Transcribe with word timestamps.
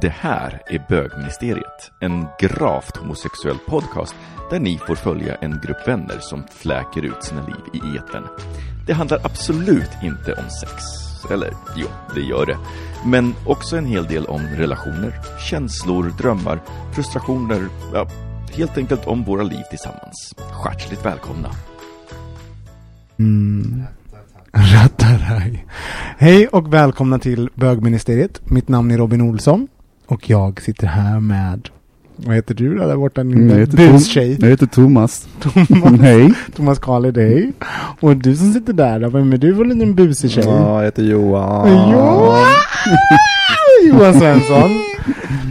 Det 0.00 0.08
här 0.08 0.62
är 0.66 0.86
Bögministeriet, 0.88 1.92
en 2.00 2.26
gravt 2.40 2.96
homosexuell 2.96 3.58
podcast 3.66 4.14
där 4.50 4.60
ni 4.60 4.78
får 4.78 4.94
följa 4.94 5.34
en 5.34 5.60
grupp 5.64 5.88
vänner 5.88 6.18
som 6.20 6.44
fläker 6.50 7.02
ut 7.04 7.24
sina 7.24 7.46
liv 7.46 7.56
i 7.72 7.96
eten. 7.96 8.24
Det 8.86 8.92
handlar 8.92 9.20
absolut 9.26 9.90
inte 10.02 10.32
om 10.32 10.50
sex. 10.60 10.72
Eller 11.30 11.52
jo, 11.76 11.86
det 12.14 12.20
gör 12.20 12.46
det. 12.46 12.58
Men 13.06 13.34
också 13.46 13.76
en 13.76 13.86
hel 13.86 14.04
del 14.04 14.26
om 14.26 14.40
relationer, 14.40 15.12
känslor, 15.50 16.12
drömmar, 16.18 16.60
frustrationer, 16.94 17.68
ja, 17.94 18.08
helt 18.56 18.78
enkelt 18.78 19.06
om 19.06 19.24
våra 19.24 19.42
liv 19.42 19.62
tillsammans. 19.70 20.34
Hjärtligt 20.64 21.04
välkomna! 21.04 21.50
Mm. 23.18 23.82
Rattaraj. 24.52 25.66
Hej 26.18 26.48
och 26.48 26.74
välkomna 26.74 27.18
till 27.18 27.50
bögministeriet. 27.54 28.50
Mitt 28.50 28.68
namn 28.68 28.90
är 28.90 28.98
Robin 28.98 29.20
Olsson 29.20 29.68
och 30.08 30.30
jag 30.30 30.60
sitter 30.60 30.86
här 30.86 31.20
med 31.20 31.68
vad 32.26 32.34
heter 32.36 32.54
du 32.54 32.74
då 32.74 32.86
där 32.86 32.96
borta? 32.96 33.24
Din 33.24 33.32
Mm, 33.32 33.48
jag 33.50 33.58
heter 33.58 33.76
Tom-. 33.76 34.36
Jag 34.40 34.48
heter 34.48 34.66
Thomas. 34.66 35.28
Thomas. 35.40 36.00
Hej. 36.00 36.32
Thomas 36.56 36.78
Karl 36.78 37.16
hej. 37.16 37.52
Och 38.00 38.16
du 38.16 38.36
som 38.36 38.52
sitter 38.52 38.72
där, 38.72 39.00
då, 39.00 39.08
vem 39.08 39.32
är 39.32 39.36
du 39.36 39.54
för 39.54 39.62
en 39.62 39.68
liten 39.68 39.94
busig 39.94 40.30
tjej? 40.30 40.44
jag 40.44 40.84
heter 40.84 41.02
Johan. 41.02 41.90
Johan! 41.90 42.46
Johan 43.88 44.14
Svensson. 44.14 44.70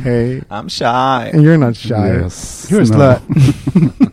Hej. 0.03 0.43
I'm 0.49 0.69
shy. 0.69 1.37
You're 1.37 1.57
not 1.57 1.77
shy. 1.77 2.23
Yes. 2.23 2.67
You're 2.69 2.81
a 2.81 2.85
slut. 2.85 3.93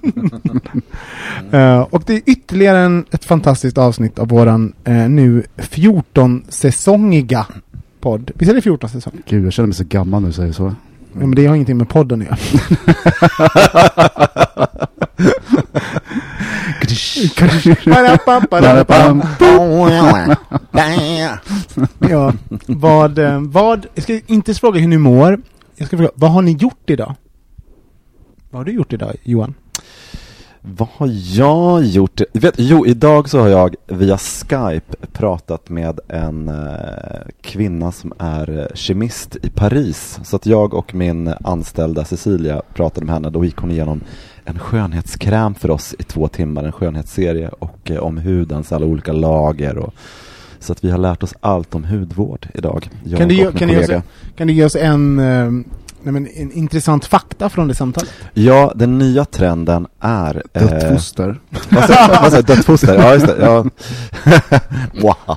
Eh, 1.51 1.81
och 1.81 2.03
det 2.07 2.15
är 2.15 2.23
ytterligare 2.27 2.79
en, 2.79 3.05
ett 3.11 3.25
fantastiskt 3.25 3.79
avsnitt 3.79 4.19
av 4.19 4.29
våran 4.29 4.73
eh, 4.85 5.09
nu 5.09 5.43
14-säsongiga 5.57 7.47
podd. 8.05 8.31
Visst 8.35 8.51
är 8.51 8.55
det 8.55 8.63
14 8.63 8.91
säsonger? 8.91 9.23
Gud, 9.27 9.47
jag 9.47 9.53
känner 9.53 9.67
mig 9.67 9.75
så 9.75 9.85
gammal 9.85 10.25
du 10.25 10.33
säger 10.33 10.53
så. 10.53 10.75
Ja, 11.13 11.19
men 11.19 11.35
det 11.35 11.47
har 11.47 11.55
ingenting 11.55 11.77
med 11.77 11.89
podden 11.89 12.23
att 12.23 12.27
göra. 12.27 12.37
ja, 22.11 22.33
vad, 22.67 23.19
eh, 23.19 23.41
vad, 23.41 23.87
jag 23.95 24.03
ska 24.03 24.21
inte 24.27 24.55
fråga 24.55 24.81
hur 24.81 24.89
ni 24.89 24.99
mår. 24.99 25.41
Jag 25.77 25.87
ska 25.87 25.97
fråga, 25.97 26.11
vad 26.15 26.31
har 26.31 26.43
ni 26.43 26.53
gjort 26.53 26.91
idag? 26.91 27.15
Vad 28.51 28.61
har 28.61 28.65
du 28.65 28.73
gjort 28.73 28.93
idag, 28.93 29.15
Johan? 29.23 29.55
Vad 30.67 30.89
har 30.93 31.11
jag 31.13 31.85
gjort? 31.85 32.21
Vet, 32.33 32.55
jo, 32.57 32.87
idag 32.87 33.29
så 33.29 33.41
har 33.41 33.49
jag 33.49 33.75
via 33.87 34.19
Skype 34.19 34.97
pratat 35.13 35.69
med 35.69 36.01
en 36.09 36.49
eh, 36.49 36.55
kvinna 37.41 37.93
som 37.93 38.13
är 38.19 38.59
eh, 38.59 38.67
kemist 38.75 39.37
i 39.43 39.51
Paris. 39.51 40.21
Så 40.25 40.37
att 40.37 40.47
jag 40.47 40.75
och 40.75 40.95
min 40.95 41.35
anställda 41.45 42.05
Cecilia 42.05 42.63
pratade 42.75 43.07
med 43.07 43.15
henne. 43.15 43.31
Då 43.31 43.45
gick 43.45 43.57
hon 43.57 43.71
igenom 43.71 44.01
en 44.45 44.59
skönhetskräm 44.59 45.55
för 45.55 45.71
oss 45.71 45.95
i 45.99 46.03
två 46.03 46.29
timmar, 46.29 46.65
en 46.65 46.73
skönhetsserie 46.73 47.49
och 47.49 47.91
eh, 47.91 47.99
om 47.99 48.19
hudens 48.19 48.73
alla 48.73 48.87
olika 48.87 49.13
lager. 49.13 49.79
Och, 49.79 49.95
så 50.59 50.73
att 50.73 50.85
vi 50.85 50.91
har 50.91 50.99
lärt 50.99 51.23
oss 51.23 51.35
allt 51.41 51.75
om 51.75 51.85
hudvård 51.85 52.49
idag. 52.55 52.91
Jag 53.05 53.19
Kan 53.19 53.29
du, 53.29 53.47
och 53.47 53.55
min 53.55 53.59
kan, 53.59 53.69
du 53.69 53.97
oss, 53.97 54.05
kan 54.37 54.47
du 54.47 54.53
ge 54.53 54.65
oss 54.65 54.77
en, 54.77 55.19
eh, 55.19 55.51
nej 56.05 56.13
men, 56.13 56.27
en 56.35 56.53
intressant 56.53 57.05
fakta 57.05 57.49
från 57.49 57.69
det 57.69 57.75
samtalet? 57.75 58.11
Ja, 58.35 58.73
den 58.75 58.99
nya 58.99 59.25
trenden 59.25 59.87
är... 60.01 60.43
Dött 60.53 60.83
eh, 60.83 60.93
foster. 60.93 61.41
Vad 61.71 61.85
sa 61.85 62.19
vad 62.23 62.33
jag? 62.33 62.45
Dött 62.45 62.65
foster? 62.65 62.95
Ja, 62.95 63.15
just 63.15 63.27
det. 63.27 63.37
Ja. 63.41 63.65
wow. 65.03 65.37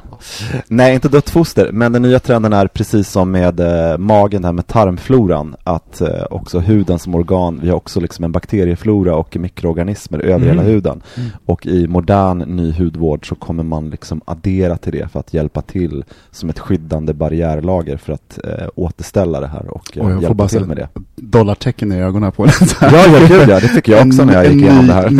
Nej, 0.67 0.93
inte 0.93 1.09
dött 1.09 1.29
foster, 1.29 1.69
men 1.71 1.91
den 1.91 2.01
nya 2.01 2.19
trenden 2.19 2.53
är 2.53 2.67
precis 2.67 3.09
som 3.09 3.31
med 3.31 3.59
eh, 3.59 3.97
magen, 3.97 4.45
här 4.45 4.51
med 4.51 4.67
tarmfloran, 4.67 5.55
att 5.63 6.01
eh, 6.01 6.07
också 6.29 6.59
huden 6.59 6.99
som 6.99 7.15
organ, 7.15 7.59
vi 7.63 7.69
har 7.69 7.75
också 7.75 7.99
liksom 7.99 8.25
en 8.25 8.31
bakterieflora 8.31 9.15
och 9.15 9.37
mikroorganismer 9.37 10.19
över 10.19 10.35
Mm. 10.35 10.47
hela 10.47 10.61
huden. 10.61 11.01
Och 11.45 11.65
i 11.67 11.87
modern 11.87 12.37
ny 12.37 12.73
hudvård 12.79 13.27
så 13.29 13.35
kommer 13.35 13.63
man 13.63 13.89
liksom 13.89 14.21
addera 14.25 14.77
till 14.77 14.91
det 14.91 15.11
för 15.11 15.19
att 15.19 15.33
hjälpa 15.33 15.61
till 15.61 16.03
som 16.31 16.49
ett 16.49 16.59
skyddande 16.59 17.13
barriärlager 17.13 17.97
för 17.97 18.13
att 18.13 18.39
eh, 18.43 18.67
återställa 18.75 19.39
det 19.39 19.47
här 19.47 19.67
och 19.69 19.97
eh, 19.97 20.03
Och 20.03 20.09
jag 20.11 20.13
får 20.15 20.21
hjälpa 20.21 20.33
bara 20.33 20.47
till 20.47 20.65
med 20.65 20.77
det. 20.77 20.87
dollartecken 21.15 21.91
i 21.91 22.01
ögonen 22.01 22.31
på 22.31 22.45
den. 22.45 22.53
Ja, 22.81 22.89
ja, 23.07 23.19
gud 23.27 23.49
ja, 23.49 23.59
det 23.59 23.67
fick 23.67 23.87
jag 23.87 24.07
också 24.07 24.25
när 24.25 24.33
jag 24.33 24.53
gick 24.53 24.61
igenom 24.61 24.87
det 24.87 24.93
här. 24.93 25.05
En 25.07 25.15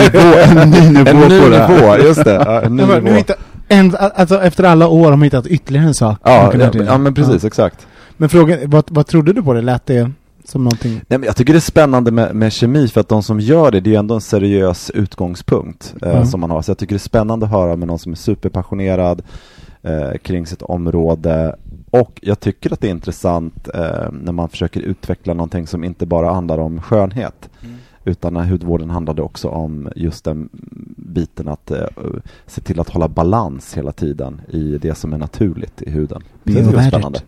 ny 0.70 0.80
nivå 0.90 1.10
En 1.10 1.20
ny 1.30 1.42
på 1.42 1.50
det 1.50 1.58
här. 1.58 1.70
nivå, 1.70 1.98
just 2.08 2.24
det. 2.24 2.34
Ja, 2.46 2.62
en 2.62 2.76
ny 2.76 2.84
nivå. 2.84 3.00
nu 3.00 3.12
hittar, 3.14 3.36
en, 3.68 3.96
alltså 4.00 4.42
efter 4.42 4.64
alla 4.64 4.88
år 4.88 5.04
har 5.04 5.12
man 5.12 5.22
hittat 5.24 5.48
ytterligare 5.48 5.88
en 5.88 5.94
sak. 5.94 6.20
Ja, 6.24 6.54
ja, 6.60 6.72
ja 6.86 6.98
men 6.98 7.14
precis, 7.14 7.44
Ja. 7.44 7.48
exakt. 7.48 7.88
Men 8.18 8.30
frågan, 8.30 8.60
vad, 8.66 8.84
vad 8.92 9.08
trodde 9.08 9.34
du 9.34 9.44
på 9.44 9.54
det? 9.54 9.62
Lät 9.62 9.86
det 9.86 10.12
som 10.46 10.64
någonting? 10.64 10.92
Nej, 10.94 11.20
men 11.20 11.24
jag 11.24 11.36
tycker 11.36 11.54
det 11.54 11.58
är 11.60 11.62
spännande 11.62 12.12
med, 12.12 12.36
med 12.36 12.54
kemi 12.54 12.88
för 12.88 13.02
att 13.02 13.10
de 13.10 13.24
som 13.24 13.40
gör 13.40 13.72
det, 13.72 13.80
det 13.80 13.90
är 13.90 13.92
ju 13.92 13.98
ändå 14.00 14.16
en 14.16 14.22
seriös 14.22 14.90
utgångspunkt 14.90 15.96
eh, 16.02 16.10
Ja. 16.12 16.26
som 16.26 16.40
man 16.40 16.52
har. 16.52 16.62
Så 16.62 16.72
jag 16.72 16.78
tycker 16.78 16.96
det 16.96 16.98
är 16.98 17.00
spännande 17.00 17.46
att 17.46 17.52
höra 17.52 17.76
med 17.76 17.88
någon 17.88 18.00
som 18.00 18.12
är 18.12 18.16
superpassionerad 18.16 19.22
eh, 19.84 20.18
kring 20.24 20.46
sitt 20.48 20.62
område. 20.62 21.56
Och 21.92 22.20
jag 22.22 22.40
tycker 22.40 22.74
att 22.74 22.82
det 22.82 22.88
är 22.88 22.92
intressant 22.92 23.68
eh, 23.74 24.12
när 24.12 24.32
man 24.32 24.50
försöker 24.50 24.80
utveckla 24.82 25.34
någonting 25.34 25.68
som 25.68 25.84
inte 25.84 26.06
bara 26.06 26.34
handlar 26.34 26.58
om 26.58 26.82
skönhet. 26.82 27.50
Utan 28.08 28.36
hudvården 28.36 28.90
handlade 28.90 29.22
också 29.22 29.50
om 29.50 29.90
just 29.96 30.24
den 30.24 30.50
biten 30.98 31.48
att 31.48 31.72
eh, 31.72 31.86
se 32.46 32.62
till 32.62 32.80
att 32.80 32.90
hålla 32.90 33.08
balans 33.08 33.78
hela 33.78 33.92
tiden 33.92 34.42
i 34.50 34.78
det 34.82 34.96
som 34.96 35.14
är 35.14 35.18
naturligt 35.18 35.82
i 35.82 35.90
huden. 35.90 36.24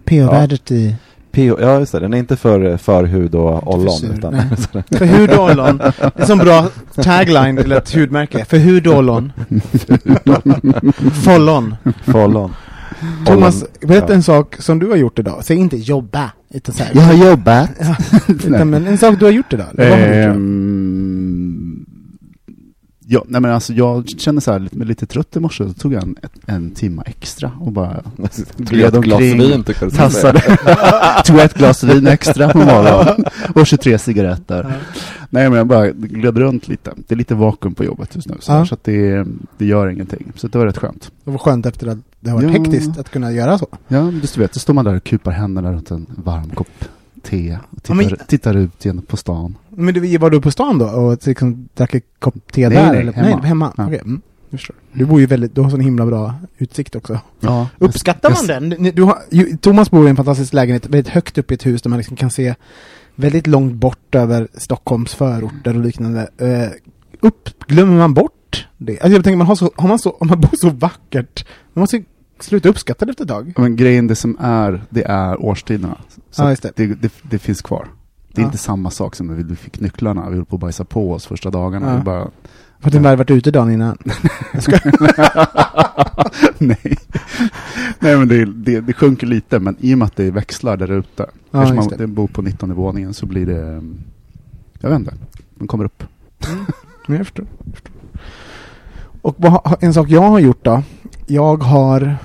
PH-värdet 0.06 0.72
i... 0.72 0.96
PO, 1.32 1.62
ja 1.62 1.80
just 1.80 1.92
det, 1.92 2.00
den 2.00 2.14
är 2.14 2.18
inte 2.18 2.36
för, 2.36 2.78
för 2.78 3.04
hud 3.04 3.36
och 3.36 3.74
ollon. 3.74 3.92
sur, 3.92 4.14
Utan. 4.14 4.34
För 4.92 5.06
hud 5.06 5.32
och 5.32 5.44
ollon. 5.44 5.78
Det 5.78 5.84
är 6.02 6.12
en 6.16 6.28
sån 6.28 6.38
bra 6.38 6.68
tagline 6.96 7.58
till 7.58 7.72
ett 7.72 7.96
hudmärke. 7.96 8.46
För 8.46 8.58
hud 8.58 8.88
och 8.88 8.98
ollon. 8.98 9.32
Follon. 11.24 11.76
Follon. 12.04 12.54
Thomas, 13.26 13.66
berätta 13.82 14.08
ja. 14.10 14.16
en 14.16 14.24
sak 14.24 14.56
som 14.60 14.80
du 14.80 14.90
har 14.90 14.96
gjort 14.96 15.20
idag. 15.20 15.46
Säg 15.46 15.58
inte 15.58 15.78
jobba. 15.78 16.32
Utan 16.54 16.76
så 16.76 16.84
här. 16.84 16.92
Jag 16.96 17.02
har 17.02 17.30
jobbat. 17.30 17.70
Ja, 17.80 17.96
utan, 18.28 18.70
men 18.70 18.88
en 18.88 18.98
sak 18.98 19.20
du 19.20 19.26
har 19.26 19.32
gjort 19.32 19.54
idag. 19.54 19.68
Vad 19.74 19.88
har 19.88 19.98
du 19.98 20.04
gjort? 20.04 20.36
Ehm, 20.36 21.86
ja, 23.12 23.24
nej 23.28 23.42
men 23.42 23.52
alltså 23.52 23.74
jag 23.74 24.10
kände 24.10 24.42
så 24.42 24.52
här 24.52 24.60
lite, 24.60 24.78
lite 24.78 25.06
trött 25.06 25.36
i 25.36 25.40
morse, 25.40 25.68
så 25.68 25.74
tog 25.74 25.94
jag 25.94 26.04
en, 26.04 26.16
en 26.46 26.72
timma 26.72 27.02
extra 27.02 27.52
och 27.60 27.72
bara 27.72 28.04
Gled 28.58 28.96
ett 28.96 29.04
glas 29.04 29.22
omkring, 29.22 29.40
vin 29.40 29.64
tassade, 29.96 30.42
tog 31.26 31.40
ett 31.40 31.54
glas 31.54 31.84
vin 31.84 32.08
extra 32.08 32.50
på 32.50 32.58
morgonen 32.58 33.26
och 33.56 33.68
23 33.68 34.00
cigaretter. 34.00 34.78
Nej 35.30 35.50
men 35.50 35.58
jag 35.58 35.68
bara 35.68 35.92
gled 35.92 36.38
runt 36.38 36.68
lite. 36.68 36.94
Det 37.08 37.16
är 37.16 37.18
lite 37.18 37.36
vakuum 37.36 37.76
på 37.76 37.84
jobbet 37.84 38.16
just 38.16 38.28
nu 38.30 38.36
så, 38.40 38.52
Ja. 38.52 38.66
så 38.66 38.74
att 38.74 38.84
det, 38.84 39.26
det 39.58 39.66
gör 39.66 39.88
ingenting. 39.88 40.32
Så 40.36 40.48
det 40.48 40.58
var 40.58 40.66
rätt 40.66 40.78
skönt. 40.78 41.12
Det 41.24 41.32
var 41.32 41.38
skönt 41.38 41.66
efter 41.66 41.88
att 41.88 41.98
det 42.20 42.30
har 42.30 42.42
varit 42.42 42.56
Ja. 42.56 42.64
hektiskt 42.64 42.98
att 43.00 43.10
kunna 43.10 43.32
göra 43.32 43.58
så. 43.58 43.68
Ja, 43.88 44.12
just 44.12 44.36
du 44.36 44.42
vet, 44.42 44.54
så 44.54 44.60
står 44.60 44.74
man 44.74 44.86
där 44.86 44.96
och 44.96 45.04
kupar 45.04 45.32
händerna 45.32 45.72
runt 45.74 45.92
en 45.92 46.06
varm 46.16 46.50
kopp 46.50 46.68
te 47.24 47.58
och 47.72 47.84
tittar, 47.84 47.94
men- 47.96 48.18
tittar 48.28 48.56
ut 48.58 48.86
igen 48.86 49.02
på 49.08 49.18
stan. 49.18 49.56
Men 49.70 49.94
du, 49.94 50.18
var 50.18 50.30
du 50.30 50.42
på 50.42 50.52
stan 50.52 50.78
då 50.78 50.86
och 50.86 51.28
liksom 51.28 51.70
drack 51.74 51.94
en 51.94 52.02
kopp 52.20 52.52
te 52.52 52.70
Nej, 52.70 52.78
där? 52.78 52.92
nej, 52.92 53.02
eller? 53.02 53.14
hemma. 53.14 53.38
Nej, 53.40 53.48
hemma. 53.48 53.74
Ja. 53.78 53.86
Okej, 53.86 54.00
mm. 54.04 54.22
jag. 54.50 54.60
Du 54.94 55.06
bor 55.06 55.20
ju 55.20 55.26
väldigt, 55.26 55.56
du 55.56 55.62
har 55.62 55.70
sån 55.70 55.80
himla 55.80 56.06
bra 56.06 56.34
utsikt 56.58 56.96
också. 56.96 57.20
Ja. 57.40 57.68
Uppskattar 57.78 58.30
man 58.30 58.70
jag- 58.70 58.80
den? 58.80 58.96
Du 58.96 59.04
har, 59.04 59.58
Thomas 59.58 59.92
bor 59.92 60.08
i 60.08 60.10
en 60.10 60.16
fantastisk 60.16 60.54
lägenhet, 60.54 60.86
väldigt 60.86 61.08
högt 61.08 61.38
upp 61.38 61.52
i 61.52 61.54
ett 61.54 61.66
hus 61.66 61.82
där 61.82 61.90
man 61.90 61.98
liksom 61.98 62.16
kan 62.18 62.30
se 62.32 62.56
väldigt 63.20 63.48
långt 63.48 63.74
bort 63.74 64.16
över 64.16 64.48
Stockholms 64.54 65.14
förorter 65.16 65.76
och 65.78 65.82
liknande. 65.84 66.30
Eh, 66.38 66.70
upp, 67.22 67.50
glömmer 67.68 67.98
man 67.98 68.14
bort 68.14 68.68
det? 68.78 68.92
Alltså 69.02 69.10
jag 69.16 69.24
tänker, 69.24 69.38
man 69.38 69.48
har, 69.48 69.56
så, 69.56 69.72
har 69.76 69.88
man 69.88 70.00
så, 70.00 70.10
om 70.10 70.28
man 70.28 70.42
bor 70.42 70.50
så 70.54 70.70
vackert, 70.70 71.46
man 71.74 71.82
måste 71.82 72.04
sluta 72.40 72.70
uppskatta 72.70 73.06
det 73.06 73.10
efter 73.12 73.24
ett 73.24 73.30
tag. 73.30 73.54
Men 73.58 73.76
grejen, 73.76 74.08
det 74.08 74.16
som 74.16 74.38
är, 74.40 74.84
det 74.90 75.04
är 75.04 75.46
årstiderna. 75.46 75.98
Så 76.32 76.44
Ja, 76.44 76.50
just 76.50 76.62
det. 76.64 76.72
det, 76.76 76.86
det, 76.88 77.12
det 77.22 77.40
finns 77.40 77.62
kvar. 77.62 77.88
Det 78.34 78.42
är 78.42 78.44
Ja. 78.44 78.48
inte 78.48 78.58
samma 78.58 78.90
sak 78.92 79.16
som 79.16 79.28
när 79.28 79.36
vi 79.36 79.56
fick 79.56 79.80
nycklarna. 79.80 80.30
Vi 80.30 80.36
höll 80.36 80.46
på 80.46 80.56
att 80.56 80.60
bajsa 80.62 80.86
på 80.86 81.12
oss 81.12 81.26
första 81.26 81.50
dagarna. 81.50 81.92
Ja. 81.92 81.98
Vi 81.98 82.04
bara, 82.04 82.30
För 82.80 82.88
att 82.88 82.92
du 82.92 83.00
hade 83.00 83.16
varit 83.16 83.32
ute 83.32 83.52
dagen 83.52 83.72
innan. 83.72 83.98
nej. 86.58 86.98
nej, 88.00 88.18
men 88.18 88.28
det, 88.28 88.46
det, 88.46 88.82
det 88.82 88.94
sjunker 88.94 89.28
lite, 89.28 89.60
men 89.60 89.76
i 89.80 89.94
och 89.94 89.98
med 89.98 90.06
att 90.06 90.16
det 90.16 90.32
växlar 90.32 90.78
där 90.78 90.92
ute. 90.92 91.26
Ja, 91.52 91.64
eftersom 91.64 91.76
man 91.76 91.98
det. 91.98 92.08
bor 92.08 92.28
på 92.28 92.42
19 92.42 92.74
våningen 92.74 93.14
så 93.14 93.26
blir 93.26 93.46
det, 93.46 93.62
mm, 93.68 93.98
jag 94.80 94.90
vet 94.90 95.00
inte, 95.00 95.14
man 95.56 95.68
kommer 95.68 95.86
upp. 95.86 96.04
Men 97.08 97.18
jag 97.18 97.26
förstår. 97.26 97.46
jag 97.66 97.74
förstår. 97.74 97.94
Och 99.22 99.84
en 99.84 99.94
sak 99.94 100.10
jag 100.10 100.22
har 100.22 100.40
gjort 100.40 100.64
då. 100.64 100.84
Jag 101.28 101.64
har... 101.64 102.18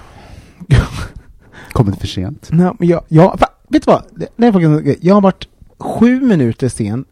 Kommit 1.73 2.01
för 2.01 2.07
sent. 2.07 2.49
Nej, 2.53 2.73
men 2.79 2.89
jag, 2.89 3.05
jag, 3.09 3.39
vet 3.69 3.85
du 3.85 3.91
vad? 3.91 4.03
Det, 4.11 4.29
det 4.37 4.47
är 4.47 4.53
faktiskt 4.53 4.69
en 4.69 4.85
grej. 4.85 4.99
Jag 5.01 5.15
har 5.15 5.21
varit 5.21 5.49
sju 5.79 6.21
minuter 6.21 6.69
sen 6.69 7.05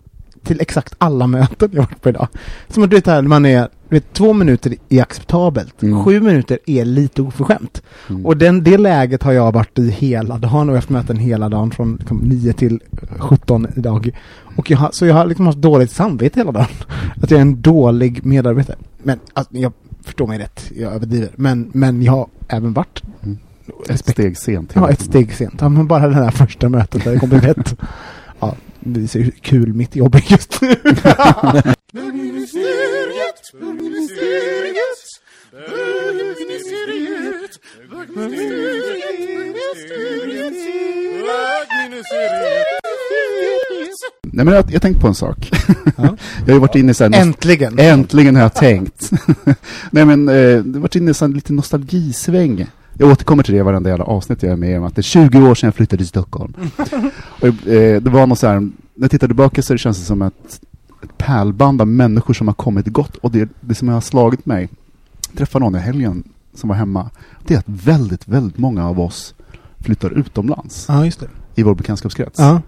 till 0.43 0.61
exakt 0.61 0.95
alla 0.99 1.27
möten 1.27 1.71
jag 1.73 1.83
varit 1.83 2.03
på 2.03 2.09
idag. 2.09 2.29
Som 2.69 2.83
att 2.83 2.91
du 2.91 2.97
vet 2.97 3.07
här, 3.07 3.23
man 3.23 3.47
är, 3.47 3.69
du 3.89 3.97
vet, 3.97 4.13
två 4.13 4.33
minuter 4.33 4.75
är 4.89 5.03
acceptabelt. 5.03 5.83
Mm. 5.83 6.05
Sju 6.05 6.21
minuter 6.21 6.59
är 6.67 6.85
lite 6.85 7.23
oförskämt. 7.23 7.83
Mm. 8.11 8.27
Och 8.27 8.37
den, 8.37 8.65
det 8.65 8.79
läget 8.79 9.23
har 9.23 9.33
jag 9.33 9.53
varit 9.53 9.79
i 9.79 9.91
hela 9.91 10.39
dagen 10.39 10.53
och 10.53 10.67
jag 10.67 10.67
har 10.67 10.75
haft 10.75 10.91
möten 10.91 11.17
hela 11.17 11.49
dagen 11.49 11.71
från 11.71 11.97
liksom, 11.97 12.19
9 12.19 12.53
till 12.53 12.81
17 13.19 13.67
idag. 13.77 14.11
Och 14.57 14.71
jag 14.71 14.79
har, 14.79 14.91
så 14.93 15.07
jag 15.07 15.15
har 15.15 15.27
liksom 15.27 15.47
haft 15.47 15.59
dåligt 15.59 15.91
samvete 15.91 16.41
hela 16.41 16.53
dagen. 16.53 16.67
Att 17.23 17.31
jag 17.31 17.39
är 17.39 17.43
en 17.43 17.63
dålig 17.63 18.27
medarbetare. 18.27 18.77
Men 19.03 19.19
alltså, 19.33 19.57
jag 19.57 19.73
förstår 20.05 20.27
mig 20.27 20.39
rätt, 20.39 20.73
jag 20.77 20.93
överdriver. 20.93 21.31
Men, 21.37 21.71
men 21.75 22.03
jag 22.03 22.13
har 22.13 22.29
även 22.49 22.73
varit 22.73 23.03
Mm. 23.23 23.39
Ett 23.89 24.09
steg 24.09 24.39
sent. 24.39 24.73
Ja, 24.75 24.91
ett 24.91 25.01
steg 25.01 25.33
sent. 25.33 25.55
Ja, 25.61 25.69
men 25.69 25.87
bara 25.87 26.09
det 26.09 26.15
här 26.15 26.31
första 26.31 26.69
mötet 26.69 27.05
där 27.05 27.13
det 27.13 27.19
kom 27.19 27.31
rätt. 27.31 27.77
Det 28.85 29.15
hur 29.15 29.31
kul 29.31 29.73
mitt 29.73 29.97
jobb 29.97 30.15
är 30.15 30.25
just 30.33 30.63
nu. 30.63 30.77
Nej, 44.35 44.45
men 44.45 44.55
jag, 44.55 44.71
jag 44.71 44.83
tänkte 44.83 45.01
på 45.01 45.09
en 45.09 45.15
sak. 45.15 45.51
Ja. 45.97 46.17
jag 46.47 46.55
har 46.55 46.61
varit 46.61 46.75
inne 46.75 46.93
i 46.93 46.95
här 46.99 47.15
Äntligen! 47.15 47.79
Äntligen 47.79 48.37
har 48.37 48.43
jag 48.43 48.55
tänkt. 48.55 49.11
Nej 49.91 50.05
men, 50.05 50.29
eh, 50.29 50.35
det 50.35 50.79
har 50.79 50.81
varit 50.81 50.97
inne 50.97 51.07
i 51.07 51.09
en 51.09 51.15
sån 51.15 51.33
lite 51.33 51.53
nostalgisväng. 51.53 52.67
Jag 53.03 53.11
återkommer 53.11 53.43
till 53.43 53.55
det 53.55 53.61
i 53.61 53.63
varenda 53.63 53.91
jävla 53.91 54.05
avsnitt 54.05 54.43
jag 54.43 54.53
är 54.53 54.57
med 54.57 54.79
om, 54.79 54.85
att 54.85 54.95
det 54.95 55.01
är 55.01 55.03
20 55.03 55.49
år 55.49 55.55
sedan 55.55 55.67
jag 55.67 55.75
flyttade 55.75 55.97
till 55.97 56.09
Stockholm. 56.09 56.55
och, 57.41 57.69
eh, 57.69 58.03
det 58.03 58.11
var 58.11 58.27
något 58.27 58.39
så 58.39 58.47
här, 58.47 58.61
när 58.61 58.73
jag 58.95 59.11
tittar 59.11 59.27
tillbaka 59.27 59.63
så 59.63 59.73
det 59.73 59.79
känns 59.79 59.99
det 59.99 60.05
som 60.05 60.23
ett, 60.23 60.61
ett 61.03 61.19
pärlband 61.19 61.81
av 61.81 61.87
människor 61.87 62.35
som 62.35 62.49
har 62.49 62.55
kommit 62.55 62.87
gått. 62.87 63.17
Och 63.17 63.31
det, 63.31 63.49
det 63.61 63.75
som 63.75 63.89
har 63.89 64.01
slagit 64.01 64.47
mig, 64.47 64.69
träffade 65.37 65.65
någon 65.65 65.77
i 65.77 65.79
helgen 65.79 66.25
som 66.55 66.69
var 66.69 66.77
hemma, 66.77 67.11
det 67.47 67.55
är 67.55 67.59
att 67.59 67.69
väldigt, 67.69 68.29
väldigt 68.29 68.59
många 68.59 68.89
av 68.89 69.01
oss 69.01 69.35
flyttar 69.81 70.11
utomlands 70.11 70.87
Ja, 70.89 71.11
i 71.55 71.63
vår 71.63 71.75
bekantskapskrets. 71.75 72.39
Ja. 72.39 72.61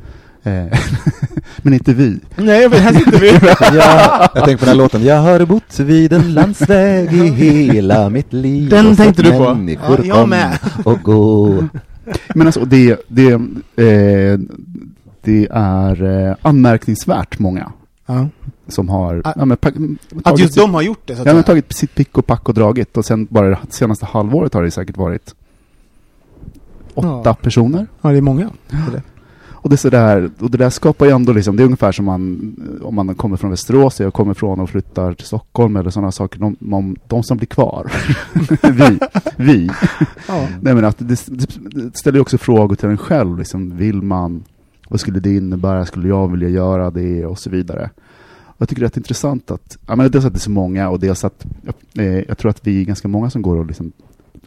Eh, 0.45 0.79
men 1.57 1.75
inte 1.75 1.95
vi. 1.95 2.21
Nej, 2.37 2.63
jag 2.63 2.71
vet, 2.71 2.81
här 2.81 2.93
sitter 2.93 3.19
vi. 3.21 3.29
Ja, 3.79 4.29
jag 4.35 4.45
tänkte 4.45 4.57
på 4.57 4.65
den 4.65 4.69
här 4.69 4.75
låten. 4.75 5.05
Jag 5.05 5.21
har 5.21 5.45
bott 5.47 5.79
vid 5.79 6.13
en 6.13 6.35
landsväg 6.35 7.13
i 7.13 7.27
hela 7.73 8.09
mitt 8.11 8.33
liv. 8.33 8.69
Den 8.71 8.97
tänkte 8.97 9.23
du 9.23 9.31
på. 9.31 9.69
Ja, 9.83 9.99
jag 10.05 10.29
med. 10.29 10.59
och 10.85 11.01
gå. 11.03 11.65
Men 12.35 12.47
alltså, 12.47 12.65
det, 12.65 13.01
det, 13.09 13.33
eh, 13.33 14.39
det 15.23 15.49
är 15.51 16.03
eh, 16.29 16.37
anmärkningsvärt 16.43 17.39
många 17.39 17.73
Ja. 18.07 18.29
som 18.69 18.89
har 18.89 19.23
Ah, 19.25 19.33
ja, 19.37 19.45
men, 19.45 19.57
Att 20.25 20.39
just 20.39 20.55
de 20.57 20.75
har 20.75 20.83
gjort 20.83 21.03
det, 21.07 21.15
så 21.17 21.21
att 21.23 21.27
ja, 21.27 21.35
men, 21.35 21.43
tagit 21.43 21.73
sitt 21.73 21.95
pick 21.95 22.19
och 22.19 22.27
pack 22.27 22.49
och 22.49 22.55
dragit 22.55 22.97
och 22.97 23.05
sen 23.05 23.27
bara 23.31 23.49
det 23.49 23.59
senaste 23.71 24.07
halvåret 24.07 24.55
har 24.55 24.63
det 24.63 24.71
säkert 24.71 24.97
varit 24.97 25.35
åtta 26.95 27.21
Ja. 27.25 27.35
personer. 27.35 27.87
Ja, 28.03 28.11
det 28.11 28.17
är 28.17 28.21
många. 28.21 28.51
det. 28.93 29.03
Och 29.65 29.71
det, 29.71 29.75
är 29.75 29.77
så 29.77 29.91
där, 29.91 30.31
och 30.41 30.51
det 30.51 30.59
där 30.59 30.71
skapar 30.71 31.07
ju 31.07 31.13
ändå 31.13 31.33
liksom, 31.33 31.57
det 31.57 31.63
är 31.63 31.65
ungefär 31.65 31.93
som 31.93 32.05
man, 32.05 32.57
om 32.83 32.95
man 32.95 33.15
kommer 33.15 33.37
från 33.37 33.51
Västerås, 33.51 34.01
jag 34.01 34.13
kommer 34.15 34.35
från 34.35 34.61
och 34.61 34.71
flyttar 34.71 35.15
till 35.15 35.27
Stockholm 35.27 35.77
eller 35.77 35.91
sådana 35.91 36.13
saker, 36.13 36.41
de, 36.41 36.57
de, 36.61 36.97
de 37.07 37.23
som 37.23 37.37
blir 37.37 37.47
kvar, 37.47 37.93
vi, 38.73 38.99
vi. 39.37 39.71
Ja. 40.29 40.49
Nej 40.61 40.75
men 40.75 40.85
att 40.85 40.99
det, 40.99 41.27
det 41.29 41.97
ställer 41.97 42.17
ju 42.17 42.21
också 42.21 42.39
frågor 42.39 42.77
till 42.77 42.89
en 42.89 42.99
själv, 42.99 43.39
liksom, 43.39 43.77
vill 43.77 44.03
man, 44.03 44.45
vad 44.89 45.01
skulle 45.01 45.21
det 45.21 45.37
innebära, 45.37 45.87
skulle 45.87 46.09
jag 46.09 46.31
vilja 46.31 46.49
göra 46.49 46.91
det 46.91 47.27
och 47.27 47.39
så 47.39 47.51
vidare. 47.51 47.91
Och 48.45 48.57
jag 48.59 48.69
tycker 48.69 48.83
det 48.83 48.97
är 48.97 48.99
intressant 48.99 49.51
att, 49.51 49.79
ja 49.87 49.97
men 49.97 50.11
dels 50.11 50.25
att 50.25 50.33
det 50.33 50.39
är 50.39 50.41
så 50.41 50.51
många 50.51 50.89
och 50.89 51.01
dels 51.01 51.25
att, 51.25 51.47
eh, 51.99 52.19
jag 52.19 52.39
tror 52.39 52.51
att 52.51 52.67
vi 52.67 52.81
är 52.81 52.85
ganska 52.85 53.09
många 53.09 53.31
som 53.31 53.43
går 53.43 53.57
och 53.57 53.67
liksom 53.67 53.93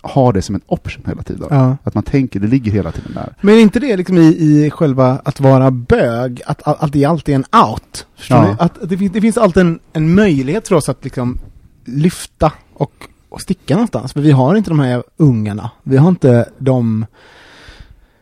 har 0.08 0.34
det 0.34 0.42
som 0.42 0.56
en 0.56 0.62
option 0.68 1.04
hela 1.08 1.24
tiden. 1.24 1.48
Ja. 1.50 1.78
Att 1.84 1.94
man 1.94 2.04
tänker, 2.04 2.40
det 2.40 2.48
ligger 2.48 2.72
hela 2.72 2.92
tiden 2.92 3.12
där. 3.14 3.36
Men 3.42 3.56
är 3.56 3.60
inte 3.60 3.80
det 3.80 3.98
liksom 3.98 4.18
i, 4.18 4.22
i 4.28 4.70
själva 4.74 5.22
att 5.26 5.40
vara 5.40 5.72
bög, 5.72 6.42
att, 6.46 6.62
att, 6.64 6.92
det 6.92 7.04
är 7.04 7.08
alltid 7.08 7.36
en 7.36 7.46
out? 7.70 8.08
Förstår 8.16 8.38
Ja. 8.38 8.56
Att 8.60 8.90
det, 8.90 8.98
finns, 8.98 9.12
det 9.12 9.22
finns 9.22 9.38
alltid 9.38 9.62
en, 9.62 9.80
en 9.94 10.16
möjlighet 10.16 10.68
för 10.68 10.76
oss 10.76 10.90
att 10.90 11.04
liksom 11.04 11.40
lyfta 11.86 12.52
och, 12.74 12.92
och 13.30 13.42
sticka 13.42 13.74
någonstans. 13.74 14.14
För 14.14 14.22
vi 14.22 14.32
har 14.32 14.56
inte 14.56 14.70
de 14.70 14.80
här 14.80 15.04
ungarna. 15.18 15.72
Vi 15.84 15.98
har 15.98 16.10
inte 16.10 16.50
de 16.58 17.06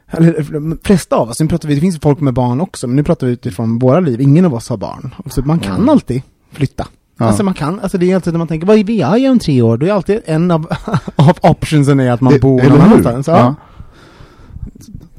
eller 0.08 0.54
de 0.54 0.80
flesta 0.84 1.16
av 1.16 1.30
oss, 1.30 1.40
nu 1.40 1.48
pratar 1.48 1.68
vi, 1.70 1.76
det 1.76 1.82
finns 1.82 2.00
folk 2.00 2.20
med 2.20 2.34
barn 2.34 2.62
också, 2.62 2.88
men 2.88 2.96
nu 2.96 3.04
pratar 3.04 3.28
vi 3.28 3.34
utifrån 3.34 3.80
våra 3.80 4.00
liv. 4.00 4.22
Ingen 4.22 4.46
av 4.46 4.54
oss 4.54 4.70
har 4.70 4.78
barn. 4.78 5.16
Så 5.30 5.42
man 5.42 5.60
kan 5.60 5.76
Mm. 5.76 5.90
alltid 5.90 6.22
flytta. 6.52 6.88
Ja. 7.18 7.26
Alltså 7.26 7.44
man 7.44 7.54
kan, 7.54 7.80
alltså 7.80 7.98
det 7.98 8.12
är 8.12 8.16
alltid 8.16 8.34
när 8.34 8.38
man 8.38 8.48
tänker, 8.48 8.68
vad 8.68 8.78
vill 8.78 9.00
jag 9.00 9.20
göra 9.20 9.32
om 9.32 9.40
tre 9.40 9.62
år? 9.62 9.78
Då 9.78 9.86
är 9.86 9.92
alltid 9.92 10.22
en 10.26 10.52
av, 10.52 10.68
av 11.16 11.38
optionsen 11.42 12.00
är 12.00 12.12
att 12.12 12.22
man 12.22 12.34
Det- 12.34 12.40
bor 12.40 12.64
någon 12.64 12.82
annanstans. 12.82 13.28
Ja. 13.28 13.56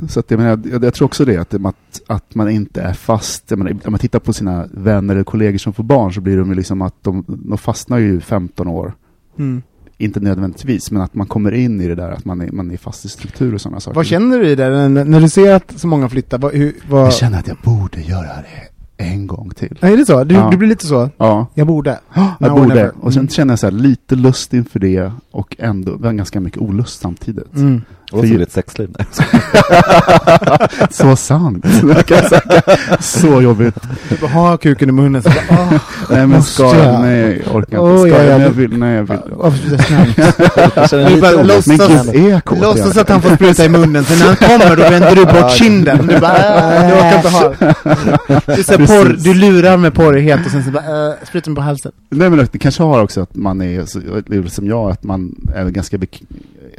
Så 0.09 0.21
att, 0.21 0.31
jag, 0.31 0.39
menar, 0.39 0.61
jag, 0.71 0.85
jag 0.85 0.95
tror 0.95 1.07
också 1.07 1.25
det, 1.25 1.37
att, 1.37 1.55
att, 1.55 1.77
att 2.07 2.35
man 2.35 2.51
inte 2.51 2.83
är 2.83 2.93
fast. 2.93 3.45
Jag 3.51 3.59
menar, 3.59 3.73
om 3.73 3.93
man 3.93 3.99
tittar 3.99 4.19
på 4.19 4.33
sina 4.33 4.67
vänner 4.71 5.15
eller 5.15 5.25
kollegor 5.25 5.59
som 5.59 5.73
får 5.73 5.85
barn 5.85 6.13
så 6.13 6.21
blir 6.21 6.37
de 6.37 6.49
ju 6.49 6.55
liksom 6.55 6.83
att 6.83 6.95
de, 7.03 7.25
de 7.29 7.59
fastnar 7.59 7.99
ju 7.99 8.21
15 8.21 8.69
år. 8.69 8.93
Mm. 9.39 9.63
Inte 9.99 10.21
nödvändigtvis, 10.21 10.91
men 10.91 11.03
att 11.03 11.15
man 11.15 11.27
kommer 11.27 11.53
in 11.53 11.81
i 11.81 11.89
det 11.89 11.95
där, 11.95 12.11
att 12.11 12.25
man 12.25 12.41
är, 12.41 12.53
man 12.53 12.71
är 12.71 12.77
fast 12.77 13.05
i 13.05 13.09
struktur 13.09 13.55
och 13.55 13.61
sådana 13.61 13.81
saker. 13.81 13.95
Vad 13.95 14.07
känner 14.07 14.39
du 14.39 14.49
i 14.49 14.55
det 14.55 14.89
när, 14.89 15.05
när 15.05 15.21
du 15.21 15.29
ser 15.29 15.55
att 15.55 15.73
så 15.81 15.87
många 15.87 16.09
flyttar? 16.09 16.39
Vad, 16.39 16.53
hur, 16.55 16.75
vad... 16.89 17.07
Jag 17.07 17.13
känner 17.15 17.39
att 17.39 17.49
jag 17.49 17.57
borde 17.65 18.01
göra 18.01 18.23
det 18.27 18.76
en 18.97 19.27
gång 19.27 19.51
till. 19.51 19.79
Är 19.81 19.97
det 19.97 20.07
så? 20.07 20.25
Du, 20.25 20.35
Ja. 20.35 20.49
du 20.51 20.57
blir 20.57 20.69
lite 20.69 20.87
så? 20.87 21.11
Ja, 21.17 21.47
Jag 21.55 21.67
borde. 21.67 21.99
jag 22.15 22.27
Now 22.41 22.53
or 22.53 22.63
borde. 22.63 22.91
Och 23.01 23.13
sen 23.13 23.21
Mm. 23.21 23.29
känner 23.31 23.53
jag 23.53 23.59
så 23.59 23.67
här, 23.67 23.73
lite 23.73 24.15
lust 24.15 24.55
inför 24.55 24.79
det 24.81 25.13
och 25.31 25.57
ändå 25.59 25.97
ganska 25.97 26.41
mycket 26.41 26.59
olust 26.63 27.01
samtidigt. 27.01 27.55
Mm. 27.57 27.83
Och 28.13 28.27
så 28.27 28.41
ett 28.41 28.53
sexliv. 28.53 28.89
Så 30.91 31.17
sant. 31.17 31.67
Jag 31.83 32.07
så 33.01 33.43
jobbigt. 33.43 33.75
Du 34.09 34.17
bara 34.17 34.31
ha 34.31 34.57
kuken 34.57 34.89
i 34.89 34.93
munnen 34.93 35.23
så 35.23 35.29
bara, 35.29 35.45
åh, 35.51 35.73
Nej 36.11 36.27
men 36.27 36.43
ska 36.43 36.63
jag? 36.63 36.77
jag? 36.95 37.01
Nej, 37.01 37.43
jag 37.47 37.57
orkar 37.57 37.91
inte. 37.91 38.11
Ska 38.11 38.25
jag? 38.25 38.41
jag 38.41 38.51
vill. 38.51 38.79
Nej, 38.79 38.95
jag 38.95 39.03
vill. 39.03 39.19
varför 39.31 39.69
blir 39.69 39.77
det 39.77 39.83
snällt? 39.85 40.19
Jag 40.93 41.67
Men 41.67 41.79
gud, 42.13 42.27
är 42.27 42.31
jag 42.31 42.45
kåt? 42.45 42.59
Låtsas 42.61 42.97
att 42.97 43.09
han 43.09 43.23
får 43.23 43.35
spruta 43.35 43.65
i 43.65 43.69
munnen, 43.69 44.05
sen 44.05 44.19
när 44.19 44.27
han 44.27 44.37
kommer 44.37 44.77
då 44.77 44.83
vänder 44.83 45.17
du 45.17 45.25
bort 45.25 45.51
kinden. 45.51 46.07
Du 46.07 46.21
bara, 46.21 46.77
äh, 46.77 46.89
du 46.89 46.95
orkar 46.95 47.17
inte 47.17 47.29
ha 47.29 47.49
det. 47.49 47.75
Du, 48.47 48.53
är 48.53 48.63
så 48.63 48.73
porr, 48.79 49.17
du 49.25 49.35
lurar 49.35 49.77
med 49.77 49.95
porrighet 49.95 50.41
och 50.47 50.51
sen 50.51 50.65
så 50.65 50.71
bara, 50.71 51.09
äh, 51.09 51.15
sprutar 51.29 51.51
mig 51.51 51.57
på 51.57 51.63
halsen. 51.63 51.93
Nej 52.11 52.31
men 52.31 52.49
det 52.53 52.59
kanske 52.59 52.83
har 52.83 53.03
också 53.03 53.21
att 53.21 53.37
man 53.37 53.63
är, 53.63 53.85
så- 53.85 54.51
som 54.51 54.67
jag, 54.67 54.91
att 54.91 55.05
man 55.05 55.35
är 55.55 55.65
ganska 55.71 55.99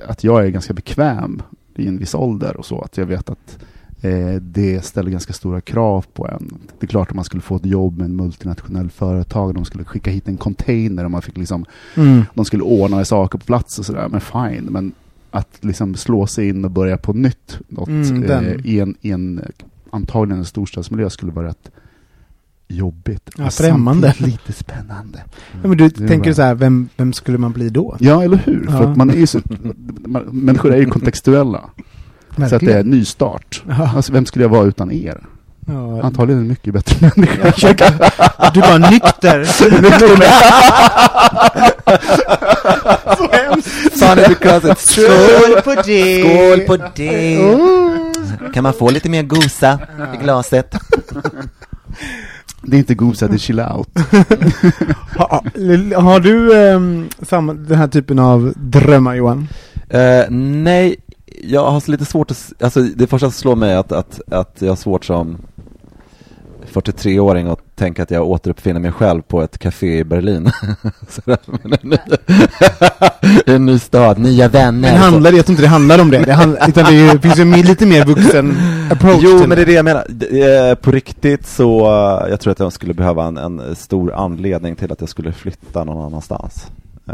att 0.08 0.24
jag 0.24 0.46
är 0.46 0.50
ganska 0.50 0.74
bekväm 0.74 1.42
i 1.75 1.88
en 1.88 1.98
viss 1.98 2.16
ålder 2.16 2.58
och 2.58 2.66
så, 2.66 2.82
att 2.82 2.98
jag 2.98 3.06
vet 3.06 3.30
att 3.30 3.58
eh, 4.01 4.36
det 4.42 4.86
ställer 4.86 5.12
ganska 5.12 5.34
stora 5.34 5.62
krav 5.62 6.06
på 6.13 6.27
en. 6.27 6.60
Det 6.80 6.86
är 6.86 6.88
klart 6.88 7.10
att 7.10 7.16
man 7.16 7.25
skulle 7.25 7.42
få 7.42 7.56
ett 7.56 7.66
jobb 7.66 7.98
med 7.98 8.06
en 8.06 8.16
multinationell 8.16 8.89
företag, 8.89 9.54
de 9.54 9.66
skulle 9.66 9.84
skicka 9.84 10.12
hit 10.12 10.27
en 10.27 10.38
container 10.38 11.06
och 11.06 11.12
man 11.12 11.22
fick 11.22 11.38
liksom, 11.38 11.66
Mm. 11.96 12.22
de 12.34 12.46
skulle 12.46 12.63
ordna 12.63 13.06
saker 13.06 13.39
på 13.39 13.46
plats 13.46 13.80
och 13.80 13.86
sådär, 13.86 14.08
men 14.12 14.22
fine. 14.22 14.68
Men 14.70 14.92
att 15.32 15.58
liksom 15.62 15.96
slå 15.96 16.27
sig 16.27 16.50
in 16.50 16.66
och 16.66 16.72
börja 16.72 16.98
på 16.98 17.13
nytt 17.13 17.60
något, 17.68 17.88
Mm, 17.88 18.24
eh, 18.24 18.66
i, 18.66 18.80
en, 18.80 18.96
i 19.01 19.12
en 19.12 19.42
antagligen 19.89 20.39
en 20.39 20.46
storstadsmiljö 20.46 21.10
skulle 21.10 21.32
vara 21.32 21.48
rätt 21.48 21.72
jobbigt. 22.68 23.30
Ja, 23.38 23.50
främmande. 23.50 24.14
lite 24.18 24.54
spännande. 24.54 25.20
Ja, 25.62 25.68
men 25.68 25.78
du 25.78 25.90
Det 25.90 26.04
är 26.04 26.08
tänker 26.08 26.30
bra. 26.30 26.34
så 26.36 26.42
här, 26.42 26.56
vem, 26.56 26.90
vem 26.98 27.14
skulle 27.14 27.38
man 27.38 27.52
bli 27.52 27.70
då? 27.70 27.96
Ja, 28.00 28.24
eller 28.24 28.38
hur? 28.46 28.66
För 28.66 28.84
Ja. 28.84 28.90
att 28.90 28.98
man 28.98 29.10
är 29.10 29.16
ju 29.16 29.28
så, 29.28 29.40
man, 30.06 30.22
människor 30.24 30.74
är 30.74 30.78
ju 30.78 30.86
kontextuella. 30.86 31.62
Så 32.50 32.56
att 32.56 32.62
det 32.62 32.74
är 32.74 32.80
en 32.80 32.90
nystart. 32.90 33.64
Ja. 33.70 33.90
Alltså, 33.96 34.14
vem 34.14 34.26
skulle 34.26 34.44
jag 34.46 34.50
vara 34.50 34.66
utan 34.66 34.92
er? 34.92 35.24
Ja, 35.68 36.02
Antagligen 36.02 36.42
en 36.42 36.48
mycket 36.48 36.74
bättre 36.74 37.12
människa. 37.16 37.76
du 38.54 38.60
var 38.60 38.92
nykter. 38.92 39.44
Så 43.18 43.32
hemskt. 43.32 43.98
Skål 44.80 45.62
på 45.64 45.82
det! 45.86 46.24
Skål 46.24 46.60
på 46.78 46.88
det! 46.96 47.38
Oh. 47.40 48.52
Kan 48.54 48.64
man 48.64 48.74
få 48.74 48.90
lite 48.90 49.10
mer 49.10 49.24
gosa 49.24 49.80
i 50.14 50.18
glaset? 50.24 50.76
Det 52.62 52.78
är 52.78 52.80
inte 52.80 52.96
gosa, 52.96 53.28
det 53.28 53.34
är 53.34 53.38
chill 53.38 53.60
out. 53.60 53.90
Ha, 55.18 55.44
har 55.96 56.20
du 56.20 56.58
ehm, 56.58 57.10
samma, 57.22 57.54
den 57.54 57.78
här 57.78 57.88
typen 57.88 58.20
av 58.20 58.54
drömmar 58.56 59.16
Johan? 59.16 59.48
Eh, 59.90 60.30
nej, 60.30 60.96
jag 61.44 61.72
har 61.72 61.80
så 61.80 61.92
lite 61.92 62.06
svårt 62.06 62.32
att, 62.32 62.54
alltså 62.60 62.82
det 62.82 63.08
första 63.08 63.26
som 63.26 63.32
slår 63.32 63.56
mig 63.56 63.72
är 63.72 63.78
att, 63.78 63.92
att, 63.92 64.22
att 64.32 64.58
jag 64.60 64.70
har 64.70 64.76
svårt 64.76 65.06
som 65.06 65.38
43-åring 66.74 67.48
att 67.48 67.67
tänka 67.78 68.04
att 68.04 68.12
jag 68.12 68.28
återuppfinner 68.28 68.80
mig 68.80 68.92
själv 68.92 69.22
på 69.22 69.42
ett 69.42 69.58
café 69.58 69.98
i 70.00 70.04
Berlin. 70.04 70.52
Sådär, 71.10 71.38
en, 71.64 71.90
ny, 71.90 71.98
en 73.46 73.66
ny 73.66 73.80
stad, 73.80 74.18
nya 74.20 74.48
vänner. 74.48 74.92
Men 74.92 74.98
handlar 75.02 75.32
det, 75.32 75.38
jag 75.38 75.46
tror 75.46 75.54
inte 75.54 75.64
det 75.64 75.68
handlar 75.68 76.00
om 76.02 76.12
det, 76.12 76.18
det 76.24 76.34
handlar, 76.34 76.70
utan 76.70 76.84
det 76.84 76.90
är 77.00 77.14
ju, 77.14 77.20
finns 77.20 77.38
ju 77.38 77.42
en 77.42 77.52
lite 77.52 77.86
mer 77.86 78.06
vuxen 78.06 78.58
approach 78.92 79.20
Jo, 79.24 79.40
men 79.40 79.50
det 79.50 79.62
är 79.62 79.66
det 79.66 79.74
jag 79.74 79.86
menar. 79.86 80.06
Det- 80.10 80.82
På 80.82 80.92
riktigt 80.92 81.48
så, 81.48 81.86
eh, 81.86 82.30
jag 82.30 82.40
tror 82.40 82.52
att 82.52 82.60
jag 82.60 82.74
skulle 82.74 82.94
behöva 82.94 83.26
en, 83.26 83.38
en 83.38 83.76
stor 83.76 84.14
anledning 84.14 84.76
till 84.76 84.92
att 84.92 85.00
jag 85.02 85.10
skulle 85.10 85.32
flytta 85.32 85.84
någon 85.84 86.06
annanstans. 86.06 86.68
Eh, 87.10 87.14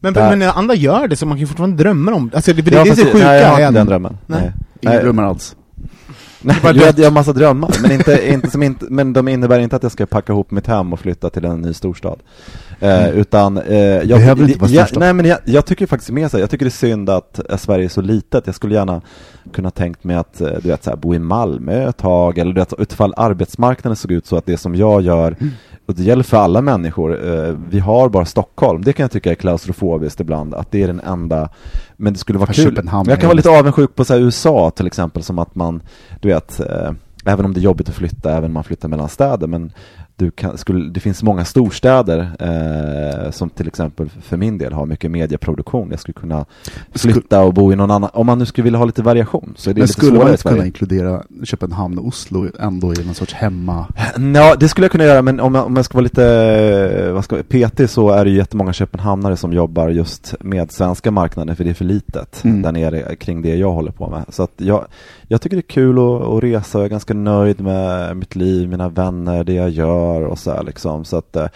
Men, 0.00 0.12
Där- 0.14 0.36
men 0.36 0.48
andra 0.50 0.74
gör 0.74 1.08
det, 1.08 1.16
så 1.16 1.26
man 1.26 1.36
kan 1.36 1.40
ju 1.40 1.46
fortfarande 1.46 1.82
drömma 1.82 2.12
om 2.14 2.28
det. 2.28 2.36
Alltså 2.36 2.52
det, 2.52 2.62
det, 2.62 2.74
ja, 2.74 2.84
det 2.84 2.90
är 2.90 2.94
så 2.94 3.04
sjuka. 3.04 3.26
Nej, 3.26 3.40
jag 3.40 3.48
har 3.48 3.60
inte 3.60 3.72
den 3.72 3.86
drömmen. 3.86 4.16
Nej. 4.26 4.40
Nej. 4.40 4.52
Inga 4.80 4.92
Nej. 4.92 5.02
drömmar 5.02 5.22
alls. 5.24 5.56
Nej, 6.42 6.56
jag, 6.62 6.98
jag 6.98 7.04
har 7.04 7.10
massa 7.10 7.32
drömmar, 7.32 7.76
men, 7.82 7.92
inte, 7.92 8.28
inte, 8.28 8.50
som 8.50 8.62
inte, 8.62 8.86
men 8.88 9.12
de 9.12 9.28
innebär 9.28 9.58
inte 9.58 9.76
att 9.76 9.82
jag 9.82 9.92
ska 9.92 10.06
packa 10.06 10.32
ihop 10.32 10.50
mitt 10.50 10.66
hem 10.66 10.92
och 10.92 11.00
flytta 11.00 11.30
till 11.30 11.44
en 11.44 11.60
ny 11.60 11.74
storstad. 11.74 12.18
Eh, 12.80 13.08
utan, 13.08 13.58
eh, 13.58 13.76
jag, 13.78 14.08
Behöver 14.08 14.44
inte 14.44 14.58
vara 14.58 14.70
jag. 14.70 14.88
Nej 14.96 15.12
men 15.12 15.26
jag, 15.26 15.38
jag 15.44 15.66
tycker 15.66 15.86
faktiskt 15.86 16.10
mer 16.10 16.28
så 16.28 16.38
jag 16.38 16.50
tycker 16.50 16.64
det 16.64 16.68
är 16.68 16.70
synd 16.70 17.10
att 17.10 17.40
Sverige 17.58 17.84
är 17.84 17.88
så 17.88 18.00
litet. 18.00 18.46
Jag 18.46 18.54
skulle 18.54 18.74
gärna 18.74 19.00
kunna 19.52 19.70
tänkt 19.70 20.04
mig 20.04 20.16
att 20.16 20.40
eh, 20.40 20.50
du 20.62 20.68
vet, 20.68 20.84
så 20.84 20.90
här, 20.90 20.96
bo 20.96 21.14
i 21.14 21.18
Malmö 21.18 21.88
ett 21.88 21.96
tag, 21.96 22.38
eller 22.38 22.52
du 22.52 22.60
vet, 22.60 22.74
utifall 22.78 23.14
arbetsmarknaden 23.16 23.96
såg 23.96 24.12
ut 24.12 24.26
så 24.26 24.36
att 24.36 24.46
det 24.46 24.56
som 24.56 24.74
jag 24.74 25.02
gör, 25.02 25.36
och 25.88 25.94
det 25.94 26.02
gäller 26.02 26.22
för 26.22 26.36
alla 26.36 26.62
människor, 26.62 27.28
eh, 27.28 27.54
vi 27.70 27.78
har 27.78 28.08
bara 28.08 28.24
Stockholm, 28.24 28.82
det 28.82 28.92
kan 28.92 29.04
jag 29.04 29.10
tycka 29.10 29.30
är 29.30 29.34
klaustrofobiskt 29.34 30.20
ibland, 30.20 30.54
att 30.54 30.70
det 30.70 30.82
är 30.82 30.86
den 30.86 31.00
enda, 31.00 31.48
men 31.96 32.12
det 32.12 32.18
skulle 32.18 32.38
vara 32.38 32.52
kul. 32.52 32.64
Köpenhamn 32.64 33.08
jag 33.10 33.20
kan 33.20 33.28
vara 33.28 33.36
lite 33.36 33.50
avundsjuk 33.50 33.94
på 33.94 34.04
så 34.04 34.16
USA 34.16 34.70
till 34.70 34.86
exempel, 34.86 35.22
som 35.22 35.38
att 35.38 35.54
man, 35.54 35.82
du 36.20 36.28
vet, 36.28 36.60
eh, 36.60 36.92
även 37.24 37.44
om 37.44 37.54
det 37.54 37.60
är 37.60 37.62
jobbigt 37.62 37.88
att 37.88 37.94
flytta, 37.94 38.30
även 38.30 38.44
om 38.44 38.52
man 38.52 38.64
flyttar 38.64 38.88
mellan 38.88 39.08
städer, 39.08 39.46
men 39.46 39.72
du 40.18 40.30
kan, 40.30 40.58
skulle, 40.58 40.90
det 40.90 41.00
finns 41.00 41.22
många 41.22 41.44
storstäder 41.44 42.30
eh, 42.40 43.30
som 43.30 43.50
till 43.50 43.66
exempel 43.68 44.08
för 44.22 44.36
min 44.36 44.58
del 44.58 44.72
har 44.72 44.86
mycket 44.86 45.10
medieproduktion. 45.10 45.90
Jag 45.90 46.00
skulle 46.00 46.12
kunna 46.12 46.44
flytta 46.94 47.42
och 47.42 47.54
bo 47.54 47.72
i 47.72 47.76
någon 47.76 47.90
annan, 47.90 48.10
om 48.12 48.26
man 48.26 48.38
nu 48.38 48.46
skulle 48.46 48.62
vilja 48.64 48.78
ha 48.78 48.86
lite 48.86 49.02
variation 49.02 49.54
så 49.56 49.70
är 49.70 49.74
det 49.74 49.78
Men 49.78 49.86
lite 49.86 49.92
skulle 49.92 50.18
man 50.18 50.30
inte 50.30 50.42
kunna 50.42 50.66
inkludera 50.66 51.22
Köpenhamn 51.44 51.98
och 51.98 52.06
Oslo 52.06 52.46
ändå 52.58 52.94
i 52.94 53.04
någon 53.04 53.14
sorts 53.14 53.34
hemma... 53.34 53.86
Ja, 54.34 54.56
det 54.60 54.68
skulle 54.68 54.84
jag 54.84 54.92
kunna 54.92 55.04
göra, 55.04 55.22
men 55.22 55.40
om 55.40 55.54
jag, 55.54 55.66
om 55.66 55.76
jag 55.76 55.84
ska 55.84 55.94
vara 55.94 56.02
lite 56.02 56.24
eh, 57.06 57.12
vad 57.12 57.24
ska, 57.24 57.42
petig 57.42 57.90
så 57.90 58.10
är 58.10 58.24
det 58.24 58.30
ju 58.30 58.36
jättemånga 58.36 58.72
köpenhamnare 58.72 59.36
som 59.36 59.52
jobbar 59.52 59.88
just 59.88 60.34
med 60.40 60.72
svenska 60.72 61.10
marknaden, 61.10 61.56
för 61.56 61.64
det 61.64 61.70
är 61.70 61.74
för 61.74 61.84
litet 61.84 62.44
Mm. 62.44 62.62
där 62.62 62.72
nere 62.72 63.16
kring 63.16 63.42
det 63.42 63.56
jag 63.56 63.72
håller 63.72 63.90
på 63.90 64.10
med. 64.10 64.24
Så 64.28 64.42
att 64.42 64.52
jag, 64.56 64.86
jag 65.28 65.40
tycker 65.40 65.56
det 65.56 65.60
är 65.60 65.72
kul 65.72 65.98
att, 65.98 66.22
att 66.22 66.42
resa, 66.42 66.78
jag 66.78 66.84
är 66.84 66.88
ganska 66.88 67.14
nöjd 67.14 67.60
med 67.60 68.16
mitt 68.16 68.36
liv, 68.36 68.68
mina 68.68 68.88
vänner, 68.88 69.44
det 69.44 69.52
jag 69.52 69.70
gör 69.70 70.07
och 70.08 70.38
så 70.38 70.50
här 70.50 70.62
liksom. 70.62 71.04
Så 71.04 71.16
att 71.16 71.36
eh, 71.36 71.46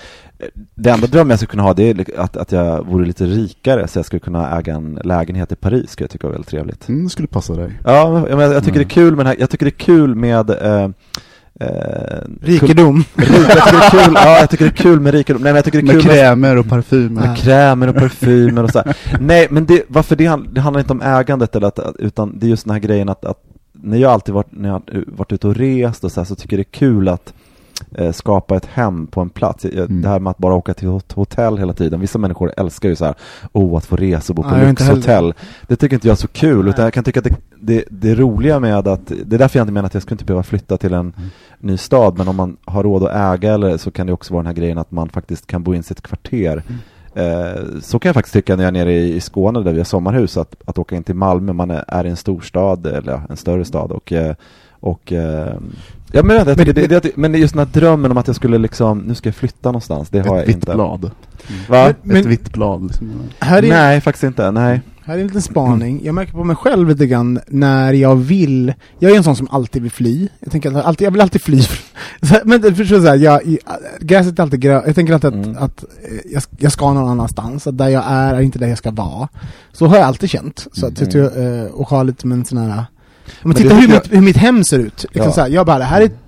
det 0.74 0.90
enda 0.90 1.06
drömmen 1.06 1.30
jag 1.30 1.38
skulle 1.38 1.50
kunna 1.50 1.62
ha 1.62 1.74
det 1.74 1.90
är 1.90 2.20
att, 2.20 2.36
att 2.36 2.52
jag 2.52 2.86
vore 2.86 3.06
lite 3.06 3.24
rikare 3.24 3.88
så 3.88 3.98
jag 3.98 4.06
skulle 4.06 4.20
kunna 4.20 4.58
äga 4.58 4.74
en 4.74 5.00
lägenhet 5.04 5.52
i 5.52 5.56
Paris, 5.56 5.90
skulle 5.90 6.04
jag 6.04 6.10
tycka 6.10 6.26
var 6.26 6.32
väldigt 6.32 6.50
trevligt. 6.50 6.88
Mm, 6.88 7.04
det 7.04 7.10
skulle 7.10 7.28
passa 7.28 7.54
dig. 7.54 7.72
Ja, 7.84 8.28
jag, 8.28 8.40
jag, 8.40 8.64
tycker 8.64 8.76
Mm. 8.76 8.88
det 8.88 8.92
är 8.92 8.94
kul 8.94 9.16
med 9.16 9.26
här, 9.26 9.36
jag 9.38 9.50
tycker 9.50 9.66
det 9.66 9.70
är 9.70 9.84
kul 9.84 10.14
med 10.14 10.50
eh, 10.50 10.88
eh, 11.60 12.18
Rikedom. 12.40 13.04
Rik, 13.16 13.28
jag 13.48 13.64
tycker 13.64 13.78
det 13.78 13.84
är 13.84 13.90
kul, 14.04 14.12
ja 14.14 14.38
jag 14.40 14.50
tycker 14.50 14.64
det 14.64 14.70
är 14.70 14.76
kul 14.82 15.00
med 15.00 15.14
rikedom, 15.14 15.42
nej 15.42 15.52
men 15.52 15.56
jag 15.56 15.64
tycker 15.64 15.82
det 15.82 15.92
är 15.92 15.94
Med 15.94 16.02
kul 16.02 16.10
med, 16.10 16.16
krämer 16.20 16.56
och 16.56 16.68
parfymer. 16.68 17.26
med 17.26 17.36
krämer 17.38 17.88
och 17.88 17.94
parfymer 17.94 18.62
och 18.64 18.70
så 18.70 18.78
här. 18.84 18.96
Nej 19.20 19.46
men 19.50 19.66
det, 19.66 19.82
varför 19.88 20.16
det, 20.16 20.38
det 20.52 20.60
handlar 20.60 20.80
inte 20.80 20.92
om 20.92 21.02
ägandet 21.02 21.56
eller 21.56 21.66
att, 21.68 21.78
utan 21.98 22.38
det 22.38 22.46
är 22.46 22.50
just 22.50 22.64
den 22.64 22.72
här 22.72 22.80
grejen 22.80 23.08
att, 23.08 23.24
att 23.24 23.38
när 23.72 23.96
jag 23.98 24.12
alltid 24.12 24.34
varit, 24.34 24.46
när 24.50 24.68
jag 24.68 24.82
varit 25.06 25.32
ute 25.32 25.46
och 25.48 25.56
rest 25.56 26.04
och 26.04 26.12
så 26.12 26.20
här, 26.20 26.24
så 26.24 26.34
tycker 26.34 26.56
det 26.56 26.60
är 26.60 26.78
kul 26.78 27.08
att 27.08 27.32
skapa 28.12 28.56
ett 28.56 28.66
hem 28.66 29.06
på 29.06 29.20
en 29.20 29.30
plats. 29.30 29.64
Mm. 29.64 30.02
Det 30.02 30.08
här 30.08 30.18
med 30.20 30.30
att 30.30 30.38
bara 30.38 30.54
åka 30.54 30.74
till 30.74 30.88
hot- 30.88 31.12
hotell 31.12 31.58
hela 31.58 31.72
tiden. 31.72 32.00
Vissa 32.00 32.18
människor 32.18 32.52
älskar 32.56 32.88
ju 32.88 32.96
så 32.96 33.04
här, 33.04 33.14
oh 33.52 33.76
att 33.76 33.84
få 33.86 33.96
resa 33.96 34.32
och 34.32 34.34
bo 34.36 34.42
på 34.42 34.48
inte 34.48 34.84
lyxhotell. 34.84 35.34
Det 35.68 35.76
tycker 35.76 35.96
inte 35.96 36.08
jag 36.08 36.12
är 36.12 36.16
så 36.16 36.28
kul, 36.28 36.68
utan 36.68 36.74
Nej. 36.78 36.86
jag 36.86 36.92
kan 36.92 37.04
tycka 37.04 37.20
att 37.20 37.24
det, 37.24 37.34
det, 37.60 37.84
det 37.90 38.14
roliga 38.14 38.60
med 38.60 38.88
att, 38.88 39.06
det 39.24 39.36
är 39.36 39.38
därför 39.38 39.58
jag 39.58 39.64
inte 39.64 39.72
menar 39.72 39.86
att 39.86 39.94
jag 39.94 40.02
skulle 40.02 40.14
inte 40.14 40.24
behöva 40.24 40.42
flytta 40.42 40.76
till 40.76 40.92
en 40.94 41.00
Mm. 41.00 41.30
ny 41.70 41.76
stad, 41.76 42.18
men 42.18 42.28
om 42.28 42.36
man 42.36 42.56
har 42.64 42.82
råd 42.82 43.02
att 43.02 43.34
äga 43.34 43.52
eller 43.54 43.76
så 43.76 43.90
kan 43.90 44.06
det 44.06 44.12
också 44.12 44.34
vara 44.34 44.42
den 44.42 44.46
här 44.46 44.54
grejen 44.54 44.78
att 44.78 44.90
man 44.90 45.08
faktiskt 45.08 45.46
kan 45.46 45.62
bo 45.62 45.74
in 45.74 45.82
sitt 45.82 46.00
kvarter. 46.02 46.62
Eh, 47.14 47.62
så 47.82 47.98
kan 47.98 48.08
jag 48.08 48.14
faktiskt 48.14 48.32
tycka 48.34 48.56
när 48.56 48.64
jag 48.64 48.68
är 48.68 48.72
nere 48.84 48.92
i, 48.92 49.14
i 49.16 49.20
Skåne 49.20 49.60
där 49.62 49.72
vi 49.72 49.78
har 49.78 49.84
sommarhus, 49.84 50.36
att, 50.36 50.54
att 50.64 50.78
åka 50.78 50.96
in 50.96 51.02
till 51.02 51.14
Malmö, 51.14 51.52
man 51.52 51.70
är, 51.70 51.84
är 51.88 52.06
i 52.06 52.10
en 52.10 52.16
storstad 52.16 52.86
eller 52.86 53.12
ja, 53.12 53.22
en 53.30 53.36
större 53.36 53.64
stad 53.64 53.92
och, 53.92 54.12
eh, 54.12 54.34
och 54.82 55.12
eh, 55.12 55.54
Ja 56.14 56.22
men, 56.22 56.36
jag 56.36 56.58
tycker 56.58 56.72
det, 56.72 56.86
det, 56.86 57.02
det, 57.02 57.16
men 57.16 57.34
just 57.34 57.54
den 57.54 57.66
här 57.66 57.80
drömmen 57.80 58.10
om 58.10 58.16
att 58.16 58.26
jag 58.26 58.36
skulle 58.36 58.58
liksom, 58.58 58.98
nu 58.98 59.14
ska 59.14 59.28
jag 59.28 59.34
flytta 59.34 59.68
någonstans, 59.68 60.08
det 60.10 60.18
har 60.20 60.26
Ett 60.26 60.40
jag 60.40 60.46
vitt 60.46 60.56
inte. 60.56 60.74
blad. 60.74 61.10
Va? 61.68 61.88
Ett 61.90 61.96
Men- 62.02 62.28
vitt 62.28 62.52
blad. 62.52 62.82
Liksom. 62.86 63.12
Är, 63.38 63.62
Nej, 63.62 64.00
faktiskt 64.00 64.24
inte, 64.24 64.50
nej. 64.50 64.80
här 65.04 65.14
är 65.14 65.18
en 65.20 65.26
liten 65.26 65.42
spaning. 65.42 66.00
Jag 66.04 66.14
märker 66.14 66.32
på 66.32 66.44
mig 66.44 66.56
själv 66.56 66.88
lite 66.88 67.06
grann 67.06 67.40
när 67.48 67.92
jag 67.92 68.16
vill, 68.16 68.74
jag 68.98 69.12
är 69.12 69.16
en 69.16 69.24
sån 69.24 69.36
som 69.36 69.48
alltid 69.50 69.82
vill 69.82 69.90
fly. 69.90 70.28
Jag 70.40 70.52
tänker 70.52 70.80
alltid, 70.82 71.06
jag 71.06 71.12
vill 71.12 71.20
alltid 71.20 71.42
fly. 71.42 71.62
Men 72.44 72.62
förstår 72.62 72.96
du, 72.96 73.02
så 73.02 73.08
här, 73.08 73.16
jag, 73.16 73.56
gräset 74.00 74.38
är 74.38 74.42
alltid 74.42 74.60
grönt. 74.60 74.86
Jag 74.86 74.94
tänker 74.94 75.14
alltid 75.14 75.28
att, 75.28 75.34
Mm. 75.46 75.56
att 75.58 75.84
eh, 75.84 76.32
jag, 76.32 76.42
jag 76.58 76.72
ska 76.72 76.92
någon 76.92 77.08
annanstans, 77.08 77.66
att 77.66 77.78
där 77.78 77.88
jag 77.88 78.04
är 78.06 78.34
är 78.34 78.40
inte 78.40 78.58
där 78.58 78.68
jag 78.68 78.78
ska 78.78 78.90
vara. 78.90 79.28
Så 79.72 79.86
har 79.86 79.96
jag 79.96 80.04
alltid 80.06 80.30
känt. 80.30 80.66
Så 80.72 80.86
att, 80.86 81.00
Mm. 81.00 81.10
jag, 81.34 81.58
eh, 81.64 81.70
och 81.70 81.88
ha 81.88 82.02
lite 82.02 82.20
som 82.20 82.32
en 82.32 82.44
sån 82.44 82.58
här, 82.58 82.84
Men 83.42 83.48
man 83.48 83.54
det 83.54 83.62
tittar 83.62 83.74
hur, 83.74 83.82
tycker 83.82 83.94
mitt, 84.02 84.12
hur 84.12 84.20
mitt 84.20 84.36
hem 84.36 84.64
ser 84.64 84.78
ut. 84.78 85.02
Liksom 85.02 85.22
Ja. 85.24 85.32
så 85.32 85.40
här, 85.40 85.48
jag 85.48 85.66
bara, 85.66 85.78
det 85.78 85.84
här 85.84 86.00
är 86.00 86.04
ett, 86.04 86.18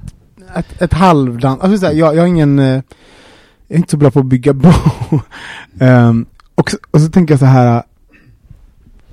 ett, 0.57 0.83
ett 0.83 0.93
halvdant, 0.93 1.63
alltså 1.63 1.79
så 1.79 1.87
här, 1.87 1.93
jag, 1.93 2.15
jag 2.17 2.21
har 2.23 2.27
ingen, 2.27 2.59
eh, 2.59 2.67
jag 2.67 2.83
är 3.69 3.77
inte 3.77 3.91
så 3.91 3.97
bra 3.97 4.11
på 4.11 4.21
att 4.21 4.27
bygga 4.27 4.53
bo. 4.53 4.73
Ehm, 5.81 6.27
och, 6.55 6.71
och 6.91 7.01
så 7.01 7.09
tänker 7.09 7.33
jag 7.35 7.39
så 7.39 7.47
här 7.47 7.83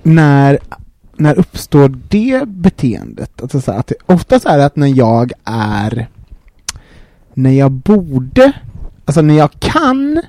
när, 0.03 0.59
när 1.15 1.39
uppstår 1.39 1.89
det 2.09 2.47
beteendet? 2.47 3.41
Alltså 3.41 3.61
så 3.61 3.71
här, 3.71 3.79
att 3.79 3.87
det, 3.87 3.95
oftast 4.05 4.45
är 4.45 4.57
det 4.57 4.65
att 4.65 4.75
när 4.75 4.87
jag 4.87 5.31
är, 5.45 6.07
när 7.33 7.51
jag 7.51 7.71
borde, 7.71 8.51
alltså 9.05 9.21
när 9.21 9.37
jag 9.37 9.51
kan 9.59 10.21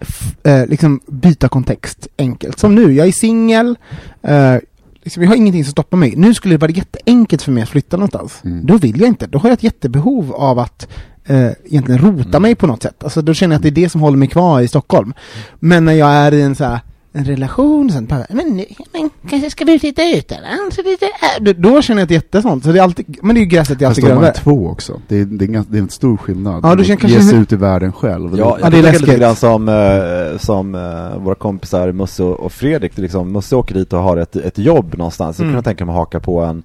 f- 0.00 0.36
eh, 0.46 0.66
liksom 0.66 1.00
byta 1.06 1.48
kontext 1.48 2.08
enkelt. 2.18 2.58
Som 2.58 2.74
nu, 2.74 2.92
jag 2.92 3.06
är 3.08 3.12
singel, 3.12 3.76
eh, 4.22 4.56
liksom, 5.04 5.22
jag 5.22 5.30
har 5.30 5.36
ingenting 5.36 5.64
som 5.64 5.70
stoppar 5.72 5.96
mig. 5.98 6.14
Nu 6.16 6.34
skulle 6.34 6.54
det 6.54 6.58
vara 6.58 6.70
jätteenkelt 6.70 7.42
för 7.42 7.52
mig 7.52 7.62
att 7.62 7.68
flytta 7.68 7.96
någonstans. 7.96 8.40
Mm. 8.44 8.66
Då 8.66 8.76
vill 8.78 9.00
jag 9.00 9.08
inte. 9.08 9.26
Då 9.26 9.38
har 9.38 9.48
jag 9.48 9.54
ett 9.54 9.62
jättebehov 9.62 10.32
av 10.34 10.58
att 10.58 10.88
eh, 11.26 11.50
egentligen 11.64 11.98
rota 12.00 12.28
Mm. 12.28 12.42
mig 12.42 12.54
på 12.54 12.66
något 12.66 12.82
sätt. 12.82 13.04
Alltså 13.04 13.22
då 13.22 13.34
känner 13.34 13.54
jag 13.54 13.58
att 13.58 13.62
det 13.62 13.68
är 13.68 13.82
det 13.84 13.88
som 13.88 14.00
håller 14.00 14.18
mig 14.18 14.28
kvar 14.28 14.60
i 14.60 14.68
Stockholm. 14.68 15.14
Men 15.60 15.84
när 15.84 15.92
jag 15.92 16.10
är 16.10 16.34
i 16.34 16.42
en 16.42 16.54
så 16.54 16.64
här 16.64 16.80
en 17.16 17.24
relation, 17.24 17.90
sen 17.90 18.06
bara, 18.06 18.26
men, 18.30 18.46
nu- 18.56 18.64
men 18.92 19.10
kanske 19.28 19.50
ska 19.50 19.64
vi 19.64 19.78
flytta 19.78 20.02
utomlands? 20.16 20.76
lite, 20.78 21.06
då- 21.40 21.52
Då 21.74 21.82
känner 21.82 22.02
jag 22.02 22.10
är 22.10 22.14
jättesånt. 22.14 22.64
Så 22.64 22.72
det 22.72 22.78
är 22.78 22.82
alltid, 22.82 23.18
men 23.22 23.34
det 23.34 23.38
är 23.38 23.42
ju 23.42 23.46
gräset 23.48 23.82
är 23.82 23.86
Fast 23.86 23.98
alltid 23.98 24.04
grönare. 24.04 24.32
två 24.34 24.68
också. 24.68 25.00
Det 25.08 25.16
är, 25.20 25.24
det 25.24 25.44
är, 25.44 25.48
en, 25.56 25.66
det 25.68 25.78
är 25.78 25.82
en 25.82 25.88
stor 25.88 26.16
skillnad. 26.16 26.60
Ja, 26.64 26.74
du 26.74 26.84
känner 26.84 27.00
kanske- 27.00 27.18
Ge 27.18 27.24
sig 27.24 27.38
ut 27.38 27.52
i 27.52 27.56
världen 27.56 27.92
själv. 27.92 28.30
Ja, 28.38 28.38
Ja, 28.38 28.58
jag 28.60 28.72
det 28.72 28.78
är 28.78 28.82
tänker 28.82 28.92
lite 28.92 29.06
läskigt. 29.06 29.20
grann 29.20 29.36
som, 29.36 29.68
eh, 29.68 30.38
som 30.38 30.74
eh, 30.74 31.18
våra 31.24 31.34
kompisar 31.34 31.92
Musse 31.92 32.22
och 32.22 32.52
Fredrik, 32.52 32.98
liksom, 32.98 33.32
Musse 33.32 33.56
åker 33.56 33.74
dit 33.74 33.92
och 33.92 33.98
har 34.02 34.16
ett, 34.16 34.36
ett 34.36 34.58
jobb 34.58 34.94
någonstans, 34.98 35.38
jag 35.38 35.44
Mm. 35.44 35.54
kunde 35.54 35.64
tänka 35.64 35.84
mig 35.84 35.94
haka 35.94 36.20
på 36.20 36.40
en 36.40 36.62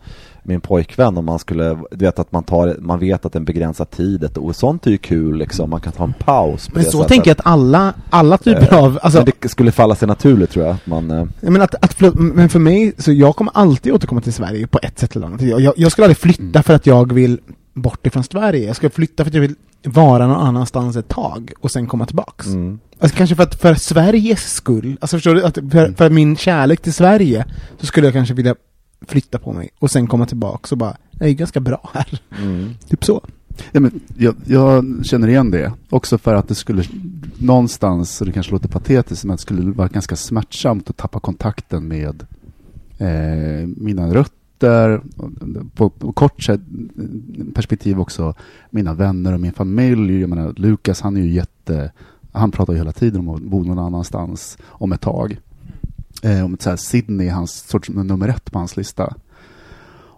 min 0.49 0.61
pojkvän 0.61 1.17
om 1.17 1.25
man 1.25 1.39
skulle, 1.39 1.79
du 1.91 2.05
vet 2.05 2.19
att 2.19 2.31
man 2.31 2.43
tar, 2.43 2.75
man 2.79 2.99
vet 2.99 3.25
att 3.25 3.33
det 3.33 3.37
är 3.37 3.39
en 3.39 3.45
begränsad 3.45 3.89
tid, 3.91 4.23
ett- 4.23 4.37
och 4.37 4.55
sånt 4.55 4.87
är 4.87 4.91
ju 4.91 4.97
kul 4.97 5.37
liksom, 5.37 5.69
man 5.69 5.81
kan 5.81 5.93
ta 5.93 6.03
en 6.03 6.13
paus 6.13 6.67
på 6.67 6.71
Men 6.75 6.83
det 6.83 6.91
så 6.91 6.97
sättet. 6.97 7.07
tänker 7.07 7.29
jag 7.31 7.39
att 7.39 7.45
alla, 7.45 7.93
alla 8.09 8.37
typer 8.37 8.73
Eh, 8.73 8.83
av, 8.83 8.99
alltså, 9.01 9.19
Men 9.19 9.31
det 9.41 9.49
skulle 9.49 9.71
falla 9.71 9.95
sig 9.95 10.07
naturligt 10.07 10.49
tror 10.51 10.65
jag, 10.65 10.75
att 10.75 10.87
man, 10.87 11.11
eh, 11.11 11.25
menar 11.41 11.65
att, 11.65 11.75
att 11.85 12.15
men 12.15 12.49
för 12.49 12.59
mig, 12.59 12.93
så 12.97 13.11
jag 13.11 13.35
kommer 13.35 13.51
alltid 13.55 13.93
återkomma 13.93 14.21
till 14.21 14.33
Sverige 14.33 14.67
på 14.67 14.79
ett 14.83 14.99
sätt 14.99 15.15
eller 15.15 15.25
annat. 15.27 15.41
Jag, 15.41 15.61
jag, 15.61 15.73
jag 15.77 15.91
skulle 15.91 16.05
aldrig 16.05 16.17
flytta 16.17 16.43
Mm. 16.43 16.63
för 16.63 16.73
att 16.73 16.85
jag 16.85 17.13
vill 17.13 17.39
bort 17.73 18.07
ifrån 18.07 18.23
Sverige. 18.23 18.67
Jag 18.67 18.75
ska 18.75 18.89
flytta 18.89 19.23
för 19.23 19.29
att 19.29 19.33
jag 19.33 19.41
vill 19.41 19.55
vara 19.85 20.27
någon 20.27 20.47
annanstans 20.47 20.95
ett 20.95 21.07
tag 21.07 21.51
och 21.59 21.71
sen 21.71 21.87
komma 21.87 22.05
tillbaks. 22.05 22.47
Mm. 22.47 22.79
Alltså 22.99 23.17
kanske 23.17 23.35
för 23.35 23.43
att 23.43 23.55
för 23.61 23.73
Sveriges 23.75 24.53
skull, 24.53 24.97
alltså 25.01 25.17
förstår 25.17 25.35
du? 25.35 25.43
Att 25.45 25.55
för, 25.71 25.93
för 25.97 26.09
min 26.09 26.35
kärlek 26.37 26.81
till 26.81 26.93
Sverige 26.93 27.45
så 27.79 27.85
skulle 27.85 28.07
jag 28.07 28.13
kanske 28.13 28.33
vilja 28.33 28.55
flytta 29.01 29.39
på 29.39 29.53
mig 29.53 29.69
och 29.79 29.91
sen 29.91 30.07
komma 30.07 30.25
tillbaks 30.25 30.71
och 30.71 30.77
bara, 30.77 30.97
det 31.11 31.25
är 31.25 31.33
ganska 31.33 31.59
bra 31.59 31.89
här. 31.93 32.21
Mm. 32.41 32.73
Typ 32.87 33.05
så. 33.05 33.21
Ja, 33.71 33.79
men 33.79 33.99
jag, 34.17 34.35
jag 34.45 34.85
känner 35.05 35.27
igen 35.27 35.51
det. 35.51 35.73
Också 35.89 36.17
för 36.17 36.35
att 36.35 36.47
det 36.47 36.55
skulle 36.55 36.83
någonstans, 37.37 38.21
och 38.21 38.27
det 38.27 38.33
kanske 38.33 38.51
låter 38.51 38.69
patetiskt, 38.69 39.25
men 39.25 39.33
att 39.33 39.39
det 39.39 39.41
skulle 39.41 39.71
vara 39.71 39.87
ganska 39.87 40.15
smärtsamt 40.15 40.89
att 40.89 40.97
tappa 40.97 41.19
kontakten 41.19 41.87
med 41.87 42.25
eh, 42.97 43.67
mina 43.67 44.13
rötter. 44.13 45.01
På, 45.75 45.89
på 45.89 46.11
kort 46.11 46.43
sätt, 46.43 46.61
perspektiv 47.53 47.99
också 47.99 48.33
mina 48.69 48.93
vänner 48.93 49.33
och 49.33 49.39
min 49.39 49.53
familj. 49.53 50.19
Jag 50.19 50.29
menar, 50.29 50.53
Lukas 50.57 51.01
han 51.01 51.17
är 51.17 51.21
ju 51.21 51.31
jätte... 51.31 51.91
Han 52.31 52.51
pratar 52.51 52.73
ju 52.73 52.79
hela 52.79 52.91
tiden 52.91 53.19
om 53.19 53.29
att 53.29 53.41
bo 53.41 53.63
någon 53.63 53.79
annanstans 53.79 54.57
om 54.67 54.91
ett 54.91 55.01
tag. 55.01 55.39
Eh, 56.21 56.45
om 56.45 56.53
ett 56.53 56.61
så 56.61 56.69
här 56.69 56.77
Sydney 56.77 57.27
är 57.27 57.31
hans 57.31 57.51
sorts 57.69 57.89
nummer 57.89 58.27
ett 58.27 58.51
på 58.51 58.57
hans 58.59 58.77
lista. 58.77 59.13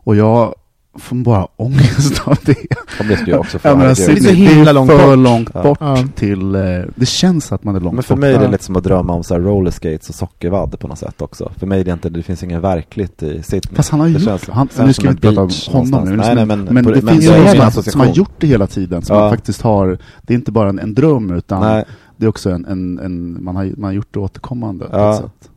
Och 0.03 0.15
jag 0.15 0.55
får 0.99 1.15
bara 1.15 1.45
ångest 1.55 2.21
av 2.27 2.37
det. 2.45 2.55
Och 2.99 3.05
det 3.05 3.15
skulle 3.17 3.31
jag 3.31 3.39
också 3.39 3.59
få. 3.59 3.67
Ja, 3.67 3.75
men. 3.75 3.95
Sydney, 3.95 4.15
Det 4.19 4.29
är 4.29 4.33
så 4.35 4.53
himla 4.53 4.65
det 4.65 4.73
långt 4.73 4.91
för 4.91 5.07
bort. 5.07 5.17
långt 5.17 5.49
Ja. 5.53 5.63
bort 5.63 5.77
Ja. 5.81 5.97
till... 6.15 6.55
Eh, 6.55 6.61
det 6.95 7.05
känns 7.05 7.51
att 7.51 7.63
man 7.63 7.75
är 7.75 7.79
långt 7.79 7.93
Men 7.95 8.03
för 8.03 8.15
bort. 8.15 8.19
mig 8.19 8.33
är 8.33 8.37
det 8.39 8.45
Ja. 8.45 8.51
lite 8.51 8.63
som 8.63 8.75
att 8.75 8.83
drömma 8.83 9.13
om 9.13 9.23
så 9.23 9.33
här 9.33 9.41
roller 9.41 9.71
skates 9.71 10.09
och 10.09 10.15
sockervadd 10.15 10.79
på 10.79 10.87
något 10.87 10.99
sätt 10.99 11.21
också. 11.21 11.51
För 11.57 11.67
mig 11.67 11.79
är 11.79 11.85
det 11.85 11.91
inte, 11.91 12.09
det 12.09 12.23
finns 12.23 12.43
inget 12.43 12.61
verkligt 12.61 13.23
i 13.23 13.43
Sydney. 13.43 13.75
Fast 13.75 13.89
han 13.89 13.99
har 13.99 14.07
ju 14.07 14.13
Det 14.13 14.19
gjort 14.19 14.29
känns- 14.29 14.49
han, 14.49 14.67
Nu 14.71 14.73
som 14.73 14.93
ska 14.93 15.03
vi 15.03 15.09
inte 15.09 15.21
prata 15.21 15.41
om 15.41 15.49
honom 15.91 16.09
nu. 16.09 16.15
Nej, 16.17 16.35
nej, 16.35 16.45
men 16.45 16.63
men 16.63 16.83
på- 16.83 16.91
det 16.91 17.01
men 17.01 17.13
finns 17.13 17.27
det 17.27 17.37
ju 17.37 17.43
min 17.43 17.51
som 17.51 17.61
association. 17.61 18.01
har 18.07 18.13
gjort 18.13 18.31
det 18.37 18.47
hela 18.47 18.67
tiden. 18.67 19.01
Som 19.01 19.15
Ja. 19.15 19.21
man 19.21 19.31
faktiskt 19.31 19.61
har... 19.61 19.97
Det 20.21 20.33
är 20.33 20.35
inte 20.35 20.51
bara 20.51 20.69
en, 20.69 20.79
en 20.79 20.93
dröm 20.93 21.31
utan 21.31 21.61
Nej, 21.61 21.85
det 22.17 22.25
är 22.25 22.29
också 22.29 22.49
en... 22.49 22.65
en, 22.65 22.99
en 22.99 23.43
man, 23.43 23.55
har, 23.55 23.65
man 23.77 23.83
har 23.83 23.91
gjort 23.91 24.07
det 24.13 24.19
återkommande 24.19 24.85
på 24.85 24.97
Ja. 24.97 25.13
ett 25.13 25.19
sätt. 25.21 25.49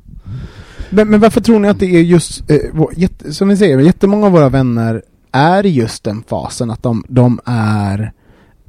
Men, 0.91 1.09
men 1.11 1.21
varför 1.21 1.41
tror 1.41 1.59
ni 1.59 1.69
att 1.69 1.79
det 1.81 1.87
är 1.97 2.01
just, 2.03 2.51
eh, 2.51 2.59
vår, 2.73 2.93
jätte, 2.97 3.33
som 3.35 3.49
ni 3.49 3.57
säger, 3.57 3.79
jättemånga 3.79 4.27
av 4.27 4.33
våra 4.33 4.49
vänner 4.49 5.03
är 5.33 5.67
i 5.67 5.69
just 5.71 6.05
den 6.05 6.23
fasen 6.29 6.71
att 6.71 6.83
de, 6.83 7.05
de 7.09 7.41
är 7.45 8.13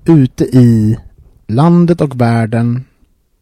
ute 0.05 0.43
i 0.43 0.97
landet 1.47 2.01
och 2.01 2.21
världen. 2.21 2.83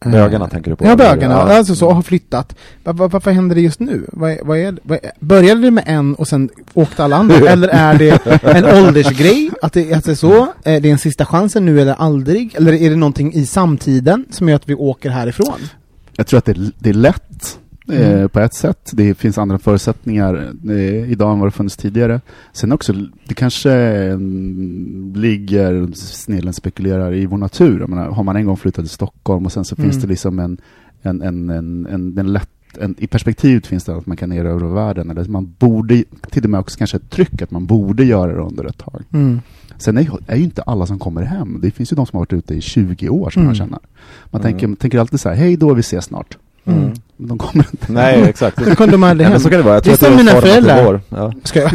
eh, 0.04 0.10
bögarna 0.12 0.48
tänker 0.48 0.70
du 0.70 0.76
på? 0.76 0.84
Ja, 0.84 0.96
bögarna. 0.96 1.34
Ja. 1.34 1.56
Alltså 1.56 1.74
så, 1.74 1.90
har 1.90 2.02
flyttat. 2.02 2.56
Va- 2.84 2.92
va- 2.92 3.08
varför 3.08 3.30
händer 3.30 3.54
det 3.54 3.60
just 3.60 3.80
nu? 3.80 4.06
Vad 4.12 4.30
är, 4.30 4.38
vad 4.42 4.58
är, 4.58 4.78
vad 4.82 4.98
är, 5.04 5.10
började 5.20 5.60
det 5.60 5.70
med 5.70 5.84
en 5.86 6.14
och 6.14 6.28
sen 6.28 6.48
åkte 6.74 7.04
alla 7.04 7.16
andra? 7.16 7.36
eller 7.50 7.68
är 7.68 7.98
det 7.98 8.42
en 8.44 8.84
åldersgrej? 8.86 9.50
Att 9.62 9.72
det, 9.72 9.92
att 9.94 10.04
det 10.04 10.10
är 10.10 10.14
så? 10.14 10.46
Är 10.64 10.80
det 10.80 10.90
en 10.90 10.98
sista 10.98 11.26
chansen 11.26 11.64
nu 11.66 11.80
eller 11.80 11.94
aldrig? 11.94 12.54
Eller 12.54 12.72
är 12.72 12.90
det 12.90 12.96
någonting 12.96 13.32
i 13.34 13.46
samtiden 13.46 14.24
som 14.30 14.48
gör 14.48 14.56
att 14.56 14.68
vi 14.68 14.74
åker 14.74 15.10
härifrån? 15.10 15.58
Jag 16.16 16.26
tror 16.26 16.38
att 16.38 16.44
det, 16.44 16.56
det 16.78 16.90
är 16.90 16.94
lätt 16.94 17.58
eh, 17.92 18.12
Mm. 18.14 18.28
på 18.28 18.40
ett 18.40 18.54
sätt. 18.54 18.90
Det 18.92 19.14
finns 19.14 19.38
andra 19.38 19.58
förutsättningar 19.58 20.52
eh, 20.70 21.10
idag 21.10 21.32
än 21.32 21.38
vad 21.38 21.46
det 21.46 21.52
funnits 21.52 21.76
tidigare. 21.76 22.20
Sen 22.52 22.72
också, 22.72 22.92
det 23.28 23.34
kanske 23.34 23.72
mm, 23.72 25.12
ligger, 25.16 25.88
snillen 25.94 26.52
spekulerar, 26.52 27.14
i 27.14 27.26
vår 27.26 27.38
natur. 27.38 27.80
Jag 27.80 27.88
menar, 27.88 28.06
har 28.10 28.22
man 28.22 28.36
en 28.36 28.46
gång 28.46 28.56
flyttat 28.56 28.84
till 28.84 28.94
Stockholm 28.94 29.46
och 29.46 29.52
sen 29.52 29.64
så 29.64 29.74
Mm. 29.78 29.90
finns 29.90 30.02
det 30.02 30.08
liksom 30.08 30.38
en, 30.38 30.58
en, 31.02 31.22
en, 31.22 31.50
en, 31.50 31.86
en, 31.86 32.18
en 32.18 32.32
lätt 32.32 32.48
en, 32.80 32.94
I 32.98 33.06
perspektivet 33.06 33.66
finns 33.66 33.84
det 33.84 33.96
att 33.96 34.06
man 34.06 34.16
kan 34.16 34.32
erövra 34.32 34.68
världen, 34.68 35.10
eller 35.10 35.24
man 35.24 35.54
borde, 35.58 36.04
till 36.30 36.44
och 36.44 36.50
med 36.50 36.60
också 36.60 36.78
kanske 36.78 36.96
ett 36.96 37.10
tryck 37.10 37.42
att 37.42 37.50
man 37.50 37.66
borde 37.66 38.04
göra 38.04 38.32
det 38.32 38.40
under 38.42 38.64
ett 38.64 38.78
tag. 38.78 39.02
Mm. 39.12 39.40
Sen 39.78 39.96
är, 39.98 40.08
är 40.26 40.36
ju 40.36 40.44
inte 40.44 40.62
alla 40.62 40.86
som 40.86 40.98
kommer 40.98 41.22
hem. 41.22 41.58
Det 41.62 41.70
finns 41.70 41.92
ju 41.92 41.96
de 41.96 42.06
som 42.06 42.16
har 42.16 42.20
varit 42.20 42.32
ute 42.32 42.54
i 42.54 42.60
20 42.60 43.08
år 43.08 43.30
som 43.30 43.40
Mm. 43.42 43.46
man 43.48 43.54
känner. 43.54 43.78
Man 44.30 44.40
Mm. 44.40 44.52
tänker, 44.58 44.76
tänker 44.80 44.98
alltid 44.98 45.20
så 45.20 45.28
här, 45.28 45.36
hej 45.36 45.56
då, 45.56 45.74
vi 45.74 45.80
ses 45.80 46.04
snart. 46.04 46.38
Mm. 46.66 46.92
Men 47.16 47.28
de 47.28 47.38
kommer 47.38 47.66
inte. 47.72 47.92
Nej, 47.92 48.22
exakt. 48.28 48.64
Så 48.64 48.76
kom 48.76 48.90
de 48.90 49.02
aldrig 49.02 49.24
Ja, 49.24 49.28
hem. 49.28 49.32
men 49.32 49.40
så 49.40 49.50
kan 49.50 49.58
det 49.58 49.64
vara. 49.64 49.74
Jag 49.74 49.82
Det 49.84 49.96
tror 49.96 50.08
är 50.08 50.16
som 50.16 50.16
det 50.16 50.24
mina 50.24 50.36
är 50.36 50.40
format 50.40 50.58
i 50.58 50.62
föräldrar. 50.62 51.00
Ja. 51.08 51.32
Ska 51.44 51.60
jag? 51.60 51.70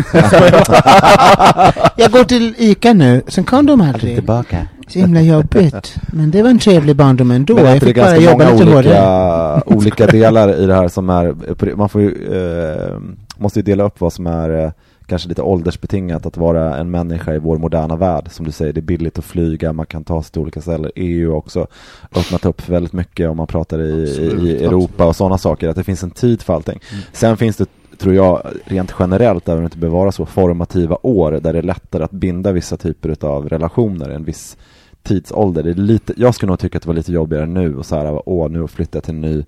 jag 1.96 2.12
går 2.12 2.24
till 2.24 2.56
Ica 2.58 2.94
nu, 2.94 3.22
sen 3.28 3.44
kom 3.44 3.66
de 3.66 3.82
aldrig. 3.82 4.16
Tillbaka. 4.16 4.68
Så 4.88 5.00
himla 5.00 5.22
jobbigt. 5.22 5.96
Men 6.14 6.32
det 6.32 6.44
var 6.44 6.50
en 6.50 6.60
trevlig 6.60 6.96
barndom 6.96 7.32
ändå. 7.32 7.56
Men 7.56 7.66
jag 7.66 7.76
att 7.76 7.80
det 7.82 7.86
är 7.86 7.94
fick 7.94 8.04
bara 8.04 8.18
jobba 8.18 8.52
lite 8.52 8.64
olika, 8.64 8.76
hårdare. 8.76 9.62
olika 9.66 10.08
delar 10.08 10.60
i 10.64 10.66
det 10.66 10.76
här 10.76 10.88
som 10.88 11.10
är, 11.10 11.76
man 11.76 11.90
får 11.90 12.02
ju, 12.02 12.08
eh, 12.10 12.98
måste 13.38 13.60
ju 13.60 13.64
dela 13.64 13.84
upp 13.84 14.02
vad 14.02 14.14
som 14.14 14.28
är 14.28 14.64
eh, 14.66 14.72
kanske 15.10 15.30
lite 15.30 15.42
åldersbetingat 15.42 16.26
att 16.26 16.38
vara 16.38 16.78
en 16.78 16.92
människa 16.92 17.34
i 17.34 17.40
vår 17.40 17.58
moderna 17.58 17.96
värld. 17.96 18.28
Som 18.32 18.46
du 18.46 18.52
säger, 18.52 18.74
det 18.74 18.80
är 18.80 18.82
billigt 18.82 19.20
att 19.20 19.26
flyga, 19.26 19.74
man 19.74 19.86
kan 19.86 20.04
ta 20.04 20.24
sig 20.24 20.32
till 20.32 20.42
olika 20.42 20.62
ställen. 20.62 20.92
EU 20.96 21.30
har 21.30 21.38
också 21.38 21.68
öppnat 22.16 22.46
upp 22.46 22.62
för 22.62 22.72
väldigt 22.72 22.94
mycket 22.94 23.30
om 23.30 23.38
man 23.38 23.48
pratar 23.48 23.82
i, 23.82 24.04
Absolut, 24.04 24.44
i 24.44 24.66
Europa 24.66 25.06
och 25.06 25.16
sådana 25.16 25.38
saker, 25.38 25.70
att 25.70 25.76
det 25.76 25.84
finns 25.84 26.04
en 26.04 26.12
tid 26.12 26.42
för 26.42 26.54
allting. 26.54 26.80
Mm. 26.92 27.04
Sen 27.14 27.38
finns 27.38 27.58
det 27.58 27.66
tror 28.00 28.14
jag, 28.14 28.42
rent 28.66 28.96
generellt, 29.00 29.48
även 29.48 29.58
om 29.58 29.64
det 29.64 29.68
inte 29.68 29.78
behöver 29.78 29.98
vara 29.98 30.12
så, 30.12 30.26
formativa 30.26 30.98
år 31.02 31.32
där 31.32 31.54
det 31.54 31.60
är 31.60 31.64
lättare 31.64 32.04
att 32.04 32.12
binda 32.12 32.52
vissa 32.52 32.78
typer 32.78 33.26
av 33.26 33.50
relationer, 33.50 34.10
en 34.10 34.24
viss 34.24 34.58
tidsålder. 35.04 35.64
Det 35.64 35.70
är 35.70 35.74
lite, 35.74 36.14
jag 36.18 36.36
skulle 36.36 36.50
nog 36.50 36.60
tycka 36.60 36.78
att 36.78 36.84
det 36.84 36.88
var 36.88 36.96
lite 36.96 37.12
jobbigare 37.12 37.46
nu 37.46 37.78
och 37.78 37.86
så 37.86 37.96
här, 37.96 38.22
åh, 38.26 38.50
nu 38.50 38.68
flyttar 38.68 38.98
jag 38.98 39.04
till 39.04 39.14
en 39.14 39.22
ny, 39.22 39.46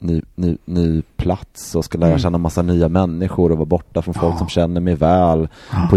ny, 0.00 0.22
ny, 0.34 0.56
ny 0.64 1.02
plats 1.16 1.74
och 1.74 1.84
ska 1.84 1.98
lära 1.98 2.08
Mm. 2.08 2.18
känna 2.18 2.38
massa 2.38 2.62
nya 2.62 2.88
människor 2.88 3.52
och 3.52 3.58
vara 3.58 3.66
borta 3.66 4.02
från 4.02 4.14
folk 4.14 4.38
som 4.38 4.48
känner 4.48 4.80
mig 4.80 4.94
väl 4.94 5.48
på 5.90 5.96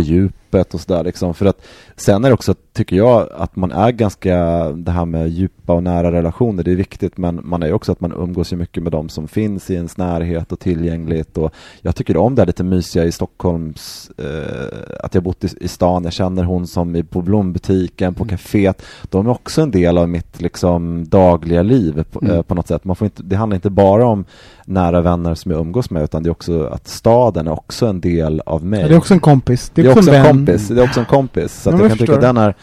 djupet 0.53 0.73
och 0.73 0.81
sådär 0.81 1.03
liksom. 1.03 1.33
För 1.33 1.45
att 1.45 1.61
sen 1.95 2.23
är 2.25 2.29
det 2.29 2.33
också, 2.33 2.55
tycker 2.73 2.95
jag, 2.95 3.29
att 3.37 3.55
man 3.55 3.71
är 3.71 3.91
ganska, 3.91 4.35
det 4.71 4.91
här 4.91 5.05
med 5.05 5.29
djupa 5.29 5.73
och 5.73 5.83
nära 5.83 6.11
relationer, 6.11 6.63
det 6.63 6.71
är 6.71 6.75
viktigt, 6.75 7.17
men 7.17 7.39
man 7.43 7.63
är 7.63 7.67
ju 7.67 7.73
också 7.73 7.91
att 7.91 8.01
man 8.01 8.13
umgås 8.13 8.53
ju 8.53 8.57
mycket 8.57 8.83
med 8.83 8.91
de 8.91 9.09
som 9.09 9.27
finns 9.27 9.69
i 9.69 9.73
ens 9.73 9.97
närhet 9.97 10.51
och 10.51 10.59
tillgängligt 10.59 11.37
och 11.37 11.53
jag 11.81 11.95
tycker 11.95 12.17
om 12.17 12.35
det 12.35 12.41
här 12.41 12.47
lite 12.47 12.63
mysiga 12.63 13.03
i 13.05 13.11
Stockholms, 13.11 14.11
eh, 14.17 15.05
att 15.05 15.13
jag 15.15 15.23
bott 15.23 15.43
i, 15.43 15.49
i 15.61 15.67
stan, 15.67 16.03
jag 16.03 16.13
känner 16.13 16.43
hon 16.43 16.67
som 16.67 16.95
är 16.95 17.03
på 17.03 17.21
blombutiken, 17.21 18.13
på 18.13 18.25
kaféet, 18.25 18.81
de 19.09 19.27
är 19.27 19.31
också 19.31 19.61
en 19.61 19.71
del 19.71 19.97
av 19.97 20.09
mitt 20.09 20.41
liksom 20.41 21.05
dagliga 21.09 21.61
liv 21.61 22.03
på, 22.11 22.19
Mm. 22.23 22.35
eh, 22.35 22.41
på 22.41 22.55
något 22.55 22.67
sätt. 22.67 22.85
Man 22.85 22.95
får 22.95 23.05
inte, 23.05 23.23
det 23.23 23.35
handlar 23.35 23.55
inte 23.55 23.69
bara 23.69 24.05
om 24.05 24.25
nära 24.65 25.02
vänner 25.02 25.36
som 25.36 25.52
jag 25.52 25.62
umgås 25.62 25.89
med, 25.89 26.04
utan 26.04 26.23
det 26.23 26.30
är 26.30 26.32
också 26.32 26.63
att 26.63 26.88
staden 26.88 27.47
är 27.47 27.52
också 27.52 27.86
en 27.86 28.02
del 28.02 28.41
av 28.45 28.65
mig. 28.65 28.84
Det 28.84 28.93
är 28.93 28.97
också 28.97 29.13
en 29.13 29.19
kompis. 29.19 29.71
Det 29.73 29.82
är 29.82 29.89
också 29.89 29.99
en 29.99 30.23
vän. 30.23 30.26
kompis, 30.26 30.67
det 30.67 30.82
är 30.82 30.84
också 30.84 30.99
en 30.99 31.06
kompis. 31.06 31.62
Så 31.62 31.69
Ja, 31.69 31.71
men 31.71 31.82
jag 31.82 31.89
kan 31.89 31.97
jag 31.97 31.99
tycka 31.99 32.15
att 32.15 32.21
den 32.21 32.38
är 32.38 32.56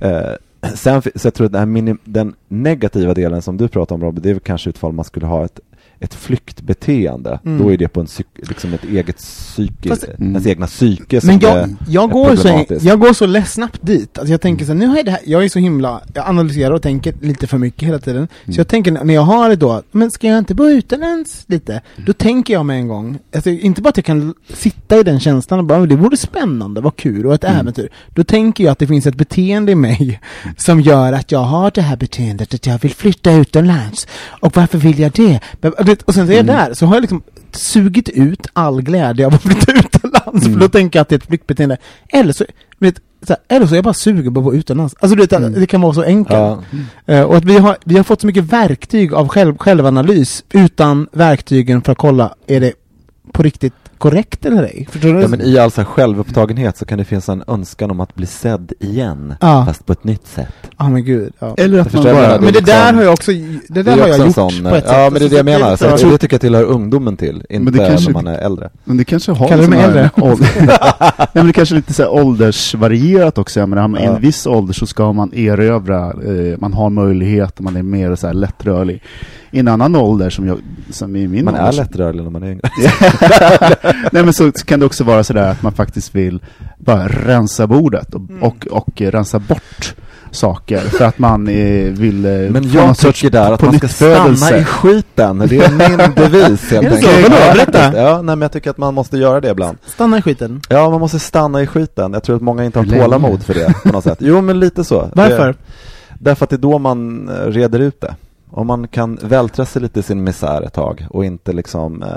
eh, 0.00 0.36
Sen 0.74 1.02
så 1.02 1.26
jag 1.26 1.34
tror 1.34 1.46
att 1.46 1.52
den, 1.52 1.58
här 1.58 1.66
minim, 1.66 1.98
den 2.04 2.34
negativa 2.48 3.14
delen 3.14 3.42
som 3.42 3.56
du 3.56 3.68
pratar 3.68 3.94
om 3.94 4.02
Robert, 4.02 4.22
det 4.22 4.30
är 4.30 4.34
väl 4.34 4.40
kanske 4.40 4.70
utfall 4.70 4.92
man 4.92 5.04
skulle 5.04 5.26
ha 5.26 5.44
ett, 5.44 5.60
ett 6.04 6.14
flyktbeteende. 6.14 7.40
Mm. 7.44 7.58
Då 7.62 7.72
är 7.72 7.76
det 7.76 7.88
på 7.88 8.00
en 8.00 8.06
liksom 8.34 8.74
ett 8.74 8.84
eget 8.84 9.16
psyke, 9.16 9.88
Fast- 9.88 10.04
Mm. 10.18 10.30
ens 10.30 10.46
egna 10.46 10.66
psyke 10.66 11.20
som 11.20 11.26
Men 11.26 11.36
är, 11.36 11.42
jag, 11.42 11.76
jag, 11.88 12.04
är 12.04 12.08
går 12.12 12.36
så, 12.36 12.64
jag 12.86 13.00
går 13.00 13.12
så 13.12 13.42
snabbt 13.46 13.78
dit. 13.86 14.18
Alltså 14.18 14.32
jag 14.32 14.40
tänker 14.40 14.64
så 14.64 14.72
här, 14.72 14.78
nu 14.78 14.86
har 14.86 14.96
jag 14.96 15.04
det 15.04 15.10
här, 15.10 15.20
jag 15.24 15.44
är 15.44 15.48
så 15.48 15.58
himla, 15.58 16.00
jag 16.14 16.28
analyserar 16.28 16.70
och 16.70 16.82
tänker 16.82 17.14
lite 17.20 17.46
för 17.46 17.58
mycket 17.58 17.88
hela 17.88 17.98
tiden. 17.98 18.28
Så 18.28 18.44
Mm. 18.44 18.54
jag 18.56 18.68
tänker 18.68 18.92
när 18.92 19.14
jag 19.14 19.22
har 19.22 19.48
det 19.48 19.56
då, 19.56 19.82
men 19.90 20.10
ska 20.10 20.26
jag 20.26 20.38
inte 20.38 20.54
bo 20.54 20.68
utomlands 20.68 21.44
lite? 21.46 21.80
Då 22.06 22.12
tänker 22.12 22.54
jag 22.54 22.66
med 22.66 22.76
en 22.76 22.88
gång, 22.88 23.18
alltså 23.34 23.50
inte 23.50 23.82
bara 23.82 23.88
att 23.88 23.96
jag 23.96 24.04
kan 24.06 24.34
sitta 24.54 24.98
i 24.98 25.02
den 25.02 25.20
känslan 25.20 25.58
och 25.58 25.64
bara, 25.64 25.78
"Men 25.78 25.88
det 25.88 25.96
vore 25.96 26.16
spännande, 26.16 26.80
vad 26.80 26.96
kul 26.96 27.26
och 27.26 27.34
ett 27.34 27.44
Mm. 27.44 27.60
äventyr. 27.60 27.88
Då 28.14 28.24
tänker 28.24 28.64
jag 28.64 28.72
att 28.72 28.78
det 28.78 28.86
finns 28.86 29.06
ett 29.06 29.14
beteende 29.14 29.72
i 29.72 29.74
mig 29.74 30.20
som 30.56 30.80
gör 30.80 31.12
att 31.12 31.32
jag 31.32 31.38
har 31.42 31.70
det 31.74 31.82
här 31.82 31.96
beteendet, 31.96 32.54
att 32.54 32.66
jag 32.66 32.78
vill 32.78 32.94
flytta 32.94 33.32
utomlands. 33.32 34.06
Och 34.40 34.56
varför 34.56 34.78
vill 34.78 34.98
jag 34.98 35.12
det? 35.12 35.40
Men, 36.00 36.04
och 36.06 36.14
sen 36.14 36.26
så 36.26 36.32
är 36.32 36.36
jag 36.36 36.44
Mm. 36.48 36.56
där, 36.56 36.74
så 36.74 36.86
har 36.86 36.94
jag 36.96 37.00
liksom 37.00 37.22
sugit 37.52 38.08
ut 38.08 38.46
all 38.52 38.82
glädje 38.82 39.26
av 39.26 39.34
att 39.34 39.42
flytta 39.42 39.72
utomlands, 39.78 40.46
Mm. 40.46 40.52
för 40.52 40.60
då 40.60 40.68
tänker 40.68 40.98
jag 40.98 41.02
att 41.02 41.08
det 41.08 41.14
är 41.14 41.18
ett 41.18 41.26
flyktbeteende. 41.26 41.76
Eller 42.08 42.32
så, 42.32 42.44
vet, 42.78 42.94
så 43.26 43.32
här, 43.32 43.56
eller 43.56 43.66
så 43.66 43.74
är 43.74 43.76
jag 43.76 43.84
bara 43.84 43.94
sugen 43.94 44.34
på 44.34 44.40
att 44.40 44.44
vara 44.46 44.54
utomlands. 44.56 44.94
Alltså 45.00 45.16
du 45.16 45.22
vet, 45.22 45.32
Mm. 45.32 45.52
det 45.52 45.66
kan 45.66 45.80
vara 45.80 45.94
så 45.94 46.02
enkelt. 46.02 46.38
ja, 46.38 46.62
Eh, 47.06 47.22
och 47.22 47.36
att 47.36 47.44
vi 47.44 47.58
har, 47.58 47.76
vi 47.84 47.96
har 47.96 48.04
fått 48.04 48.20
så 48.20 48.26
mycket 48.26 48.44
verktyg 48.44 49.14
av 49.14 49.28
själv, 49.28 49.58
självanalys 49.58 50.44
utan 50.52 51.08
verktygen 51.12 51.82
för 51.82 51.92
att 51.92 51.98
kolla, 51.98 52.34
är 52.46 52.60
det 52.60 52.72
på 53.32 53.42
riktigt 53.42 53.74
korrekt 54.10 54.46
eller 54.46 54.62
ej? 54.62 54.88
Förstår 54.90 55.14
du? 55.14 55.20
ja, 55.20 55.28
men 55.28 55.40
i 55.40 55.58
all 55.58 55.70
så 55.70 55.84
självupptagenhet 55.84 56.76
så 56.76 56.84
kan 56.84 56.98
det 56.98 57.04
finnas 57.04 57.28
en 57.28 57.44
önskan 57.46 57.90
om 57.90 58.00
att 58.00 58.14
bli 58.14 58.26
sedd 58.26 58.72
igen, 58.80 59.34
Ja. 59.40 59.64
fast 59.66 59.86
på 59.86 59.92
ett 59.92 60.04
nytt 60.04 60.26
sätt. 60.26 60.54
Ja 60.78 60.88
men 60.88 61.04
gud. 61.04 61.32
Ja. 61.38 61.54
Eller 61.58 61.78
att 61.80 61.92
man 61.92 62.02
bara... 62.04 62.14
Men 62.28 62.40
det 62.40 62.46
liksom- 62.46 62.64
där 62.64 62.92
har 62.92 63.02
jag 63.02 63.12
också, 63.12 63.32
det 63.68 63.82
där 63.82 63.96
är 63.96 64.00
har 64.00 64.08
jag 64.08 64.18
gjort 64.18 64.34
sån, 64.34 64.62
på 64.62 64.68
ett 64.76 64.84
sätt. 64.84 64.92
Ja, 64.96 65.10
men 65.12 65.20
det 65.20 65.24
är 65.24 65.28
det 65.28 65.36
jag 65.36 65.38
Så 65.38 65.44
menar. 65.44 65.76
Så 65.76 65.84
jag 65.84 65.92
det, 65.92 65.98
tror- 65.98 66.10
det 66.10 66.18
tycker 66.18 66.34
jag 66.34 66.40
tillhör 66.40 66.64
ungdomen 66.64 67.16
till, 67.16 67.44
inte 67.50 67.70
det 67.72 67.78
kanske- 67.88 68.06
när 68.12 68.22
man 68.22 68.26
är 68.34 68.38
äldre. 68.38 68.70
Men 68.84 68.96
det 68.96 69.04
kanske 69.04 69.32
har 69.32 69.48
Kallar 69.48 69.62
du 69.62 69.68
mig 69.68 69.80
äldre? 69.80 70.10
ålder- 70.16 70.48
Nej 71.18 71.26
men 71.32 71.46
det 71.46 71.52
kanske 71.52 71.74
är 71.74 71.76
lite 71.76 71.94
så 71.94 72.02
här 72.02 72.10
åldersvarierat 72.12 73.38
också. 73.38 73.60
Jag 73.60 73.68
menar, 73.68 74.00
i 74.00 74.04
Ja. 74.04 74.14
en 74.14 74.20
viss 74.20 74.46
ålder 74.46 74.74
så 74.74 74.86
ska 74.86 75.12
man 75.12 75.34
erövra, 75.34 76.06
eh, 76.06 76.58
man 76.58 76.72
har 76.72 76.90
möjlighet, 76.90 77.60
man 77.60 77.76
är 77.76 77.82
mer 77.82 78.14
så 78.16 78.26
här 78.26 78.34
lättrörlig. 78.34 79.02
I 79.54 79.58
en 79.60 79.68
annan 79.68 79.96
ålder 79.96 80.30
som, 80.30 80.46
jag, 80.46 80.58
som 80.90 81.16
i 81.16 81.28
min 81.28 81.44
Man 81.44 81.54
ålder. 81.54 81.68
är 81.68 81.72
lättrörlig 81.72 82.22
när 82.22 82.30
man 82.30 82.42
är 82.42 82.50
yngre. 82.50 82.70
Nej 84.12 84.24
men 84.24 84.32
så 84.32 84.52
kan 84.52 84.80
det 84.80 84.86
också 84.86 85.04
vara 85.04 85.24
sådär 85.24 85.50
att 85.50 85.62
man 85.62 85.72
faktiskt 85.72 86.14
vill 86.14 86.40
bara 86.78 87.08
rensa 87.08 87.66
bordet 87.66 88.14
och, 88.14 88.20
Mm. 88.20 88.42
och, 88.42 88.66
och 88.70 89.02
eh, 89.02 89.10
rensa 89.10 89.38
bort 89.38 89.94
saker 90.30 90.78
för 90.78 91.04
att 91.04 91.18
man 91.18 91.48
eh, 91.48 91.90
vill 91.92 92.24
eh, 92.24 92.30
Men 92.32 92.70
jag 92.72 92.96
tycker 92.98 93.30
där 93.30 93.52
att 93.52 93.62
man 93.62 93.78
ska 93.78 93.88
stanna 93.88 94.58
i 94.58 94.64
skiten. 94.64 95.38
Det 95.38 95.56
är 95.58 95.70
min 95.98 96.14
devis 96.16 96.70
helt 96.70 96.86
Är 96.86 96.90
det 96.90 97.02
så? 97.02 97.08
enkelt. 97.08 97.34
Ja, 97.40 97.52
Berätta. 97.54 98.02
Ja, 98.02 98.14
nej 98.16 98.36
men 98.36 98.42
jag 98.42 98.52
tycker 98.52 98.70
att 98.70 98.78
man 98.78 98.94
måste 98.94 99.18
göra 99.18 99.40
det 99.40 99.50
ibland. 99.50 99.78
Stanna 99.86 100.18
i 100.18 100.22
skiten. 100.22 100.60
Ja, 100.68 100.90
man 100.90 101.00
måste 101.00 101.18
stanna 101.18 101.62
i 101.62 101.66
skiten. 101.66 102.12
Jag 102.12 102.22
tror 102.22 102.36
att 102.36 102.42
många 102.42 102.64
inte 102.64 102.78
har 102.78 102.86
tålamod 102.86 103.42
för 103.42 103.54
det 103.54 103.74
på 103.82 103.88
något 103.92 104.04
sätt. 104.04 104.18
Jo, 104.20 104.40
men 104.40 104.60
lite 104.60 104.84
så. 104.84 105.10
Varför? 105.14 105.46
Det, 105.48 105.54
därför 106.18 106.44
att 106.44 106.50
det 106.50 106.56
är 106.56 106.58
då 106.58 106.78
man 106.78 107.28
eh, 107.28 107.34
reder 107.50 107.78
ut 107.78 108.00
det. 108.00 108.14
Om 108.56 108.66
man 108.66 108.88
kan 108.88 109.18
vältra 109.22 109.64
sig 109.64 109.82
lite 109.82 110.00
i 110.00 110.02
sin 110.02 110.24
misär 110.24 110.62
ett 110.62 110.72
tag 110.72 111.06
och 111.10 111.24
inte 111.24 111.52
liksom 111.52 112.02
eh, 112.02 112.08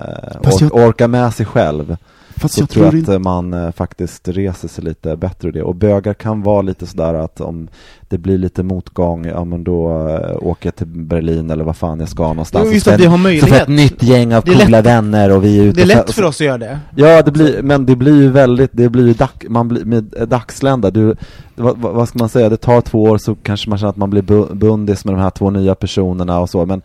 or- 0.41 0.87
orka 0.87 1.07
med 1.07 1.33
sig 1.33 1.45
själv. 1.45 1.97
Fast 2.37 2.53
Så 2.53 2.61
jag 2.61 2.69
tror 2.69 2.85
jag 2.85 2.91
tror 2.91 3.01
att 3.01 3.07
inte... 3.07 3.19
man 3.19 3.53
eh, 3.53 3.71
faktiskt 3.71 4.27
reser 4.27 4.67
sig 4.67 4.83
lite 4.83 5.15
bättre 5.15 5.47
ur 5.47 5.51
det. 5.51 5.63
Och 5.63 5.75
bögar 5.75 6.13
kan 6.13 6.41
vara 6.43 6.61
lite 6.61 6.85
sådär 6.87 7.13
att 7.13 7.41
om 7.41 7.67
det 8.09 8.17
blir 8.17 8.37
lite 8.37 8.63
motgång, 8.63 9.25
ja 9.25 9.45
men 9.45 9.63
då 9.63 10.07
eh, 10.09 10.37
åker 10.47 10.67
jag 10.67 10.75
till 10.75 10.87
Berlin 10.87 11.49
eller 11.51 11.63
vad 11.63 11.75
fan 11.77 11.99
jag 11.99 12.09
ska 12.09 12.27
någonstans. 12.27 12.65
Jo, 12.67 12.73
just 12.73 12.87
att 12.87 12.99
vi 12.99 13.05
har 13.05 13.11
Så 13.11 13.17
får 13.17 13.23
möjlighet. 13.23 13.61
ett 13.61 13.67
nytt 13.67 14.03
gäng 14.03 14.33
av 14.33 14.41
coola 14.41 14.81
vänner 14.81 15.35
och 15.35 15.43
vi 15.43 15.59
är 15.59 15.63
ute 15.63 15.75
Det 15.75 15.81
är 15.81 15.85
lätt 15.85 16.11
för 16.11 16.23
oss 16.23 16.41
att 16.41 16.47
göra 16.47 16.57
det. 16.57 16.79
Ja, 16.95 17.21
det 17.21 17.31
blir, 17.31 17.61
men 17.61 17.85
det 17.85 17.95
blir 17.95 18.21
ju 18.21 18.29
väldigt, 18.31 18.69
det 18.73 18.89
blir 18.89 19.07
ju 19.07 19.13
dack, 19.13 19.45
man 19.49 19.67
blir 19.67 19.85
med 19.85 20.15
eh, 20.19 20.27
dagslända. 20.27 20.91
Du, 20.91 21.15
vad, 21.55 21.77
vad 21.77 22.09
ska 22.09 22.19
man 22.19 22.29
säga, 22.29 22.49
det 22.49 22.57
tar 22.57 22.81
två 22.81 23.03
år 23.03 23.17
så 23.17 23.35
kanske 23.35 23.69
man 23.69 23.79
känner 23.79 23.89
att 23.89 23.97
man 23.97 24.09
blir 24.09 24.21
bu- 24.21 24.55
bundis 24.55 25.05
med 25.05 25.13
de 25.13 25.21
här 25.21 25.29
två 25.29 25.49
nya 25.49 25.75
personerna 25.75 26.39
och 26.39 26.49
så, 26.49 26.65
men 26.65 26.81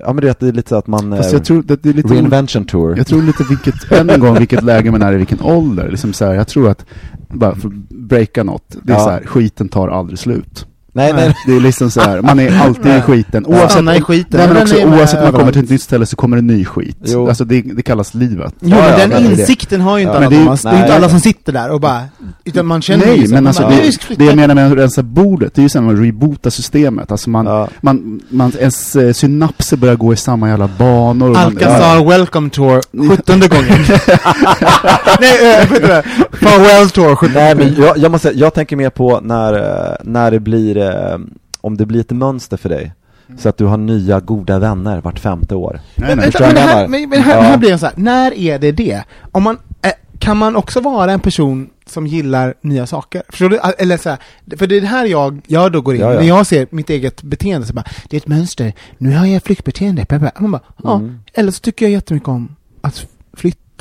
ja 0.00 0.12
men 0.12 0.16
det 0.16 0.26
är 0.26 0.30
att 0.30 0.40
det 0.40 0.48
är 0.48 0.52
lite 0.52 0.68
så 0.68 0.76
att 0.76 0.86
man, 0.86 1.16
Fast 1.16 1.28
eh, 1.32 1.36
jag 1.36 1.44
tror 1.44 1.58
att 1.72 1.82
det 1.82 1.88
är 1.88 1.92
lite... 1.92 2.14
reinvention 2.14 2.64
tour. 2.64 2.96
Jag 2.96 3.06
tror 3.06 3.22
lite 3.22 3.44
vilket, 3.48 3.92
än 3.92 4.10
en 4.10 4.20
gång, 4.20 4.38
vilket 4.38 4.62
läge 4.62 4.90
man 4.90 5.02
är 5.02 5.12
i, 5.12 5.16
vilken 5.16 5.40
ålder. 5.40 5.88
Liksom 5.90 6.12
så 6.12 6.24
här, 6.24 6.34
jag 6.34 6.48
tror 6.48 6.68
att, 6.70 6.86
bara 7.28 7.54
för 7.54 7.68
att 7.68 7.74
breaka 7.88 8.44
något, 8.44 8.76
det 8.82 8.92
är 8.92 8.96
Ja. 8.96 9.04
så 9.04 9.10
här, 9.10 9.22
skiten 9.26 9.68
tar 9.68 9.88
aldrig 9.88 10.18
slut. 10.18 10.66
Nej, 10.92 11.12
nej, 11.12 11.34
Det 11.46 11.56
är 11.56 11.60
liksom 11.60 11.90
så 11.90 12.00
här, 12.00 12.22
man 12.22 12.38
är 12.40 12.60
alltid 12.62 12.96
i 12.96 13.00
skiten. 13.00 13.46
Oavsett, 13.46 13.96
i 13.96 14.00
skiten. 14.00 14.40
Nej, 14.40 14.48
men 14.48 14.62
också, 14.62 14.76
oavsett 14.76 15.18
om 15.18 15.24
man 15.24 15.32
kommer 15.32 15.52
till 15.52 15.64
ett 15.64 15.70
nytt 15.70 15.82
ställe 15.82 16.06
så 16.06 16.16
kommer 16.16 16.36
det 16.36 16.42
ny 16.42 16.64
skit. 16.64 16.96
Jo. 17.04 17.28
Alltså 17.28 17.44
det, 17.44 17.62
det 17.62 17.82
kallas 17.82 18.14
livet. 18.14 18.54
Jo, 18.60 18.68
Ja, 18.70 18.76
men 18.76 18.90
ja, 18.90 18.96
den 18.98 19.10
men 19.10 19.24
det 19.34 19.40
insikten 19.40 19.80
har 19.80 19.98
ju 19.98 20.02
inte 20.02 20.12
Ja, 20.12 20.16
alla 20.18 20.30
det 20.30 20.36
är. 20.36 20.70
Det 20.72 20.76
är 20.78 20.82
inte 20.82 20.94
alla 20.94 21.08
som 21.08 21.20
sitter 21.20 21.52
där 21.52 21.70
och 21.70 21.80
bara... 21.80 22.02
Utan 22.44 22.66
man 22.66 22.82
känner 22.82 23.06
Nej, 23.06 23.26
så. 23.26 23.34
men 23.34 23.44
Man 23.44 23.46
alltså 23.46 23.62
bara, 23.62 23.72
"Ja, 23.72 23.78
det, 23.78 23.82
vi 23.86 23.92
ska 23.92 24.04
flytta." 24.06 24.18
det 24.22 24.26
jag 24.26 24.36
menar 24.36 24.54
med 24.54 24.66
att 24.72 24.78
rensa 24.78 25.02
bordet, 25.02 25.54
det 25.54 25.60
är 25.60 25.62
ju 25.62 25.68
som 25.68 25.88
att 25.88 25.98
reboota 25.98 26.50
systemet. 26.50 27.12
Alltså 27.12 27.30
man, 27.30 27.46
Ja. 27.46 27.68
man, 27.80 28.20
man, 28.28 28.52
ens 28.60 28.96
eh, 28.96 29.12
synapser 29.12 29.76
börjar 29.76 29.96
gå 29.96 30.12
i 30.12 30.16
samma 30.16 30.48
jävla 30.48 30.68
banor. 30.78 31.28
man- 31.28 31.36
Alcazar 31.36 32.04
Welcome 32.08 32.50
Tour, 32.50 32.80
17 33.16 33.40
gången. 33.40 33.84
Nej, 35.20 35.60
äh, 35.62 35.70
vet 35.70 35.80
du 35.82 35.86
det? 35.88 36.02
Farewell 36.32 36.90
Tour, 36.90 37.16
17 37.16 37.34
Nej 37.34 37.54
men 37.54 37.74
jag, 37.78 37.98
jag 37.98 38.10
måste 38.10 38.30
jag 38.34 38.54
tänker 38.54 38.76
mer 38.76 38.90
på 38.90 39.20
när, 39.22 39.52
eh, 39.54 39.94
när 40.04 40.30
det 40.30 40.40
blir, 40.40 40.76
eh, 40.90 41.18
om 41.60 41.76
det 41.76 41.86
blir 41.86 42.00
ett 42.00 42.10
mönster 42.10 42.56
för 42.56 42.68
dig. 42.68 42.92
Så 43.38 43.48
att 43.48 43.56
du 43.58 43.64
har 43.64 43.76
nya 43.76 44.20
goda 44.20 44.58
vänner 44.58 45.00
vart 45.00 45.18
femte 45.18 45.54
år. 45.54 45.80
Nej, 45.94 46.08
Men, 46.08 46.18
men, 46.18 46.30
jag 46.38 46.46
här, 46.46 46.88
men, 46.88 47.08
men 47.08 47.20
här, 47.22 47.36
Ja. 47.36 47.42
här 47.42 47.58
blir 47.58 47.70
jag 47.70 47.80
så 47.80 47.86
här, 47.86 47.94
när 47.96 48.32
är 48.34 48.58
det 48.58 48.72
det? 48.72 49.02
Om 49.32 49.42
man, 49.42 49.58
eh, 49.82 49.90
kan 50.18 50.36
man 50.36 50.56
också 50.56 50.80
vara 50.80 51.12
en 51.12 51.20
person 51.20 51.70
som 51.86 52.06
gillar 52.06 52.54
nya 52.60 52.86
saker? 52.86 53.22
Förstår 53.28 53.48
du? 53.48 53.58
Eller 53.78 53.96
så 53.96 54.08
här, 54.10 54.18
för 54.56 54.66
det 54.66 54.76
är 54.76 54.80
det 54.80 54.86
här 54.86 55.06
jag, 55.06 55.40
jag 55.46 55.72
då 55.72 55.80
går 55.80 55.94
in, 55.94 56.00
Ja, 56.00 56.12
ja. 56.14 56.20
när 56.20 56.28
jag 56.28 56.46
ser 56.46 56.66
mitt 56.70 56.90
eget 56.90 57.22
beteende, 57.22 57.66
så 57.66 57.72
bara, 57.72 57.84
det 58.08 58.16
är 58.16 58.20
ett 58.20 58.26
mönster, 58.26 58.72
nu 58.98 59.16
har 59.16 59.26
jag 59.26 59.42
flyktbeteende, 59.42 60.06
man 60.40 60.50
bara, 60.50 60.60
ja, 60.82 60.94
Mm. 60.96 61.18
eller 61.34 61.52
så 61.52 61.60
tycker 61.60 61.84
jag 61.86 61.92
jättemycket 61.92 62.28
om 62.28 62.56
att 62.80 63.06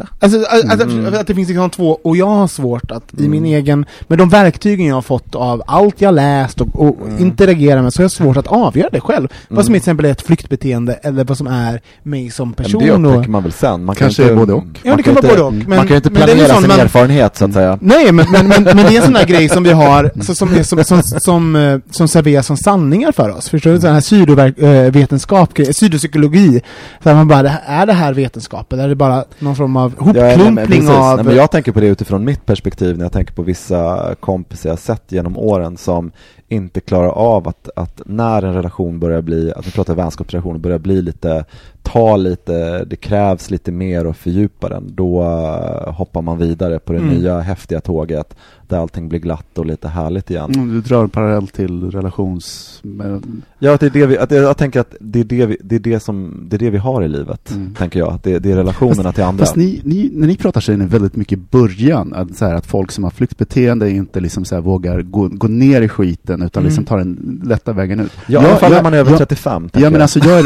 flytta. 0.07 0.25
Alltså, 0.25 0.39
att, 0.73 0.81
Mm. 0.83 1.13
att 1.13 1.27
det 1.27 1.35
finns 1.35 1.47
liksom 1.49 1.69
två, 1.69 1.99
och 2.03 2.17
jag 2.17 2.25
har 2.27 2.47
svårt 2.47 2.91
att 2.91 3.03
i 3.13 3.25
Mm. 3.25 3.31
min 3.31 3.45
egen, 3.45 3.85
med 4.07 4.17
de 4.17 4.29
verktygen 4.29 4.85
jag 4.85 4.95
har 4.95 5.01
fått 5.01 5.35
av 5.35 5.63
allt 5.67 6.01
jag 6.01 6.13
läst 6.13 6.61
och, 6.61 6.81
och 6.81 6.97
Mm. 7.07 7.19
interagerar 7.25 7.81
med, 7.81 7.93
så 7.93 7.99
har 7.99 8.03
jag 8.03 8.11
svårt 8.11 8.37
att 8.37 8.47
avgöra 8.47 8.89
det 8.91 8.99
själv. 9.01 9.27
Vad 9.47 9.65
som 9.65 9.71
Mm. 9.71 9.73
till 9.73 9.75
exempel 9.75 10.05
är 10.05 10.11
ett 10.11 10.21
flyktbeteende, 10.21 10.93
eller 10.93 11.23
vad 11.23 11.37
som 11.37 11.47
är 11.47 11.81
mig 12.03 12.29
som 12.31 12.47
Men 12.47 12.53
person. 12.53 12.83
det 12.83 12.91
och, 12.91 13.05
upptäcker 13.11 13.31
man 13.31 13.43
väl 13.43 13.51
sen. 13.51 13.85
Man 13.85 13.95
Kanske 13.95 14.23
kan 14.23 14.31
inte, 14.31 14.39
både 14.39 14.53
och. 14.53 14.63
Ja, 14.83 14.95
det 14.95 15.03
kan 15.03 15.13
vara 15.15 15.27
både 15.27 15.41
och. 15.41 15.53
Men, 15.53 15.69
man 15.69 15.77
kan 15.77 15.87
ju 15.87 15.95
inte 15.95 16.09
men 16.09 16.21
det 16.21 16.25
planera 16.27 16.47
sån 16.53 16.61
sin 16.61 16.67
man- 16.67 16.79
erfarenhet 16.79 17.37
så 17.37 17.45
att 17.45 17.53
säga. 17.53 17.77
Nej, 17.81 18.11
men, 18.11 18.25
men, 18.31 18.47
men, 18.47 18.63
men 18.63 18.77
det 18.77 18.81
är 18.95 18.97
en 18.97 19.03
sån 19.03 19.13
där 19.13 19.25
grej 19.25 19.49
som 19.49 19.63
vi 19.63 19.71
har, 19.71 20.11
så, 20.23 20.35
som, 20.35 20.53
är- 20.53 20.63
som, 20.63 20.83
som, 20.83 21.01
som, 21.03 21.55
eh, 21.55 21.77
som 21.91 22.07
serveras 22.07 22.47
som 22.47 22.57
sanningar 22.57 23.11
för 23.11 23.29
oss. 23.37 23.49
Förstår 23.49 23.71
du? 23.71 23.79
Sån 23.81 23.93
här 23.93 24.01
pseudovetenskap, 24.01 25.53
pseudopsykologi. 25.53 26.61
Så 27.03 27.09
här 27.09 27.15
man 27.15 27.27
bara, 27.27 27.43
det 27.43 27.59
är 27.65 27.85
det 27.85 27.93
här 27.93 28.13
vetenskap? 28.13 28.73
Eller 28.73 28.83
är 28.83 28.87
det 28.89 28.95
bara 28.95 29.23
någon 29.39 29.55
form 29.55 29.75
av 29.77 29.88
Ja, 29.97 30.03
men 30.05 30.15
hopklumpning 30.15 30.65
precis. 30.67 30.89
av... 30.89 31.15
Nej, 31.15 31.25
men 31.25 31.35
jag 31.35 31.51
tänker 31.51 31.71
på 31.71 31.79
det 31.79 31.87
utifrån 31.87 32.25
mitt 32.25 32.45
perspektiv 32.45 32.97
när 32.97 33.05
jag 33.05 33.11
tänker 33.11 33.33
på 33.33 33.43
vissa 33.43 34.15
kompisar 34.19 34.69
jag 34.69 34.79
sett 34.79 35.11
genom 35.11 35.37
åren 35.37 35.77
som 35.77 36.11
inte 36.47 36.79
klarar 36.79 37.09
av 37.09 37.47
att, 37.47 37.69
att 37.75 38.01
när 38.05 38.41
en 38.41 38.53
relation 38.53 38.99
börjar 38.99 39.21
bli, 39.21 39.53
att 39.55 39.67
vi 39.67 39.71
pratar 39.71 39.95
vänskapsrelation, 39.95 40.61
börjar 40.61 40.79
bli 40.79 41.01
lite, 41.01 41.45
ta 41.83 42.17
lite, 42.17 42.83
det 42.85 42.95
krävs 42.95 43.51
lite 43.51 43.71
mer 43.71 44.05
och 44.07 44.17
fördjupa 44.17 44.69
den, 44.69 44.83
då 44.95 45.21
eh, 45.21 45.93
hoppar 45.93 46.21
man 46.21 46.37
vidare 46.37 46.79
på 46.79 46.93
det 46.93 46.99
Mm. 46.99 47.09
nya 47.15 47.39
häftiga 47.39 47.81
tåget 47.81 48.35
där 48.67 48.77
allting 48.77 49.09
blir 49.09 49.19
glatt 49.19 49.57
och 49.57 49.65
lite 49.65 49.87
härligt 49.87 50.29
igen. 50.29 50.51
Mm, 50.55 50.69
Du 50.73 50.81
drar 50.81 51.03
en 51.03 51.09
parallell 51.09 51.47
till 51.47 51.91
relations... 51.91 52.81
Ja, 53.59 53.73
att 53.73 53.79
det 53.79 53.85
är 53.85 53.89
det 53.89 54.05
vi, 54.05 54.17
att 54.17 54.31
jag, 54.31 54.43
jag 54.43 54.57
tänker 54.57 54.79
att 54.79 54.95
det 54.99 55.19
är 55.19 55.23
det, 55.23 55.45
vi, 55.45 55.57
det 55.63 55.75
är 55.75 55.79
det 55.79 55.99
som, 55.99 56.45
det 56.49 56.55
är 56.55 56.59
det 56.59 56.69
vi 56.69 56.77
har 56.77 57.03
i 57.03 57.07
livet, 57.07 57.51
Mm. 57.51 57.73
tänker 57.77 57.99
jag. 57.99 58.13
Att 58.13 58.23
det, 58.23 58.39
det 58.39 58.51
är 58.51 58.55
relationerna 58.55 59.11
till 59.11 59.23
andra. 59.23 59.45
Fast 59.45 59.55
ni, 59.55 59.81
ni, 59.83 60.09
när 60.13 60.27
ni 60.27 60.37
pratar 60.37 60.61
så 60.61 60.71
är 60.71 60.77
ni 60.77 60.85
väldigt 60.85 61.15
mycket 61.15 61.39
i 61.39 61.41
början, 61.51 62.13
att, 62.13 62.37
så 62.37 62.45
här, 62.45 62.53
att 62.55 62.65
folk 62.65 62.91
som 62.91 63.03
har 63.03 63.11
flyktbeteende 63.11 63.91
inte 63.91 64.19
liksom 64.19 64.45
så 64.45 64.55
här, 64.55 64.61
vågar 64.61 65.01
gå, 65.01 65.27
gå 65.27 65.47
ner 65.47 65.81
i 65.81 65.89
skiten 65.89 66.41
utan 66.41 66.61
Mm. 66.63 66.67
liksom 66.69 66.85
tar 66.85 66.97
den 66.97 67.41
lätta 67.45 67.73
vägen 67.73 67.99
ut. 67.99 68.11
Ja, 68.27 68.41
i 68.43 68.45
alla 68.45 68.55
fall 68.57 68.71
när 68.71 68.83
man 68.83 68.93
är 68.93 68.97
över 68.97 69.11
jag- 69.11 69.17
35. 69.19 69.69
tänker 69.69 69.79
Ja 69.79 69.89
men 69.89 69.93
jag. 69.93 70.01
alltså 70.01 70.19
jag 70.19 70.39
är, 70.39 70.45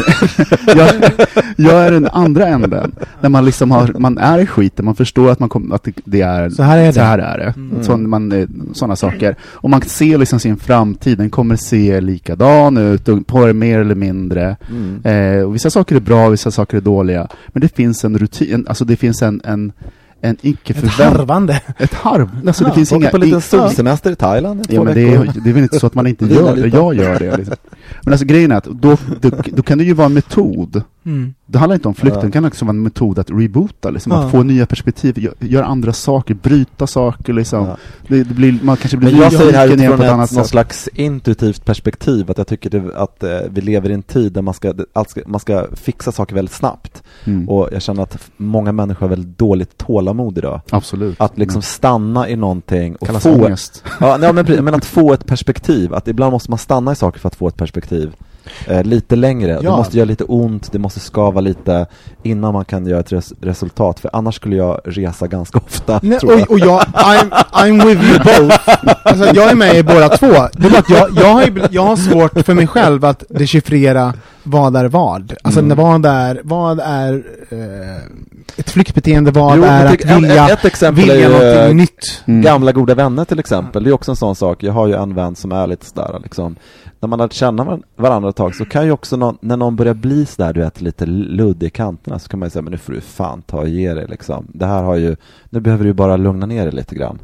jag, 0.78 1.23
jag 1.56 1.86
är 1.86 1.90
den 1.90 2.06
andra 2.12 2.46
änden. 2.46 2.92
När 3.20 3.28
man 3.28 3.44
liksom 3.44 3.70
har, 3.70 3.94
man 3.98 4.18
är 4.18 4.38
i 4.38 4.46
skiten, 4.46 4.84
man 4.84 4.94
förstår 4.94 5.30
att, 5.30 5.40
man 5.40 5.48
kom, 5.48 5.72
att 5.72 5.88
det, 6.04 6.20
är 6.20 6.50
Så 6.50 6.62
här 6.62 6.78
är 6.78 6.86
det. 6.86 6.92
Så 6.92 7.00
här 7.00 7.18
är 7.18 7.38
det. 7.38 7.54
Mm. 7.56 7.84
Så 7.84 7.96
man, 7.96 8.32
eh, 8.32 8.48
sådana 8.72 8.96
saker. 8.96 9.36
Och 9.42 9.70
man 9.70 9.82
ser 9.82 10.18
liksom 10.18 10.40
sin 10.40 10.56
framtid, 10.56 11.18
den 11.18 11.30
kommer 11.30 11.56
se 11.56 12.00
likadan 12.00 12.76
ut, 12.76 13.08
och 13.08 13.26
på 13.26 13.46
det 13.46 13.52
mer 13.52 13.78
eller 13.80 13.94
mindre. 13.94 14.56
Mm. 14.70 15.38
Eh, 15.38 15.44
och 15.44 15.54
vissa 15.54 15.70
saker 15.70 15.96
är 15.96 16.00
bra, 16.00 16.28
vissa 16.28 16.50
saker 16.50 16.76
är 16.76 16.80
dåliga. 16.80 17.28
Men 17.48 17.60
det 17.60 17.76
finns 17.76 18.04
en 18.04 18.18
rutin, 18.18 18.64
alltså 18.68 18.84
det 18.84 18.96
finns 18.96 19.22
en, 19.22 19.40
en, 19.44 19.72
en 20.20 20.36
icke 20.42 20.72
Ett 20.72 20.78
förväntad... 20.80 21.06
harvande. 21.18 21.60
Ett 21.78 21.94
harv. 21.94 22.28
Alltså 22.46 22.64
det 22.64 22.70
Ja, 22.70 22.74
finns 22.74 22.92
inga... 22.92 23.10
på 23.10 23.18
liten 23.18 23.38
i- 23.38 23.42
solsemester 23.42 24.10
i 24.12 24.16
Thailand 24.16 24.66
Ja, 24.68 24.82
men 24.84 24.94
det, 24.94 25.02
är, 25.14 25.32
det 25.44 25.50
är 25.50 25.54
väl 25.54 25.62
inte 25.62 25.78
så 25.78 25.86
att 25.86 25.94
man 25.94 26.06
inte 26.06 26.24
gör 26.26 26.56
det, 26.56 26.68
jag 26.68 26.94
gör 26.94 27.18
det. 27.18 27.36
Liksom. 27.36 27.56
Men 28.02 28.12
alltså 28.12 28.26
grejen 28.26 28.52
är 28.52 28.56
att 28.56 28.64
då, 28.64 28.96
då, 29.20 29.30
då 29.52 29.62
kan 29.62 29.78
det 29.78 29.84
ju 29.84 29.92
vara 29.94 30.06
en 30.06 30.14
metod. 30.14 30.82
Mm. 31.06 31.34
Det 31.46 31.58
handlar 31.58 31.74
inte 31.74 31.88
om 31.88 31.94
flykten, 31.94 32.20
Ja. 32.20 32.26
det 32.26 32.32
kan 32.32 32.44
också 32.44 32.64
vara 32.64 32.70
en 32.76 32.82
metod 32.82 33.18
att 33.18 33.30
reboota, 33.30 33.90
liksom, 33.90 34.12
Ja. 34.12 34.24
att 34.24 34.30
få 34.30 34.42
nya 34.42 34.66
perspektiv, 34.66 35.14
gö- 35.14 35.34
göra 35.38 35.64
andra 35.66 35.92
saker, 35.92 36.34
bryta 36.34 36.86
saker 36.86 37.32
liksom. 37.32 37.64
Ja. 37.66 37.76
Det, 38.08 38.24
det 38.24 38.34
blir, 38.34 38.58
man 38.62 38.76
kanske 38.76 38.96
blir 38.96 39.10
Men 39.12 39.20
jag 39.20 39.32
säger 39.32 39.52
här 39.52 39.68
utifrån 39.68 40.00
ett 40.02 40.10
annat 40.10 40.32
någon 40.32 40.44
slags 40.44 40.88
intuitivt 40.94 41.64
perspektiv, 41.64 42.30
att 42.30 42.38
jag 42.38 42.46
tycker 42.46 42.70
det, 42.70 42.96
att 42.96 43.22
eh, 43.22 43.30
vi 43.50 43.60
lever 43.60 43.90
i 43.90 43.94
en 43.94 44.02
tid 44.02 44.32
där 44.32 44.42
man 44.42 44.54
ska, 44.54 44.74
man 45.26 45.40
ska 45.40 45.66
fixa 45.72 46.12
saker 46.12 46.34
väldigt 46.34 46.54
snabbt. 46.54 47.02
Mm. 47.24 47.48
Och 47.48 47.68
jag 47.72 47.82
känner 47.82 48.02
att 48.02 48.30
många 48.36 48.72
människor 48.72 49.00
har 49.00 49.08
väldigt 49.08 49.38
dåligt 49.38 49.78
tålamod 49.78 50.38
idag. 50.38 50.60
Absolut. 50.70 51.20
Att 51.20 51.38
liksom 51.38 51.62
stanna 51.62 52.28
i 52.28 52.36
någonting 52.36 52.96
och 52.96 53.06
Kallas 53.06 53.22
få... 53.22 53.32
ångest. 53.34 53.84
Ja, 54.00 54.16
nej, 54.20 54.32
men, 54.32 54.64
men 54.64 54.74
att 54.74 54.84
få 54.84 55.12
ett 55.12 55.26
perspektiv, 55.26 55.94
att 55.94 56.08
ibland 56.08 56.32
måste 56.32 56.50
man 56.50 56.58
stanna 56.58 56.92
i 56.92 56.96
saker 56.96 57.20
för 57.20 57.28
att 57.28 57.34
få 57.34 57.48
ett 57.48 57.56
perspektiv. 57.56 57.74
Eh, 58.66 58.82
lite 58.84 59.16
längre, 59.16 59.52
det 59.52 59.60
Ja. 59.64 59.76
måste 59.76 59.96
göra 59.96 60.04
lite 60.06 60.24
ont, 60.24 60.72
det 60.72 60.78
måste 60.78 61.00
skava 61.00 61.40
lite 61.40 61.86
innan 62.22 62.52
man 62.52 62.64
kan 62.64 62.86
göra 62.86 63.00
ett 63.00 63.12
res 63.12 63.32
resultat, 63.40 64.00
för 64.00 64.10
annars 64.12 64.34
skulle 64.34 64.56
jag 64.56 64.80
resa 64.84 65.26
ganska 65.26 65.58
ofta, 65.58 66.00
Nej, 66.02 66.18
tror 66.18 66.32
jag. 66.32 66.42
och, 66.42 66.50
och 66.50 66.58
jag, 66.58 66.80
I'm, 66.82 67.30
I'm 67.52 67.86
with 67.86 68.02
you 68.04 68.18
both. 68.18 68.58
Alltså, 69.04 69.34
jag 69.34 69.50
är 69.50 69.54
med 69.54 69.76
i 69.76 69.82
båda 69.82 70.08
två. 70.08 70.26
Det 70.52 70.66
är 70.66 70.70
bara 70.70 70.78
att 70.78 70.90
jag, 70.90 71.08
jag, 71.16 71.32
har, 71.34 71.42
ju- 71.42 71.62
jag 71.70 71.82
har 71.82 71.96
svårt 71.96 72.46
för 72.46 72.54
mig 72.54 72.66
själv 72.66 73.04
att 73.04 73.24
dechiffrera 73.28 74.12
vad 74.42 74.76
är 74.76 74.84
vad. 74.84 75.34
Alltså 75.42 75.60
Mm. 75.60 75.76
vad 75.78 76.06
är, 76.06 76.40
vad 76.44 76.80
är 76.80 77.12
eh, 77.50 77.96
ett 78.56 78.70
flyktbeteende, 78.70 79.30
vad 79.30 79.56
Jo, 79.56 79.64
är 79.64 79.84
att 79.86 80.04
vilja, 80.16 80.48
ett 80.48 80.64
exempel 80.64 81.04
vilja 81.04 81.14
är 81.14 81.18
ju, 81.20 81.28
någonting 81.28 81.70
eh, 81.70 81.74
nytt. 81.74 82.22
Mm. 82.26 82.42
Gamla 82.42 82.72
goda 82.72 82.94
vänner 82.94 83.24
till 83.24 83.38
exempel, 83.38 83.84
det 83.84 83.90
är 83.90 83.94
också 83.94 84.12
en 84.12 84.16
sån 84.16 84.34
sak. 84.36 84.62
Jag 84.62 84.72
har 84.72 84.86
ju 84.86 84.94
en 84.94 85.14
vän 85.14 85.36
som 85.36 85.52
är 85.52 85.66
lite 85.66 85.86
sådär 85.86 86.20
liksom, 86.22 86.56
när 87.04 87.08
man 87.08 87.20
har 87.20 87.26
lärt 87.26 87.32
känna 87.32 87.78
varandra 87.96 88.28
ett 88.28 88.36
tag 88.36 88.54
så 88.54 88.64
kan 88.64 88.84
ju 88.84 88.92
också 88.92 89.16
någon, 89.16 89.38
när 89.40 89.56
någon 89.56 89.76
börjar 89.76 89.94
bli 89.94 90.26
sådär, 90.26 90.52
du 90.52 90.60
vet, 90.60 90.80
lite 90.80 91.06
luddig 91.06 91.66
i 91.66 91.70
kanterna 91.70 92.18
så 92.18 92.28
kan 92.28 92.40
man 92.40 92.46
ju 92.46 92.50
säga, 92.50 92.62
men 92.62 92.70
nu 92.70 92.78
får 92.78 92.92
du 92.92 93.00
fan 93.00 93.42
ta 93.42 93.58
och 93.58 93.68
ge 93.68 93.94
dig 93.94 94.06
liksom. 94.08 94.46
Det 94.48 94.66
här 94.66 94.82
har 94.82 94.96
ju, 94.96 95.16
nu 95.50 95.60
behöver 95.60 95.84
du 95.84 95.90
ju 95.90 95.94
bara 95.94 96.16
lugna 96.16 96.46
ner 96.46 96.64
dig 96.64 96.74
lite 96.74 96.94
grann 96.94 97.18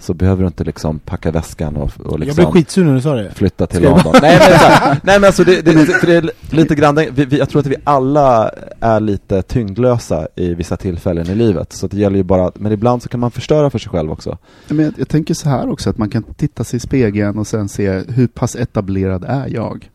så 0.00 0.14
behöver 0.14 0.42
du 0.42 0.46
inte 0.46 0.64
liksom 0.64 0.98
packa 0.98 1.30
väskan 1.30 1.76
och, 1.76 1.82
och 1.82 1.90
Jag 2.04 2.16
blev 2.16 2.26
liksom 2.28 2.52
skitsur 2.52 2.84
när 2.84 2.94
du 2.94 3.00
sa 3.00 3.14
det. 3.14 3.30
flytta 3.34 3.66
till 3.66 3.78
Ska 3.78 3.86
jag- 3.88 3.94
London. 4.04 4.12
nej, 4.22 4.38
men, 4.50 4.58
så 4.58 4.64
här, 4.64 4.90
nej 5.02 5.20
men 5.20 5.24
alltså 5.26 5.44
det, 5.44 5.62
det, 5.62 5.72
för 5.86 6.06
det 6.06 6.14
är 6.16 6.30
lite 6.50 6.74
grann, 6.74 6.94
vi, 6.94 7.24
vi, 7.24 7.38
jag 7.38 7.48
tror 7.48 7.60
att 7.60 7.66
vi 7.66 7.76
alla 7.84 8.50
är 8.80 9.00
lite 9.00 9.42
tyngdlösa 9.42 10.28
i 10.34 10.54
vissa 10.54 10.76
tillfällen 10.76 11.26
i 11.30 11.34
livet, 11.34 11.72
så 11.72 11.86
det 11.86 11.96
gäller 11.96 12.16
ju 12.16 12.22
bara, 12.22 12.52
men 12.54 12.72
ibland 12.72 13.02
så 13.02 13.08
kan 13.08 13.20
man 13.20 13.30
förstöra 13.30 13.70
för 13.70 13.78
sig 13.78 13.90
själv 13.90 14.10
också. 14.12 14.38
Men 14.68 14.84
jag, 14.84 14.94
jag 14.96 15.08
tänker 15.08 15.34
så 15.34 15.48
här 15.48 15.70
också, 15.70 15.90
att 15.90 15.98
man 15.98 16.10
kan 16.10 16.22
titta 16.22 16.64
sig 16.64 16.76
i 16.76 16.80
spegeln 16.80 17.38
och 17.38 17.46
sen 17.46 17.68
se 17.68 18.02
hur 18.08 18.26
pass 18.26 18.56
etablerad 18.56 19.24
är 19.28 19.46
jag? 19.48 19.90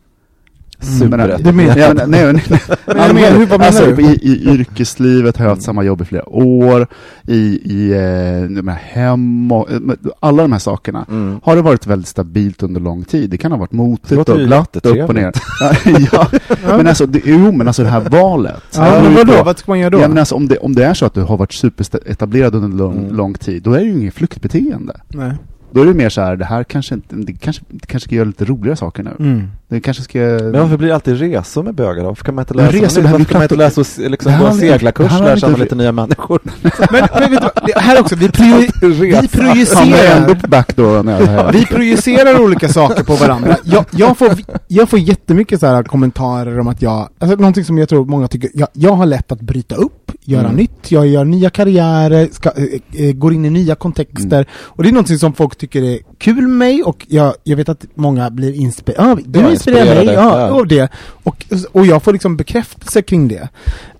Superrätt. 0.80 1.44
Det 1.44 1.52
menar 1.52 1.76
Ja, 1.76 1.94
men, 1.94 2.10
nej, 2.10 2.32
nej, 2.32 2.44
nej. 2.50 2.60
Men 2.86 2.96
jag 2.96 3.14
menar, 3.14 3.30
hur- 3.30 3.46
vad 3.46 3.58
menar 3.60 3.66
alltså, 3.66 3.86
du? 3.86 4.02
I, 4.02 4.18
I 4.22 4.48
yrkeslivet 4.54 5.36
har 5.36 5.44
jag 5.44 5.50
haft 5.50 5.62
samma 5.62 5.82
jobb 5.82 6.00
i 6.00 6.04
flera 6.04 6.28
år, 6.28 6.86
i, 7.26 7.34
i 7.64 7.92
eh, 7.92 8.48
menar, 8.50 8.78
hem 8.82 9.52
och, 9.52 9.70
eh, 9.72 9.78
alla 10.20 10.42
de 10.42 10.52
här 10.52 10.58
sakerna. 10.58 11.06
Mm. 11.10 11.40
Har 11.42 11.56
det 11.56 11.62
varit 11.62 11.86
väldigt 11.86 12.08
stabilt 12.08 12.62
under 12.62 12.80
lång 12.80 13.04
tid? 13.04 13.30
Det 13.30 13.38
kan 13.38 13.52
ha 13.52 13.58
varit 13.58 13.70
Det 13.70 13.76
motigt 13.76 14.28
och 14.28 14.38
glatt, 14.38 14.76
upp 14.86 15.08
och 15.08 15.14
ner. 15.14 15.32
ja, 16.12 16.28
men 16.76 16.86
alltså, 16.86 17.06
det, 17.06 17.20
jo, 17.24 17.52
men 17.52 17.66
alltså 17.66 17.82
det 17.82 17.88
här 17.88 18.00
valet. 18.00 18.62
Ja, 18.74 19.02
men 19.02 19.14
vadå? 19.14 19.42
Vad 19.44 19.58
ska 19.58 19.70
man 19.72 19.78
göra 19.78 19.90
då? 19.90 19.98
Ja, 20.00 20.08
men 20.08 20.18
alltså, 20.18 20.34
om, 20.34 20.48
det, 20.48 20.56
om 20.58 20.74
det 20.74 20.84
är 20.84 20.94
så 20.94 21.06
att 21.06 21.14
du 21.14 21.20
har 21.22 21.36
varit 21.36 21.52
superetablerad 21.54 22.54
under 22.54 22.78
lång, 22.78 22.98
Mm. 22.98 23.16
lång 23.16 23.34
tid, 23.34 23.62
då 23.62 23.72
är 23.72 23.78
det 23.78 23.84
ju 23.84 23.92
inget 24.00 24.14
flyktbeteende. 24.14 25.00
Nej. 25.08 25.32
Då 25.74 25.82
är 25.82 25.86
det 25.86 25.94
mer 25.94 26.08
så 26.08 26.20
här, 26.20 26.36
det 26.36 26.44
här 26.44 26.64
kanske 26.64 26.94
inte, 26.94 27.14
det 27.16 27.32
kanske, 27.32 27.62
det 27.68 27.86
kanske 27.86 28.08
ska 28.08 28.14
göra 28.16 28.24
lite 28.26 28.44
roligare 28.44 28.76
saker 28.76 29.02
nu. 29.02 29.10
Mm. 29.20 29.48
Det 29.68 29.80
kanske 29.80 30.02
ska... 30.02 30.18
Men 30.18 30.52
varför 30.60 30.76
blir 30.76 30.88
det 30.88 30.94
alltid 30.94 31.20
resor 31.20 31.62
med 31.62 31.74
bögar 31.74 32.02
då? 32.02 32.08
Varför 32.08 32.24
kan 32.24 32.34
man 32.34 32.42
inte 32.42 32.54
läsa, 32.54 32.72
resor, 32.84 33.02
varför 33.02 33.16
blir 33.16 33.26
kan 33.26 33.34
man 33.38 33.42
inte 33.42 33.56
läsa 33.56 33.80
och 33.80 34.10
liksom, 34.10 34.32
gå 34.38 34.46
en 34.46 34.54
seglarkurs, 34.54 35.12
lära 35.12 35.36
känna 35.36 35.56
lite 35.56 35.74
nya 35.74 35.92
människor? 35.92 36.40
Men, 36.62 36.72
men 37.20 37.30
vet 37.30 37.40
du 37.42 37.48
vad? 37.54 37.66
Det- 37.66 37.78
Här 37.80 38.00
också, 38.00 38.16
vi, 38.16 38.28
priori, 38.32 38.68
vi 38.80 39.12
är 39.12 39.16
ändå 39.18 39.28
projicerar 39.28 40.34
på 40.34 40.48
backdoor 40.48 41.02
när 41.02 41.52
vi 41.52 41.66
projicerar 41.66 42.40
olika 42.40 42.68
saker 42.68 43.04
på 43.04 43.14
varandra. 43.14 43.56
Jag, 43.64 43.84
jag, 43.90 44.18
får, 44.18 44.28
jag 44.68 44.88
får 44.88 44.98
jättemycket 44.98 45.60
så 45.60 45.66
här 45.66 45.82
kommentarer 45.82 46.58
om 46.60 46.68
att 46.68 46.82
jag, 46.82 47.08
alltså 47.18 47.36
någonting 47.36 47.64
som 47.64 47.78
jag 47.78 47.88
tror 47.88 48.04
många 48.04 48.28
tycker, 48.28 48.50
jag, 48.54 48.68
jag 48.72 48.92
har 48.92 49.06
lätt 49.06 49.32
att 49.32 49.40
bryta 49.40 49.74
upp, 49.74 50.10
göra 50.24 50.44
Mm. 50.44 50.56
nytt, 50.56 50.90
jag 50.92 51.06
gör 51.06 51.24
nya 51.24 51.50
karriärer, 51.50 52.28
ska, 52.32 52.50
eh, 52.92 53.12
går 53.12 53.32
in 53.32 53.44
i 53.44 53.50
nya 53.50 53.74
kontexter. 53.74 54.46
Och 54.52 54.82
det 54.82 54.88
är 54.88 54.92
någonting 54.92 55.18
som 55.18 55.32
folk 55.32 55.56
tycker 55.56 55.63
är 55.66 55.98
kul 56.18 56.34
med 56.34 56.50
mig 56.50 56.82
och 56.82 57.06
jag, 57.08 57.34
jag 57.44 57.56
vet 57.56 57.68
att 57.68 57.84
många 57.94 58.30
blir 58.30 58.52
inspirerade, 58.52 59.08
ja, 59.10 59.26
du 59.26 59.40
Ja, 59.40 59.50
inspirerar 59.50 60.04
mig, 60.04 60.14
ja, 60.14 60.50
och 60.52 60.66
det. 60.66 60.88
Och, 61.06 61.44
och 61.72 61.86
jag 61.86 62.02
får 62.02 62.12
liksom 62.12 62.36
bekräftelse 62.36 63.02
kring 63.02 63.28
det. 63.28 63.48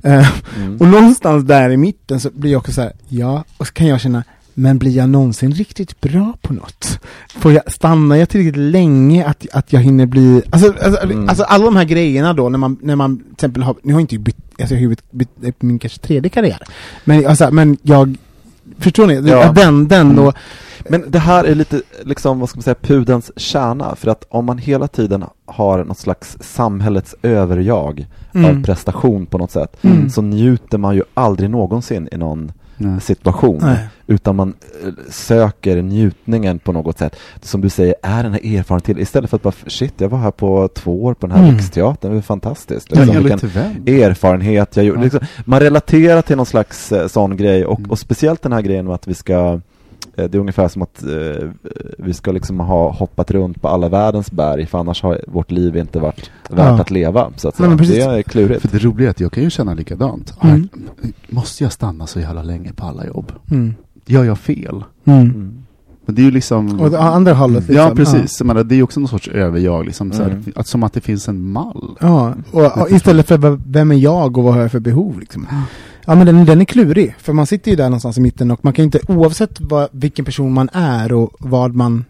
Eh, 0.02 0.30
Mm. 0.56 0.76
och 0.80 0.86
någonstans 0.88 1.44
där 1.44 1.70
i 1.70 1.76
mitten 1.76 2.20
så 2.20 2.30
blir 2.30 2.52
jag 2.52 2.58
också 2.58 2.72
så 2.72 2.80
här, 2.80 2.92
ja, 3.08 3.44
och 3.56 3.66
så 3.66 3.72
kan 3.72 3.86
jag 3.86 4.00
känna, 4.00 4.24
men 4.54 4.78
blir 4.78 4.96
jag 4.96 5.08
någonsin 5.08 5.52
riktigt 5.52 6.00
bra 6.00 6.32
på 6.42 6.52
något? 6.52 6.98
Får 7.28 7.52
jag, 7.52 7.72
stannar 7.72 8.16
jag 8.16 8.28
tillräckligt 8.28 8.56
länge 8.72 9.24
att, 9.26 9.46
att 9.52 9.72
jag 9.72 9.80
hinner 9.80 10.06
bli, 10.06 10.42
alltså, 10.50 10.74
alltså, 10.82 11.02
Mm. 11.02 11.28
alltså 11.28 11.44
alla 11.44 11.64
de 11.64 11.76
här 11.76 11.84
grejerna 11.84 12.32
då 12.32 12.48
när 12.48 12.58
man, 12.58 12.78
när 12.82 12.96
man 12.96 13.18
till 13.18 13.32
exempel 13.32 13.62
har, 13.62 13.76
nu 13.82 13.92
har 13.92 14.00
jag 14.00 14.04
inte 14.04 14.18
bytt, 14.18 14.36
alltså 14.60 14.74
jag 14.74 14.82
har 14.82 14.88
bytt, 14.88 15.10
bytt, 15.12 15.36
bytt 15.40 15.62
min 15.62 15.78
kanske 15.78 15.98
tredje 15.98 16.28
karriär. 16.30 16.58
Men 17.04 17.26
alltså, 17.26 17.50
men 17.50 17.76
jag, 17.82 18.16
förstår 18.78 19.06
ni? 19.06 19.14
Ja. 19.30 19.52
Den, 19.52 19.88
den 19.88 20.16
då, 20.16 20.32
Men 20.88 21.04
det 21.10 21.18
här 21.18 21.44
är 21.44 21.54
lite, 21.54 21.82
liksom, 22.02 22.40
vad 22.40 22.48
ska 22.48 22.56
man 22.56 22.62
säga, 22.62 22.74
pudens 22.82 23.30
kärna. 23.36 23.96
För 23.96 24.10
att 24.10 24.24
om 24.28 24.44
man 24.44 24.58
hela 24.58 24.88
tiden 24.88 25.24
har 25.46 25.84
något 25.84 25.98
slags 25.98 26.36
samhällets 26.40 27.14
överjag 27.22 28.06
Mm. 28.34 28.50
av 28.58 28.64
prestation 28.64 29.26
på 29.26 29.38
något 29.38 29.50
sätt, 29.50 29.76
Mm. 29.82 30.10
så 30.10 30.22
njuter 30.22 30.78
man 30.78 30.94
ju 30.94 31.02
aldrig 31.14 31.50
någonsin 31.50 32.08
i 32.12 32.16
någon 32.16 32.52
Nej. 32.76 33.00
situation. 33.00 33.58
Nej. 33.62 33.78
Utan 34.06 34.36
man 34.36 34.54
eh, 34.84 34.90
söker 35.10 35.82
njutningen 35.82 36.58
på 36.58 36.72
något 36.72 36.98
sätt. 36.98 37.16
Som 37.42 37.60
du 37.60 37.68
säger, 37.68 37.94
är 38.02 38.22
den 38.22 38.32
här 38.32 38.56
erfarenheten 38.58 38.98
istället 38.98 39.30
för 39.30 39.36
att 39.36 39.42
bara, 39.42 39.54
shit, 39.66 39.94
jag 39.96 40.08
var 40.08 40.18
här 40.18 40.30
på 40.30 40.68
två 40.74 41.04
år 41.04 41.14
på 41.14 41.26
den 41.26 41.36
här 41.36 41.44
Mm. 41.44 41.56
Riksteatern, 41.56 42.10
det 42.10 42.14
var 42.14 42.22
fantastiskt. 42.22 42.90
Liksom, 42.90 43.22
vilken 43.24 44.04
erfarenhet 44.04 44.76
jag 44.76 44.84
gjorde. 44.86 44.98
Ja. 44.98 45.04
Liksom, 45.04 45.20
man 45.44 45.60
relaterar 45.60 46.22
till 46.22 46.36
någon 46.36 46.46
slags 46.46 46.92
eh, 46.92 47.06
sån 47.06 47.36
grej 47.36 47.64
och, 47.66 47.78
Mm. 47.78 47.90
och 47.90 47.98
speciellt 47.98 48.42
den 48.42 48.52
här 48.52 48.60
grejen 48.62 48.84
med 48.86 48.94
att 48.94 49.08
vi 49.08 49.14
ska 49.14 49.60
det 50.14 50.34
är 50.34 50.36
ungefär 50.36 50.68
som 50.68 50.82
att 50.82 51.02
eh, 51.02 51.48
vi 51.98 52.14
ska 52.14 52.32
liksom 52.32 52.60
ha 52.60 52.90
hoppat 52.90 53.30
runt 53.30 53.62
på 53.62 53.68
alla 53.68 53.88
världens 53.88 54.30
berg 54.30 54.66
för 54.66 54.78
annars 54.78 55.02
har 55.02 55.20
vårt 55.28 55.50
liv 55.50 55.76
inte 55.76 55.98
varit 55.98 56.30
värt 56.50 56.58
Ja. 56.66 56.80
att 56.80 56.90
leva. 56.90 57.30
Så 57.36 57.48
att 57.48 57.58
Nej, 57.58 57.76
det 57.76 58.00
är 58.02 58.22
klurigt. 58.22 58.60
För 58.62 58.68
det 58.68 58.78
roliga 58.84 59.06
är 59.08 59.10
att 59.10 59.20
jag 59.20 59.32
kan 59.32 59.42
ju 59.42 59.50
känna 59.50 59.74
likadant. 59.74 60.34
Mm. 60.42 60.68
Måste 61.28 61.64
jag 61.64 61.72
stanna 61.72 62.06
så 62.06 62.20
jävla 62.20 62.42
länge 62.42 62.72
på 62.72 62.86
alla 62.86 63.06
jobb? 63.06 63.32
mm. 63.50 63.74
Gör 64.06 64.24
jag 64.24 64.38
fel? 64.38 64.84
Mm. 65.04 65.20
Mm. 65.20 65.58
Men 66.06 66.14
det 66.14 66.22
är 66.22 66.24
ju 66.24 66.30
liksom... 66.30 66.80
Och 66.80 66.90
det 66.90 67.00
andra 67.00 67.34
hållet 67.34 67.68
liksom. 67.68 67.76
Ja, 67.76 67.92
precis. 67.96 68.42
Menar, 68.42 68.64
det 68.64 68.74
är 68.74 68.76
ju 68.76 68.82
också 68.82 69.00
någon 69.00 69.08
sorts 69.08 69.28
överjag, 69.28 69.84
liksom, 69.86 70.12
så 70.12 70.22
här, 70.22 70.30
Mm. 70.30 70.44
att, 70.56 70.66
som 70.66 70.82
att 70.82 70.92
det 70.92 71.00
finns 71.00 71.28
en 71.28 71.50
mall. 71.50 71.96
Ja, 72.00 72.34
och, 72.50 72.78
och 72.78 72.90
istället 72.90 73.28
för 73.28 73.58
vem 73.72 73.90
är 73.90 73.94
jag 73.96 74.38
och 74.38 74.44
vad 74.44 74.54
har 74.54 74.60
jag 74.60 74.70
för 74.72 74.80
behov 74.80 75.20
liksom. 75.20 75.46
Ja 76.06 76.14
men 76.14 76.26
den, 76.26 76.44
den 76.44 76.60
är 76.60 76.64
klurig, 76.64 77.14
för 77.18 77.32
man 77.32 77.46
sitter 77.46 77.70
ju 77.70 77.76
där 77.76 77.84
någonstans 77.84 78.18
i 78.18 78.20
mitten 78.20 78.50
och 78.50 78.64
man 78.64 78.72
kan 78.72 78.84
inte, 78.84 79.00
oavsett 79.08 79.60
vad, 79.60 79.88
vilken 79.92 80.24
person 80.24 80.52
man 80.52 80.68
är 80.72 81.12
och 81.12 81.30
vad 81.38 81.74
man, 81.74 82.04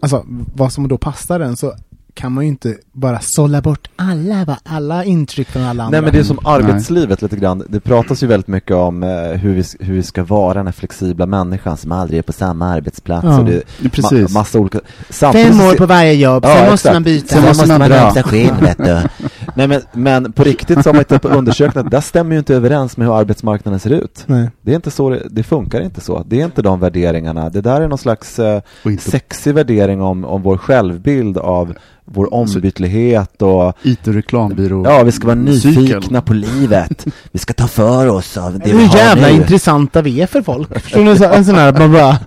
alltså 0.00 0.24
vad 0.54 0.72
som 0.72 0.88
då 0.88 0.98
passar 0.98 1.38
den 1.38 1.56
så 1.56 1.74
kan 2.14 2.32
man 2.32 2.44
ju 2.44 2.48
inte 2.48 2.74
bara 2.92 3.20
sålla 3.20 3.60
bort 3.62 3.88
alla, 3.96 4.44
va, 4.44 4.58
alla 4.64 5.04
intryck 5.04 5.48
från 5.48 5.62
alla 5.62 5.82
andra. 5.84 5.90
Nej 6.00 6.02
men 6.02 6.12
det 6.12 6.18
är 6.18 6.24
som 6.24 6.38
arbetslivet 6.46 7.22
lite 7.22 7.36
grann. 7.36 7.62
Det 7.68 7.80
pratas 7.80 8.22
ju 8.22 8.26
väldigt 8.26 8.48
mycket 8.48 8.76
om 8.76 9.02
eh, 9.02 9.08
hur, 9.10 9.54
vi, 9.54 9.64
hur 9.80 9.94
vi 9.94 10.02
ska 10.02 10.24
vara 10.24 10.54
den 10.54 10.66
här 10.66 10.72
flexibla 10.72 11.26
människan 11.26 11.76
som 11.76 11.92
aldrig 11.92 12.18
är 12.18 12.22
på 12.22 12.32
samma 12.32 12.68
arbetsplats. 12.68 13.24
Ja. 13.24 13.38
Och 13.38 13.44
det, 13.44 13.62
Ja, 13.82 13.88
precis. 13.92 14.12
Ma- 14.30 14.32
massa 14.34 14.58
olika... 14.58 14.80
Samtidigt 15.10 15.48
Fem 15.48 15.60
år 15.60 15.74
på 15.74 15.86
varje 15.86 16.12
jobb, 16.12 16.44
Ja, 16.44 16.54
sen 16.54 16.70
måste 16.70 16.88
exakt. 16.88 16.94
man 16.94 17.02
byta. 17.02 17.26
Sen 17.34 17.42
måste 17.44 17.66
man 17.66 17.80
dra. 17.90 17.96
hämta 17.96 18.22
skinn, 18.22 18.54
vet 18.60 18.78
du. 18.78 19.00
Nej 19.56 19.68
men, 19.68 19.80
men 19.92 20.32
på 20.32 20.44
riktigt 20.44 20.82
så 20.82 20.88
har 20.88 20.94
man 20.94 21.04
tittat 21.04 21.22
på 21.22 21.28
undersökningar, 21.28 21.90
där 21.90 22.00
stämmer 22.00 22.32
ju 22.32 22.38
inte 22.38 22.54
överens 22.54 22.96
med 22.96 23.06
hur 23.06 23.18
arbetsmarknaden 23.18 23.80
ser 23.80 23.90
ut. 23.90 24.24
Nej. 24.26 24.50
Det 24.60 24.70
är 24.70 24.76
inte 24.76 24.90
så, 24.90 25.10
det, 25.10 25.22
det 25.30 25.42
funkar 25.42 25.80
inte 25.80 26.00
så. 26.00 26.24
Det 26.26 26.40
är 26.40 26.44
inte 26.44 26.62
de 26.62 26.80
värderingarna. 26.80 27.50
Det 27.50 27.60
där 27.60 27.80
är 27.80 27.88
någon 27.88 27.98
slags 27.98 28.38
eh, 28.38 28.62
sexig 29.00 29.54
värdering 29.54 30.02
om, 30.02 30.24
om 30.24 30.42
vår 30.42 30.56
självbild 30.56 31.38
av 31.38 31.74
vår 32.08 32.34
ombytlighet 32.34 33.42
och 33.42 33.72
IT 33.82 34.08
och 34.08 34.14
reklambyrå. 34.14 34.84
ja, 34.84 35.02
vi 35.02 35.12
ska 35.12 35.26
vara 35.26 35.46
cykel. 35.52 35.82
nyfikna 35.82 36.20
på 36.20 36.34
livet. 36.34 37.06
Vi 37.32 37.38
ska 37.38 37.52
ta 37.54 37.66
för 37.66 38.06
oss 38.08 38.36
av 38.36 38.52
det 38.58 38.64
vi 38.64 38.70
Hur 38.72 38.86
har 38.86 38.96
jävla 38.96 39.26
nu. 39.28 39.32
intressanta 39.34 40.02
vi 40.02 40.20
är 40.20 40.26
för 40.26 40.42
folk. 40.42 40.80
Förstår 40.82 41.04
ni? 41.04 41.16
Så- 41.16 41.24
En 41.24 41.44
sån 41.44 41.54
här, 41.54 41.72
man 41.78 41.92
bara... 41.92 42.18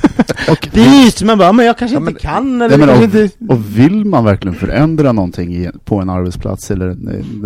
och 0.50 0.68
byt! 0.74 1.22
Man 1.22 1.38
bara, 1.38 1.52
men 1.52 1.66
jag 1.66 1.78
kanske 1.78 1.94
Ja, 1.96 2.00
inte 2.00 2.12
men- 2.12 2.20
kan 2.20 2.62
eller 2.62 2.68
Nej, 2.78 2.86
men, 2.86 2.88
kanske 2.88 3.18
och, 3.18 3.24
inte... 3.24 3.52
och 3.54 3.78
vill 3.78 4.04
man 4.04 4.24
verkligen 4.24 4.54
förändra 4.54 5.12
någonting 5.12 5.54
i, 5.56 5.70
på 5.84 5.96
en 6.00 6.10
arbetsplats 6.10 6.70
eller 6.70 6.88
eh, 6.88 6.94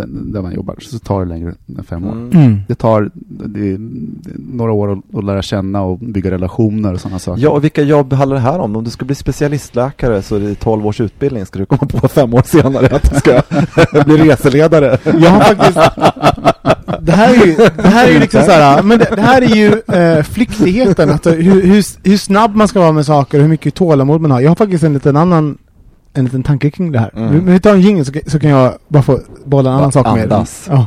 där 0.07 0.42
man 0.42 0.55
jobbar 0.55 0.76
så 0.81 0.98
tar 0.98 1.20
det 1.20 1.26
längre 1.28 1.55
än 1.78 1.85
fem 1.85 2.05
år. 2.05 2.12
Mm. 2.12 2.31
Mm. 2.33 2.61
Det 2.68 2.74
tar 2.74 3.11
det 3.46 3.76
några 4.52 4.72
år 4.72 4.92
att, 4.92 5.14
att 5.14 5.24
lära 5.24 5.42
känna 5.42 5.83
och 5.83 5.98
bygga 5.98 6.31
relationer 6.31 6.92
och 6.94 7.00
sådana 7.00 7.18
saker. 7.18 7.42
Ja, 7.42 7.50
och 7.50 7.64
vilka 7.64 7.83
jobb 7.83 8.12
handlar 8.12 8.37
det 8.37 8.42
här 8.42 8.59
om? 8.59 8.76
Om 8.76 8.85
du 8.85 8.90
ska 8.90 9.05
bli 9.05 9.14
specialistläkare 9.14 10.22
så 10.22 10.37
är 10.37 10.40
det 10.40 10.55
12 10.55 10.87
års 10.87 11.00
utbildning. 11.00 11.46
Ska 11.46 11.59
du 11.59 11.66
komma 11.66 11.81
på 11.86 12.08
fem 12.08 12.34
år 12.34 12.42
senare 12.44 12.96
att 12.96 13.10
du 13.10 13.16
ska 13.16 13.42
bli 14.04 14.16
reseledare? 14.16 14.98
Jag 15.04 15.30
har 15.30 15.40
faktiskt... 15.40 15.78
Det 17.00 17.12
här 17.12 17.34
är 17.34 17.46
ju, 17.46 17.56
det 17.56 17.88
här 17.88 18.08
är 18.08 18.12
ju 18.12 18.18
liksom 18.18 18.42
så 18.42 18.50
här, 18.50 18.82
men 18.82 18.98
det, 18.98 19.08
det 19.16 19.22
här 19.22 19.42
är 19.42 19.56
ju 19.56 19.96
eh, 19.96 20.22
flyktigheten, 20.22 21.10
att 21.10 21.26
hur, 21.26 21.62
hur, 21.62 22.08
hur 22.08 22.16
snabb 22.16 22.54
man 22.54 22.68
ska 22.68 22.80
vara 22.80 22.92
med 22.92 23.06
saker 23.06 23.38
och 23.38 23.42
hur 23.42 23.48
mycket 23.48 23.74
tålamod 23.74 24.20
man 24.20 24.30
har. 24.30 24.40
Jag 24.40 24.50
har 24.50 24.56
faktiskt 24.56 24.84
en 24.84 24.92
liten 24.92 25.16
annan 25.16 25.58
en 26.14 26.24
liten 26.24 26.42
tanke 26.42 26.70
kring 26.70 26.92
det 26.92 26.98
här. 26.98 27.10
Mm. 27.16 27.44
Vi, 27.44 27.52
vi 27.52 27.60
tar 27.60 27.74
en 27.74 27.80
jingle 27.80 28.04
så, 28.04 28.12
så 28.26 28.40
kan 28.40 28.50
jag 28.50 28.74
bara 28.88 29.02
få 29.02 29.20
bolla 29.44 29.70
en 29.70 29.76
annan 29.76 29.90
Bara 29.90 30.04
sak 30.04 30.14
med 30.16 30.22
andas. 30.22 30.66
Ja. 30.70 30.86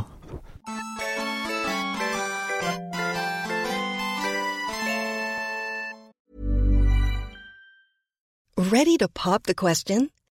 Ready 8.58 8.98
to 8.98 9.08
pop 9.08 9.42
the 9.42 9.54
question? 9.54 10.08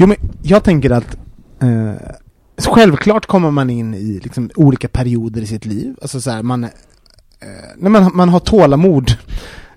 Jo 0.00 0.06
men 0.06 0.16
jag 0.42 0.64
tänker 0.64 0.90
att 0.90 1.16
eh, 1.62 1.92
självklart 2.58 3.26
kommer 3.26 3.50
man 3.50 3.70
in 3.70 3.94
i 3.94 4.20
liksom, 4.22 4.50
olika 4.56 4.88
perioder 4.88 5.42
i 5.42 5.46
sitt 5.46 5.66
liv. 5.66 5.94
Alltså 6.02 6.20
så 6.20 6.30
här, 6.30 6.42
man, 6.42 6.64
eh, 6.64 6.70
när 7.76 7.90
man, 7.90 8.10
man 8.14 8.28
har 8.28 8.40
tålamod. 8.40 9.10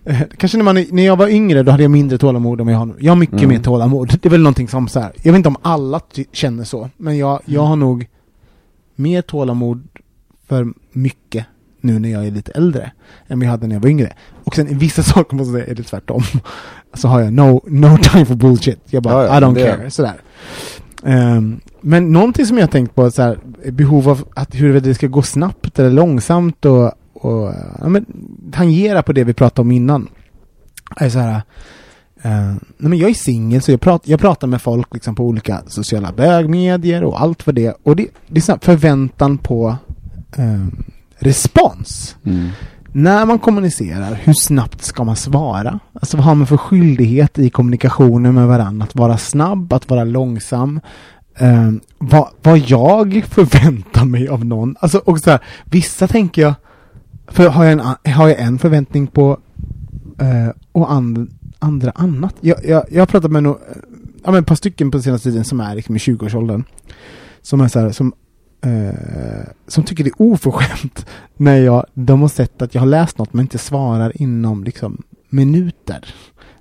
Eh, 0.06 0.22
kanske 0.38 0.58
när, 0.58 0.66
man, 0.66 0.86
när 0.92 1.06
jag 1.06 1.16
var 1.18 1.28
yngre 1.28 1.64
då 1.64 1.72
hade 1.72 1.84
jag 1.84 1.92
mindre 1.92 2.18
tålamod 2.18 2.62
än 2.62 2.68
jag 2.68 2.78
har 2.78 2.86
nu. 2.86 2.96
Jag 3.00 3.12
har 3.12 3.18
mycket 3.18 3.38
Mm. 3.38 3.50
mer 3.50 3.60
tålamod. 3.60 4.08
Det 4.22 4.26
är 4.26 4.30
väl 4.30 4.42
någonting 4.42 4.68
som 4.68 4.88
så 4.88 5.00
här, 5.00 5.12
jag 5.22 5.32
vet 5.32 5.38
inte 5.38 5.50
om 5.50 5.58
alla 5.62 6.00
känner 6.32 6.64
så, 6.64 6.90
men 6.98 7.18
jag, 7.18 7.42
jag 7.46 7.62
har 7.62 7.76
nog 7.76 8.08
mer 8.96 9.22
tålamod 9.22 9.88
för 10.48 10.74
mycket 10.92 11.46
nu 11.84 12.00
när 12.00 12.10
jag 12.10 12.28
är 12.28 12.32
lite 12.32 12.52
äldre 12.52 12.91
än 13.28 13.39
vad 13.39 13.46
jag 13.46 13.52
hade 13.52 13.67
när 13.67 13.76
jag 13.76 13.82
var 13.82 13.89
yngre. 13.89 14.13
Och 14.44 14.56
sen 14.56 14.67
i 14.67 14.74
vissa 14.74 15.04
saker 15.13 15.36
måste 15.36 15.52
jag 15.52 15.62
säga 15.62 15.72
är 15.72 15.76
det 15.76 15.84
tvärtom. 15.84 16.24
Så 16.94 17.08
har 17.08 17.22
jag 17.22 17.34
no, 17.34 17.62
no 17.67 17.98
time 17.98 18.26
for 18.26 18.36
bullshit. 18.36 18.80
Jag 18.89 19.04
bara, 19.04 19.13
Ja, 19.13 19.28
ja, 19.28 19.38
I 19.38 19.41
don't 19.41 19.56
care. 19.56 19.91
Sådär. 19.91 20.22
Ehm, 21.04 21.60
men 21.82 22.12
någonting 22.12 22.46
som 22.46 22.58
jag 22.58 22.63
har 22.63 22.72
tänkt 22.72 22.96
på, 22.96 23.12
så 23.12 23.22
här, 23.22 23.38
behov 23.72 24.10
av 24.10 24.28
att 24.34 24.56
huruvida 24.56 24.88
det 24.88 24.96
ska 24.96 25.08
gå 25.08 25.22
snabbt 25.22 25.80
eller 25.80 25.91
långsamt 25.91 26.65
och, 26.65 26.91
och 27.13 27.54
ja, 27.80 27.88
men, 27.88 28.06
tangera 28.52 29.04
på 29.04 29.13
det 29.13 29.24
vi 29.24 29.34
pratade 29.34 29.62
om 29.62 29.72
innan. 29.72 30.08
Är 30.96 31.10
så 31.10 31.20
här, 31.20 31.41
eh, 32.22 32.52
nej 32.52 32.89
men 32.89 32.98
jag 32.98 33.10
är 33.10 33.13
singel 33.13 33.62
så 33.62 33.72
jag, 33.72 33.82
prat, 33.82 34.02
jag 34.06 34.20
pratar 34.20 34.48
med 34.48 34.62
folk 34.62 34.94
liksom 34.94 35.15
på 35.15 35.24
olika 35.24 35.62
sociala 35.67 36.12
bögmedier 36.12 37.04
och 37.04 37.22
allt 37.22 37.44
för 37.44 37.54
det. 37.54 37.78
Och 37.84 37.96
det, 37.96 38.08
det 38.28 38.39
är 38.39 38.41
så 38.41 38.52
här 38.52 38.60
förväntan 38.60 39.38
på 39.38 39.76
eh, 40.38 40.65
respons. 41.22 42.16
Mm. 42.24 42.50
När 42.94 43.26
man 43.26 43.40
kommunicerar, 43.40 44.20
hur 44.24 44.34
snabbt 44.34 44.84
ska 44.84 45.04
man 45.04 45.16
svara? 45.16 45.80
Alltså 45.94 46.18
vad 46.18 46.26
har 46.26 46.36
man 46.36 46.48
för 46.48 46.58
skyldighet 46.58 47.40
i 47.40 47.50
kommunikationen 47.50 48.36
med 48.36 48.48
varandra? 48.48 48.84
Att 48.86 48.96
vara 48.96 49.18
snabb, 49.18 49.74
att 49.74 49.90
vara 49.90 50.04
långsam. 50.04 50.80
Eh, 51.38 51.72
vad, 51.98 52.30
vad 52.42 52.58
jag 52.58 53.24
förväntar 53.30 54.06
mig 54.06 54.28
av 54.28 54.46
någon. 54.46 54.76
Alltså, 54.80 54.98
och 54.98 55.20
så 55.20 55.32
här, 55.32 55.40
vissa 55.64 56.08
tänker 56.08 56.42
jag, 56.42 56.54
för 57.28 57.50
har 57.50 57.64
jag 57.64 57.74
en, 57.74 58.14
har 58.14 58.28
jag 58.28 58.40
en 58.40 58.60
förväntning 58.60 59.08
på 59.08 59.40
eh, 60.20 60.54
och 60.72 60.92
and, 60.92 61.32
andra 61.60 61.92
annat. 61.96 62.36
Jag, 62.40 62.66
jag, 62.66 62.86
jag 62.92 63.02
har 63.02 63.06
pratat 63.06 63.32
med 63.32 63.44
no, 63.44 63.60
ja, 64.24 64.32
men 64.32 64.42
ett 64.42 64.48
par 64.48 64.56
stycken 64.56 64.92
på 64.92 65.02
senaste 65.02 65.30
tiden 65.30 65.44
som 65.44 65.60
är 65.60 65.76
liksom 65.76 65.96
i 65.96 66.00
20-årsåldern. 66.00 66.64
Som 67.42 67.62
är 67.62 67.68
så 67.68 67.80
här, 67.80 67.92
som 67.92 68.14
eh, 68.62 69.50
som 69.67 69.84
tycker 69.84 70.04
det 70.04 70.10
är 70.10 70.21
oförskämt 70.21 71.06
när 71.38 71.56
jag, 71.56 71.86
de 71.93 72.21
har 72.21 72.30
sett 72.30 72.62
att 72.62 72.76
jag 72.76 72.82
har 72.82 72.88
läst 72.88 73.17
något 73.17 73.34
men 73.34 73.41
inte 73.41 73.58
svarar 73.58 74.21
inom 74.21 74.63
liksom 74.63 75.04
minuter. 75.30 76.15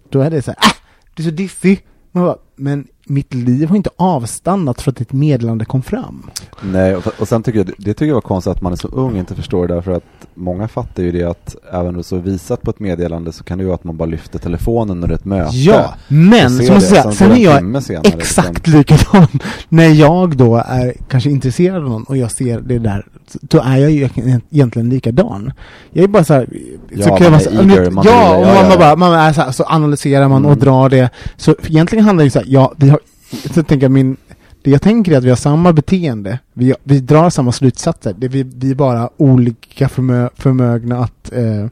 Då 0.09 0.21
är 0.21 0.31
det 0.31 0.43
så 0.43 0.51
här, 0.51 0.59
ah, 0.61 0.77
du 1.15 1.23
är 1.23 1.25
så 1.25 1.35
diffig. 1.35 1.87
Man 2.13 2.25
bara, 2.25 2.39
Men 2.57 2.87
mitt 3.11 3.35
liv 3.35 3.69
har 3.69 3.77
inte 3.77 3.91
avstannat 3.97 4.81
för 4.83 4.91
att 4.91 5.01
ett 5.01 5.13
meddelande 5.13 5.65
kom 5.65 5.83
fram. 5.83 6.31
Nej, 6.63 6.97
och, 6.97 7.07
och 7.19 7.29
sen 7.29 7.43
tycker 7.43 7.59
jag, 7.59 7.67
det 7.79 7.95
tycker 7.95 8.07
jag 8.07 8.15
var 8.15 8.21
konstigt 8.21 8.51
att 8.51 8.63
man 8.63 8.73
är 8.73 8.77
så 8.77 8.89
ung 8.89 9.13
och 9.13 9.19
inte 9.19 9.35
förstår 9.35 9.69
det 9.69 9.75
därför 9.75 9.93
att 9.93 10.05
många 10.35 10.69
fattar 10.69 11.03
ju 11.03 11.13
det 11.13 11.25
att 11.25 11.57
även 11.73 11.89
om 11.89 11.99
är 11.99 12.03
så 12.03 12.17
visat 12.17 12.63
på 12.63 12.71
ett 12.71 12.81
meddelande 12.81 13.33
så 13.33 13.45
kan 13.45 13.59
det 13.59 13.63
ju 13.63 13.67
vara 13.67 13.75
att 13.75 13.85
man 13.85 13.97
bara 13.97 14.07
lyfter 14.07 14.39
telefonen 14.39 14.91
under 15.05 15.15
ett 15.15 15.25
möte. 15.25 15.57
Ja, 15.57 15.95
men 16.09 16.53
Och 16.53 16.59
det, 16.59 16.65
jag 16.65 16.83
säga, 16.83 17.03
sen 17.03 17.13
sen 17.13 17.33
är 17.33 17.37
jag 17.37 17.59
senare, 17.59 18.03
liksom. 18.03 18.19
exakt 18.21 18.67
likadan. 18.67 19.27
När 19.69 19.89
jag 19.89 20.37
då 20.37 20.57
är 20.67 20.95
kanske 21.09 21.31
intresserad 21.31 21.77
av 21.85 21.91
någon 21.91 22.05
och 22.05 22.17
jag 22.17 22.31
ser 22.31 22.61
det 22.61 22.79
där, 22.79 23.07
då 23.41 23.61
är 23.65 23.77
jag 23.77 23.91
ju 23.91 24.09
egentligen 24.51 24.89
likadan. 24.91 25.53
Jag 25.93 26.05
är 26.05 26.09
bara 26.09 26.25
så 26.25 26.35
här, 26.35 26.49
Ja, 26.91 27.03
så 27.05 27.09
man 27.09 27.19
kan 27.19 27.35
är 27.35 27.39
så, 27.39 27.51
eager, 27.51 27.91
man 27.91 28.05
ja, 28.09 28.37
och 28.37 28.47
man 28.47 28.55
ja, 28.57 28.71
ja. 28.71 28.79
bara, 28.79 28.97
man 28.97 29.13
är 29.13 29.33
så, 29.33 29.41
här, 29.41 29.53
så 29.53 29.65
analyserar 29.65 30.29
man 30.29 30.45
och 30.45 30.51
Mm. 30.51 30.65
drar 30.65 30.89
det. 30.89 31.11
Så 31.37 31.55
egentligen 31.69 32.05
handlar 32.05 32.23
det 32.23 32.27
ju 32.27 32.31
så 32.31 32.39
här, 32.39 32.47
ja, 32.49 32.73
vi 32.77 32.89
har, 32.89 33.00
så 33.55 33.63
tänker 33.63 33.85
jag 33.85 33.91
min, 33.91 34.17
det 34.63 34.71
jag 34.71 34.83
tänker 34.83 35.13
är 35.13 35.17
att 35.19 35.25
vi 35.25 35.29
har 35.29 35.37
samma 35.37 35.73
beteende. 35.73 36.39
Vi, 36.55 36.75
vi 36.85 37.01
drar 37.01 37.31
samma 37.31 37.53
slutsatser. 37.53 38.15
Det 38.19 38.29
vi, 38.29 38.43
vi 38.43 38.71
är 38.71 38.75
bara 38.75 39.11
olika 39.17 39.89
förmö, 39.89 40.29
förmögna 40.37 40.99
att 40.99 41.33
eh, 41.33 41.67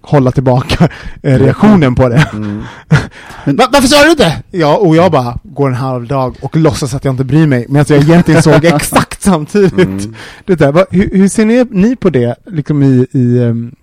hålla 0.00 0.30
tillbaka 0.30 0.88
eh, 1.22 1.38
reaktionen 1.38 1.94
på 1.94 2.08
det. 2.08 2.28
Mm. 2.32 2.62
Va, 3.44 3.68
varför 3.72 3.88
sa 3.88 4.04
du 4.04 4.10
inte? 4.10 4.42
Ja, 4.50 4.76
och 4.76 4.96
jag 4.96 5.12
bara 5.12 5.38
går 5.42 5.68
en 5.68 5.74
halv 5.74 6.06
dag 6.06 6.36
och 6.42 6.56
låtsas 6.56 6.94
att 6.94 7.04
jag 7.04 7.12
inte 7.12 7.24
bryr 7.24 7.46
mig, 7.46 7.66
medan 7.68 7.84
jag 7.88 8.02
egentligen 8.02 8.42
såg 8.42 8.64
exakt 8.64 9.22
samtidigt. 9.22 9.72
Mm. 9.72 10.14
Det 10.44 10.54
där, 10.54 10.72
va, 10.72 10.84
hur, 10.90 11.10
hur 11.12 11.28
ser 11.28 11.44
ni, 11.44 11.64
ni 11.70 11.96
på 11.96 12.10
det, 12.10 12.34
liksom 12.46 12.82
i, 12.82 13.06
i 13.10 13.42
ehm, 13.42 13.74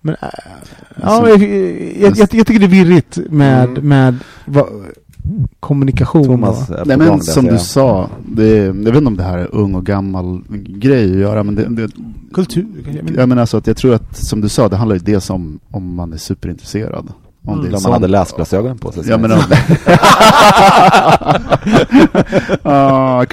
men, 0.00 0.14
äh, 0.22 0.28
ja, 1.02 1.02
Alltså- 1.02 1.28
jag, 1.30 1.42
jag, 2.00 2.16
jag, 2.16 2.28
jag 2.34 2.46
tycker 2.46 2.58
det 2.58 2.66
är 2.66 2.84
virrigt 2.84 3.18
med, 3.30 3.64
Mm. 3.68 3.88
med 3.88 4.18
va, 4.44 4.66
kommunikation. 5.60 6.24
Thomas 6.24 6.68
Nej 6.86 6.96
men 6.96 7.20
som 7.20 7.44
du 7.44 7.58
sa, 7.58 8.08
det, 8.28 8.56
jag 8.56 8.72
vet 8.74 8.86
inte 8.96 9.06
om 9.06 9.16
det 9.16 9.22
här 9.22 9.38
är 9.38 9.54
ung 9.54 9.74
och 9.74 9.86
gammal 9.86 10.40
grej 10.68 11.12
att 11.12 11.18
göra, 11.18 11.42
men 11.42 11.54
det, 11.54 11.64
det, 11.68 11.90
kultur. 12.34 12.66
jag 13.16 13.28
menar 13.28 13.40
alltså 13.42 13.56
att 13.56 13.66
jag 13.66 13.76
tror 13.76 13.94
att, 13.94 14.16
som 14.16 14.40
du 14.40 14.48
sa, 14.48 14.68
det 14.68 14.76
handlar 14.76 14.96
ju 14.96 15.00
dels 15.02 15.30
om 15.30 15.58
om 15.70 15.94
man 15.94 16.12
är 16.12 16.16
superintresserad. 16.16 17.08
Om 17.44 17.58
Mm. 17.58 17.70
det 17.70 17.76
är 17.76 17.82
man 17.82 17.92
hade 17.92 18.08
läsglasögonen 18.08 18.78
på 18.78 18.92
sig. 18.92 19.02
Ja 19.08 19.18
men 19.18 19.32
om... 19.32 19.38
Ah. 22.62 23.24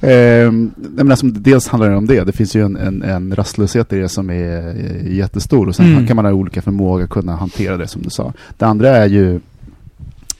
Ehm, 0.00 0.70
nej, 0.76 0.90
men 1.04 1.10
alltså, 1.10 1.26
dels 1.26 1.68
handlar 1.68 1.90
det 1.90 1.96
om 1.96 2.06
det. 2.06 2.24
Det 2.24 2.32
finns 2.32 2.56
ju 2.56 2.64
en, 2.64 2.76
en, 2.76 3.02
en 3.02 3.36
rastlöshet 3.36 3.92
i 3.92 3.96
det 3.98 4.08
som 4.08 4.30
är 4.30 4.68
eh, 4.68 5.12
jättestor. 5.16 5.68
Och 5.68 5.76
sen 5.76 5.86
Mm. 5.86 6.06
kan 6.06 6.16
man 6.16 6.24
ha 6.24 6.32
olika 6.32 6.62
förmåga 6.62 7.04
att 7.04 7.10
kunna 7.10 7.36
hantera 7.36 7.76
det 7.76 7.86
som 7.88 8.02
du 8.02 8.10
sa. 8.10 8.32
Det 8.58 8.64
andra 8.66 8.88
är 8.88 9.06
ju... 9.06 9.40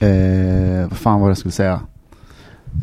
Eh, 0.05 0.87
vad 0.89 0.97
fan 0.97 1.19
var 1.19 1.27
det 1.27 1.31
jag 1.31 1.37
skulle 1.37 1.51
säga? 1.51 1.79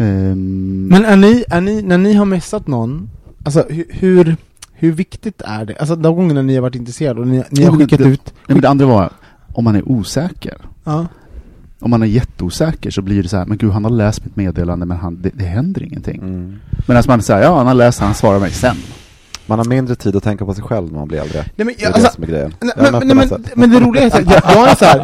Ehm, 0.00 0.86
Men 0.90 1.04
är 1.04 1.16
ni, 1.16 1.44
är 1.48 1.60
ni, 1.60 1.82
när 1.82 1.98
ni 1.98 2.12
har 2.14 2.24
messat 2.24 2.66
någon, 2.66 3.10
alltså 3.44 3.66
hur, 3.68 3.84
hur, 3.90 4.36
hur 4.72 4.92
viktigt 4.92 5.42
är 5.44 5.64
det? 5.64 5.76
Alltså 5.76 5.96
de 5.96 6.16
gångerna 6.16 6.42
ni 6.42 6.54
har 6.54 6.62
varit 6.62 6.74
intresserade 6.74 7.20
och 7.20 7.26
ni, 7.26 7.42
ni 7.50 7.64
har 7.64 7.76
skickat 7.78 7.98
det- 7.98 8.04
ut, 8.08 8.22
nej, 8.24 8.34
men 8.54 8.60
det 8.60 8.68
andra 8.68 8.86
var 8.86 9.10
om 9.52 9.64
man 9.64 9.76
är 9.76 9.88
osäker. 9.88 10.56
ja. 10.84 11.06
Om 11.84 11.90
man 11.90 12.02
är 12.02 12.06
jätteosäker 12.06 12.90
så 12.90 13.02
blir 13.02 13.22
det 13.22 13.28
så 13.28 13.36
här, 13.36 13.46
men 13.46 13.58
gud 13.58 13.70
han 13.70 13.84
har 13.84 13.90
läst 13.90 14.24
mitt 14.24 14.36
meddelande 14.36 14.86
men 14.86 14.96
han, 14.96 15.22
det, 15.22 15.30
det 15.34 15.44
händer 15.44 15.82
ingenting. 15.82 16.18
Mm. 16.22 16.56
Medan 16.88 17.02
man 17.08 17.22
säger, 17.22 17.42
ja 17.42 17.56
han 17.56 17.66
har 17.66 17.74
läst, 17.74 18.00
han 18.00 18.14
svarar 18.14 18.40
mig 18.40 18.50
sen. 18.50 18.76
Man 19.46 19.58
har 19.58 19.64
mindre 19.66 19.94
tid 19.94 20.16
att 20.16 20.22
tänka 20.22 20.44
på 20.44 20.54
sig 20.54 20.64
själv 20.64 20.92
när 20.92 20.98
man 20.98 21.08
blir 21.08 21.20
äldre. 21.20 21.38
Nej 21.38 21.50
men, 21.56 21.66
Det 21.66 21.72
är 21.72 21.84
jag, 21.84 21.92
det 21.92 21.94
alltså, 21.96 22.12
som 22.14 22.24
är 22.24 22.28
grejen. 22.28 22.54
nej, 22.60 22.72
men, 22.76 22.92
nej, 23.06 23.16
men, 23.16 23.28
sätt. 23.28 23.40
men 23.56 23.70
det 23.70 23.80
roliga 23.80 24.02
är 24.02 24.06
att 24.06 24.14
jag, 24.30 24.42
jag 24.56 24.68
är 24.70 24.74
så 24.74 24.84
här, 24.84 24.98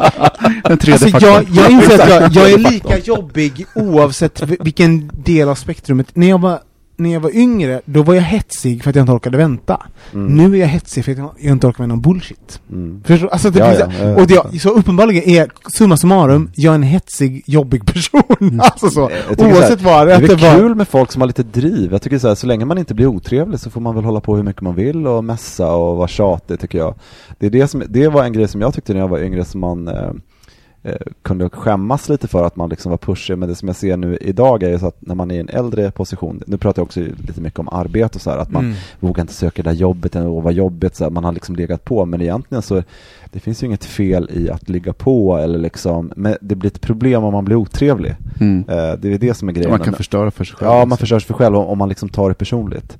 alltså, 0.91 1.07
jag, 1.27 1.43
jag 1.53 1.71
inser 1.71 1.99
att 2.01 2.09
jag, 2.09 2.31
jag 2.31 2.51
är 2.51 2.57
lika 2.71 2.97
jobbig 2.97 3.65
oavsett 3.75 4.41
vi- 4.41 4.57
vilken 4.59 5.11
del 5.13 5.49
av 5.49 5.55
spektrumet. 5.55 6.15
När 6.15 6.29
jag 6.29 6.41
var, 6.41 6.59
när 6.99 7.13
jag 7.13 7.19
var 7.19 7.35
yngre, 7.37 7.81
då 7.85 8.03
var 8.03 8.13
jag 8.13 8.21
hetsig 8.21 8.83
för 8.83 8.89
att 8.89 8.95
jag 8.95 9.03
inte 9.03 9.11
orkade 9.11 9.37
vänta. 9.37 9.81
Mm. 10.13 10.27
Nu 10.37 10.55
är 10.55 10.59
jag 10.59 10.67
hetsig 10.67 11.05
för 11.05 11.11
att 11.11 11.17
jag 11.17 11.51
inte 11.51 11.67
orkar 11.67 11.79
med 11.81 11.89
någon 11.89 12.01
bullshit. 12.01 12.61
Mm. 12.71 13.03
Förstår 13.05 13.27
du? 13.27 13.31
Alltså, 13.31 13.49
det 13.49 13.59
Ja, 13.59 13.65
finns, 13.87 13.99
ja, 14.01 14.15
och 14.21 14.27
det, 14.27 14.59
så 14.59 14.69
uppenbarligen 14.69 15.23
är, 15.23 15.51
summa 15.77 15.97
summarum, 15.97 16.51
jag 16.55 16.71
är 16.71 16.75
en 16.75 16.83
hetsig, 16.83 17.43
jobbig 17.45 17.85
person. 17.85 18.59
alltså 18.63 18.89
så. 18.89 19.09
Oavsett 19.37 19.81
vad. 19.81 20.07
Det 20.07 20.13
är 20.13 20.19
väl 20.21 20.37
var- 20.37 20.55
kul 20.59 20.75
med 20.75 20.87
folk 20.87 21.11
som 21.11 21.21
har 21.21 21.27
lite 21.27 21.43
driv. 21.43 21.91
Jag 21.91 22.01
tycker 22.01 22.19
så 22.19 22.27
här, 22.27 22.35
så 22.35 22.47
länge 22.47 22.65
man 22.65 22.77
inte 22.77 22.93
blir 22.93 23.07
otrevlig 23.07 23.59
så 23.59 23.69
får 23.69 23.81
man 23.81 23.95
väl 23.95 24.03
hålla 24.03 24.21
på 24.21 24.35
hur 24.35 24.43
mycket 24.43 24.61
man 24.61 24.75
vill 24.75 25.07
och 25.07 25.23
mässa 25.23 25.71
och 25.71 25.97
vara 25.97 26.07
tjatig 26.07 26.59
tycker 26.59 26.77
jag. 26.77 26.95
Det, 27.39 27.45
är 27.45 27.49
det, 27.49 27.67
som, 27.67 27.83
det 27.89 28.07
var 28.07 28.23
en 28.23 28.33
grej 28.33 28.47
som 28.47 28.61
jag 28.61 28.73
tyckte 28.73 28.93
när 28.93 28.99
jag 28.99 29.07
var 29.07 29.19
yngre 29.19 29.45
som 29.45 29.61
man 29.61 29.87
eh, 29.87 30.11
kunde 31.21 31.49
skämmas 31.49 32.09
lite 32.09 32.27
för 32.27 32.43
att 32.43 32.55
man 32.55 32.69
liksom 32.69 32.89
var 32.89 32.97
pushig. 32.97 33.37
Men 33.37 33.49
det 33.49 33.55
som 33.55 33.67
jag 33.67 33.75
ser 33.75 33.97
nu 33.97 34.17
idag 34.21 34.63
är 34.63 34.69
ju 34.69 34.79
så 34.79 34.87
att 34.87 34.97
när 34.99 35.15
man 35.15 35.31
är 35.31 35.35
i 35.35 35.39
en 35.39 35.49
äldre 35.49 35.91
position, 35.91 36.43
nu 36.47 36.57
pratar 36.57 36.79
jag 36.79 36.85
också 36.85 36.99
lite 36.99 37.41
mycket 37.41 37.59
om 37.59 37.69
arbete 37.69 38.15
och 38.17 38.21
så 38.21 38.29
här, 38.29 38.37
att 38.37 38.51
man 38.51 38.63
Mm. 38.65 38.75
vågar 38.99 39.21
inte 39.21 39.33
söka 39.33 39.63
det 39.63 39.69
där 39.69 39.75
jobbet 39.77 40.15
och 40.15 40.43
vad 40.43 40.53
jobbet, 40.53 40.95
så 40.95 41.03
här, 41.03 41.11
man 41.11 41.23
har 41.23 41.31
liksom 41.31 41.55
legat 41.55 41.85
på. 41.85 42.05
Men 42.05 42.21
egentligen 42.21 42.61
så, 42.61 42.83
det 43.31 43.39
finns 43.39 43.63
ju 43.63 43.67
inget 43.67 43.85
fel 43.85 44.29
i 44.33 44.49
att 44.49 44.69
ligga 44.69 44.93
på 44.93 45.37
eller 45.37 45.59
liksom, 45.59 46.11
men 46.15 46.35
det 46.41 46.55
blir 46.55 46.69
ett 46.71 46.81
problem 46.81 47.23
om 47.23 47.33
man 47.33 47.45
blir 47.45 47.55
otrevlig. 47.55 48.15
Mm. 48.39 48.59
Eh, 48.69 48.93
det 48.99 49.13
är 49.13 49.17
det 49.17 49.33
som 49.33 49.49
är 49.49 49.53
grejen. 49.53 49.69
Man 49.71 49.79
kan 49.79 49.93
förstöra 49.93 50.31
för 50.31 50.43
sig 50.43 50.55
själv. 50.55 50.71
Ja, 50.71 50.77
man 50.77 50.91
också. 50.91 50.97
förstör 50.97 51.19
sig 51.19 51.27
för 51.27 51.33
själv 51.33 51.55
om, 51.55 51.65
om 51.65 51.77
man 51.77 51.89
liksom 51.89 52.09
tar 52.09 52.29
det 52.29 52.35
personligt. 52.35 52.97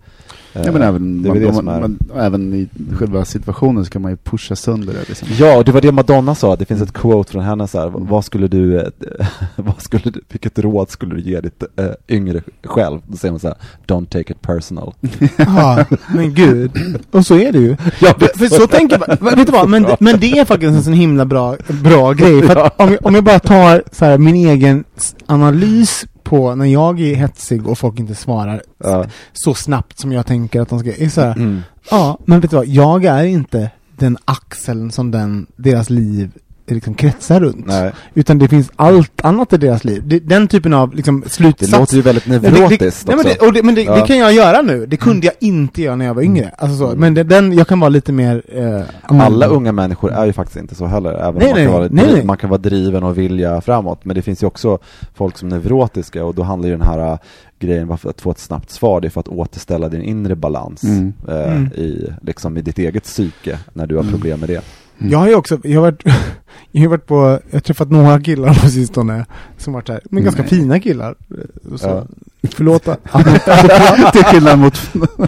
Ja, 0.54 0.72
men 0.72 0.82
Eh, 0.82 0.88
även, 0.88 1.22
det 1.22 1.30
man, 1.30 1.40
det 1.40 1.52
man, 1.52 1.66
man, 1.66 2.00
även 2.16 2.54
i 2.54 2.68
själva 2.94 3.26
situationen 3.26 3.86
så 3.86 3.92
kan 3.92 4.02
man 4.02 4.12
ju 4.12 4.18
pusha 4.18 4.56
sönder 4.56 4.94
det. 4.94 5.10
Liksom. 5.10 5.28
Ja, 5.40 5.58
och 5.58 5.66
det 5.66 5.72
var 5.72 5.82
det 5.82 5.92
Madonna 5.92 6.36
sa, 6.36 6.56
det 6.56 6.66
finns 6.66 6.82
ett 6.82 6.94
quote 6.94 7.32
från 7.32 7.44
henne 7.44 7.68
så 7.68 7.80
här, 7.80 7.90
vad 7.90 8.26
skulle 8.26 8.48
du, 8.48 8.80
eh, 8.80 8.88
vad 9.56 9.82
skulle 9.82 10.12
du, 10.12 10.22
vilket 10.30 10.60
råd 10.60 10.90
skulle 10.90 11.16
du 11.16 11.22
ge 11.22 11.42
ditt 11.42 11.64
äh, 11.76 11.86
yngre 12.08 12.42
själv? 12.64 13.02
Då 13.08 13.18
säger 13.18 13.32
man 13.32 13.40
så 13.40 13.48
här, 13.48 13.58
don't 13.88 14.06
take 14.06 14.34
it 14.34 14.42
personal. 14.42 14.94
Ja, 15.38 15.86
men 16.16 16.34
gud. 16.34 16.72
Och 17.12 17.26
så 17.26 17.36
är 17.36 17.52
det 17.52 17.60
ju. 17.60 17.70
Ja, 18.02 18.14
För, 18.20 18.38
för 18.38 18.48
så 18.48 18.68
tänker 18.68 19.04
jag, 19.08 19.36
vet 19.36 19.46
du 19.46 19.52
vad, 19.52 19.70
men, 19.70 19.86
men 20.00 20.20
det 20.20 20.40
är 20.40 20.46
faktiskt 20.46 20.74
en 20.74 20.84
sån 20.84 20.94
himla 20.94 21.26
bra, 21.26 21.56
bra 21.84 22.14
grej. 22.14 22.42
För 22.42 22.56
att 22.56 22.80
om, 22.80 22.92
jag, 22.92 23.06
om 23.06 23.16
jag 23.16 23.24
bara 23.24 23.40
tar 23.40 23.84
så 23.92 24.06
här, 24.06 24.18
min 24.18 24.36
egen 24.36 24.84
analys 25.26 26.06
på 26.30 26.56
när 26.56 26.66
jag 26.66 27.02
är 27.02 27.16
hetsig 27.16 27.68
och 27.68 27.78
folk 27.78 28.00
inte 28.00 28.16
svarar 28.16 28.62
Ja. 28.84 29.06
så 29.34 29.54
snabbt 29.54 30.00
som 30.00 30.12
jag 30.12 30.26
tänker 30.26 30.62
att 30.62 30.70
de 30.70 30.80
ska, 30.80 30.96
är 30.96 31.10
så 31.10 31.22
här, 31.22 31.36
Mm. 31.36 31.62
ja, 31.92 32.18
men 32.26 32.40
vet 32.40 32.50
du 32.52 32.56
vad, 32.58 32.68
jag 32.68 33.06
är 33.06 33.24
inte 33.24 33.72
den 33.98 34.18
axeln 34.26 34.92
som 34.92 35.12
den, 35.12 35.48
deras 35.56 35.90
liv 35.90 36.32
liksom 36.76 36.94
kretsar 36.94 37.40
runt. 37.40 37.66
Nej, 37.68 37.92
Utan 38.14 38.40
det 38.40 38.48
finns 38.48 38.72
allt 38.76 39.22
annat 39.26 39.54
i 39.54 39.58
deras 39.58 39.84
liv. 39.84 40.02
Det, 40.06 40.20
den 40.20 40.48
typen 40.48 40.74
av 40.74 40.96
liksom, 40.96 41.22
det 41.22 41.30
slutsats 41.30 41.72
låter 41.72 41.96
ju 41.96 42.02
väldigt 42.02 42.28
Nej, 42.28 42.40
det- 42.40 42.52
neurotiskt 42.52 43.08
det, 43.08 43.16
nej, 43.16 43.26
men 43.26 43.34
det, 43.40 43.48
och 43.48 43.54
det, 43.54 43.64
men 43.64 43.76
det, 43.76 43.82
Ja. 43.84 43.92
Mm. 43.92 44.02
det 44.02 44.08
kan 44.08 44.18
jag 44.18 44.34
göra 44.34 44.62
nu. 44.62 44.86
Det 44.86 44.98
kunde 44.98 45.26
jag 45.26 45.36
inte 45.40 45.82
göra 45.82 45.96
när 45.96 46.06
jag 46.06 46.14
var 46.14 46.22
yngre. 46.22 46.52
Alltså 46.58 46.78
så. 46.78 46.96
Men 46.98 47.14
det, 47.14 47.24
den, 47.24 47.54
jag 47.54 47.68
kan 47.68 47.80
vara 47.80 47.90
lite 47.90 48.12
mer... 48.12 48.44
Eh, 48.48 48.82
Alla 49.22 49.46
unga 49.48 49.72
människor 49.72 50.12
är 50.12 50.26
ju 50.26 50.34
faktiskt 50.34 50.60
inte 50.60 50.76
så 50.76 50.86
heller, 50.86 51.14
även 51.14 51.36
Nej, 51.36 51.44
om 51.44 51.50
man, 51.50 51.56
nej, 51.56 51.66
kan 51.66 51.74
vara, 51.74 51.88
nej, 51.92 52.06
nej. 52.14 52.26
man 52.26 52.38
kan 52.38 52.50
vara 52.50 52.62
driven 52.62 53.04
och 53.04 53.18
vilja 53.18 53.62
framåt. 53.62 54.06
Men 54.06 54.16
det 54.16 54.22
finns 54.22 54.44
ju 54.44 54.48
också 54.48 54.80
folk 55.16 55.38
som 55.38 55.52
är 55.52 55.58
neurotiska 55.58 56.26
och 56.26 56.36
då 56.36 56.44
handlar 56.44 56.70
ju 56.70 56.78
den 56.78 56.88
här 56.88 57.12
äh, 57.12 57.18
grejen 57.60 57.88
varför 57.88 58.10
att 58.10 58.22
få 58.22 58.32
ett 58.32 58.40
snabbt 58.40 58.72
svar, 58.72 59.02
det 59.02 59.08
är 59.08 59.10
för 59.10 59.20
att 59.20 59.28
återställa 59.28 59.90
din 59.90 60.02
inre 60.02 60.36
balans 60.36 60.84
Mm. 60.84 61.14
eh, 61.28 61.52
Mm. 61.54 61.66
i, 61.68 62.08
liksom, 62.22 62.58
i 62.58 62.62
ditt 62.62 62.80
eget 62.80 63.04
psyke 63.04 63.58
när 63.74 63.88
du 63.88 63.96
har 63.96 64.02
Mm. 64.02 64.14
problem 64.14 64.40
med 64.40 64.50
det. 64.50 64.62
Mm. 65.00 65.12
Jag 65.12 65.20
har 65.20 65.28
ju 65.28 65.36
också, 65.36 65.60
jag 65.64 65.82
har 65.82 65.92
varit, 65.92 66.04
jag 66.72 66.82
har 66.82 66.88
varit 66.90 67.06
på, 67.06 67.40
jag 67.50 67.56
har 67.56 67.60
träffat 67.60 67.92
några 67.92 68.20
killar 68.22 68.54
på 68.54 68.70
sistone 68.70 69.26
som 69.58 69.74
varit 69.74 69.90
här, 69.90 70.02
men 70.12 70.24
ganska 70.24 70.42
Nej. 70.42 70.50
fina 70.50 70.80
killar. 70.80 71.16
Så, 71.76 71.88
Ja. 71.88 72.04
Förlåt. 72.56 72.84
Till 74.14 74.24
skillnad 74.24 74.60
mot... 74.60 74.74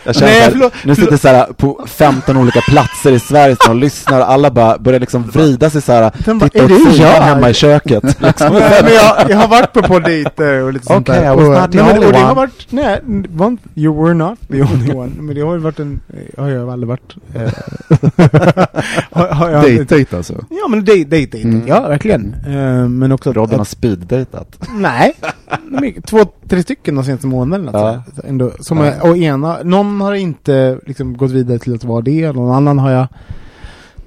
Jag 0.04 0.16
känner 0.16 0.32
Nej, 0.32 0.50
förlåt, 0.52 0.74
nu 0.86 0.96
sitter 0.96 1.18
så 1.18 1.28
här 1.28 1.46
på 1.46 1.84
15 1.88 2.38
olika 2.38 2.62
platser 2.62 3.12
i 3.12 3.20
Sverige 3.20 3.56
och 3.70 3.76
lyssnar 3.76 4.20
och 4.20 4.32
alla 4.32 4.52
bara 4.52 4.78
börjar 4.78 5.00
liksom 5.00 5.24
vrida 5.24 5.70
sig 5.70 5.82
så 5.82 5.92
här, 5.92 6.12
Den 6.26 6.40
titta 6.40 6.64
åt 6.64 6.70
det 6.70 6.78
sidan 6.78 6.96
jag? 7.12 7.22
hemma 7.22 7.50
i 7.50 7.54
köket. 7.54 8.04
Liksom. 8.22 8.54
Nej, 8.54 8.82
men 8.84 8.94
jag, 8.94 9.30
jag 9.30 9.38
har 9.38 9.48
varit 9.48 9.74
på, 9.74 9.82
på 9.82 10.00
dejter 10.00 10.62
och 10.64 10.74
lite 10.74 10.86
sånt 10.86 11.10
Okej, 11.10 11.22
där. 11.22 11.34
I 11.34 11.36
was 11.36 11.48
och, 11.48 11.62
not 11.62 11.72
the 11.72 11.82
only 11.82 12.06
och 12.08 12.12
det 12.14 12.18
har 12.20 12.26
one. 12.26 12.34
varit, 12.36 12.68
nej, 12.70 13.00
det 13.06 13.46
inte- 13.46 13.64
you 13.76 14.04
were 14.04 14.14
not 14.14 14.40
the 14.52 14.62
only 14.62 14.92
one. 14.94 15.12
Men 15.20 15.36
det 15.36 15.42
har 15.42 15.54
ju 15.54 15.60
varit 15.60 15.80
en, 15.80 16.00
har 16.38 16.50
jag 16.50 16.70
aldrig 16.70 16.88
varit. 16.88 17.16
Eh, 17.36 17.42
har, 19.12 19.28
har 19.28 19.50
jag 19.50 19.60
aldrig- 19.60 19.80
Date-date 19.88 20.18
alltså. 20.18 20.34
Ja 20.50 20.68
men 20.70 20.86
dejt, 20.86 21.10
dejt, 21.12 21.32
dejt. 21.32 21.50
Mm. 21.50 21.68
Ja 21.68 21.88
verkligen. 21.88 22.34
Eh, 22.48 22.88
men 22.90 23.12
också 23.12 23.34
Robin 23.34 23.58
har 23.58 23.66
speeddejtat. 23.66 24.60
Nej, 24.76 25.14
två, 26.06 26.18
tre 26.48 26.64
stycken 26.64 26.96
de 26.96 27.04
senaste 27.04 27.28
månaderna. 27.28 27.72
Ja. 27.74 28.04
Ändå, 28.24 28.52
som 28.60 28.78
Ja. 28.78 28.86
är, 28.86 29.10
och 29.10 29.18
ena, 29.18 29.58
någon 29.64 30.02
har 30.02 30.14
inte 30.14 30.80
liksom 30.86 31.18
gått 31.18 31.32
vidare 31.32 31.60
till 31.60 31.76
att 31.76 31.84
vara 31.84 32.02
det, 32.02 32.32
någon 32.32 32.56
annan 32.56 32.80
har 32.80 32.92
jag 32.92 33.08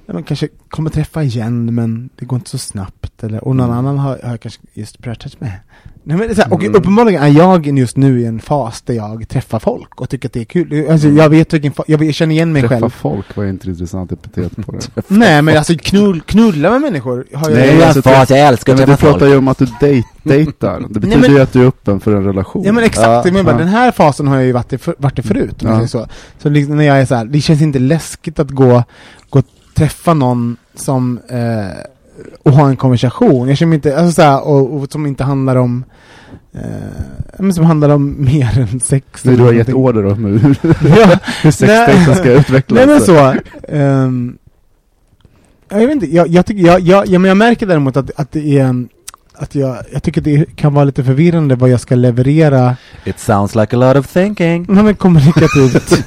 ja, 0.05 0.13
men 0.13 0.23
kanske 0.23 0.47
kommer 0.69 0.89
träffa 0.89 1.23
igen 1.23 1.75
men 1.75 2.09
det 2.15 2.25
går 2.25 2.35
inte 2.39 2.49
så 2.49 2.57
snabbt. 2.57 3.23
Eller, 3.23 3.43
och 3.43 3.55
någon 3.55 3.65
Mm. 3.69 3.77
annan 3.77 3.97
har, 3.97 4.19
har 4.23 4.29
jag 4.31 4.39
kanske 4.39 4.61
just 4.73 5.01
pratat 5.01 5.41
med. 5.41 5.51
Nej, 6.07 6.17
men 6.17 6.27
det 6.27 6.33
är 6.33 6.35
så 6.35 6.41
här, 6.41 6.53
och 6.53 6.63
Mm. 6.63 6.75
uppenbarligen 6.75 7.23
är 7.23 7.27
jag 7.27 7.67
just 7.67 7.97
nu 7.97 8.21
i 8.21 8.25
en 8.25 8.39
fas 8.39 8.81
där 8.81 8.93
jag 8.93 9.27
träffar 9.29 9.59
folk 9.59 10.01
och 10.01 10.09
tycker 10.09 10.29
att 10.29 10.33
det 10.33 10.39
är 10.41 10.45
kul. 10.45 10.85
Alltså, 10.91 11.07
Mm. 11.07 11.17
jag 11.19 11.29
vet 11.29 11.53
vilken 11.53 11.73
jag, 11.87 12.03
jag 12.03 12.13
känner 12.13 12.35
igen 12.35 12.53
mig 12.53 12.61
Träffa 12.61 12.75
själv. 12.79 12.89
folk 12.89 13.35
var 13.35 13.45
inte 13.45 13.63
ett 13.63 13.67
intressant 13.67 14.11
epitet 14.11 14.65
på 14.65 14.71
det. 14.71 14.87
Nej 15.07 15.41
men 15.41 15.57
alltså 15.57 15.73
knull, 15.81 16.21
knulla 16.21 16.71
med 16.71 16.81
människor 16.81 17.25
har 17.33 17.49
jag 17.49 17.57
Nej, 17.59 17.83
alltså, 17.83 18.09
jag 18.35 18.47
älskar 18.47 18.73
Ja, 18.73 18.77
men 18.79 18.89
du 18.89 18.95
pratar 18.97 19.27
ju 19.27 19.37
om 19.37 19.47
att 19.47 19.57
du 19.57 19.65
date, 19.65 20.03
dejtar. 20.23 20.79
Det 20.89 20.99
betyder 20.99 21.17
men- 21.19 21.31
ju 21.31 21.39
att 21.41 21.53
du 21.53 21.61
är 21.63 21.67
öppen 21.67 21.99
för 21.99 22.15
en 22.15 22.23
relation. 22.23 22.63
Ja 22.63 22.71
men 22.71 22.83
exakt, 22.83 23.05
Ja, 23.07 23.21
jag 23.25 23.33
menar 23.33 23.43
bara, 23.43 23.51
ja. 23.53 23.57
den 23.59 23.67
här 23.67 23.91
fasen 23.91 24.27
har 24.27 24.35
jag 24.35 24.45
ju 24.45 24.51
varit 24.51 24.73
i, 24.73 24.77
för, 24.77 24.95
varit 24.97 25.19
i 25.19 25.21
förut. 25.21 25.63
om 25.63 25.69
Ja. 25.69 25.87
Så, 25.87 26.07
så 26.41 26.49
liksom 26.49 26.77
när 26.77 26.83
jag 26.83 27.01
är 27.01 27.05
så 27.05 27.15
här, 27.15 27.25
det 27.25 27.41
känns 27.41 27.61
inte 27.61 27.79
läskigt 27.79 28.39
att 28.39 28.49
gå, 28.51 28.83
gå 29.29 29.39
och 29.39 29.45
träffa 29.75 30.13
någon 30.13 30.57
som 30.75 31.19
eh, 31.29 31.37
och 32.43 32.51
ha 32.51 32.69
en 32.69 32.75
konversation. 32.75 33.47
Jag 33.47 33.57
känner 33.57 33.69
mig 33.69 33.75
inte, 33.75 33.97
alltså 33.97 34.11
så 34.13 34.21
här, 34.21 34.47
och, 34.47 34.73
och 34.73 34.91
som 34.91 35.05
inte 35.05 35.23
handlar 35.23 35.55
om 35.55 35.83
eh, 36.53 36.61
men 37.39 37.53
som 37.53 37.65
handlar 37.65 37.89
om 37.89 38.15
mer 38.25 38.59
än 38.59 38.79
sex. 38.79 39.21
Så 39.21 39.29
du 39.29 39.43
har 39.43 39.53
gett 39.53 39.69
order 39.73 40.05
om 40.05 40.25
hur, 40.25 40.57
ja, 40.97 41.19
hur 41.43 41.51
sexdejten 41.51 42.15
ska 42.15 42.31
utvecklas. 42.39 42.77
Nej 42.77 42.87
men 42.87 43.01
så. 43.01 43.35
ehm, 43.67 44.37
ja, 45.69 45.79
jag 45.79 45.87
vet 45.87 45.91
inte, 45.91 46.15
jag, 46.15 46.27
jag, 46.27 46.45
tycker, 46.45 46.65
jag, 46.65 46.79
jag, 46.81 47.07
ja, 47.07 47.19
men 47.19 47.27
jag 47.29 47.37
märker 47.37 47.65
däremot 47.67 47.97
att, 47.97 48.11
att 48.19 48.31
det 48.31 48.59
är 48.59 48.63
en- 48.65 48.89
att 49.37 49.55
jag, 49.55 49.77
jag 49.91 50.03
tycker 50.03 50.21
det 50.21 50.45
kan 50.55 50.73
vara 50.73 50.85
lite 50.85 51.03
förvirrande 51.03 51.55
vad 51.55 51.69
jag 51.69 51.79
ska 51.79 51.95
leverera 51.95 52.75
It 53.05 53.19
sounds 53.19 53.55
like 53.55 53.75
a 53.75 53.79
lot 53.79 53.97
of 53.97 54.13
thinking. 54.13 54.65
Nej 54.69 54.83
men 54.83 54.95
kommunikativt. 54.95 56.05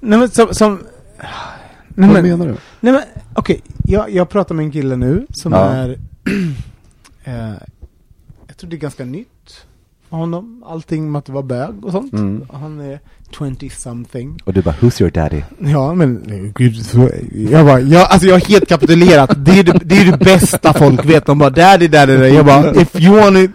nej 0.00 0.18
men 0.18 0.28
som, 0.30 0.54
som 0.54 0.78
Nej 1.98 2.08
Vad 2.08 2.22
men, 2.22 2.30
menar 2.38 2.46
du? 2.52 2.56
nej 2.80 2.92
men 2.92 3.02
okej, 3.34 3.60
jag, 3.84 4.10
jag 4.10 4.28
pratar 4.28 4.54
med 4.54 4.64
en 4.64 4.70
kille 4.72 4.96
nu 4.96 5.26
som 5.30 5.52
Ja. 5.52 5.58
är 5.70 5.88
eh, 7.24 7.52
Jag 8.46 8.56
tror 8.56 8.70
det 8.70 8.76
är 8.76 8.78
ganska 8.78 9.04
nytt 9.04 9.66
för 10.08 10.16
honom, 10.16 10.64
allting 10.66 11.12
med 11.12 11.18
att 11.18 11.28
vara 11.28 11.42
bög 11.42 11.84
och 11.84 11.92
sånt. 11.92 12.12
Mm. 12.12 12.46
Han 12.52 12.80
är 12.80 13.00
20 13.30 13.70
something. 13.70 14.40
Och 14.44 14.52
du 14.52 14.62
bara, 14.62 14.74
who's 14.80 15.02
your 15.02 15.10
daddy? 15.10 15.42
Ja 15.58 15.94
men 15.94 16.22
gud, 16.54 16.86
så, 16.86 17.10
jag 17.50 17.66
bara, 17.66 17.80
jag, 17.80 18.06
alltså 18.10 18.28
jag 18.28 18.34
har 18.34 18.40
helt 18.40 18.68
kapitulerat. 18.68 19.30
Det 19.36 19.58
är 19.58 19.62
det, 19.62 19.80
det, 19.84 19.96
är 19.98 20.04
det 20.04 20.18
bästa 20.18 20.72
folk 20.72 21.04
vet. 21.04 21.26
De 21.26 21.38
bara 21.38 21.50
daddy 21.50 21.88
daddy. 21.88 22.16
daddy. 22.16 22.28
Jag 22.28 22.46
bara, 22.46 22.74
if 22.74 23.00
you 23.00 23.16
want 23.16 23.36
it, 23.36 23.50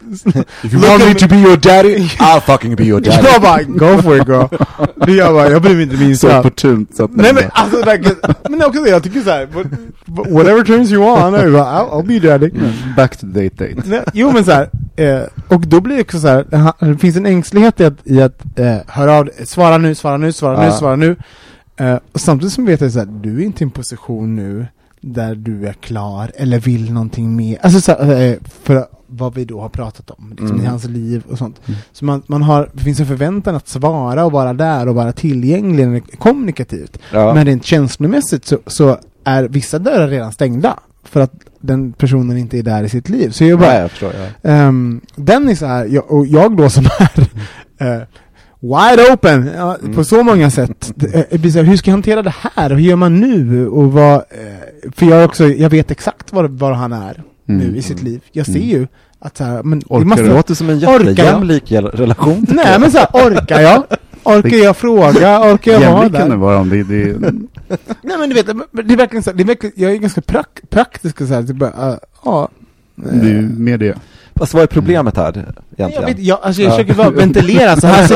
If 0.64 0.74
you 0.74 0.82
want 0.82 1.06
me 1.06 1.14
to 1.14 1.28
be 1.28 1.36
your 1.36 1.58
daddy, 1.58 1.96
I'll 2.20 2.42
fucking 2.42 2.76
be 2.76 2.84
your 2.84 3.02
daddy. 3.02 3.28
Jag 3.34 3.42
bara, 3.42 3.64
go 3.64 4.02
for 4.02 4.18
it 4.18 4.28
girl. 4.28 4.48
Det 5.06 5.12
Jag 5.12 5.34
bara, 5.34 5.50
jag 5.50 5.62
bryr 5.62 5.76
mig 5.76 5.84
inte 5.84 5.96
det 5.96 6.16
Så 6.16 6.40
opportunt 6.40 6.96
så 6.96 7.10
Nej 7.14 7.34
men 7.34 7.44
alltså 7.52 7.86
verkligen, 7.86 8.18
men 8.50 8.64
också 8.64 8.88
jag 8.88 9.04
tycker 9.04 9.22
såhär, 9.22 9.48
whatever 10.06 10.64
turns 10.64 10.92
you 10.92 11.04
jag 11.04 11.32
bara, 11.32 11.64
I'll, 11.64 11.90
I'll 11.90 12.08
be 12.08 12.28
daddy. 12.28 12.50
Mm. 12.50 12.72
Back 12.98 13.18
to 13.18 13.26
date 13.26 13.50
date. 13.58 13.82
Nej, 13.86 14.04
Jo 14.14 14.32
men 14.32 14.46
såhär, 14.46 14.70
eh, 14.96 15.22
och 15.48 15.62
då 15.62 15.82
blir 15.82 15.96
det 15.96 16.02
också 16.02 16.20
såhär, 16.20 16.46
det 16.80 16.98
finns 16.98 17.18
en 17.18 17.26
ängslighet 17.26 17.80
i 17.80 17.86
att, 17.86 17.98
i 18.04 18.22
att 18.22 18.60
eh, 18.60 18.78
höra 18.88 19.14
av 19.14 19.30
svara 19.44 19.63
nu, 19.78 19.96
svara 19.96 20.18
nu, 20.18 20.32
svara 20.32 20.60
nu, 20.60 20.66
Ja. 20.66 20.72
svara 20.72 20.96
nu. 20.96 21.16
Eh, 21.78 21.98
och 22.12 22.20
samtidigt 22.22 22.54
som 22.54 22.66
vet 22.66 22.82
jag 22.82 22.92
såhär, 22.92 23.06
du 23.06 23.42
är 23.42 23.46
inte 23.46 23.64
i 23.64 23.66
en 23.66 23.72
position 23.72 24.36
nu 24.36 24.68
där 25.02 25.36
du 25.36 25.68
är 25.68 25.74
klar 25.74 26.32
eller 26.36 26.60
vill 26.60 26.94
någonting 26.94 27.36
mer. 27.36 27.58
Alltså 27.62 27.82
så, 27.82 27.92
eh, 27.92 28.38
för 28.64 28.86
vad 29.08 29.34
vi 29.36 29.46
då 29.46 29.62
har 29.62 29.70
pratat 29.70 30.10
om, 30.12 30.30
liksom 30.30 30.48
Mm. 30.52 30.62
i 30.62 30.68
hans 30.68 30.86
liv 30.86 31.24
och 31.30 31.38
sånt. 31.38 31.62
Mm. 31.66 31.80
Så 31.94 32.06
man, 32.06 32.24
man 32.28 32.42
har, 32.42 32.70
det 32.74 32.84
finns 32.84 33.00
en 33.00 33.06
förväntan 33.06 33.56
att 33.56 33.68
svara 33.68 34.26
och 34.26 34.32
vara 34.32 34.54
där 34.54 34.88
och 34.88 34.96
vara 34.96 35.12
tillgänglig 35.12 36.04
kommunikativt. 36.20 36.98
Ja. 37.12 37.34
Men 37.34 37.46
rent 37.46 37.66
känslomässigt 37.66 38.46
så, 38.46 38.58
så 38.68 38.98
är 39.24 39.44
vissa 39.44 39.80
dörrar 39.80 40.08
redan 40.08 40.32
stängda. 40.32 40.80
För 41.04 41.20
att 41.22 41.32
den 41.62 41.94
personen 41.94 42.38
inte 42.38 42.58
är 42.58 42.64
där 42.64 42.84
i 42.84 42.90
sitt 42.90 43.10
liv. 43.10 43.30
Så 43.30 43.44
jag 43.46 43.60
bara, 43.60 43.70
Nej, 43.70 43.82
jag 43.82 43.92
förstår. 43.92 44.12
Ja. 44.42 44.50
Ehm, 44.50 45.02
den 45.16 45.50
är 45.50 45.56
så 45.56 45.66
här, 45.66 45.86
jag, 45.86 46.12
och 46.12 46.26
jag 46.28 46.58
då 46.58 46.70
som 46.70 46.86
är 47.00 47.20
eh, 47.96 48.02
wide 48.64 49.14
open 49.14 49.50
ja, 49.58 49.76
Mm. 49.82 49.94
på 49.96 50.04
så 50.04 50.24
många 50.24 50.50
sätt. 50.50 50.92
Det, 50.96 51.32
eh, 51.34 51.64
hur 51.64 51.78
ska 51.78 51.90
jag 51.90 51.94
hantera 51.96 52.22
det 52.22 52.34
här? 52.56 52.70
Hur 52.70 52.80
gör 52.80 52.96
man 52.96 53.20
nu? 53.20 53.68
Och 53.68 53.94
vad, 53.94 54.14
eh, 54.14 54.22
för 54.96 55.06
jag, 55.06 55.26
också, 55.26 55.48
jag 55.48 55.70
vet 55.70 55.92
exakt 55.92 56.34
var, 56.34 56.44
var 56.44 56.72
han 56.74 56.94
är 56.94 57.24
Mm. 57.50 57.62
nu 57.68 57.78
i 57.78 57.82
sitt 57.82 58.04
liv. 58.04 58.22
Jag 58.32 58.46
ser 58.46 58.56
Mm. 58.56 58.70
ju 58.70 58.88
att 59.20 59.38
så 59.38 59.44
här, 59.44 59.64
men 59.64 59.80
Orkar 59.88 60.00
det 60.00 60.06
måste, 60.06 60.24
låter 60.36 60.54
som 60.56 60.70
en 60.70 60.80
jättejämlik 60.80 61.72
relation. 61.72 62.46
Nej 62.50 62.66
jag. 62.72 62.82
men 62.82 62.92
så 62.92 62.98
här, 62.98 63.08
orkar 63.14 63.60
jag? 63.62 63.84
Orkar 64.24 64.58
jag 64.58 64.78
fråga? 64.78 65.54
Orkar 65.54 65.72
jag 65.72 65.80
vara 65.80 66.04
Jämlik 66.04 66.20
kan 66.20 66.30
det 66.30 66.36
där? 66.36 66.38
vara 66.38 66.60
om 66.60 66.70
det, 66.70 66.84
det 66.84 67.16
Nej 68.02 68.18
men 68.20 68.30
du 68.30 68.36
vet, 68.36 68.46
det 68.46 68.94
är 68.94 68.98
verkligen 68.98 69.24
så 69.24 69.30
här, 69.30 69.38
det 69.38 69.44
är 69.44 69.48
verkligen, 69.48 69.74
jag 69.78 69.92
är 69.92 69.98
ganska 69.98 70.22
prak, 70.22 70.60
praktisk 70.70 71.22
och 71.22 71.28
så 71.28 71.34
här, 71.34 71.44
typ 71.44 71.56
bara, 71.56 72.00
ja. 72.26 72.50
det 72.96 73.30
är 73.32 73.42
mer 73.42 73.78
det. 73.78 73.96
Fast 74.36 74.54
vad 74.54 74.64
är 74.64 74.68
problemet 74.68 75.18
här 75.18 75.24
Jag, 75.36 75.44
egentligen? 75.78 76.06
vet, 76.16 76.20
jag, 76.26 76.40
alltså 76.44 76.62
jag 76.62 76.70
Ja. 76.72 76.76
försöker 76.76 76.94
bara 76.94 77.10
ventilera 77.10 77.76
så 77.76 77.88
här 77.88 78.08
så 78.08 78.14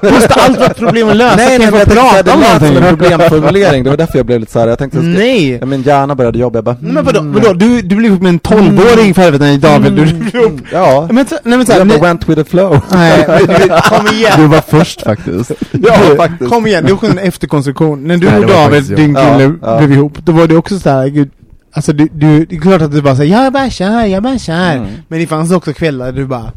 det 0.00 0.10
Måste 0.12 0.34
allt 0.34 0.58
vara 0.58 0.66
ett 0.70 0.76
problem 0.76 1.08
att 1.08 1.16
lösa? 1.16 1.36
Nej, 1.36 1.58
nej, 1.58 1.64
jag 1.64 1.70
men 1.72 1.78
jag 1.80 1.88
prata 1.88 2.34
om 2.34 2.40
det 2.40 2.46
någonting? 2.76 2.88
problemformulering, 2.88 3.84
det 3.84 3.90
var 3.90 3.96
därför 3.96 4.16
jag 4.18 4.26
blev 4.26 4.40
lite 4.40 4.52
såhär, 4.52 4.66
jag 4.68 4.78
tänkte, 4.78 4.98
jag 4.98 5.04
ska, 5.04 5.18
Nej! 5.18 5.50
ja, 5.60 5.66
min 5.66 5.82
hjärna 5.82 6.14
började 6.14 6.38
jobba, 6.38 6.56
jag 6.56 6.64
bara, 6.64 6.76
Nej, 6.80 6.92
men 6.92 7.04
vadå, 7.04 7.20
mm, 7.20 7.32
vadå? 7.32 7.52
Du, 7.52 7.82
du 7.82 7.96
blev 7.96 8.10
ihop 8.10 8.22
med 8.22 8.28
en 8.28 8.40
12-åring 8.40 9.14
för 9.14 9.22
helvete, 9.22 9.56
David, 9.56 9.92
du, 9.92 10.04
du, 10.04 10.38
mm, 10.46 10.60
Ja, 10.72 11.08
men, 11.10 11.26
så, 11.26 11.36
nej 11.44 11.58
men 11.58 11.66
så 11.66 11.72
här, 11.72 11.78
jag 11.86 12.00
went 12.00 12.28
with 12.28 12.38
the 12.42 12.44
flow. 12.50 12.80
nej, 12.92 13.24
kom 13.84 14.06
igen! 14.06 14.32
Du 14.36 14.46
var 14.46 14.60
först 14.68 15.02
faktiskt. 15.02 15.52
Ja, 15.72 15.94
faktiskt. 16.16 16.50
Kom 16.50 16.66
igen, 16.66 16.84
det 16.84 16.90
är 16.90 16.94
också 16.94 17.06
en 17.06 17.18
efterkonstruktion. 17.18 18.04
När 18.08 18.16
du 18.16 18.26
Nej, 18.26 18.38
och 18.40 18.46
det 18.46 18.52
var 18.52 18.62
David, 18.64 18.84
din 18.96 19.14
jag. 19.14 19.32
kille, 19.38 19.44
Ja, 19.62 19.72
ja. 19.72 19.78
blev 19.78 19.92
ihop, 19.92 20.18
då 20.18 20.32
var 20.32 20.46
det 20.46 20.56
också 20.56 20.78
så 20.78 20.90
här, 20.90 21.06
gud, 21.08 21.30
alltså 21.78 21.92
du, 21.92 22.08
du, 22.12 22.44
det 22.44 22.56
är 22.56 22.60
klart 22.60 22.82
att 22.82 22.92
du 22.92 23.02
bara 23.02 23.16
säger 23.16 23.42
jag 23.42 23.52
bara 23.52 23.70
kör, 23.70 24.04
jag 24.04 24.22
bara 24.22 24.38
kör. 24.38 24.76
Mm. 24.76 24.88
Men 25.08 25.20
det 25.20 25.26
fanns 25.26 25.52
också 25.52 25.72
kvällar 25.72 26.06
där 26.06 26.12
du 26.12 26.26
bara, 26.26 26.52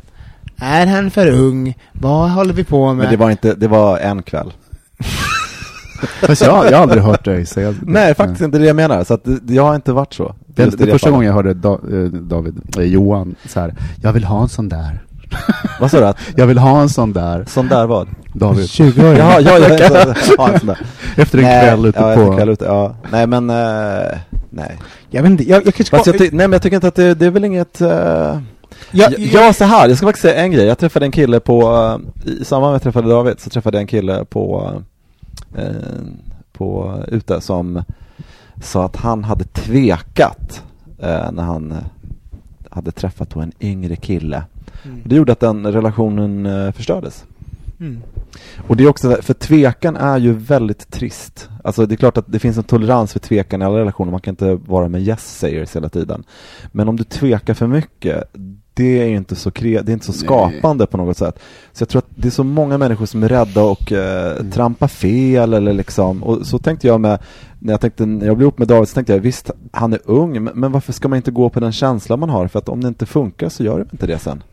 är 0.57 0.87
han 0.87 1.11
för 1.11 1.27
ung? 1.27 1.77
Vad 1.91 2.29
håller 2.29 2.53
vi 2.53 2.63
på 2.63 2.87
med? 2.87 2.95
Men 2.97 3.09
det 3.09 3.17
var 3.17 3.31
inte, 3.31 3.53
det 3.53 3.67
var 3.67 3.97
en 3.97 4.23
kväll. 4.23 4.53
Fast 6.21 6.41
jag, 6.41 6.65
jag 6.65 6.77
har 6.77 6.83
aldrig 6.83 7.03
hört 7.03 7.25
dig 7.25 7.45
säga 7.45 7.71
det. 7.71 7.77
Nej, 7.81 8.15
faktiskt 8.15 8.41
inte 8.41 8.57
det 8.57 8.65
jag 8.65 8.75
menar, 8.75 9.03
så 9.03 9.13
att 9.13 9.21
det, 9.23 9.53
jag 9.53 9.63
har 9.63 9.75
inte 9.75 9.93
varit 9.93 10.13
så. 10.13 10.35
Det, 10.47 10.63
i 10.63 10.69
det 10.69 10.91
första 10.91 11.11
gången 11.11 11.27
jag 11.27 11.33
hörde 11.33 11.53
da, 11.53 11.73
eh, 11.73 12.03
David, 12.05 12.61
eh, 12.77 12.83
Johan, 12.83 13.35
så 13.45 13.59
här, 13.59 13.75
jag 14.01 14.13
vill 14.13 14.23
ha 14.23 14.41
en 14.41 14.49
sån 14.49 14.69
där. 14.69 15.01
Vad 15.79 15.91
sa 15.91 15.99
du? 15.99 16.05
Att, 16.05 16.17
Jag 16.35 16.47
vill 16.47 16.57
ha 16.57 16.81
en 16.81 16.89
sån 16.89 17.13
där, 17.13 17.45
sån 17.47 17.67
där 17.67 17.87
vad? 17.87 18.07
David. 18.33 18.69
20 18.69 19.09
år. 19.09 19.15
Jaha, 19.15 19.41
ja, 19.41 19.59
ja, 19.59 19.77
ja, 19.79 19.87
ja, 20.37 20.49
en 20.49 20.59
sån 20.59 20.67
där. 20.67 20.79
Efter 21.15 21.37
en 21.37 21.43
kväll 21.43 21.85
ute 21.85 21.99
ja, 21.99 22.15
på... 22.15 22.35
kväll 22.35 22.49
ute, 22.49 22.65
ja. 22.65 22.95
Nej 23.11 23.27
men, 23.27 23.49
eh, 23.49 24.17
nej. 24.51 24.79
Jag 25.09 25.23
vet 25.23 25.31
inte, 25.31 25.49
jag, 25.49 25.65
jag 25.65 25.73
kanske 25.73 26.11
jag, 26.11 26.19
nej 26.19 26.31
men 26.31 26.51
jag 26.51 26.61
tycker 26.61 26.75
inte 26.75 26.87
att 26.87 26.95
det, 26.95 27.13
det 27.13 27.25
är 27.25 27.31
väl 27.31 27.45
inget... 27.45 27.81
eh, 27.81 28.39
jag, 28.91 29.13
Ja, 29.17 29.53
så 29.53 29.63
här. 29.63 29.87
Jag 29.87 29.97
ska 29.97 30.07
faktiskt 30.07 30.21
säga 30.21 30.41
en 30.41 30.51
grej. 30.51 30.65
Jag 30.65 30.77
träffade 30.77 31.05
en 31.05 31.11
kille 31.11 31.39
på, 31.39 31.61
eh, 32.25 32.31
i 32.31 32.45
samband 32.45 32.71
med 32.71 32.75
att 32.75 32.85
jag 32.85 32.93
träffade 32.93 33.13
David, 33.13 33.39
så 33.39 33.49
träffade 33.49 33.77
jag 33.77 33.81
en 33.81 33.87
kille 33.87 34.25
på, 34.25 34.73
eh, 35.57 35.65
på 36.53 36.99
ute 37.07 37.41
som 37.41 37.83
sa 38.61 38.85
att 38.85 38.95
han 38.95 39.23
hade 39.23 39.43
tvekat 39.43 40.63
eh, 40.99 41.31
när 41.31 41.43
han 41.43 41.71
eh, 41.71 41.77
hade 42.69 42.91
träffat 42.91 43.29
på 43.29 43.39
en 43.39 43.51
yngre 43.59 43.95
kille. 43.95 44.43
Mm. 44.83 45.01
Det 45.05 45.15
gjorde 45.15 45.31
att 45.31 45.39
den 45.39 45.67
relationen 45.67 46.45
eh, 46.45 46.71
förstördes. 46.71 47.25
Mm. 47.81 48.01
Och 48.67 48.77
det 48.77 48.83
är 48.83 48.87
också, 48.87 49.17
för 49.21 49.33
tvekan 49.33 49.95
är 49.97 50.17
ju 50.17 50.33
väldigt 50.33 50.91
trist. 50.91 51.49
Alltså 51.63 51.85
det 51.85 51.95
är 51.95 51.97
klart 51.97 52.17
att 52.17 52.31
det 52.31 52.39
finns 52.39 52.57
en 52.57 52.63
tolerans 52.63 53.13
för 53.13 53.19
tvekan 53.19 53.61
i 53.61 53.65
alla 53.65 53.79
relationer, 53.79 54.11
man 54.11 54.21
kan 54.21 54.31
inte 54.31 54.53
vara 54.55 54.87
med 54.89 55.01
yes 55.01 55.37
sayers 55.39 55.75
hela 55.75 55.89
tiden. 55.89 56.23
Men 56.71 56.89
om 56.89 56.95
du 56.97 57.03
tvekar 57.03 57.53
för 57.53 57.67
mycket, 57.67 58.23
det 58.73 59.01
är 59.01 59.05
ju 59.05 59.15
inte 59.17 59.35
så, 59.35 59.49
kre- 59.49 59.81
det 59.83 59.91
är 59.91 59.93
inte 59.93 60.05
så 60.05 60.11
Nej. 60.11 60.19
skapande 60.19 60.85
på 60.87 60.97
något 60.97 61.17
sätt. 61.17 61.39
Så 61.73 61.81
jag 61.81 61.89
tror 61.89 61.99
att 61.99 62.07
det 62.15 62.27
är 62.27 62.31
så 62.31 62.43
många 62.43 62.77
människor 62.77 63.05
som 63.05 63.23
är 63.23 63.29
rädda 63.29 63.63
och 63.63 63.91
eh, 63.91 64.31
Mm. 64.39 64.51
trampa 64.51 64.87
fel 64.87 65.53
eller 65.53 65.73
liksom, 65.73 66.23
och 66.23 66.47
så 66.47 66.57
tänkte 66.59 66.87
jag 66.87 67.01
med, 67.01 67.19
när 67.59 67.73
jag 67.73 67.81
tänkte, 67.81 68.05
när 68.05 68.25
jag 68.27 68.37
blev 68.37 68.45
ihop 68.45 68.57
med 68.59 68.67
David 68.67 68.89
så 68.89 68.93
tänkte 68.95 69.13
jag 69.13 69.19
visst, 69.19 69.51
han 69.71 69.93
är 69.93 69.99
ung, 70.05 70.43
men- 70.43 70.53
men 70.59 70.71
varför 70.71 70.93
ska 70.93 71.07
man 71.07 71.17
inte 71.17 71.31
gå 71.31 71.49
på 71.49 71.59
den 71.59 71.71
känslan 71.71 72.19
man 72.19 72.29
har? 72.29 72.47
För 72.47 72.59
att 72.59 72.69
om 72.69 72.81
det 72.81 72.87
inte 72.87 73.05
funkar 73.05 73.49
så 73.49 73.63
gör 73.63 73.79
det 73.79 73.85
inte 73.91 74.07
det 74.07 74.17
sen. 74.19 74.43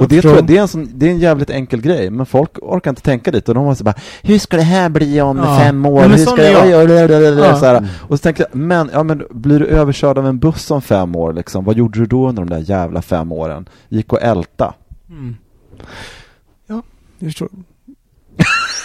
och 0.00 0.08
det, 0.08 0.20
tror 0.22 0.34
jag, 0.34 0.46
det, 0.46 0.56
är 0.56 0.60
en 0.62 0.68
sån, 0.68 0.88
det 0.94 1.06
är 1.06 1.10
en 1.10 1.18
jävligt 1.18 1.50
enkel 1.50 1.80
grej, 1.80 2.10
men 2.10 2.26
folk 2.26 2.50
orkar 2.62 2.90
inte 2.90 3.02
tänka 3.02 3.30
dit 3.30 3.48
och 3.48 3.54
de 3.54 3.64
måste 3.64 3.84
bara 3.84 3.94
Hur 4.22 4.38
ska 4.38 4.56
det 4.56 4.62
här 4.62 4.88
bli 4.88 5.20
om 5.20 5.36
Ja. 5.38 5.58
fem 5.58 5.86
år? 5.86 6.02
Ja, 6.02 6.08
Hur 6.08 6.16
ska 6.16 6.42
är 6.42 6.70
jag? 6.70 6.90
Ja. 7.38 7.56
Så 7.56 7.64
här. 7.66 7.88
Och 8.08 8.18
så 8.18 8.22
tänkte 8.22 8.42
jag, 8.50 8.58
men, 8.60 8.90
ja, 8.92 9.02
men 9.02 9.22
blir 9.30 9.58
du 9.60 9.66
överkörd 9.66 10.18
av 10.18 10.26
en 10.26 10.38
buss 10.38 10.70
om 10.70 10.82
fem 10.82 11.16
år 11.16 11.32
liksom? 11.32 11.64
Vad 11.64 11.76
gjorde 11.76 11.98
du 11.98 12.06
då 12.06 12.28
under 12.28 12.44
de 12.44 12.50
där 12.54 12.70
jävla 12.70 13.02
fem 13.02 13.32
åren? 13.32 13.68
Gick 13.88 14.12
och 14.12 14.22
älta? 14.22 14.74
Mm. 15.10 15.36
Ja, 16.66 16.82
jag 17.18 17.28
förstår. 17.28 17.48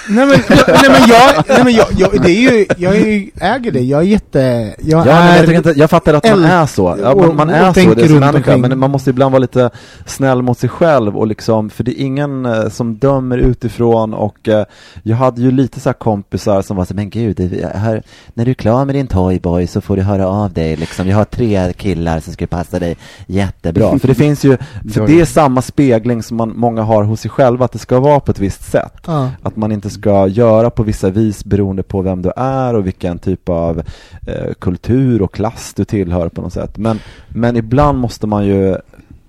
Nej 0.10 0.26
men, 0.26 0.40
nej 0.68 0.90
men 0.90 1.10
jag, 1.10 1.44
nej 1.50 1.64
men 1.64 1.74
jag, 1.74 1.88
jag, 1.98 2.22
det 2.22 2.32
är 2.32 2.52
ju, 2.52 2.66
jag 2.78 2.96
är 2.96 3.06
ju, 3.06 3.30
äger 3.42 3.72
det, 3.72 3.80
jag 3.80 4.02
är 4.02 4.06
jätte, 4.06 4.76
jag 4.80 5.08
Ja, 5.08 5.12
är 5.14 5.44
jag, 5.44 5.54
inte, 5.54 5.74
jag 5.76 5.90
fattar 5.90 6.14
att 6.14 6.30
man 6.30 6.44
är 6.44 6.66
så. 6.66 6.98
Ja, 7.04 7.34
man, 7.34 7.50
är 7.50 7.74
så, 7.74 7.94
det 7.94 8.08
som 8.08 8.20
människa, 8.20 8.58
men 8.58 8.80
man 8.80 8.92
måste 8.92 9.10
ibland 9.10 9.32
vara 9.32 9.40
lite 9.40 9.70
snäll 10.06 10.42
mot 10.42 10.60
sig 10.60 10.70
själv 10.70 11.18
och 11.18 11.28
liksom, 11.28 11.70
för 11.70 11.84
det 11.84 12.02
är 12.02 12.06
ingen 12.06 12.46
eh, 12.46 12.70
som 12.70 12.96
dömer 12.96 13.38
utifrån 13.38 14.14
och 14.14 14.48
eh, 14.50 14.66
jag 15.04 15.18
hade 15.18 15.42
ju 15.42 15.52
lite 15.52 15.80
så 15.80 15.90
här 15.90 15.94
kompisar 15.94 16.62
som 16.62 16.78
var 16.78 16.86
så 16.86 16.94
men 16.94 17.10
gud, 17.10 17.36
det- 17.38 17.72
här, 17.76 18.04
när 18.34 18.46
du 18.46 18.52
är 18.52 18.56
klar 18.56 18.86
med 18.86 18.96
din 18.96 19.08
toyboy 19.08 19.68
så 19.68 19.82
får 19.82 19.96
du 19.96 20.02
höra 20.02 20.28
av 20.28 20.54
dig 20.54 20.76
liksom. 20.76 21.08
Jag 21.08 21.18
har 21.18 21.26
tre 21.26 21.74
killar 21.74 22.20
som 22.20 22.34
skulle 22.34 22.48
passa 22.48 22.80
dig 22.80 22.98
jättebra. 23.28 24.00
för 24.00 24.08
det 24.08 24.16
finns 24.16 24.44
ju, 24.46 24.58
för 24.94 25.08
det 25.08 25.20
är 25.22 25.26
samma 25.26 25.62
spegling 25.62 26.24
som 26.24 26.38
man, 26.38 26.54
många 26.56 26.82
har 26.82 27.04
hos 27.04 27.20
sig 27.22 27.32
själva, 27.32 27.66
att 27.66 27.72
det 27.72 27.80
ska 27.80 28.00
vara 28.00 28.20
på 28.20 28.32
ett 28.32 28.40
visst 28.40 28.72
sätt. 28.72 28.94
Ja. 29.08 29.30
Att 29.44 29.56
man 29.56 29.72
inte 29.72 29.90
ska 29.96 30.28
göra 30.28 30.70
på 30.70 30.84
vissa 30.84 31.10
vis 31.10 31.46
beroende 31.46 31.84
på 31.84 32.02
vem 32.02 32.22
du 32.22 32.32
är 32.36 32.74
och 32.74 32.86
vilken 32.86 33.20
typ 33.20 33.50
av 33.50 33.80
eh, 34.28 34.54
kultur 34.60 35.22
och 35.22 35.34
klass 35.34 35.74
du 35.76 35.86
tillhör 35.86 36.30
på 36.30 36.42
något 36.42 36.54
sätt. 36.54 36.78
Men, 36.78 37.00
men 37.30 37.56
ibland 37.56 37.98
måste 38.00 38.28
man 38.28 38.46
ju 38.46 38.78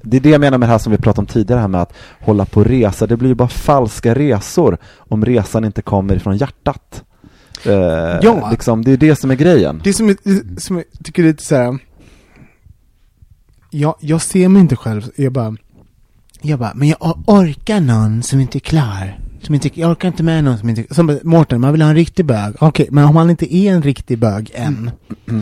det 0.02 0.16
är 0.16 0.20
det 0.20 0.30
jag 0.30 0.40
menar 0.40 0.58
med 0.58 0.68
det 0.68 0.72
här 0.72 0.78
som 0.78 0.92
vi 0.92 0.98
pratade 0.98 1.20
om 1.20 1.26
tidigare 1.26 1.60
här 1.60 1.68
med 1.68 1.82
att 1.82 1.92
hålla 2.20 2.44
på 2.44 2.60
och 2.60 2.66
resa. 2.66 3.06
Det 3.06 3.16
blir 3.16 3.28
ju 3.28 3.34
bara 3.34 3.48
falska 3.48 4.14
resor 4.14 4.78
om 4.96 5.24
resan 5.24 5.64
inte 5.64 5.82
kommer 5.82 6.16
ifrån 6.16 6.36
hjärtat. 6.36 7.04
Eh, 7.64 7.72
Ja. 8.22 8.48
liksom, 8.50 8.84
det 8.84 8.92
är 8.92 8.96
det 8.96 9.16
som 9.16 9.30
är 9.30 9.34
grejen. 9.34 9.80
Det 9.84 9.92
som, 9.92 10.08
är, 10.08 10.16
som 10.60 10.76
jag 10.76 10.84
tycker 11.04 11.22
är 11.22 11.26
lite 11.26 11.44
såhär, 11.44 11.78
jag, 13.70 13.94
jag 14.00 14.22
ser 14.22 14.48
mig 14.48 14.62
inte 14.62 14.76
själv, 14.76 15.02
jag 15.16 15.32
bara, 15.32 15.56
jag 16.42 16.58
bara, 16.58 16.72
men 16.74 16.88
jag 16.88 17.18
orkar 17.26 17.80
någon 17.80 18.22
som 18.22 18.40
inte 18.40 18.58
är 18.58 18.60
klar. 18.60 19.18
Som 19.46 19.54
inte, 19.54 19.80
jag 19.80 19.90
orkar 19.90 20.08
inte 20.08 20.22
med 20.22 20.44
någon 20.44 20.58
som 20.58 20.68
inte, 20.68 20.94
som 20.94 21.18
Mårten, 21.22 21.60
man 21.60 21.72
vill 21.72 21.82
ha 21.82 21.88
en 21.88 21.94
riktig 21.94 22.24
bög. 22.24 22.54
Okej, 22.58 22.88
men 22.90 23.04
om 23.04 23.16
han 23.16 23.30
inte 23.30 23.56
är 23.56 23.72
en 23.72 23.82
riktig 23.82 24.18
bög 24.18 24.50
än. 24.54 24.90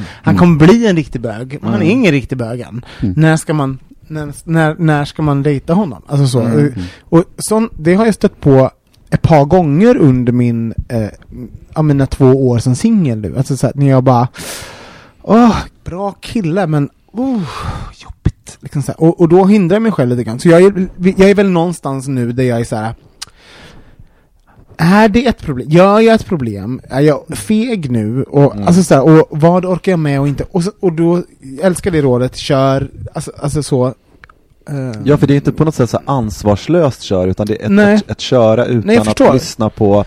Han 0.07 0.37
kommer 0.37 0.67
bli 0.67 0.87
en 0.87 0.97
riktig 0.97 1.21
bög, 1.21 1.59
men 1.61 1.71
han 1.73 1.81
är 1.81 1.85
Mm. 1.87 1.99
ingen 1.99 2.13
riktig 2.13 2.39
bög 2.39 2.61
än. 2.61 2.85
Mm. 3.01 3.15
När 3.17 3.37
ska 3.37 3.55
man, 3.55 3.79
när, 4.09 4.33
när, 4.45 4.75
när 4.79 5.05
ska 5.05 5.23
man 5.23 5.43
dejta 5.43 5.75
honom? 5.75 6.03
Alltså 6.07 6.27
så. 6.27 6.41
Mm. 6.41 6.73
Och 7.01 7.25
sån, 7.39 7.69
det 7.79 7.95
har 7.95 8.05
jag 8.05 8.15
stött 8.15 8.41
på 8.41 8.71
ett 9.11 9.23
par 9.23 9.45
gånger 9.45 9.97
under 9.97 10.33
min, 10.33 10.75
eh, 10.89 11.83
mina 11.83 12.07
två 12.07 12.49
år 12.49 12.59
som 12.59 12.75
singel 12.75 13.19
nu. 13.19 13.37
Alltså 13.37 13.57
så 13.57 13.67
här, 13.67 13.73
när 13.77 13.89
jag 13.89 14.05
bara, 14.05 14.29
åh, 15.23 15.57
bra 15.85 16.13
kille 16.13 16.67
men, 16.67 16.89
oh, 17.13 17.43
jobbigt. 18.05 18.59
Liksom 18.61 18.83
så 18.83 18.93
här. 18.93 19.01
Och, 19.01 19.21
och 19.21 19.29
då 19.29 19.45
hindrar 19.45 19.75
jag 19.75 19.83
mig 19.83 19.93
själv 19.93 20.11
lite 20.11 20.25
grann. 20.25 20.41
Så 20.41 20.49
jag 20.49 20.63
är, 20.63 20.89
jag 21.17 21.31
är 21.31 21.35
väl 21.35 21.51
någonstans 21.51 22.09
nu 22.09 22.33
där 22.33 22.45
jag 22.45 22.61
är 22.61 22.65
så 22.65 22.77
här. 22.77 22.95
Är 24.77 25.09
det 25.09 25.27
ett 25.27 25.39
problem? 25.43 25.69
Gör 25.71 26.01
jag 26.01 26.15
ett 26.15 26.27
problem? 26.27 26.81
Är 26.89 27.01
jag 27.01 27.25
feg 27.37 27.91
nu? 27.91 28.23
Och, 28.23 28.55
Mm. 28.55 28.67
alltså 28.67 28.83
så 28.83 28.95
här, 28.95 29.03
och 29.03 29.27
vad 29.31 29.65
orkar 29.65 29.93
jag 29.93 29.99
med 29.99 30.21
och 30.21 30.29
inte? 30.29 30.45
Och, 30.51 30.65
så, 30.65 30.71
och 30.81 30.93
då, 30.93 31.23
jag 31.41 31.67
älskar 31.67 31.91
det 31.91 32.03
rådet, 32.03 32.37
kör, 32.37 32.89
alltså, 33.15 33.33
alltså 33.39 33.63
så. 33.63 33.87
eh, 34.69 35.01
Ja, 35.05 35.17
för 35.17 35.27
det 35.27 35.35
är 35.35 35.37
inte 35.37 35.53
på 35.53 35.65
något 35.65 35.75
sätt 35.75 35.91
så 35.91 36.01
ansvarslöst 36.05 37.03
kör, 37.03 37.27
utan 37.27 37.47
det 37.47 37.61
är 37.61 37.65
ett, 37.65 37.71
Nej. 37.71 37.95
ett, 37.95 38.11
ett 38.11 38.21
köra 38.21 38.65
utan 38.67 38.87
Nej, 38.87 38.99
att 38.99 39.35
lyssna 39.35 39.71
på 39.71 40.05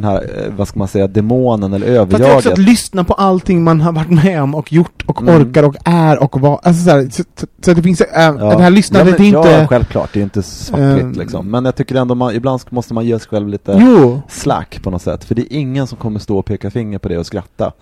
den 0.00 0.04
här, 0.04 0.44
eh, 0.46 0.52
vad 0.56 0.68
ska 0.68 0.78
man 0.78 0.88
säga, 0.88 1.06
demonen 1.06 1.72
eller 1.72 2.06
Fast 2.06 2.10
det 2.10 2.16
är 2.16 2.22
också 2.36 2.38
att 2.38 2.46
överjaget. 2.46 2.58
lyssna 2.58 3.04
på 3.04 3.14
allting 3.14 3.64
man 3.64 3.80
har 3.80 3.92
varit 3.92 4.10
med 4.10 4.42
om 4.42 4.54
och 4.54 4.72
gjort 4.72 5.02
och 5.06 5.22
Mm. 5.22 5.42
orkar 5.42 5.62
och 5.62 5.76
är 5.84 6.22
och 6.22 6.40
vad, 6.40 6.60
alltså 6.62 6.84
så, 6.84 6.90
här, 6.90 7.08
så, 7.10 7.22
så, 7.64 7.72
det 7.74 7.82
finns, 7.82 8.00
äh, 8.00 8.06
Ja. 8.24 8.32
det 8.56 8.62
här 8.62 8.70
lyssnandet 8.70 9.14
ja, 9.18 9.24
men, 9.24 9.34
är 9.34 9.38
inte... 9.38 9.50
Ja, 9.60 9.66
självklart, 9.66 10.10
det 10.12 10.20
är 10.20 10.24
inte 10.24 10.42
svartvitt 10.42 11.02
Ehm. 11.02 11.12
liksom. 11.12 11.50
Men 11.50 11.64
jag 11.64 11.74
tycker 11.76 11.94
ändå 11.94 12.14
man, 12.14 12.34
ibland 12.34 12.60
måste 12.70 12.94
man 12.94 13.06
ge 13.06 13.18
sig 13.18 13.28
själv 13.28 13.48
lite 13.48 13.78
Jo, 13.80 14.22
slack 14.28 14.82
på 14.82 14.90
något 14.90 15.02
sätt. 15.02 15.24
För 15.24 15.34
det 15.34 15.42
är 15.42 15.56
ingen 15.58 15.86
som 15.86 15.98
kommer 15.98 16.20
stå 16.20 16.38
och 16.38 16.46
peka 16.46 16.70
finger 16.70 16.98
på 16.98 17.08
det 17.08 17.18
och 17.18 17.26
skratta 17.26 17.72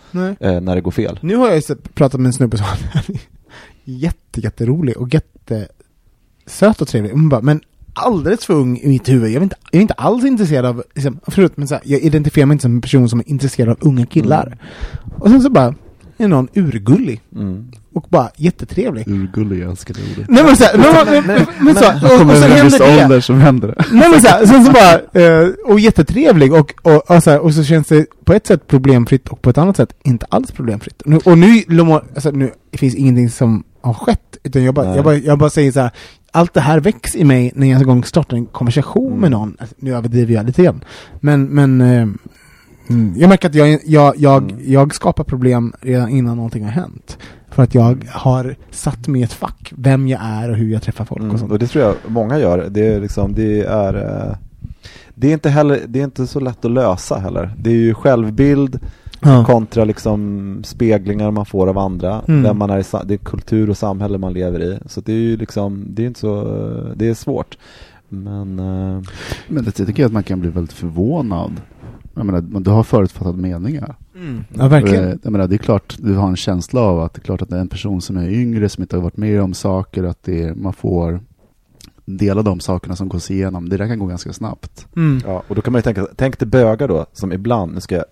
eh, 0.40 0.60
när 0.60 0.74
det 0.74 0.80
går 0.80 0.90
fel. 0.90 1.18
Nu 1.22 1.36
har 1.36 1.48
jag 1.48 1.56
ju 1.56 1.62
pratat 1.94 2.20
med 2.20 2.26
en 2.26 2.32
snubbe 2.32 2.56
som 2.56 2.66
jätte, 3.84 4.40
jätterolig 4.40 4.96
och 4.96 5.08
jättesöt 5.14 6.80
och 6.82 6.88
trevlig. 6.88 7.10
Hon 7.12 7.28
bara, 7.28 7.40
men 7.40 7.60
alldeles 7.94 8.46
för 8.46 8.54
ung 8.54 8.78
i 8.78 8.88
mitt 8.88 9.08
huvud. 9.08 9.30
Jag 9.30 9.36
är 9.36 9.42
inte, 9.42 9.56
jag 9.70 9.78
är 9.78 9.82
inte 9.82 9.94
alls 9.94 10.24
intresserad 10.24 10.66
av, 10.66 10.82
liksom, 10.94 11.20
förut, 11.26 11.52
men 11.54 11.68
så 11.68 11.74
här, 11.74 11.82
jag 11.86 12.00
identifierar 12.00 12.46
mig 12.46 12.54
inte 12.54 12.62
som 12.62 12.74
en 12.74 12.80
person 12.80 13.08
som 13.08 13.20
är 13.20 13.28
intresserad 13.28 13.68
av 13.68 13.76
unga 13.80 14.06
killar. 14.06 14.46
Mm. 14.46 14.58
Och 15.18 15.30
sen 15.30 15.42
så 15.42 15.50
bara, 15.50 15.74
är 16.16 16.28
någon 16.28 16.48
urgullig. 16.54 17.20
Mm. 17.34 17.70
Och 17.94 18.06
bara 18.08 18.30
jättetrevlig. 18.36 19.08
Urgullig, 19.08 19.62
jag 19.62 19.70
älskar 19.70 19.94
det 19.94 20.00
ordet. 20.16 20.30
Nej 20.30 20.44
men 20.44 20.56
såhär, 20.56 20.78
men, 20.78 21.26
men, 21.26 21.46
men, 21.60 21.74
så, 21.74 21.92
och, 21.92 22.18
Kommer 22.18 22.34
och 22.34 22.38
sen 22.40 22.50
händer 22.52 22.78
det. 22.78 23.02
ålder 23.04 23.20
som 23.20 23.40
händer 23.40 23.68
det. 23.68 23.84
Nej 23.92 24.10
men 24.10 24.20
såhär, 24.20 24.46
sen 24.46 24.64
så 24.64 24.72
bara, 24.72 25.22
eh, 25.24 25.48
och 25.66 25.80
jättetrevlig 25.80 26.52
och, 26.52 26.74
och, 26.82 27.10
och, 27.10 27.22
så 27.22 27.38
och 27.38 27.54
så 27.54 27.64
känns 27.64 27.88
det 27.88 28.06
på 28.24 28.32
ett 28.32 28.46
sätt 28.46 28.66
problemfritt 28.66 29.28
och 29.28 29.42
på 29.42 29.50
ett 29.50 29.58
annat 29.58 29.76
sätt 29.76 29.96
inte 30.04 30.26
alls 30.28 30.50
problemfritt. 30.50 31.02
Och 31.24 31.38
nu, 31.38 31.62
alltså, 32.14 32.30
nu 32.30 32.50
finns 32.72 32.94
ingenting 32.94 33.30
som 33.30 33.64
har 33.80 33.94
skett, 33.94 34.36
utan 34.42 34.64
jag 34.64 34.74
bara, 34.74 34.96
jag 34.96 35.04
bara, 35.04 35.14
jag 35.16 35.38
bara 35.38 35.50
säger 35.50 35.72
så 35.72 35.80
här. 35.80 35.90
allt 36.32 36.54
det 36.54 36.60
här 36.60 36.80
väcks 36.80 37.14
i 37.16 37.24
mig 37.24 37.52
när 37.54 37.70
jag 37.70 37.80
en 37.80 37.86
gång 37.86 38.04
startar 38.04 38.36
en 38.36 38.46
konversation 38.46 39.06
Mm. 39.08 39.20
med 39.20 39.30
någon. 39.30 39.56
Alltså, 39.60 39.74
nu 39.78 39.94
överdriver 39.94 40.34
jag 40.34 40.46
lite 40.46 40.62
grann. 40.62 40.84
Men, 41.20 41.44
men 41.44 41.80
eh, 41.80 42.08
mm, 42.90 43.14
jag 43.16 43.28
märker 43.28 43.48
att 43.48 43.54
jag, 43.54 43.78
jag, 43.84 44.14
jag, 44.16 44.42
Mm. 44.50 44.72
jag 44.72 44.94
skapar 44.94 45.24
problem 45.24 45.72
redan 45.80 46.08
innan 46.08 46.36
någonting 46.36 46.64
har 46.64 46.70
hänt. 46.70 47.18
För 47.54 47.62
att 47.62 47.74
jag 47.74 48.04
har 48.10 48.56
satt 48.70 49.08
mig 49.08 49.20
i 49.20 49.24
ett 49.24 49.32
fack, 49.32 49.72
vem 49.76 50.08
jag 50.08 50.20
är 50.22 50.50
och 50.50 50.56
hur 50.56 50.72
jag 50.72 50.82
träffar 50.82 51.04
folk 51.04 51.20
och 51.20 51.24
Mm, 51.26 51.38
sånt. 51.38 51.52
och 51.52 51.58
det 51.58 51.66
tror 51.66 51.84
jag 51.84 51.94
många 52.08 52.38
gör. 52.38 52.66
Det 52.70 52.86
är 52.86 53.00
liksom, 53.00 53.34
det 53.34 53.60
är 53.60 53.94
eh, 53.94 54.36
det 55.14 55.28
är 55.28 55.32
inte 55.32 55.50
heller, 55.50 55.80
det 55.88 56.00
är 56.00 56.04
inte 56.04 56.26
så 56.26 56.40
lätt 56.40 56.64
att 56.64 56.70
lösa 56.70 57.18
heller. 57.18 57.50
Det 57.58 57.70
är 57.70 57.74
ju 57.74 57.94
självbild 57.94 58.78
Ja. 59.26 59.44
kontra 59.44 59.84
liksom 59.84 60.60
speglingar 60.64 61.30
man 61.30 61.46
får 61.46 61.66
av 61.66 61.78
andra. 61.78 62.22
Mm. 62.28 62.42
Vem 62.42 62.58
man 62.58 62.70
är 62.70 62.78
i, 62.78 62.84
det 63.04 63.14
är 63.14 63.18
kultur 63.18 63.70
och 63.70 63.76
samhälle 63.78 64.18
man 64.18 64.32
lever 64.32 64.60
i. 64.62 64.78
Så 64.86 65.00
det 65.00 65.12
är 65.12 65.16
ju 65.16 65.36
liksom, 65.36 65.84
det 65.88 66.02
är 66.02 66.06
inte 66.06 66.20
så, 66.20 66.44
det 66.96 67.08
är 67.08 67.14
svårt. 67.14 67.58
Men 68.08 68.58
eh, 68.58 69.02
Men 69.48 69.64
det 69.64 69.70
tycker 69.70 70.02
jag 70.02 70.06
att 70.08 70.12
man 70.12 70.22
kan 70.22 70.40
bli 70.40 70.50
väldigt 70.50 70.72
förvånad. 70.72 71.52
Jag 72.14 72.26
menar, 72.26 72.40
du 72.60 72.70
har 72.70 72.82
förutfattade 72.82 73.38
meningar. 73.38 73.94
Mm. 74.24 74.44
Ja, 74.58 74.68
verkligen. 74.68 75.08
Eh, 75.08 75.14
Jag 75.22 75.32
menar, 75.32 75.46
det 75.48 75.56
är 75.56 75.58
klart, 75.58 75.96
du 75.98 76.14
har 76.14 76.28
en 76.28 76.36
känsla 76.36 76.80
av 76.80 77.00
att 77.00 77.14
det 77.14 77.18
är 77.20 77.24
klart 77.24 77.42
att 77.42 77.48
det 77.48 77.56
är 77.56 77.60
en 77.60 77.68
person 77.68 78.00
som 78.00 78.16
är 78.16 78.28
yngre, 78.30 78.68
som 78.68 78.82
inte 78.82 78.96
har 78.96 79.02
varit 79.02 79.16
med 79.16 79.42
om 79.42 79.54
saker, 79.54 80.04
att 80.04 80.22
det 80.22 80.42
är, 80.42 80.54
man 80.54 80.72
får 80.72 81.20
dela 82.06 82.42
de 82.42 82.60
sakerna 82.60 82.96
som 82.96 83.08
gås 83.08 83.30
igenom. 83.30 83.68
Det 83.68 83.76
där 83.76 83.88
kan 83.88 83.98
gå 83.98 84.06
ganska 84.06 84.32
snabbt. 84.32 84.86
Mm. 84.96 85.22
Ja, 85.26 85.42
och 85.48 85.54
då 85.54 85.62
kan 85.62 85.72
man 85.72 85.78
ju 85.78 85.82
tänka, 85.82 86.06
tänk 86.16 86.38
dig 86.38 86.48
bögar 86.48 86.88
då, 86.88 87.06
som 87.12 87.32
ibland, 87.32 87.74
nu 87.74 87.80
ska 87.80 87.94
jag 87.94 88.04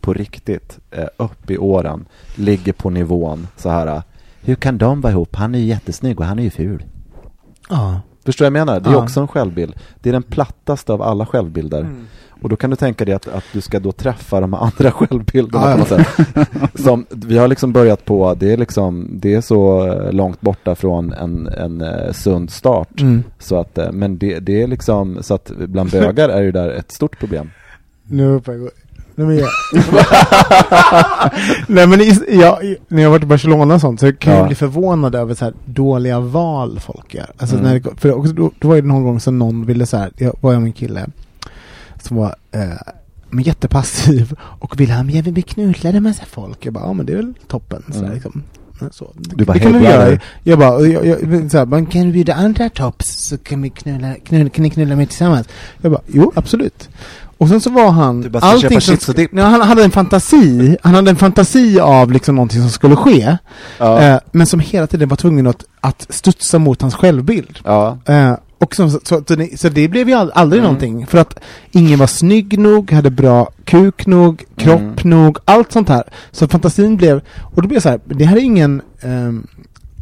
på 0.00 0.12
riktigt, 0.12 0.78
eh, 0.90 1.04
upp 1.16 1.50
i 1.50 1.58
åren, 1.58 2.06
ligger 2.34 2.72
på 2.72 2.90
nivån 2.90 3.46
så 3.56 3.70
här. 3.70 4.02
Hur 4.40 4.54
kan 4.54 4.78
de 4.78 5.00
vara 5.00 5.12
ihop? 5.12 5.36
Han 5.36 5.54
är 5.54 5.58
ju 5.58 5.64
jättesnygg 5.64 6.20
och 6.20 6.26
han 6.26 6.38
är 6.38 6.42
ju 6.42 6.50
ful. 6.50 6.84
Ja. 7.70 8.00
Förstår 8.24 8.44
du 8.44 8.50
vad 8.50 8.58
jag 8.60 8.66
menar? 8.66 8.80
Det 8.80 8.88
är 8.90 8.92
Ja. 8.92 9.02
också 9.02 9.20
en 9.20 9.28
självbild. 9.28 9.74
Det 10.00 10.08
är 10.08 10.12
den 10.12 10.22
plattaste 10.22 10.92
av 10.92 11.02
alla 11.02 11.26
självbilder. 11.26 11.80
Mm. 11.80 12.06
Och 12.42 12.48
då 12.48 12.56
kan 12.56 12.70
du 12.70 12.76
tänka 12.76 13.04
dig 13.04 13.14
att, 13.14 13.28
att 13.28 13.44
du 13.52 13.60
ska 13.60 13.80
då 13.80 13.92
träffa 13.92 14.40
de 14.40 14.54
andra 14.54 14.90
självbilderna 14.92 15.66
Ja, 15.66 15.72
på 15.72 15.78
något 15.78 15.88
sätt. 15.88 16.08
Som, 16.74 17.06
vi 17.10 17.38
har 17.38 17.48
liksom 17.48 17.72
börjat 17.72 18.04
på, 18.04 18.34
det 18.34 18.52
är 18.52 18.56
liksom, 18.56 19.08
det 19.12 19.34
är 19.34 19.40
så 19.40 19.86
eh, 19.86 20.12
långt 20.12 20.40
borta 20.40 20.74
från 20.74 21.12
en, 21.12 21.46
en 21.46 21.80
eh, 21.80 22.12
sund 22.12 22.50
start. 22.50 23.00
Mm. 23.00 23.22
Så 23.38 23.60
att, 23.60 23.78
eh, 23.78 23.92
men 23.92 24.18
det, 24.18 24.38
det 24.38 24.62
är 24.62 24.66
liksom, 24.66 25.18
så 25.20 25.34
att 25.34 25.50
bland 25.56 25.90
bögar 25.90 26.28
är 26.28 26.42
ju 26.42 26.52
där 26.52 26.68
ett 26.70 26.92
stort 26.92 27.18
problem. 27.18 27.50
Nu 28.04 28.34
är 28.36 28.40
jag 28.52 28.70
Nej 29.18 29.26
men 29.26 29.36
jag... 29.36 29.48
Nej 31.66 31.86
men 31.86 32.00
i- 32.00 32.40
jag, 32.40 32.74
när 32.88 33.02
jag 33.02 33.10
varit 33.10 33.22
i 33.22 33.26
Barcelona 33.26 33.74
och 33.74 33.80
sånt 33.80 34.00
så 34.00 34.12
kan 34.12 34.32
Ja. 34.32 34.38
jag 34.38 34.46
bli 34.46 34.56
förvånad 34.56 35.14
över 35.14 35.34
så 35.34 35.44
här 35.44 35.54
dåliga 35.64 36.20
val 36.20 36.80
folk 36.80 37.14
gör. 37.14 37.26
Alltså 37.36 37.56
Mm. 37.56 37.68
när 37.68 37.80
det, 37.80 37.90
för 38.00 38.12
också, 38.12 38.32
då, 38.32 38.50
då 38.58 38.68
var 38.68 38.76
det 38.76 38.82
någon 38.82 39.04
gång 39.04 39.20
som 39.20 39.38
någon 39.38 39.66
ville 39.66 39.86
så 39.86 39.96
här, 39.96 40.10
jag 40.16 40.32
var 40.40 40.52
jag 40.52 40.62
med 40.62 40.66
en 40.68 40.72
kille 40.72 41.06
som 42.06 42.16
var 42.16 42.34
eh, 42.52 42.60
men 43.30 43.44
jättepassiv 43.44 44.34
och 44.40 44.80
ville 44.80 44.92
han, 44.92 45.10
jag 45.10 45.22
vill 45.22 45.32
bli 45.32 45.42
knullad 45.42 45.92
med 45.94 46.02
massa 46.02 46.24
folk. 46.24 46.66
Jag 46.66 46.72
bara, 46.74 46.84
ja 46.84 46.92
men 46.92 47.06
det 47.06 47.12
är 47.12 47.16
väl 47.16 47.34
toppen. 47.48 47.82
Så, 47.92 47.98
Mm. 47.98 48.12
liksom. 48.14 48.42
Så. 48.90 49.10
Du 49.14 49.44
bara, 49.44 49.52
det 49.52 49.58
kan 49.58 49.72
"Hej, 49.72 49.80
vi 49.82 49.86
göra. 49.88 49.98
brother." 50.04 50.20
Jag 50.42 50.58
bara, 50.58 50.80
jag, 50.86 51.06
jag, 51.06 51.50
så 51.50 51.58
här, 51.58 51.66
man 51.66 51.86
kan 51.86 52.06
vi 52.06 52.12
bjuda 52.12 52.34
andra 52.34 52.68
tops 52.68 53.06
så 53.28 53.38
kan 53.38 53.62
vi 53.62 53.70
knulla, 53.70 54.14
knulla, 54.14 54.50
kan 54.50 54.62
ni 54.62 54.70
knulla 54.70 54.96
mig 54.96 55.06
tillsammans? 55.06 55.48
Jag 55.82 55.92
bara, 55.92 56.00
jo 56.06 56.32
absolut. 56.34 56.88
Och 57.38 57.48
sen 57.48 57.60
så 57.60 57.70
var 57.70 57.90
han... 57.90 58.20
Du 58.20 58.28
bara 58.28 58.54
och 59.08 59.14
dipp. 59.14 59.32
Nej, 59.32 59.44
han 59.44 59.60
hade 59.60 59.84
en 59.84 59.90
fantasi, 59.90 60.76
han 60.82 60.94
hade 60.94 61.10
en 61.10 61.16
fantasi 61.16 61.80
av 61.80 62.12
liksom 62.12 62.34
någonting 62.34 62.60
som 62.60 62.70
skulle 62.70 62.96
ske. 62.96 63.36
Ja. 63.78 64.00
Eh, 64.00 64.18
men 64.32 64.46
som 64.46 64.60
hela 64.60 64.86
tiden 64.86 65.08
var 65.08 65.16
tvungen 65.16 65.46
att, 65.46 65.64
att 65.80 66.06
studsa 66.10 66.58
mot 66.58 66.82
hans 66.82 66.94
självbild. 66.94 67.58
ja. 67.64 67.98
Eh, 68.06 68.34
och 68.58 68.74
så, 68.74 68.90
så, 68.90 68.98
så, 69.04 69.20
det, 69.34 69.60
så 69.60 69.68
det 69.68 69.88
blev 69.88 70.08
ju 70.08 70.14
aldrig 70.14 70.60
Mm. 70.60 70.62
någonting. 70.72 71.06
För 71.06 71.18
att 71.18 71.40
ingen 71.70 71.98
var 71.98 72.06
snygg 72.06 72.58
nog, 72.58 72.90
hade 72.92 73.10
bra 73.10 73.48
kuk 73.64 74.06
nog, 74.06 74.44
kropp 74.56 74.80
Mm. 74.80 75.10
nog, 75.10 75.38
allt 75.44 75.72
sånt 75.72 75.88
här. 75.88 76.02
Så 76.30 76.48
fantasin 76.48 76.96
blev, 76.96 77.20
och 77.54 77.62
då 77.62 77.68
blev 77.68 77.72
jag 77.76 77.82
så 77.82 77.88
här, 77.88 78.00
det 78.04 78.24
här 78.24 78.36
är 78.36 78.40
ingen, 78.40 78.82
ehm, 79.00 79.46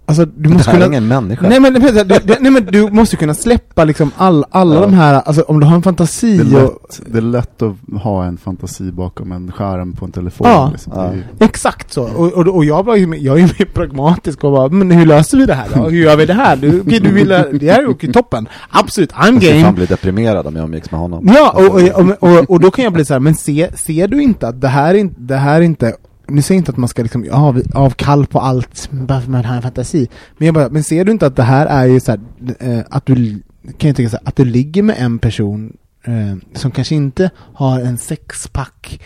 alltså 0.07 0.25
du 0.25 0.33
Det 0.37 0.49
måste 0.49 0.71
kunna 0.71 0.87
ingen 0.87 1.09
människa. 1.09 1.49
Nej 1.49 1.61
men, 1.61 1.75
du, 1.75 1.81
du, 1.81 2.35
nej 2.41 2.51
men 2.53 2.65
du 2.67 2.91
måste 2.91 3.17
kunna 3.17 3.35
släppa 3.35 3.85
liksom 3.85 4.11
all, 4.17 4.45
alla 4.51 4.75
Ja. 4.75 4.81
de 4.81 4.93
här, 4.95 5.15
alltså 5.15 5.43
om 5.43 5.61
du 5.61 5.67
har 5.67 5.75
en 5.75 5.83
fantasi 5.83 6.39
Det 6.39 6.57
är, 6.59 6.65
och, 6.65 6.71
lätt, 6.73 7.01
det 7.13 7.19
är 7.19 7.23
lätt 7.23 7.63
att 7.63 8.03
ha 8.03 8.25
en 8.25 8.37
fantasi 8.37 8.93
bakom 8.93 9.33
en 9.33 9.53
skärm 9.53 9.93
på 9.93 10.05
en 10.05 10.13
telefon. 10.13 10.47
Ja. 10.49 10.69
Liksom. 10.73 10.93
Är 10.93 11.13
ju- 11.15 11.23
Exakt 11.41 11.93
så. 11.93 12.03
Och, 12.03 12.33
och, 12.33 12.49
och 12.57 12.65
jag, 12.65 12.83
var 12.85 12.97
ju, 12.97 13.17
jag 13.17 13.35
är 13.37 13.41
ju 13.41 13.47
mer 13.59 13.65
pragmatisk 13.75 14.45
och 14.45 14.53
bara, 14.53 14.69
men 14.69 14.91
hur 14.91 15.07
löser 15.07 15.39
vi 15.39 15.47
det 15.47 15.55
här 15.55 15.67
då? 15.75 15.83
Hur 15.83 16.03
gör 16.03 16.17
vi 16.17 16.27
det 16.27 16.35
här? 16.35 16.57
Du, 16.57 16.81
okej, 16.81 17.01
du 17.01 17.13
vill, 17.13 17.29
det 17.29 17.73
här 17.73 17.83
är 17.83 17.91
okej, 17.91 18.13
toppen. 18.13 18.49
Absolut, 18.71 19.13
I'm 19.13 19.25
Jag 19.33 19.37
skulle 19.37 19.53
fan 19.53 19.63
game. 19.63 19.73
bli 19.77 19.87
deprimerad 19.87 20.47
om 20.47 20.57
jag 20.57 20.65
umgicks 20.65 20.91
med 20.91 21.01
honom. 21.01 21.31
Ja, 21.35 21.51
och, 21.57 22.01
och, 22.01 22.31
och, 22.39 22.51
och 22.51 22.61
då 22.61 22.71
kan 22.71 22.85
jag 22.85 22.93
bli 22.93 23.05
så 23.05 23.13
här, 23.15 23.21
men 23.21 23.35
se, 23.35 23.71
ser 23.77 24.09
du 24.09 24.23
inte 24.23 24.49
att 24.49 24.61
det 24.61 24.69
här 24.69 24.95
är 24.95 25.11
det 25.19 25.37
här 25.37 25.57
är 25.57 25.61
inte 25.61 25.95
nu 26.27 26.43
säger 26.43 26.59
jag 26.59 26.61
inte 26.61 26.71
att 26.71 26.77
man 26.77 26.89
ska 26.89 27.03
liksom 27.03 27.29
av, 27.33 27.63
avkall 27.75 28.27
på 28.27 28.41
allt 28.41 28.91
bara 28.91 29.21
för 29.21 29.25
att 29.25 29.29
man 29.29 29.45
har 29.45 29.57
en 29.57 29.63
fantasi. 29.63 30.09
Men 30.39 30.47
jag 30.47 30.55
bara, 30.55 30.69
men 30.69 30.85
ser 30.85 31.05
du 31.05 31.13
inte 31.13 31.27
att 31.27 31.37
det 31.37 31.43
här 31.43 31.67
är 31.67 31.87
ju 31.87 32.01
så 32.01 32.11
här, 32.11 32.21
eh, 32.59 32.85
att 32.91 33.07
du, 33.07 33.43
kan 33.79 33.89
jag 33.89 33.97
tänka 33.97 34.11
så 34.11 34.17
här, 34.17 34.29
att 34.29 34.37
du 34.37 34.45
ligger 34.45 34.83
med 34.83 34.97
en 34.99 35.19
person 35.19 35.77
eh, 36.05 36.37
som 36.55 36.71
kanske 36.71 36.95
inte 36.95 37.31
har 37.37 37.81
en 37.81 37.99
sexpack 37.99 39.01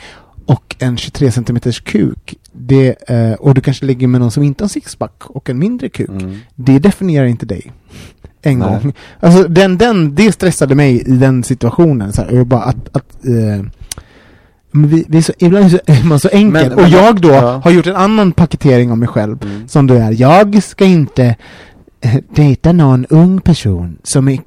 och 0.46 0.76
en 0.78 0.96
23 0.96 1.32
centimeters 1.32 1.80
kuk. 1.80 2.34
Det, 2.52 3.10
eh, 3.10 3.32
och 3.32 3.54
du 3.54 3.60
kanske 3.60 3.86
ligger 3.86 4.06
med 4.06 4.20
någon 4.20 4.30
som 4.30 4.42
inte 4.42 4.64
har 4.64 4.66
en 4.66 4.68
sixpack 4.68 5.26
och 5.26 5.50
en 5.50 5.58
mindre 5.58 5.88
kuk. 5.88 6.08
Mm. 6.08 6.38
Det 6.54 6.78
definierar 6.78 7.26
inte 7.26 7.46
dig. 7.46 7.72
En 8.42 8.58
Nej. 8.58 8.68
gång. 8.68 8.92
Alltså 9.20 9.48
den, 9.48 9.78
den, 9.78 10.14
det 10.14 10.32
stressade 10.32 10.74
mig 10.74 11.00
i 11.00 11.16
den 11.16 11.44
situationen. 11.44 12.12
Så 12.12 12.22
här, 12.22 12.44
bara 12.44 12.62
att, 12.62 12.96
att 12.96 13.26
eh, 13.26 13.64
vi, 14.72 15.04
vi 15.08 15.22
så, 15.22 15.32
ibland 15.38 15.64
är 15.64 15.68
så- 15.68 15.78
är 15.86 16.04
man 16.04 16.20
så 16.20 16.28
enkel. 16.28 16.52
Men- 16.52 16.72
och 16.72 16.82
men- 16.82 16.90
jag 16.90 17.20
då 17.20 17.28
ja. 17.28 17.60
har 17.64 17.70
gjort 17.70 17.86
en 17.86 17.96
annan 17.96 18.32
paketering 18.32 18.90
av 18.90 18.98
mig 18.98 19.08
själv. 19.08 19.42
Mm. 19.42 19.68
Som 19.68 19.86
då 19.86 19.94
är, 19.94 20.20
jag 20.20 20.62
ska 20.62 20.84
inte 20.84 21.36
eh, 22.00 22.14
dejta 22.34 22.72
någon 22.72 23.06
ung 23.06 23.40
person 23.40 23.98
som 24.02 24.28
eh, 24.28 24.38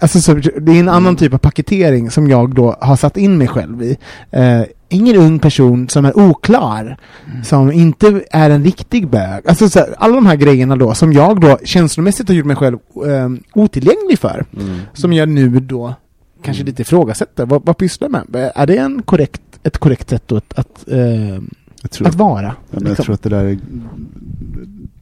alltså 0.00 0.20
så, 0.20 0.34
det 0.34 0.72
är 0.72 0.80
en 0.80 0.88
annan 0.88 1.16
typ 1.16 1.34
av 1.34 1.38
paketering 1.38 2.10
som 2.10 2.28
jag 2.28 2.54
då 2.54 2.76
har 2.80 2.96
satt 2.96 3.16
in 3.16 3.38
mig 3.38 3.48
själv 3.48 3.82
i. 3.82 3.96
Eh, 4.30 4.62
ingen 4.88 5.16
ung 5.16 5.38
person 5.38 5.88
som 5.88 6.04
är 6.04 6.18
oklar, 6.18 6.96
som 7.44 7.72
inte 7.72 8.22
är 8.30 8.50
en 8.50 8.64
riktig 8.64 9.08
bög. 9.08 9.48
Alltså 9.48 9.68
så 9.68 9.78
här, 9.78 9.94
alla 9.98 10.14
de 10.14 10.26
här 10.26 10.36
grejerna 10.36 10.76
då 10.76 10.94
som 10.94 11.12
jag 11.12 11.40
då 11.40 11.58
känslomässigt 11.64 12.28
har 12.28 12.34
gjort 12.34 12.46
mig 12.46 12.56
själv 12.56 12.78
eh, 13.06 13.28
otillgänglig 13.54 14.18
för. 14.18 14.44
Mm. 14.60 14.80
Som 14.92 15.12
jag 15.12 15.28
nu 15.28 15.60
då 15.60 15.94
kanske 16.42 16.64
lite 16.64 16.82
ifrågasätter. 16.82 17.46
Vad, 17.46 17.66
vad 17.66 17.76
pysslar 17.76 18.08
jag 18.12 18.30
med? 18.30 18.52
Är 18.54 18.66
det 18.66 18.76
en 18.76 19.02
korrekt, 19.02 19.42
ett 19.62 19.78
korrekt 19.78 20.10
sätt 20.10 20.32
att, 20.32 20.58
att, 20.58 20.88
eh, 20.88 21.34
Jag 21.82 21.90
tror 21.90 22.08
att 22.08 22.14
vara? 22.14 22.42
Ja, 22.42 22.54
men 22.70 22.80
jag 22.82 22.88
liksom? 22.88 23.04
tror 23.04 23.14
att 23.14 23.22
det 23.22 23.28
där 23.28 23.44
är, 23.44 23.58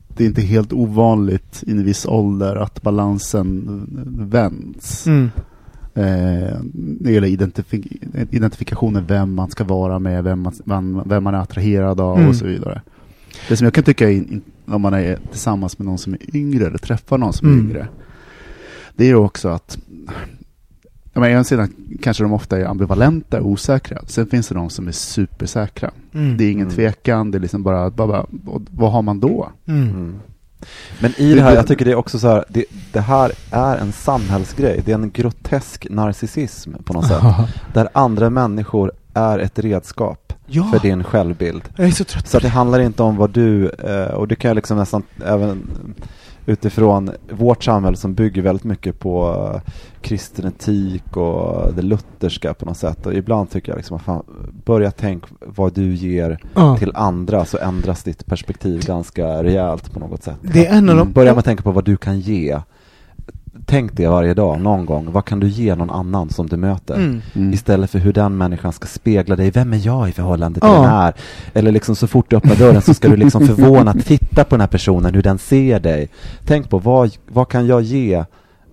det 0.09 0.25
är 0.25 0.29
inte 0.29 0.43
helt 0.43 0.73
ovanligt 0.73 1.65
i 1.67 1.71
en 1.71 1.85
viss 1.85 2.07
ålder 2.07 2.57
att 2.57 2.83
balansen 2.83 3.87
vänds. 4.31 5.07
Mm. 5.07 5.31
Eh, 5.95 6.03
när 6.73 7.05
det 7.05 7.13
gäller 7.13 7.29
identifi 7.29 7.99
identifikationen, 8.31 9.05
vem 9.07 9.35
man 9.35 9.51
ska 9.51 9.65
vara 9.65 9.99
med, 9.99 10.25
vem 10.25 10.41
man, 10.41 10.53
vem, 10.65 11.03
vem 11.07 11.25
man 11.25 11.35
är 11.35 11.39
attraherad 11.39 12.01
av 12.01 12.17
Mm. 12.17 12.29
och 12.29 12.37
så 12.37 12.45
vidare. 12.45 12.83
Det 13.49 13.57
som 13.57 13.65
jag 13.65 13.75
kan 13.75 13.85
tycka 13.85 14.11
är, 14.11 14.25
om 14.67 14.83
man 14.83 14.95
är 14.95 15.19
tillsammans 15.31 15.79
med 15.79 15.87
någon 15.87 15.99
som 15.99 16.13
är 16.15 16.37
yngre, 16.37 16.67
eller 16.67 16.79
träffar 16.79 17.19
någon 17.19 17.33
som 17.33 17.49
är 17.49 17.53
Mm. 17.53 17.67
yngre, 17.67 17.89
det 18.97 19.05
är 19.11 19.15
också 19.15 19.49
att 19.49 19.79
Ja, 21.17 21.21
men 21.21 21.31
å 21.31 21.33
ena 21.33 21.45
sidan 21.45 21.73
kanske 22.03 22.25
de 22.25 22.33
ofta 22.33 22.59
är 22.59 22.65
ambivalenta 22.65 23.41
och 23.41 23.47
osäkra. 23.49 23.99
Sen 24.07 24.27
finns 24.27 24.49
det 24.49 24.55
de 24.55 24.71
som 24.71 24.89
är 24.89 24.93
supersäkra. 24.93 25.91
Mm. 26.15 26.37
Det 26.37 26.45
är 26.45 26.51
ingen 26.51 26.67
Mm. 26.67 26.75
tvekan, 26.77 27.31
det 27.31 27.39
är 27.39 27.41
liksom 27.41 27.63
bara, 27.63 27.91
bara, 27.91 28.27
vad 28.71 28.93
har 28.93 29.03
man 29.03 29.21
då? 29.21 29.49
Mm. 29.67 29.83
Mm. 29.91 30.15
Men 31.01 31.13
i 31.17 31.35
det 31.35 31.43
här, 31.43 31.55
jag 31.55 31.67
tycker 31.67 31.85
det 31.85 31.91
är 31.91 31.95
också 31.97 32.19
så 32.19 32.29
här, 32.29 32.45
det, 32.49 32.65
det 32.93 33.01
här 33.01 33.33
är 33.51 33.77
en 33.77 33.93
samhällsgrej. 33.93 34.83
Det 34.85 34.91
är 34.93 34.95
en 34.95 35.11
grotesk 35.11 35.87
narcissism 35.91 36.73
på 36.85 36.93
något 36.93 37.07
sätt. 37.07 37.23
Där 37.75 37.89
andra 37.93 38.31
människor 38.31 38.93
är 39.15 39.39
ett 39.39 39.59
redskap 39.59 40.33
Ja, 40.47 40.65
för 40.73 40.79
din 40.79 41.05
självbild. 41.05 41.63
jag 41.77 41.87
är 41.87 41.91
så 41.91 42.05
trött 42.05 42.29
Så 42.29 42.37
att 42.37 42.43
det 42.43 42.49
handlar 42.49 42.81
inte 42.81 43.03
om 43.03 43.17
vad 43.17 43.31
du, 43.31 43.69
eh, 43.69 44.15
och 44.15 44.29
det 44.29 44.37
kan 44.37 44.49
jag 44.49 44.55
liksom 44.57 44.77
nästan 44.79 45.03
även 45.27 45.59
utifrån 46.47 47.11
vårt 47.31 47.65
samhälle 47.65 47.97
som 47.97 48.15
bygger 48.15 48.43
väldigt 48.43 48.65
mycket 48.65 48.99
på 48.99 49.31
eh, 49.55 49.73
kristen 50.01 50.47
etik 50.47 51.17
och 51.17 51.75
det 51.75 51.83
lutherska 51.83 52.55
på 52.55 52.67
något 52.67 52.77
sätt. 52.77 53.07
Och 53.07 53.15
ibland 53.15 53.51
tycker 53.51 53.73
jag 53.73 53.77
liksom, 53.77 53.99
fan, 53.99 54.23
börja 54.65 54.91
tänk 54.91 55.25
vad 55.41 55.73
du 55.75 55.95
ger 55.95 56.39
Ja. 56.55 56.77
till 56.79 56.93
andra 56.95 57.45
så 57.45 57.59
ändras 57.59 58.03
ditt 58.03 58.27
perspektiv 58.27 58.85
ganska 58.87 59.43
rejält 59.43 59.93
på 59.93 60.01
något 60.01 60.23
sätt. 60.23 60.37
Det 60.43 60.67
är 60.67 60.77
en 60.79 60.89
av 60.89 60.97
de... 60.97 61.13
Börja 61.13 61.31
med 61.33 61.39
att 61.39 61.45
tänka 61.45 61.63
på 61.63 61.71
vad 61.71 61.85
du 61.85 61.97
kan 61.97 62.21
ge. 62.21 62.61
Tänk 63.69 63.93
det 63.97 64.07
varje 64.09 64.35
dag, 64.35 64.61
någon 64.61 64.87
gång. 64.87 65.13
Vad 65.13 65.25
kan 65.25 65.41
du 65.41 65.49
ge 65.49 65.75
någon 65.75 65.91
annan 65.91 66.31
som 66.31 66.47
du 66.47 66.57
möter? 66.57 66.95
Mm. 66.95 67.23
Mm. 67.35 67.53
Istället 67.53 67.91
för 67.91 67.99
hur 67.99 68.13
den 68.13 68.37
människan 68.37 68.73
ska 68.73 68.87
spegla 68.87 69.37
dig. 69.37 69.51
Vem 69.51 69.73
är 69.73 69.87
jag 69.87 70.09
i 70.09 70.13
förhållande 70.13 70.61
till 70.61 70.69
Ja. 70.69 70.75
den 70.75 70.85
här? 70.91 71.15
Eller 71.55 71.73
liksom 71.73 71.97
så 71.97 72.07
fort 72.07 72.31
du 72.31 72.37
öppnar 72.37 72.57
dörren 72.57 72.83
så 72.83 72.95
ska 72.95 73.09
du 73.09 73.17
liksom 73.17 73.47
förvånat 73.47 74.07
titta 74.07 74.45
på 74.45 74.51
den 74.51 74.61
här 74.61 74.69
personen, 74.69 75.15
hur 75.15 75.23
den 75.23 75.39
ser 75.39 75.81
dig. 75.81 76.09
Tänk 76.45 76.71
på 76.71 76.79
vad, 76.79 77.17
vad 77.29 77.49
kan 77.49 77.67
jag 77.67 77.83
ge 77.83 78.25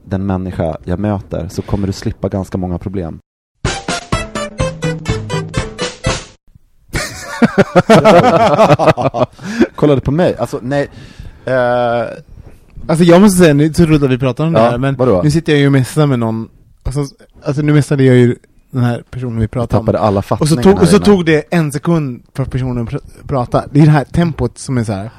den 0.05 0.25
människa 0.25 0.77
jag 0.83 0.99
möter? 0.99 1.47
Så 1.51 1.61
kommer 1.61 1.87
du 1.87 1.93
slippa 1.93 2.29
ganska 2.29 2.57
många 2.57 2.77
problem. 2.77 3.19
Kollade 9.75 10.01
på 10.01 10.11
mig? 10.11 10.35
Alltså 10.37 10.59
nej. 10.61 10.87
Eh, 11.45 12.03
Alltså 12.87 13.03
jag 13.05 13.21
måste 13.21 13.37
säga, 13.37 13.53
nu 13.53 13.65
är 13.65 13.69
det 13.69 13.85
roligt 13.85 14.03
att 14.03 14.09
vi 14.09 14.17
pratar 14.17 14.45
om 14.47 14.53
det 14.53 14.59
Ja, 14.59 14.69
här, 14.69 14.77
men 14.77 14.95
vadå? 14.95 15.21
nu 15.23 15.31
sitter 15.31 15.51
jag 15.53 15.59
ju 15.59 15.65
och 15.65 15.71
messar 15.71 16.05
med 16.07 16.19
någon, 16.19 16.47
alltså, 16.83 17.05
alltså 17.45 17.61
nu 17.61 17.73
messade 17.73 18.03
jag 18.03 18.15
ju 18.15 18.35
den 18.71 18.83
här 18.83 19.03
personen 19.11 19.39
vi 19.39 19.47
pratade 19.47 19.79
om. 19.79 19.85
tappade 19.85 19.99
alla 19.99 20.23
Och 20.39 20.47
så, 20.49 20.55
tog, 20.55 20.81
och 20.81 20.87
så 20.87 20.99
tog 20.99 21.25
det 21.25 21.43
en 21.53 21.71
sekund 21.71 22.23
för 22.35 22.45
personen 22.45 22.83
att 22.83 22.89
pr- 22.93 23.27
prata. 23.27 23.63
Det 23.71 23.79
är 23.81 23.85
det 23.85 23.91
här 23.91 24.03
tempot 24.05 24.57
som 24.57 24.77
är 24.77 24.83
så 24.83 24.93
här. 24.93 25.09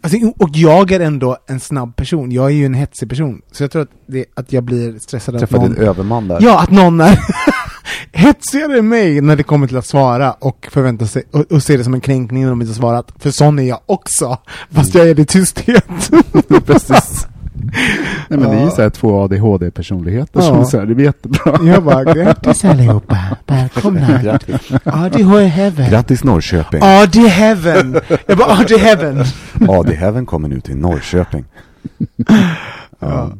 Alltså, 0.00 0.18
och 0.38 0.48
jag 0.52 0.92
är 0.92 1.00
ändå 1.00 1.36
en 1.46 1.60
snabb 1.60 1.96
person. 1.96 2.32
Jag 2.32 2.44
är 2.46 2.50
ju 2.54 2.66
en 2.66 2.74
hetsig 2.74 3.08
person. 3.08 3.42
Så 3.52 3.62
jag 3.62 3.70
tror 3.70 3.82
att, 3.82 3.88
det, 4.06 4.24
att 4.36 4.52
jag 4.52 4.64
blir 4.64 4.98
stressad 4.98 5.34
av 5.34 5.38
Träffade 5.38 5.64
någon... 5.66 5.74
din 5.74 5.82
överman 5.88 6.28
där. 6.28 6.38
Ja, 6.40 6.60
att 6.62 6.70
någon 6.70 7.00
är 7.00 7.18
hetsigare 8.14 8.78
än 8.78 8.88
mig 8.88 9.20
när 9.20 9.36
det 9.36 9.42
kommer 9.42 9.66
till 9.66 9.76
att 9.76 9.86
svara 9.86 10.32
och 10.32 10.68
förvänta 10.70 11.06
sig 11.06 11.22
och, 11.30 11.52
och 11.52 11.62
se 11.62 11.76
det 11.76 11.84
som 11.84 11.94
en 11.94 12.00
kränkning 12.00 12.42
när 12.42 12.50
de 12.50 12.60
inte 12.62 12.74
svarat. 12.74 13.12
För 13.18 13.30
sån 13.30 13.58
är 13.58 13.62
jag 13.62 13.80
också. 13.86 14.38
Fast 14.70 14.94
jag 14.94 15.08
är 15.08 15.14
det 15.14 15.22
i 15.22 15.24
tysthet. 15.26 16.10
Precis. 16.66 17.26
Nej 18.28 18.38
men 18.38 18.40
det 18.40 18.56
är 18.56 18.60
ju 18.60 18.64
Ja. 18.64 18.70
såhär 18.70 18.90
två 18.90 19.22
ADHD-personligheter 19.22 20.40
Ja. 20.40 20.46
som 20.46 20.64
så 20.64 20.78
här, 20.78 20.86
det 20.86 20.94
blir 20.94 21.04
jättebra. 21.04 21.58
jag 21.74 21.82
bara, 21.84 22.04
grattis 22.04 22.64
allihopa. 22.64 23.18
Välkomna. 23.46 24.38
ADHD 24.84 25.46
heaven. 25.46 25.90
Grattis 25.90 26.24
Norrköping. 26.24 26.80
AD 26.82 27.18
heaven. 27.28 28.00
Jag 28.26 28.38
bara, 28.38 28.52
AD 28.52 28.76
heaven. 28.78 29.24
AD 29.68 29.92
Heaven 29.94 30.26
kommer 30.26 30.48
nu 30.48 30.60
till 30.60 30.76
Norrköping. 30.76 31.44
ja. 32.98 33.30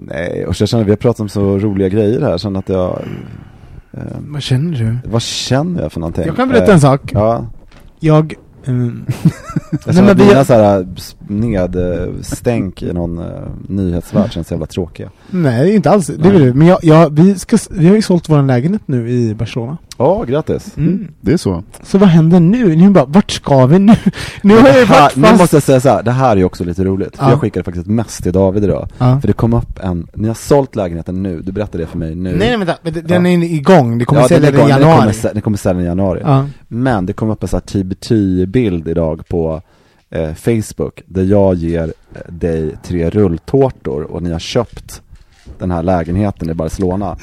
Nej, 0.00 0.46
och 0.46 0.56
så 0.56 0.66
känner 0.66 0.84
vi 0.84 0.90
har 0.90 0.96
pratat 0.96 1.20
om 1.20 1.28
så 1.28 1.58
roliga 1.58 1.88
grejer 1.88 2.20
här, 2.20 2.38
känner 2.38 2.58
att 2.58 2.68
jag... 2.68 3.02
Eh, 3.92 4.00
Vad 4.18 4.42
känner 4.42 4.78
du? 4.78 5.10
vad 5.10 5.22
känner 5.22 5.82
jag 5.82 5.92
för 5.92 6.00
någonting? 6.00 6.26
Jag 6.26 6.36
kan 6.36 6.48
berätta 6.48 6.72
en 6.72 6.80
sak. 6.80 7.00
Ja, 7.14 7.46
Jag... 8.00 8.34
mm, 8.66 9.06
jag 9.06 9.30
Nej, 9.70 9.80
känner 9.94 10.02
men 10.02 10.10
att 10.10 10.18
vi- 10.20 10.24
mina 10.28 10.44
så 10.44 10.52
här 10.54 10.86
nedstänk 11.28 12.82
i 12.82 12.92
någon 12.92 13.18
uh, 13.18 13.24
nyhetsvärld 13.68 14.32
känns 14.32 14.50
jävla 14.50 14.66
tråkiga. 14.66 15.10
nej, 15.30 15.74
inte 15.74 15.90
alls. 15.90 16.06
Det 16.06 16.30
vill 16.30 16.40
du. 16.42 16.54
Men 16.54 16.66
jag, 16.66 16.78
jag, 16.82 17.16
vi, 17.16 17.34
ska, 17.38 17.58
vi 17.70 17.88
har 17.88 17.94
ju 17.96 18.02
sålt 18.02 18.28
vår 18.28 18.42
lägenhet 18.42 18.82
nu 18.86 19.10
i 19.10 19.34
Barcelona. 19.34 19.76
Ja, 19.98 20.24
grattis. 20.24 20.76
Mm. 20.76 21.08
Det 21.20 21.32
är 21.32 21.36
så. 21.36 21.62
Så 21.82 21.98
vad 21.98 22.08
händer 22.08 22.40
nu? 22.40 22.76
Nu 22.76 22.90
bara, 22.90 23.04
vart 23.04 23.30
ska 23.30 23.66
vi 23.66 23.78
nu? 23.78 23.94
Nu 24.42 24.56
har 24.58 24.68
jag 24.68 24.76
Det 24.76 24.84
här, 24.84 25.00
varit 25.02 25.16
nu 25.16 25.22
fast... 25.22 25.40
måste 25.40 25.56
jag 25.56 25.62
säga 25.62 25.80
så 25.80 25.88
här, 25.88 26.02
det 26.02 26.10
här 26.10 26.30
är 26.32 26.36
ju 26.36 26.44
också 26.44 26.64
lite 26.64 26.84
roligt. 26.84 27.16
För 27.16 27.24
Ja. 27.24 27.30
Jag 27.30 27.40
skickade 27.40 27.64
faktiskt 27.64 27.86
mess 27.86 28.18
till 28.18 28.32
David 28.32 28.64
idag. 28.64 28.88
Ja. 28.98 29.20
För 29.20 29.26
det 29.28 29.32
kom 29.32 29.54
upp 29.54 29.78
en, 29.82 30.06
ni 30.14 30.28
har 30.28 30.34
sålt 30.34 30.76
lägenheten 30.76 31.22
nu, 31.22 31.40
du 31.40 31.52
berättade 31.52 31.82
det 31.84 31.86
för 31.86 31.98
mig 31.98 32.14
nu. 32.14 32.36
Nej, 32.36 32.56
nej, 32.58 32.66
vänta. 32.66 33.02
Den 33.02 33.26
är 33.26 33.44
igång. 33.44 33.98
Det 33.98 34.04
kommer 34.04 34.20
ja, 34.20 34.28
sälja 34.28 34.50
den, 34.50 34.60
den 34.60 34.68
i 34.68 34.72
den, 34.72 34.80
januari. 34.82 35.12
kommer, 35.14 35.32
den 35.34 35.42
kommer 35.42 35.58
sälja 35.58 35.82
i 35.82 35.84
januari. 35.84 36.20
Ja. 36.24 36.46
Men 36.68 37.06
det 37.06 37.12
kom 37.12 37.30
upp 37.30 37.42
en 37.42 37.48
sån 37.48 37.56
här 37.66 37.66
bild 38.56 38.88
idag 38.88 39.28
på 39.28 39.62
eh, 40.10 40.34
Facebook 40.34 41.02
där 41.06 41.22
jag 41.22 41.54
ger 41.54 41.92
eh, 42.14 42.32
dig 42.32 42.76
tre 42.82 43.10
rulltårtor 43.10 44.02
och 44.02 44.22
ni 44.22 44.32
har 44.32 44.38
köpt 44.38 45.02
den 45.58 45.70
här 45.70 45.82
lägenheten 45.82 46.50
i 46.50 46.54
Barcelona. 46.54 47.16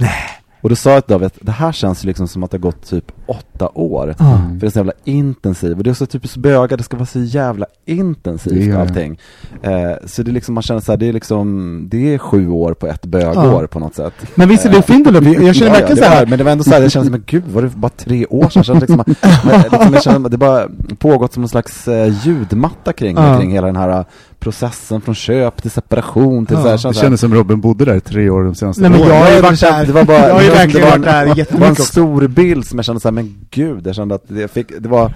Och 0.64 0.70
då 0.70 0.76
sa 0.76 0.90
jag 0.90 1.06
till 1.06 1.14
David 1.14 1.26
att 1.26 1.38
det 1.42 1.52
här 1.52 1.72
känns 1.72 2.04
liksom 2.04 2.28
som 2.28 2.44
att 2.44 2.52
det 2.52 2.58
har 2.58 2.62
gått 2.62 2.90
typ 2.90 3.12
åtta 3.26 3.70
år. 3.74 4.16
Ja. 4.20 4.42
För 4.50 4.60
det 4.60 4.66
är 4.66 4.70
så 4.70 4.80
jävla 4.80 4.94
intensivt 5.04 5.78
och 5.78 5.84
det 5.84 5.90
är 5.90 5.94
så 5.94 6.06
typiskt 6.06 6.38
bögar, 6.38 6.78
det 6.78 6.84
ska 6.84 6.98
vara 6.98 7.06
så 7.06 7.20
jävla 7.20 7.66
intensivt 7.86 8.76
allting. 8.76 9.20
Eh, 9.62 9.92
så 10.06 10.24
det 10.24 10.32
är 10.32 10.34
liksom, 10.34 10.54
man 10.56 10.62
känner 10.62 10.82
så 10.82 10.92
här, 10.92 10.98
det 10.98 11.10
är 11.10 11.14
liksom, 11.14 11.84
det 11.92 12.14
är 12.14 12.18
sju 12.18 12.50
år 12.50 12.74
på 12.74 12.88
ett 12.88 13.06
bögår 13.06 13.62
Ja. 13.62 13.68
på 13.68 13.80
något 13.80 13.96
sätt. 13.96 14.14
Men 14.36 14.50
visst 14.50 14.66
är 14.66 14.70
det 14.70 14.82
fint 14.82 15.08
ändå? 15.08 15.20
Jag 15.24 15.56
känner 15.56 15.72
Ja, 15.72 15.80
ja, 15.80 15.86
verkligen 15.86 15.96
det 15.96 16.04
så 16.04 16.10
här. 16.10 16.26
Men 16.26 16.38
det 16.38 16.44
var 16.44 16.52
ändå 16.52 16.64
så 16.64 16.70
här, 16.72 16.82
det 16.82 16.90
kändes 16.90 17.08
som, 17.08 17.12
men 17.12 17.24
gud, 17.26 17.44
var 17.48 17.62
det 17.62 17.70
bara 17.70 17.90
tre 17.90 18.26
år 18.26 18.50
sedan? 18.50 18.64
Jag 18.68 18.80
liksom, 18.80 19.04
liksom, 19.72 19.94
jag 19.94 20.04
kände, 20.04 20.30
det 20.30 20.38
bara 20.38 20.68
pågått 21.00 21.34
som 21.34 21.44
en 21.44 21.50
slags 21.50 21.88
eh, 21.88 22.14
ljudmatta 22.26 22.94
kring, 22.94 23.16
Ja. 23.18 23.38
kring 23.40 23.52
hela 23.52 23.68
den 23.68 23.76
här 23.76 23.90
eh, 23.90 24.06
processen 24.44 25.02
från 25.02 25.16
köp 25.16 25.62
till 25.62 25.72
separation 25.72 26.46
till 26.46 26.56
Ja, 26.56 26.62
så 26.62 26.68
här, 26.68 26.74
Det 26.76 26.80
känns 26.82 26.98
kändes 26.98 27.22
som 27.22 27.34
Robin 27.34 27.62
bodde 27.62 27.86
där 27.86 27.96
i 27.96 28.02
tre 28.02 28.30
år 28.30 28.44
de 28.44 28.56
senaste 28.56 28.82
Nej, 28.82 28.92
men 28.92 29.00
åren. 29.02 29.10
jag 29.10 29.20
har 29.24 29.30
ju 29.30 29.36
det 29.36 29.42
varit 29.42 29.60
där. 29.60 29.86
Det 29.86 29.94
var 29.94 30.04
bara, 30.04 30.18
Jag 30.28 30.34
har 30.34 30.42
ju 30.42 30.48
det 30.48 30.54
var- 30.54 30.58
verkligen 30.60 30.86
det 30.86 30.92
var 30.92 30.98
varit 30.98 31.06
där 31.06 31.26
en- 31.42 31.46
Det 31.52 31.60
var 31.60 31.68
en 31.68 31.76
stor 31.76 32.28
bild 32.28 32.66
som 32.68 32.78
jag 32.80 32.86
kände 32.86 33.02
så 33.02 33.08
här, 33.08 33.14
men 33.14 33.36
gud, 33.52 33.88
jag 33.88 33.96
kände 33.96 34.16
att 34.16 34.24
det, 34.28 34.48
fick, 34.48 34.68
det 34.80 34.90
var 34.90 35.14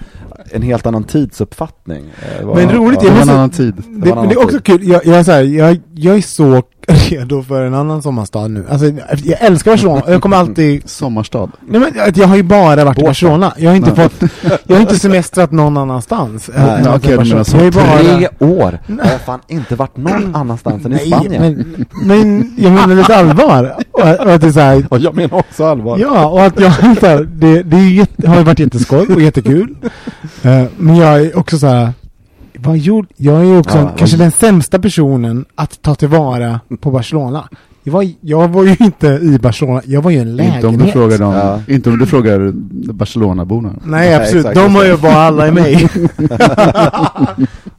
en 0.50 0.62
helt 0.62 0.86
annan 0.86 1.04
tidsuppfattning. 1.04 2.04
Eh, 2.22 2.38
det 2.40 2.44
var- 2.46 2.54
Men 2.54 2.70
roligt, 2.70 3.00
Det 3.00 3.06
jag 3.06 3.14
var 3.14 3.22
en 3.22 3.28
annan 3.30 3.50
tid. 3.50 3.74
Det, 3.88 4.10
var 4.10 4.16
annan 4.16 4.28
det 4.28 4.34
är 4.34 4.38
också 4.44 4.60
tid. 4.60 4.64
kul, 4.64 4.88
jag, 4.88 5.06
jag, 5.06 5.16
är 5.18 5.22
så 5.22 5.32
här, 5.32 5.42
jag, 5.42 5.80
jag 5.94 6.16
är 6.16 6.20
så 6.20 6.62
redo 7.10 7.42
för 7.42 7.64
en 7.64 7.74
annan 7.74 8.02
sommarstad 8.02 8.48
nu. 8.48 8.64
Alltså, 8.70 8.86
jag 9.24 9.40
älskar 9.40 9.70
Barcelona, 9.70 10.02
jag 10.08 10.22
kommer 10.22 10.36
alltid... 10.36 10.82
Sommarstad. 10.90 11.50
Nej, 11.68 11.80
men, 11.80 12.12
jag 12.14 12.28
har 12.28 12.36
ju 12.36 12.42
bara 12.42 12.84
varit 12.84 12.98
i 12.98 13.00
Båstad. 13.00 13.06
Barcelona, 13.06 13.52
jag 13.58 13.70
har 13.70 13.76
inte 13.76 13.92
Nej. 13.96 14.08
fått... 14.08 14.30
Jag 14.66 14.76
har 14.76 14.80
inte 14.80 14.98
semestrat 14.98 15.52
någon 15.52 15.76
annanstans. 15.76 16.50
Nej, 16.56 16.64
att 16.64 16.96
okej, 16.96 17.10
jag 17.10 17.24
du 17.24 17.28
menar 17.28 17.44
så. 17.44 17.56
Jag 17.56 17.72
bara... 17.72 17.98
Tre 17.98 18.28
år! 18.38 18.78
Jag 18.86 19.04
har 19.04 19.18
fan 19.18 19.40
inte 19.48 19.76
varit 19.76 19.96
någon 19.96 20.36
annanstans 20.36 20.84
än 20.84 20.92
i 20.92 20.94
Nej, 20.94 21.06
Spanien. 21.06 21.42
men, 21.42 21.86
men 22.06 22.54
jag 22.58 22.72
menar 22.72 22.94
lite 22.94 23.16
allvar. 23.16 23.74
Och, 23.92 24.00
och 24.00 24.32
att 24.32 24.40
det 24.40 24.46
är 24.46 24.52
så 24.52 24.60
här, 24.60 24.84
Och 24.88 24.98
jag 24.98 25.14
menar 25.14 25.34
också 25.34 25.64
allvar. 25.64 25.98
Ja, 25.98 26.26
och 26.26 26.42
att 26.42 26.60
jag 26.60 26.72
så 26.74 27.06
här, 27.06 27.28
det, 27.32 27.62
det 27.62 27.76
är 27.76 28.26
har 28.28 28.36
ju 28.36 28.42
varit 28.42 28.58
jätteskoj 28.58 29.06
och 29.14 29.22
jättekul. 29.22 29.76
Eh, 30.42 30.64
men 30.76 30.96
jag 30.96 31.20
är 31.20 31.38
också 31.38 31.58
så 31.58 31.66
här. 31.66 31.92
Vad 32.62 32.78
gjorde, 32.78 33.08
jag 33.16 33.40
är 33.40 33.44
ju 33.44 33.58
också 33.58 33.78
Ja, 33.78 33.92
kanske 33.98 34.16
vad- 34.16 34.24
den 34.24 34.32
sämsta 34.32 34.78
personen 34.78 35.44
att 35.54 35.82
ta 35.82 35.94
tillvara 35.94 36.60
på 36.80 36.90
Barcelona. 36.90 37.48
Jag 37.82 37.92
var, 37.92 38.06
jag 38.20 38.48
var 38.48 38.64
ju 38.64 38.76
inte 38.80 39.06
i 39.06 39.38
Barcelona, 39.42 39.82
jag 39.84 40.02
var 40.02 40.10
ju 40.10 40.16
i 40.16 40.20
en 40.20 40.36
lägenhet. 40.36 40.64
Inte 40.64 40.66
om 40.66 40.78
du 40.78 40.92
frågar 40.92 41.18
dem, 41.18 41.34
Ja. 41.34 41.60
inte 41.74 41.90
om 41.90 41.98
du 41.98 42.06
frågar 42.06 42.50
Barcelona-borna. 42.92 43.68
Nej, 43.68 43.80
Nej, 44.08 44.14
absolut. 44.14 44.46
exakt, 44.46 44.54
De 44.66 44.74
har 44.74 44.84
ju 44.84 44.96
bara 44.96 45.14
alla 45.14 45.48
i 45.48 45.50
mig. 45.50 45.88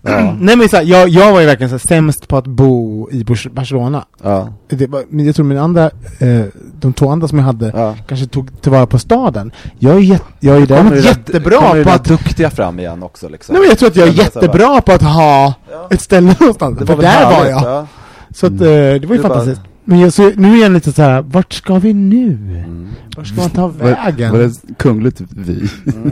Ja. 0.01 0.35
Nej 0.39 0.55
men 0.55 0.69
så 0.69 0.75
här, 0.77 0.83
jag, 0.83 1.09
jag 1.09 1.31
var 1.31 1.39
ju 1.39 1.45
verkligen 1.45 1.69
så 1.69 1.73
här, 1.73 1.79
sämst 1.87 2.27
på 2.27 2.37
att 2.37 2.47
bo 2.47 3.09
i 3.11 3.25
Barcelona. 3.51 4.05
Ja. 4.23 4.53
Det 4.69 4.87
var, 4.87 5.03
men 5.09 5.25
jag 5.25 5.35
tror 5.35 5.45
mina 5.45 5.61
andra, 5.61 5.83
eh, 6.19 6.41
de 6.79 6.93
två 6.93 7.09
andra 7.09 7.27
som 7.27 7.37
jag 7.37 7.45
hade, 7.45 7.71
Ja. 7.75 7.95
kanske 8.07 8.25
tog 8.27 8.61
tillvara 8.61 8.85
på 8.87 8.99
staden. 8.99 9.51
Jag 9.79 9.95
är, 9.95 9.99
jätte, 9.99 10.23
jag 10.39 10.61
är 10.61 10.65
däremot 10.67 10.93
där- 10.93 11.01
jättebra 11.01 11.73
det 11.73 11.83
på 11.83 11.89
där 11.89 11.95
att 11.95 12.03
duktiga 12.05 12.49
fram 12.49 12.79
igen 12.79 13.03
också 13.03 13.29
liksom. 13.29 13.53
Nej 13.53 13.59
men 13.61 13.69
jag 13.69 13.77
tror 13.79 13.89
att 13.89 13.95
jag 13.95 14.07
är 14.07 14.11
var 14.11 14.17
jättebra 14.23 14.81
på 14.81 14.91
att 14.91 15.01
ha 15.01 15.53
Ja. 15.71 15.87
ett 15.91 16.01
ställe 16.01 16.35
någonstans. 16.39 16.79
Det 16.79 16.85
För 16.85 16.97
där 17.01 17.25
var 17.25 17.45
jag. 17.45 17.61
Ja. 17.63 17.87
Så 18.35 18.45
att, 18.45 18.51
eh, 18.51 18.57
det 18.59 18.65
var 18.65 18.93
ju 18.95 18.99
Det 18.99 19.07
var- 19.07 19.17
fantastiskt. 19.17 19.61
Men 19.89 19.99
jag, 19.99 20.13
så, 20.13 20.31
nu 20.35 20.57
är 20.57 20.61
jag 20.61 20.71
lite 20.71 20.91
så 20.91 21.01
här, 21.01 21.21
vart 21.21 21.53
ska 21.53 21.79
vi 21.79 21.93
nu? 21.93 22.25
Mm. 22.25 22.87
Vart 23.17 23.27
ska 23.27 23.41
man 23.41 23.49
ta 23.49 23.67
Var, 23.67 23.89
vägen? 23.89 24.31
var 24.31 24.39
det 24.39 24.75
kungligt 24.77 25.21
vi? 25.29 25.69
Mm. 25.95 26.11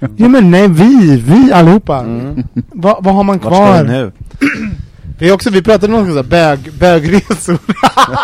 Ja 0.16 0.28
men 0.28 0.50
nej, 0.50 0.68
vi, 0.68 1.22
vi 1.26 1.52
allihopa. 1.52 2.00
Mm. 2.00 2.42
Va, 2.54 2.98
vad 3.00 3.14
har 3.14 3.22
man 3.24 3.38
Vart 3.38 3.54
ska 3.54 3.64
kvar? 3.64 3.84
vi 3.84 3.88
nu? 3.88 4.12
Vi, 5.18 5.28
är 5.28 5.32
också, 5.32 5.50
vi 5.50 5.62
pratade 5.62 5.86
om 5.86 5.92
något 5.92 6.14
sånt 6.14 6.30
där, 6.30 6.56
bög, 6.56 6.72
bögresor. 6.78 7.58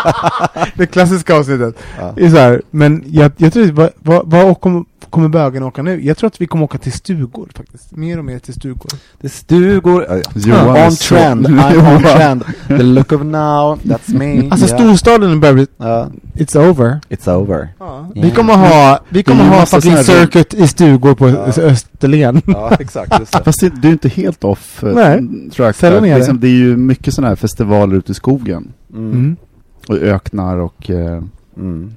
det 0.77 0.85
klassiska 0.85 1.35
avsnittet. 1.35 1.75
Ja. 1.99 2.15
Så 2.15 2.37
här, 2.37 2.61
men 2.71 3.03
jag, 3.07 3.31
jag 3.37 3.53
tror, 3.53 3.71
vad, 3.71 3.89
vad, 3.99 4.31
vad 4.31 4.45
kommer, 5.09 5.29
bögen 5.29 5.63
åka 5.63 5.81
nu? 5.83 6.05
Jag 6.05 6.17
tror 6.17 6.27
att 6.27 6.41
vi 6.41 6.47
kommer 6.47 6.63
åka 6.63 6.77
till 6.77 6.91
stugor 6.91 7.49
faktiskt. 7.55 7.95
Mer 7.95 8.17
och 8.17 8.25
mer 8.25 8.39
till 8.39 8.53
stugor. 8.53 8.91
Det 9.21 9.27
är 9.27 9.29
stugor, 9.29 10.21
Johan 10.35 10.75
är 10.75 10.87
on 10.87 10.95
trend, 10.95 11.47
I'm 11.47 11.95
on 11.95 12.03
trend 12.03 12.43
The 12.67 12.83
look 12.83 13.11
of 13.11 13.21
now, 13.23 13.79
that's 13.83 14.17
me 14.17 14.49
Alltså 14.51 14.67
yeah. 14.67 14.79
storstaden 14.79 15.39
börjar 15.39 15.53
bli, 15.53 15.67
Ja, 15.77 16.09
it's 16.33 16.69
over. 16.69 16.99
It's 17.09 17.29
over 17.35 17.67
Vi 18.13 18.21
Yeah. 18.21 18.33
kommer 18.35 18.53
ha, 18.53 18.99
vi 19.09 19.23
kommer 19.23 19.43
ha 19.43 19.65
fucking 19.65 19.97
circuit 19.97 20.53
i 20.53 20.67
stugor 20.67 21.15
på 21.15 21.29
Ja. 21.29 21.35
Österlen. 21.45 22.41
Ja, 22.45 22.75
exakt. 22.79 23.43
Fast 23.43 23.59
det, 23.59 23.69
du 23.81 23.87
är 23.87 23.91
inte 23.91 24.09
helt 24.09 24.43
off 24.43 24.83
eh, 24.83 24.93
Nej. 24.93 25.21
track. 25.55 25.75
Sällan 25.75 26.05
är 26.05 26.09
det. 26.09 26.17
Liksom, 26.17 26.39
det 26.39 26.47
är 26.47 26.51
ju 26.51 26.77
mycket 26.77 27.13
sådana 27.13 27.29
här 27.29 27.35
festivaler 27.35 27.95
ute 27.95 28.11
i 28.11 28.15
skogen. 28.15 28.73
Mm. 28.93 29.11
Mm. 29.11 29.35
Och 29.87 29.97
öknar 29.97 30.57
och... 30.57 30.89
Mm. 31.57 31.93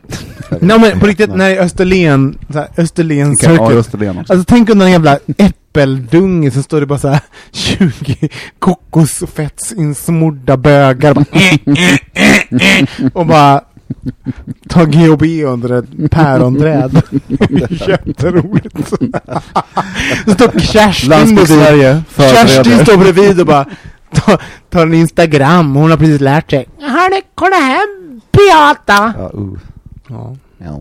Nej 0.61 0.79
men 0.79 1.01
på 1.01 1.07
riktigt, 1.07 1.31
när 1.35 1.49
det 1.51 1.57
är 1.57 1.63
Österlen, 1.63 2.39
så 2.53 2.59
här, 2.59 2.69
Österlen 2.77 3.31
Ja, 3.31 3.37
Circus. 3.37 3.71
Österlen 3.71 4.19
också. 4.19 4.33
Alltså 4.33 4.45
tänk 4.49 4.71
om 4.71 4.79
den 4.79 4.91
jävla 4.91 5.19
äppeldunge 5.39 6.51
så 6.51 6.63
står 6.63 6.81
det 6.81 6.87
bara 6.87 6.99
så 6.99 7.09
här 7.09 7.21
20 7.53 8.29
kokosfettsinsmorda 8.59 10.57
bögar 10.57 11.15
bara, 11.15 11.25
och 13.21 13.27
bara 13.27 13.61
tar 14.69 14.87
GHB 14.87 15.23
under 15.53 15.79
ett 15.79 16.11
pärondräd. 16.11 17.03
Jätteroligt. 17.71 18.77
så 20.25 20.33
står 20.33 20.61
Kerstin 20.61 21.35
bredvid. 21.35 21.49
Sverige 21.49 22.03
Kerstin 22.17 22.79
står 22.79 22.97
bredvid 22.97 23.41
och 23.41 23.47
bara 23.47 23.67
tar, 24.15 24.43
tar 24.71 24.83
en 24.87 24.95
Instagram. 24.95 25.75
Hon 25.77 25.91
har 25.91 25.99
precis 25.99 26.21
lärt 26.21 26.51
sig. 26.51 26.69
Hörni, 26.81 27.23
kolla 27.35 27.57
här 27.57 28.04
Beata. 28.37 29.15
Ja, 29.19 29.31
uh. 29.35 29.59
Ja. 30.09 30.37
ja. 30.59 30.81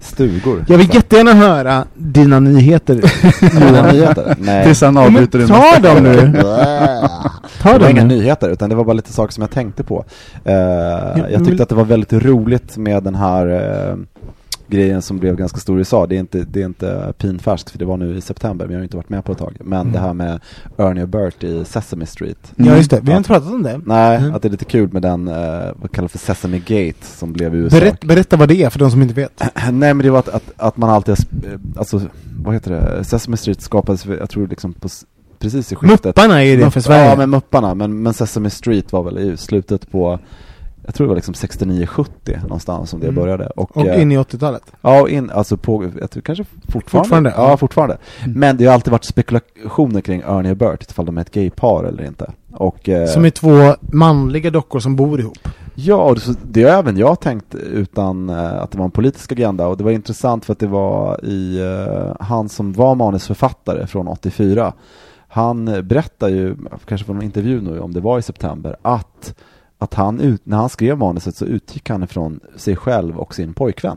Stugor. 0.00 0.64
Jag 0.68 0.78
vill 0.78 0.94
jättegärna 0.94 1.32
höra 1.32 1.84
dina 1.94 2.40
nyheter. 2.40 2.94
Dina 3.60 3.92
nyheter? 3.92 4.36
Nej. 4.38 4.64
Tills 4.64 4.80
han 4.80 4.94
Ja, 4.96 5.00
men 5.02 5.14
avbryter 5.14 5.38
din 5.38 5.48
ta 5.48 5.78
dem 5.78 6.02
nu. 6.02 6.32
Ta 7.62 7.72
Det 7.72 7.72
var 7.72 7.78
dem 7.78 7.90
inga 7.90 8.04
nu. 8.04 8.16
nyheter, 8.16 8.48
utan 8.50 8.70
det 8.70 8.76
var 8.76 8.84
bara 8.84 8.92
lite 8.92 9.12
saker 9.12 9.32
som 9.32 9.42
jag 9.42 9.50
tänkte 9.50 9.84
på. 9.84 10.04
Eh, 10.44 10.54
jag 11.32 11.44
tyckte 11.44 11.62
att 11.62 11.68
det 11.68 11.74
var 11.74 11.84
väldigt 11.84 12.12
roligt 12.12 12.76
med 12.76 13.02
den 13.02 13.14
här 13.14 13.46
eh, 13.46 13.96
grejen 14.76 15.02
som 15.02 15.18
blev 15.18 15.36
ganska 15.36 15.58
stor 15.60 15.76
i 15.76 15.78
USA. 15.78 16.06
Det 16.06 16.14
är 16.16 16.20
inte, 16.20 16.38
det 16.50 16.62
är 16.62 16.66
inte 16.66 17.12
pinfärskt, 17.18 17.70
för 17.70 17.78
det 17.78 17.84
var 17.84 17.96
nu 17.96 18.16
i 18.16 18.20
september, 18.20 18.64
men 18.66 18.72
jag 18.72 18.78
har 18.80 18.84
inte 18.84 18.96
varit 18.96 19.08
med 19.08 19.24
på 19.24 19.32
ett 19.32 19.38
tag. 19.38 19.56
Men 19.60 19.80
Mm. 19.80 19.92
det 19.92 19.98
här 19.98 20.12
med 20.14 20.40
Ernie 20.76 21.02
och 21.02 21.08
Bert 21.08 21.44
i 21.44 21.64
Sesame 21.64 22.06
Street. 22.06 22.52
Ja 22.56 22.76
just 22.76 22.90
det, 22.90 23.00
vi 23.02 23.10
har 23.10 23.18
inte 23.18 23.28
pratat 23.28 23.52
om 23.52 23.62
det. 23.62 23.80
Nej, 23.86 24.16
Mm. 24.16 24.34
att 24.34 24.42
det 24.42 24.48
är 24.48 24.50
lite 24.50 24.64
kul 24.64 24.92
med 24.92 25.02
den, 25.02 25.28
eh, 25.28 25.34
vad 25.76 25.92
kallas 25.92 26.12
för 26.12 26.18
Sesame 26.18 26.58
Gate, 26.58 26.98
som 27.06 27.32
blev 27.32 27.54
i 27.54 27.58
USA. 27.58 27.78
Berätt, 27.80 28.04
berätta 28.04 28.36
vad 28.36 28.48
det 28.48 28.62
är 28.62 28.70
för 28.70 28.78
de 28.78 28.90
som 28.90 29.02
inte 29.02 29.14
vet. 29.14 29.42
Nej 29.72 29.94
men 29.94 29.98
det 29.98 30.10
var 30.10 30.18
att, 30.18 30.28
att, 30.28 30.52
att 30.56 30.76
man 30.76 30.90
alltid, 30.90 31.12
eh, 31.44 31.50
alltså, 31.76 32.00
vad 32.42 32.54
heter 32.54 32.70
det, 32.70 33.04
Sesame 33.04 33.36
Street 33.36 33.60
skapades, 33.60 34.06
jag 34.06 34.30
tror 34.30 34.46
liksom 34.46 34.72
på, 34.72 34.88
precis 35.38 35.72
i 35.72 35.74
skiftet. 35.76 36.04
Mupparna 36.16 36.44
är 36.44 36.56
det 36.56 36.70
för 36.70 36.80
Mupp- 36.80 36.84
Sverige. 36.84 37.10
Ja, 37.10 37.16
men 37.16 37.30
Mupparna. 37.30 37.74
Men, 37.74 38.02
men 38.02 38.14
Sesame 38.14 38.50
Street 38.50 38.92
var 38.92 39.02
väl 39.02 39.18
i 39.18 39.36
slutet 39.36 39.90
på, 39.90 40.18
jag 40.84 40.94
tror 40.94 41.06
det 41.06 41.08
var 41.08 41.14
liksom 41.16 41.34
69-70 41.34 42.42
någonstans 42.42 42.90
som 42.90 43.00
det 43.00 43.06
Mm. 43.08 43.22
började. 43.22 43.46
Och, 43.46 43.76
Och 43.76 43.86
eh, 43.86 44.02
in 44.02 44.12
i 44.12 44.18
80-talet. 44.18 44.62
Ja, 44.80 45.08
in, 45.08 45.30
alltså 45.30 45.56
på, 45.56 45.90
jag 46.00 46.10
tror 46.10 46.22
kanske 46.22 46.44
fortfarande. 46.68 46.80
Fortfarande, 47.04 47.32
Ja, 47.36 47.56
fortfarande. 47.56 47.98
Mm. 48.24 48.38
Men 48.40 48.56
det 48.56 48.66
har 48.66 48.74
alltid 48.74 48.90
varit 48.90 49.04
spekulationer 49.04 50.00
kring 50.00 50.22
Ernie 50.26 50.50
och 50.50 50.56
Bert, 50.56 50.90
ifall 50.90 51.06
de 51.06 51.16
är 51.18 51.20
ett 51.22 51.30
gaypar 51.30 51.84
eller 51.84 52.04
inte. 52.04 52.32
Och, 52.52 52.88
eh, 52.88 53.06
Som 53.06 53.24
är 53.24 53.30
två 53.30 53.74
manliga 53.80 54.50
dockor 54.50 54.80
som 54.80 54.96
bor 54.96 55.20
ihop. 55.20 55.48
Ja, 55.74 55.96
och 55.96 56.18
det, 56.42 56.62
har 56.62 56.70
även 56.70 56.96
jag 56.96 57.20
tänkt 57.20 57.54
utan 57.54 58.30
eh, 58.30 58.62
att 58.62 58.70
det 58.70 58.78
var 58.78 58.84
en 58.84 58.90
politisk 58.90 59.32
agenda 59.32 59.66
och 59.66 59.76
det 59.76 59.84
var 59.84 59.90
intressant 59.90 60.44
för 60.44 60.52
att 60.52 60.58
det 60.58 60.66
var 60.66 61.24
i, 61.24 61.60
han 62.20 62.48
som 62.48 62.72
var 62.72 62.94
manusförfattare 62.94 63.86
från 63.86 64.08
84 64.08 64.72
han 65.28 65.64
berättar 65.64 66.28
ju, 66.28 66.56
kanske 66.86 67.06
på 67.06 67.12
någon 67.12 67.22
intervju 67.22 67.60
nu 67.60 67.80
om 67.80 67.92
det 67.94 68.00
var 68.00 68.18
i 68.18 68.22
september, 68.22 68.76
att, 68.82 69.34
att 69.82 69.94
han 69.94 70.20
ut, 70.20 70.46
när 70.46 70.56
han 70.56 70.68
skrev 70.68 70.98
manuset 70.98 71.36
så 71.36 71.44
utgick 71.44 71.90
han 71.90 72.02
ifrån 72.02 72.40
sig 72.56 72.76
själv 72.76 73.18
och 73.18 73.34
sin 73.34 73.54
pojkvän 73.54 73.96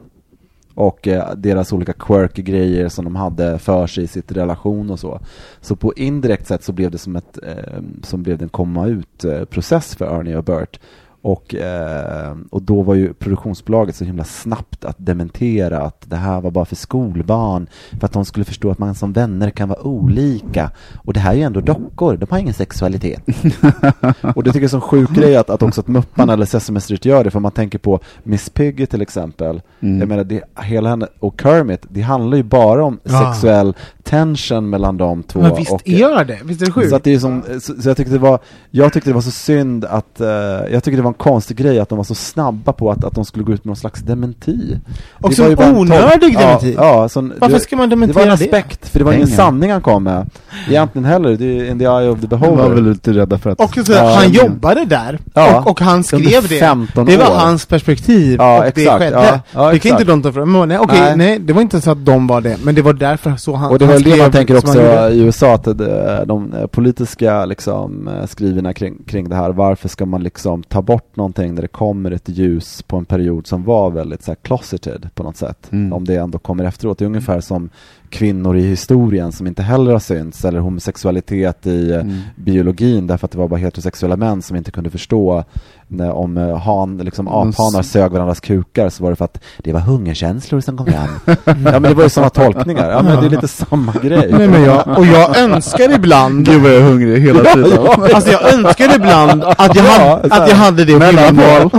och 0.76 1.08
eh, 1.08 1.36
deras 1.36 1.74
olika 1.74 1.94
quirky 1.94 2.42
grejer 2.42 2.90
som 2.90 3.06
de 3.06 3.16
hade 3.16 3.60
för 3.60 3.88
sig 3.88 4.04
i 4.04 4.08
sitt 4.08 4.32
relation 4.32 4.90
och 4.90 5.00
så. 5.00 5.20
Så 5.62 5.76
på 5.76 5.94
indirekt 5.94 6.48
sätt 6.48 6.64
så 6.64 6.72
blev 6.72 6.92
det 6.92 6.98
som 6.98 7.16
ett, 7.16 7.40
eh, 7.44 7.82
som 8.04 8.24
blev 8.24 8.38
det 8.38 8.46
en 8.46 8.50
komma 8.50 8.88
ut-process 8.88 9.94
eh, 9.94 9.98
för 9.98 10.20
Ernie 10.20 10.38
och 10.38 10.44
Bert. 10.44 10.80
Och, 11.26 11.56
eh, 11.56 12.36
och 12.50 12.62
då 12.62 12.82
var 12.82 12.96
ju 12.96 13.14
produktionsbolaget 13.14 13.96
så 13.96 14.06
himla 14.06 14.24
snabbt 14.24 14.86
att 14.86 14.96
dementera 14.98 15.82
att 15.82 16.04
det 16.10 16.16
här 16.16 16.42
var 16.42 16.52
bara 16.52 16.66
för 16.66 16.76
skolbarn 16.76 17.68
för 18.00 18.06
att 18.06 18.12
de 18.14 18.26
skulle 18.26 18.46
förstå 18.46 18.72
att 18.72 18.80
man 18.80 18.96
som 18.96 19.14
vänner 19.14 19.50
kan 19.50 19.70
vara 19.70 19.82
olika. 19.82 20.72
Och 21.04 21.14
det 21.14 21.20
här 21.20 21.32
är 21.32 21.36
ju 21.36 21.42
ändå 21.42 21.62
dockor, 21.62 22.18
de 22.18 22.26
har 22.30 22.38
ingen 22.38 22.54
sexualitet. 22.54 23.22
och 24.36 24.44
det 24.44 24.52
tycker 24.52 24.66
jag 24.66 24.72
är 24.72 24.76
en 24.76 24.82
sjuk 24.82 25.10
grej 25.10 25.36
att, 25.36 25.50
att 25.50 25.64
också 25.64 25.82
att 25.82 25.88
Mupparna 25.88 26.34
eller 26.34 26.46
Sesame 26.46 26.82
Street 26.82 27.06
gör 27.06 27.24
det, 27.24 27.32
för 27.32 27.40
man 27.40 27.52
tänker 27.52 27.80
på 27.80 28.00
Miss 28.24 28.50
Piggy 28.50 28.86
till 28.86 29.02
exempel. 29.02 29.62
Mm. 29.80 30.00
Jag 30.00 30.10
menar, 30.10 30.24
det, 30.24 30.44
hela 30.62 30.90
henne, 30.90 31.08
och 31.20 31.42
Kermit, 31.42 31.86
det 31.90 32.02
handlar 32.02 32.38
ju 32.38 32.44
bara 32.44 32.84
om 32.84 33.00
Ja. 33.04 33.34
sexuell 33.34 33.76
tension 34.04 34.70
mellan 34.70 34.98
de 34.98 35.24
två. 35.24 35.42
Men 35.42 35.56
visst 35.56 35.72
och, 35.72 35.82
gör 35.86 36.26
det? 36.26 36.40
Visst 36.44 36.62
är 36.62 36.66
det 36.66 36.72
sjukt? 36.72 36.90
så, 36.90 36.96
att 36.96 37.04
det 37.04 37.14
är 37.14 37.20
som, 37.20 37.44
så, 37.62 37.82
så 37.82 37.90
jag 37.90 37.98
tyckte 37.98 38.14
det 38.14 38.20
var, 38.20 38.40
jag 38.72 38.94
tyckte 38.94 39.10
det 39.10 39.14
var 39.14 39.22
så 39.22 39.32
synd 39.32 39.86
att, 39.86 40.22
eh, 40.22 40.28
jag 40.28 40.84
tyckte 40.84 40.96
det 40.96 41.02
var 41.02 41.15
konstig 41.18 41.58
grej 41.58 41.80
att 41.80 41.90
de 41.90 41.98
var 41.98 42.04
så 42.04 42.16
snabba 42.16 42.74
på 42.74 42.92
att, 42.92 43.04
att 43.04 43.16
de 43.16 43.26
skulle 43.26 43.46
gå 43.46 43.54
ut 43.54 43.64
med 43.66 43.70
någon 43.70 43.76
slags 43.76 44.02
dementi. 44.02 44.80
Och 45.14 45.30
Det 45.30 45.36
så 45.36 45.56
var 45.56 45.64
en 45.66 45.76
onödig 45.78 46.38
tolk- 46.38 46.40
dementi. 46.42 46.74
Ja, 46.78 47.02
ja, 47.02 47.10
så, 47.10 47.22
Varför 47.40 47.56
det, 47.56 47.60
ska 47.62 47.76
man 47.76 47.90
det 47.90 47.96
var 47.96 48.02
dementera 48.02 48.24
en 48.24 48.28
det? 48.40 48.46
aspekt, 48.46 48.90
för 48.90 49.00
det 49.00 49.06
var 49.06 49.14
ingen 49.14 49.28
sanning 49.28 49.72
han 49.72 49.82
kom 49.82 50.04
med. 50.04 50.30
Egentligen 50.70 51.06
heller, 51.06 51.30
det 51.38 51.46
är 51.46 51.72
in 51.72 51.80
the 51.80 51.86
eye 51.86 52.10
of 52.10 52.20
the 52.22 52.28
De 52.28 52.40
var 52.40 52.48
beholder. 52.50 52.76
väl 52.76 52.84
lite 52.90 53.14
rädda 53.14 53.38
för 53.38 53.50
att... 53.50 53.60
Och 53.62 53.86
så, 53.86 53.92
Ja, 53.92 54.16
han 54.16 54.32
jobbade 54.32 54.86
där, 54.86 55.20
Ja. 55.34 55.60
och, 55.60 55.68
och 55.72 55.82
han 55.82 56.04
skrev 56.04 56.48
det. 56.50 56.60
15 56.60 57.06
Det 57.06 57.18
var 57.18 57.26
år. 57.32 57.36
hans 57.36 57.66
perspektiv, 57.66 58.36
Ja, 58.40 58.58
och 58.60 58.66
exakt, 58.66 58.86
det 58.86 59.06
skedde. 59.06 59.16
ja, 59.26 59.40
ja, 59.54 59.72
det 59.72 59.80
kan 59.80 59.92
inte 59.92 60.04
de 60.04 60.22
ta 60.24 60.32
fram. 60.32 60.68
Nej, 60.68 60.78
okej, 60.80 61.00
Nej. 61.02 61.18
nej. 61.18 61.40
det 61.40 61.54
var 61.54 61.62
inte 61.62 61.82
så 61.82 61.92
att 61.92 62.06
de 62.06 62.28
var 62.28 62.42
det, 62.42 62.58
men 62.64 62.76
det 62.76 62.82
var 62.82 62.94
därför 62.94 63.36
så 63.36 63.56
han 63.56 63.72
Och 63.72 63.80
det 63.80 63.86
är 63.86 63.88
han 63.88 63.94
väl 63.96 64.04
det 64.12 64.18
man 64.18 64.32
tänker 64.32 64.58
också 64.58 64.80
han 64.96 65.12
i 65.14 65.18
USA, 65.20 65.54
att 65.54 65.64
det, 65.64 66.24
de 66.26 66.54
eh, 66.54 66.68
politiska 66.68 67.46
liksom, 67.46 68.08
eh, 68.08 68.26
skriverna 68.28 68.74
kring, 68.74 69.04
kring 69.08 69.30
det 69.30 69.36
här, 69.36 69.50
varför 69.50 69.90
ska 69.90 70.06
man 70.06 70.24
liksom 70.24 70.64
ta 70.64 70.82
bort 70.82 70.95
någonting 71.14 71.56
när 71.56 71.62
det 71.62 71.68
kommer 71.68 72.12
ett 72.12 72.30
ljus 72.30 72.82
på 72.82 72.98
en 72.98 73.06
period 73.06 73.48
som 73.48 73.64
var 73.64 73.92
väldigt 73.92 74.24
så 74.24 74.32
här, 74.32 74.36
closeted 74.36 75.10
på 75.16 75.24
något 75.24 75.38
sätt, 75.38 75.68
Mm. 75.72 75.94
om 75.94 76.06
det 76.06 76.16
ändå 76.16 76.40
kommer 76.40 76.64
efteråt. 76.64 76.98
Det 76.98 77.06
är 77.06 77.08
ungefär 77.08 77.40
som 77.42 77.70
kvinnor 78.10 78.58
i 78.58 78.62
historien 78.68 79.32
som 79.32 79.48
inte 79.48 79.64
heller 79.64 79.92
har 79.92 80.00
synts, 80.00 80.46
eller 80.46 80.60
homosexualitet 80.60 81.66
i 81.68 81.92
eh, 81.92 81.96
Mm. 82.02 82.18
biologin 82.36 83.08
därför 83.08 83.26
att 83.26 83.32
det 83.32 83.38
var 83.38 83.48
bara 83.48 83.60
heterosexuella 83.60 84.18
män 84.18 84.42
som 84.42 84.58
inte 84.58 84.72
kunde 84.72 84.90
förstå 84.90 85.44
när, 85.88 86.12
om 86.12 86.38
eh, 86.38 86.58
han, 86.58 86.98
liksom 86.98 87.28
aphanar 87.28 87.82
sög 87.82 88.12
varandras 88.12 88.40
kukar 88.40 88.90
så 88.90 89.04
var 89.04 89.10
det 89.10 89.16
för 89.16 89.26
att 89.26 89.40
det 89.58 89.74
var 89.74 89.80
hungerkänslor 89.80 90.60
som 90.62 90.78
kom 90.78 90.86
fram. 90.86 91.08
ja 91.46 91.80
men 91.80 91.82
det 91.84 91.94
var 91.94 92.04
ju 92.04 92.10
sådana 92.10 92.30
tolkningar, 92.30 92.90
ja 92.92 93.04
men 93.04 93.20
det 93.20 93.26
är 93.26 93.30
lite 93.30 93.48
samma 93.48 93.94
grej. 94.04 94.30
Nej, 94.38 94.48
men 94.48 94.64
jag, 94.64 94.98
och 94.98 95.06
jag 95.06 95.38
önskar 95.44 95.96
ibland 95.96 96.46
Gud 96.46 96.62
vad 96.62 96.72
jag 96.72 96.78
är 96.82 96.86
hungrig 96.90 97.22
hela 97.22 97.44
tiden. 97.54 97.80
Alltså 98.14 98.32
jag 98.32 98.54
önskar 98.54 98.96
ibland 98.96 99.44
att 99.44 99.76
jag, 99.76 99.86
Ja, 99.86 100.20
hade, 100.22 100.36
att 100.36 100.50
jag 100.50 100.56
hade 100.56 100.86
det 100.86 101.00
Mellanmål. 101.00 101.70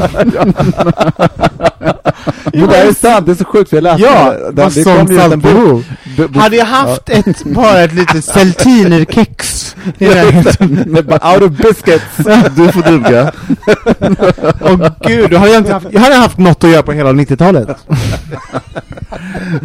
Men 2.53 2.69
det 2.69 2.77
här 2.77 2.89
är 2.89 2.93
sant, 2.93 3.27
det 3.27 3.33
är 3.33 3.37
så 3.37 3.45
sjukt 3.45 3.71
för 3.71 3.77
jag 3.77 3.83
läste 3.83 4.03
Ja, 4.03 4.33
det. 4.53 4.63
vad 4.63 4.75
kom 5.07 5.17
ju 5.17 5.27
ut 5.27 5.33
en 5.33 5.41
bok. 5.41 5.85
Hade 6.35 6.57
jag 6.57 6.67
haft 6.67 7.09
ett, 7.09 7.45
bara 7.45 7.81
ett 7.81 7.95
litet 7.95 8.25
i 9.99 10.05
närheten. 10.05 10.97
Bara 11.09 11.35
out 11.35 11.43
of 11.43 11.51
biscuits. 11.59 12.17
Du 12.57 12.73
får 12.73 12.91
duga. 12.91 13.33
Åh 14.61 14.89
gud, 15.01 15.31
då 15.31 15.37
hade 15.37 15.51
jag 15.53 15.61
inte 15.61 15.73
haft, 15.73 15.87
jag 15.91 16.01
hade 16.01 16.15
haft 16.15 16.39
något 16.39 16.65
att 16.65 16.71
göra 16.71 16.83
på 16.83 16.93
hela 16.93 17.13
90-talet. 17.13 17.69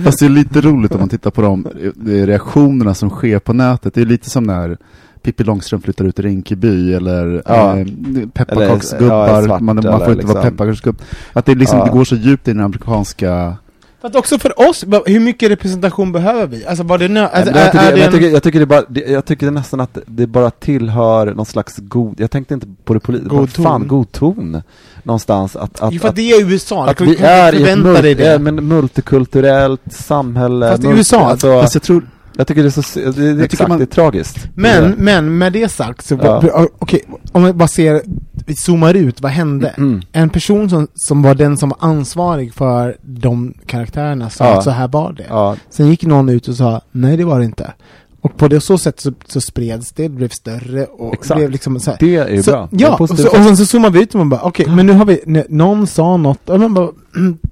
Fast 0.04 0.20
det 0.20 0.26
är 0.26 0.30
lite 0.30 0.62
roligt 0.62 0.92
om 0.92 1.00
man 1.00 1.10
tittar 1.10 1.32
på 1.32 1.42
de 1.42 1.68
reaktionerna 2.06 2.94
som 2.94 3.10
sker 3.10 3.40
på 3.40 3.54
nätet. 3.54 3.94
Det 3.94 4.02
är 4.02 4.06
lite 4.06 4.30
som 4.30 4.44
när 4.44 4.78
Pippi 5.24 5.44
Långstrump 5.44 5.84
flyttar 5.84 6.06
ut 6.06 6.20
i 6.20 6.22
Rinkeby 6.22 6.94
eller 6.94 7.44
Ja. 7.46 7.78
eh, 7.78 7.86
pepparkaksgubbar. 8.34 9.38
Eller, 9.38 9.48
ja, 9.50 9.60
man, 9.60 9.76
man 9.76 9.84
får 9.84 10.12
inte 10.12 10.26
vara 10.26 10.34
liksom. 10.34 10.42
pepparkaksgubb. 10.42 11.02
Att 11.34 11.46
det, 11.46 11.56
liksom, 11.56 11.80
Ja. 11.80 11.86
det 11.86 11.92
går 11.92 12.04
så 12.04 12.16
djupt 12.16 12.48
i 12.48 12.52
den 12.54 12.64
amerikanska... 12.64 13.56
För 14.02 14.08
att 14.08 14.16
också 14.16 14.40
för 14.40 14.70
oss, 14.70 14.86
hur 15.06 15.20
mycket 15.20 15.52
representation 15.52 16.12
behöver 16.12 16.48
vi? 16.48 16.66
Alltså 16.66 16.84
var 16.84 16.98
det 16.98 17.08
nö- 17.08 17.28
alltså, 17.28 17.52
jag, 17.56 17.60
är, 17.68 17.72
tycker, 17.72 17.86
är 17.88 17.92
det 17.94 18.00
jag, 18.00 18.12
tycker, 18.12 18.30
jag 18.30 18.44
tycker 18.44 18.60
det 18.60 18.66
bara, 18.66 18.84
det, 18.90 19.00
jag 19.02 19.26
tycker 19.26 19.46
det 19.46 19.52
nästan 19.52 19.80
att 19.80 19.98
det 20.06 20.28
bara 20.28 20.52
tillhör 20.52 21.34
någon 21.34 21.46
slags 21.46 21.78
god, 21.78 22.20
jag 22.20 22.32
tänkte 22.32 22.54
inte 22.54 22.68
på 22.84 22.94
det 22.94 23.00
politiska, 23.00 23.36
God 23.36 23.54
ton. 23.54 23.66
fan 23.66 23.88
god 23.88 24.12
ton. 24.12 24.62
Någonstans 25.04 25.56
att, 25.56 25.82
att, 25.82 25.94
Jo, 25.94 26.00
för 26.00 26.08
att 26.08 26.10
att, 26.12 26.16
det 26.16 26.32
är 26.32 26.52
USA, 26.52 26.86
att 26.90 26.98
du 26.98 27.06
vi 27.06 27.18
är 27.20 27.56
i 27.56 27.70
ett 27.72 27.78
mul- 27.80 28.40
men 28.40 28.56
multikulturellt 28.68 29.82
samhälle. 29.94 30.70
Fast 30.72 30.84
i 30.84 30.88
mul- 30.88 30.98
USA, 30.98 31.20
alltså, 31.30 31.62
Fast 31.62 31.76
jag 31.76 31.84
tror, 31.84 32.08
jag 32.38 32.48
tycker 32.48 32.64
det 32.64 32.78
är 32.78 32.82
så, 32.82 33.00
det, 33.12 33.34
det, 33.34 33.44
exakt, 33.46 33.70
man- 33.70 33.78
det 33.78 33.84
är 33.84 33.86
tragiskt. 33.86 34.48
Men, 34.56 34.92
men 34.98 35.38
med 35.38 35.54
det 35.54 35.70
sagt, 35.72 36.06
så, 36.06 36.20
Ja. 36.24 36.68
okej, 36.80 37.02
om 37.32 37.44
vi 37.44 37.54
bara 37.54 37.68
ser, 37.68 38.02
vi 38.46 38.56
zoomar 38.56 38.94
ut, 38.94 39.22
vad 39.22 39.32
hände? 39.32 39.68
Mm. 39.78 40.02
En 40.12 40.30
person 40.30 40.70
som, 40.70 40.88
som 40.96 41.22
var 41.22 41.36
den 41.36 41.58
som 41.58 41.70
var 41.70 41.78
ansvarig 41.90 42.54
för 42.54 42.98
de 43.02 43.54
karaktärerna 43.66 44.30
sa 44.30 44.46
Ja. 44.46 44.58
att 44.58 44.64
så 44.64 44.70
här 44.70 44.88
var 44.88 45.14
det. 45.14 45.26
Ja, 45.30 45.56
Sen 45.70 45.88
gick 45.88 46.06
någon 46.06 46.30
ut 46.30 46.48
och 46.48 46.56
sa, 46.56 46.82
nej 46.92 47.18
det 47.18 47.24
var 47.26 47.40
det 47.40 47.46
inte. 47.46 47.74
Och 48.22 48.38
på 48.38 48.48
det 48.48 48.62
så 48.62 48.78
sätt 48.78 49.00
så, 49.00 49.12
så 49.28 49.42
spreds 49.42 49.92
det, 49.92 50.04
det 50.04 50.10
blev 50.10 50.30
större 50.30 50.86
och 50.86 51.14
Exakt. 51.14 51.38
blev 51.38 51.50
liksom 51.52 51.80
så 51.80 51.92
här. 51.92 51.98
det 52.00 52.16
är 52.16 52.28
ju 52.30 52.44
så, 52.44 52.52
bra. 52.52 52.68
Det 52.72 52.84
är 52.84 52.88
Ja, 52.90 52.96
och, 53.00 53.10
så, 53.10 53.28
och 53.28 53.36
sen 53.36 53.58
så 53.58 53.66
zoomar 53.66 53.90
vi 53.90 54.02
ut 54.04 54.14
och 54.14 54.18
man 54.18 54.30
bara, 54.30 54.42
okej, 54.42 54.66
men 54.76 54.86
nu 54.86 54.94
har 54.94 55.06
vi, 55.06 55.20
n- 55.28 55.44
någon 55.50 55.88
sa 55.88 56.18
något, 56.18 56.50
och 56.50 56.60
man 56.60 56.74
bara, 56.74 56.90
mm, 57.16 57.38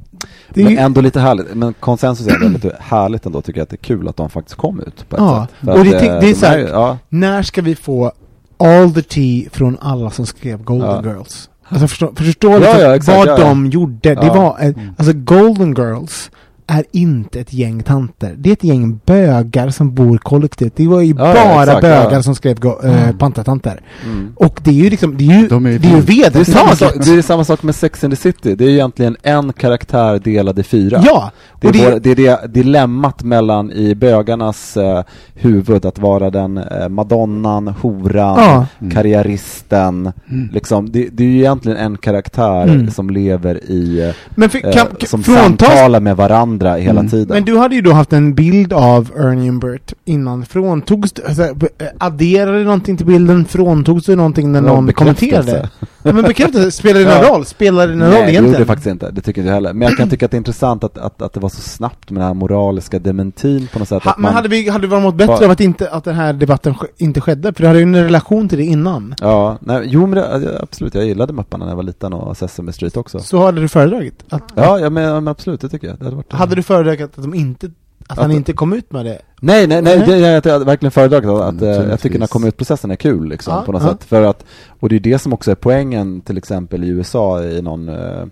det 0.54 0.64
Men 0.64 0.72
ju, 0.72 0.78
ändå 0.78 1.02
lite 1.02 1.20
härligt, 1.20 1.56
men 1.56 1.74
konsensus 1.74 2.28
är 2.28 2.40
väldigt 2.40 2.66
härligt 2.80 3.26
ändå 3.26 3.42
tycker 3.42 3.60
jag 3.60 3.64
att 3.64 3.70
det 3.70 3.76
är 3.76 3.84
kul 3.84 4.08
att 4.08 4.18
de 4.18 4.30
faktiskt 4.30 4.58
kom 4.58 4.80
ut 4.80 5.10
på 5.10 5.16
ett 5.16 5.22
Ja, 5.22 5.48
sätt. 5.60 5.70
Och 5.70 5.80
att, 5.80 5.84
det 5.86 5.98
är- 6.08 6.16
eh, 6.16 6.20
det 6.22 6.30
är 6.30 6.34
så 6.34 6.46
här- 6.46 6.58
ja, 6.60 6.98
när 7.10 7.44
ska 7.44 7.62
vi 7.62 7.76
få 7.76 8.12
all 8.58 8.94
the 8.94 9.02
tea 9.02 9.50
från 9.52 9.78
alla 9.82 10.10
som 10.12 10.26
skrev 10.26 10.64
Golden 10.64 10.90
Ja. 11.06 11.12
Girls? 11.12 11.50
Alltså 11.72 11.88
förstå, 11.88 12.12
förstår 12.16 12.52
Ja, 12.52 12.60
liksom 12.60 12.82
ja, 12.82 12.96
exakt, 12.96 13.18
vad 13.28 13.40
de 13.40 13.66
gjorde. 13.68 14.16
Det 14.16 14.28
var, 14.30 14.58
en, 14.60 14.92
alltså 14.98 15.14
Golden 15.14 15.74
Girls 15.76 16.32
är 16.70 16.84
inte 16.92 17.40
ett 17.40 17.54
gäng 17.54 17.84
tanter. 17.84 18.36
Det 18.38 18.50
är 18.50 18.54
ett 18.54 18.64
gäng 18.64 19.00
bögar 19.06 19.70
som 19.70 19.94
bor 19.96 20.18
kollektivt. 20.18 20.74
Det 20.76 20.88
var 20.88 21.02
ju 21.02 21.16
Ja, 21.18 21.28
ja, 21.28 21.34
bara 21.56 21.62
exakt, 21.64 21.82
bögar 21.82 22.12
ja. 22.14 22.24
som 22.24 22.36
skrev 22.36 22.60
go- 22.60 22.80
äh, 22.84 23.12
pantertanter. 23.18 23.82
Mm. 24.06 24.32
Och 24.36 24.60
det 24.64 24.70
är 24.70 24.74
ju 24.74 24.90
liksom, 24.90 25.18
det 25.18 25.24
är 25.32 25.40
ju, 25.42 25.48
De 25.48 25.66
är 25.66 25.70
ju 25.72 25.78
det 25.78 25.88
är 25.88 25.96
ju 25.96 26.02
fint. 26.02 26.34
Det 26.34 26.40
är, 26.40 26.44
samma 26.44 26.70
sak, 26.70 26.82
vedertaget. 26.82 27.06
det 27.06 27.18
är 27.18 27.22
samma 27.22 27.44
sak 27.44 27.64
med 27.64 27.76
Sex 27.76 28.04
and 28.04 28.14
the 28.14 28.18
City, 28.22 28.56
det 28.56 28.66
är 28.66 28.70
egentligen 28.70 29.18
en 29.24 29.54
karaktär 29.54 30.20
delad 30.20 30.60
i 30.60 30.64
fyra. 30.64 31.02
Ja! 31.06 31.32
Det 31.62 31.68
Och 31.68 31.76
är, 31.76 31.80
det, 31.80 31.92
vår, 31.92 32.00
det 32.00 32.12
är 32.12 32.16
det 32.16 32.48
dilemmat 32.54 33.24
mellan 33.24 33.72
i 33.72 33.96
bögarnas 33.96 34.78
eh, 34.78 35.04
huvud 35.34 35.86
att 35.86 36.00
vara 36.00 36.30
den 36.30 36.58
eh, 36.58 36.90
madonnan, 36.90 37.68
horan, 37.68 38.36
Ja. 38.40 38.66
Mm. 38.82 38.92
karriäristen. 38.94 40.12
Liksom, 40.54 40.92
det, 40.92 41.08
det 41.12 41.24
är 41.24 41.28
ju 41.28 41.38
egentligen 41.40 41.78
en 41.78 41.98
karaktär 41.98 42.64
Mm. 42.64 42.92
som 42.92 43.10
lever 43.10 43.72
i, 43.72 44.02
eh, 44.08 44.16
men 44.36 44.50
för, 44.50 44.60
kan, 44.60 44.72
eh, 45.00 45.06
som 45.06 45.24
fråntas 45.24 45.68
samtalar 45.70 46.00
med 46.00 46.16
varandra 46.18 46.59
hela 46.66 47.00
Mm. 47.00 47.10
tiden. 47.10 47.28
Men 47.30 47.46
du 47.46 47.58
hade 47.58 47.76
ju 47.76 47.82
då 47.82 47.92
haft 47.92 48.14
en 48.14 48.34
bild 48.34 48.74
av 48.74 49.12
Ernie 49.18 49.50
och 49.52 49.60
Bert 49.60 49.94
innan. 50.06 50.46
Fråntogs 50.46 51.12
du, 51.12 51.22
alltså, 51.28 51.56
adderade 51.98 52.58
du 52.58 52.64
någonting 52.64 52.98
till 52.98 53.06
bilden? 53.06 53.46
Fråntogs 53.46 54.06
du 54.06 54.16
någonting 54.16 54.52
när 54.52 54.62
någon 54.62 54.86
bekräftelse. 54.86 55.30
kommenterade? 55.32 55.70
Men 56.04 56.16
bekräftelse, 56.24 56.72
spelar 56.72 57.00
det 57.00 57.06
någon 57.06 57.16
Ja. 57.24 57.30
roll? 57.30 57.46
Spelar 57.46 57.88
det 57.88 57.96
någon 57.96 58.02
roll 58.08 58.10
Nej, 58.10 58.22
det 58.22 58.32
egentligen? 58.32 58.46
gjorde 58.46 58.58
det 58.60 58.66
faktiskt 58.66 58.88
inte. 58.88 59.12
Det 59.12 59.22
tycker 59.22 59.42
inte 59.42 59.48
jag 59.50 59.56
heller. 59.56 59.74
Men 59.74 59.88
jag 59.88 59.98
kan 59.98 60.10
tycka 60.10 60.26
att 60.26 60.32
det 60.32 60.36
är 60.36 60.38
intressant 60.38 60.84
att, 60.84 60.98
att, 60.98 61.22
att 61.22 61.34
det 61.34 61.40
var 61.40 61.50
så 61.50 61.62
snabbt 61.62 62.12
med 62.12 62.22
den 62.22 62.28
här 62.28 62.34
moraliska 62.34 63.00
dementin 63.00 63.68
på 63.74 63.80
något 63.80 63.88
sätt. 63.88 64.04
Ha, 64.04 64.14
men 64.18 64.22
man, 64.22 64.34
hade 64.34 64.50
vi, 64.50 64.70
hade 64.70 64.88
vi 64.88 65.00
mått 65.00 65.16
bättre 65.16 65.34
Bara- 65.34 65.46
av 65.46 65.52
att, 65.52 65.60
inte, 65.62 65.90
att 65.92 66.04
den 66.04 66.16
här 66.16 66.34
debatten 66.34 66.76
inte 66.98 67.22
skedde? 67.22 67.54
För 67.54 67.62
du 67.64 67.68
hade 67.68 67.80
ju 67.80 67.84
en 67.84 67.96
relation 68.04 68.50
till 68.50 68.58
det 68.58 68.64
innan. 68.66 69.16
Ja, 69.22 69.58
nej, 69.62 69.82
jo 69.86 70.02
men 70.08 70.12
det, 70.12 70.60
absolut, 70.62 70.96
jag 70.96 71.06
gillade 71.06 71.34
Mupparna 71.34 71.66
när 71.66 71.72
jag 71.72 71.76
var 71.78 71.84
liten 71.84 72.14
och 72.14 72.38
Sesame 72.38 72.74
Street 72.74 72.98
också. 72.98 73.20
Så 73.20 73.46
hade 73.46 73.62
du 73.62 73.68
föredragit? 73.68 74.24
Att, 74.30 74.44
Ja, 74.56 74.80
ja 74.80 74.90
men, 74.90 75.14
men 75.14 75.28
absolut, 75.28 75.62
det 75.62 75.70
tycker 75.70 75.88
jag. 75.88 75.98
Det 76.00 76.04
hade 76.06 76.16
varit 76.16 76.34
Hade 76.34 76.56
du 76.56 76.64
föredragit 76.64 77.02
att 77.18 77.24
de 77.24 77.34
inte 77.34 77.72
att 78.10 78.18
han 78.18 78.32
Att- 78.32 78.36
inte 78.38 78.54
kom 78.54 78.74
ut 78.74 78.92
med 78.92 79.06
det? 79.06 79.22
Nej, 79.42 79.68
nej, 79.68 79.82
nej, 79.82 79.98
Nej. 79.98 80.08
det 80.08 80.28
är 80.28 80.38
att 80.38 80.46
jag 80.46 80.54
hade 80.54 80.66
verkligen 80.66 80.92
föredragit 80.92 81.30
att, 81.30 81.42
att 81.56 81.62
eh, 81.62 81.70
jag 81.70 82.00
tycker 82.00 82.14
den 82.14 82.22
här 82.22 82.28
kom 82.28 82.44
ut-processen 82.44 82.92
är 82.92 82.96
kul 82.96 83.30
liksom 83.30 83.54
Ja, 83.54 83.62
på 83.62 83.72
något 83.72 83.84
ja. 83.84 83.90
sätt. 83.90 84.04
För 84.04 84.22
att, 84.24 84.46
och 84.80 84.90
det 84.90 84.96
är 84.96 85.00
det 85.00 85.20
som 85.20 85.34
också 85.34 85.52
är 85.52 85.56
poängen 85.56 86.22
till 86.22 86.38
exempel 86.38 86.84
i 86.84 86.88
USA 86.88 87.44
i 87.44 87.62
någon, 87.62 87.90
eh, 87.90 88.26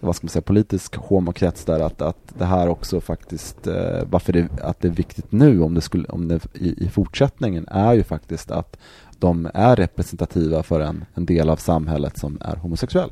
vad 0.00 0.16
ska 0.16 0.24
man 0.24 0.28
säga, 0.28 0.42
politisk 0.42 0.96
homokrets 0.96 1.64
där 1.64 1.80
att, 1.80 2.02
att 2.02 2.16
det 2.38 2.44
här 2.44 2.68
också 2.68 3.00
faktiskt, 3.00 3.66
eh, 3.66 4.02
varför 4.10 4.32
det, 4.32 4.48
att 4.62 4.80
det 4.80 4.88
är 4.88 4.92
viktigt 4.92 5.32
nu 5.32 5.62
om 5.62 5.74
det 5.74 5.80
skulle, 5.80 6.04
om 6.08 6.28
det 6.28 6.40
i, 6.54 6.84
i 6.84 6.88
fortsättningen 6.88 7.68
är 7.68 7.92
ju 7.94 8.02
faktiskt 8.02 8.50
att 8.50 8.76
de 9.18 9.48
är 9.54 9.76
representativa 9.76 10.62
för 10.62 10.80
en, 10.80 11.04
en 11.14 11.26
del 11.26 11.50
av 11.50 11.56
samhället 11.56 12.18
som 12.18 12.38
är 12.40 12.56
homosexuell. 12.56 13.10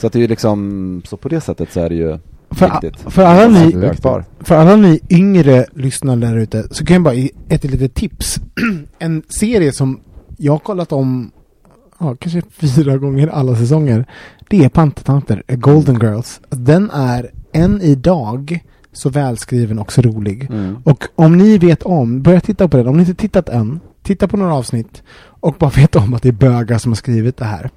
Så 0.00 0.06
att 0.06 0.12
det 0.12 0.18
är 0.18 0.20
ju 0.20 0.28
liksom, 0.28 1.02
så 1.06 1.16
på 1.16 1.28
det 1.28 1.40
sättet 1.40 1.72
så 1.72 1.80
är 1.80 1.88
det 1.88 1.94
ju 1.94 2.18
För, 2.54 2.70
viktigt. 2.70 3.12
för 3.12 3.24
alla 3.24 3.48
ni. 3.48 3.92
För 4.40 4.54
alla 4.54 4.76
ni 4.76 5.00
yngre 5.10 5.66
lyssnare 5.74 6.20
där 6.20 6.36
ute 6.36 6.66
så 6.70 6.84
kan 6.84 6.94
jag 6.94 7.02
bara 7.02 7.14
ge 7.14 7.30
ett 7.48 7.64
litet 7.64 7.94
tips. 7.94 8.40
en 8.98 9.22
serie 9.28 9.72
som 9.72 10.00
jag 10.38 10.52
har 10.52 10.58
kollat 10.58 10.92
om 10.92 11.30
ja, 11.98 12.16
kanske 12.16 12.42
fyra 12.50 12.96
gånger 12.96 13.28
alla 13.28 13.56
säsonger. 13.56 14.06
Det 14.48 14.64
är 14.64 14.68
Pantertanter, 14.68 15.42
A 15.48 15.54
Golden 15.54 15.98
Girls. 16.02 16.40
Den 16.48 16.90
är 16.90 17.30
än 17.52 17.80
idag 17.80 18.60
så 18.92 19.10
välskriven 19.10 19.78
och 19.78 19.92
så 19.92 20.02
rolig. 20.02 20.50
Mm. 20.50 20.76
Och 20.84 21.04
om 21.14 21.38
ni 21.38 21.58
vet 21.58 21.82
om, 21.82 22.22
börja 22.22 22.40
titta 22.40 22.68
på 22.68 22.76
den. 22.76 22.86
Om 22.86 22.96
ni 22.96 23.00
inte 23.00 23.14
tittat 23.14 23.48
än, 23.48 23.80
titta 24.02 24.28
på 24.28 24.36
några 24.36 24.54
avsnitt 24.54 25.02
och 25.16 25.56
bara 25.58 25.70
vet 25.70 25.96
om 25.96 26.14
att 26.14 26.22
det 26.22 26.28
är 26.28 26.32
bögar 26.32 26.78
som 26.78 26.92
har 26.92 26.96
skrivit 26.96 27.36
det 27.36 27.44
här. 27.44 27.70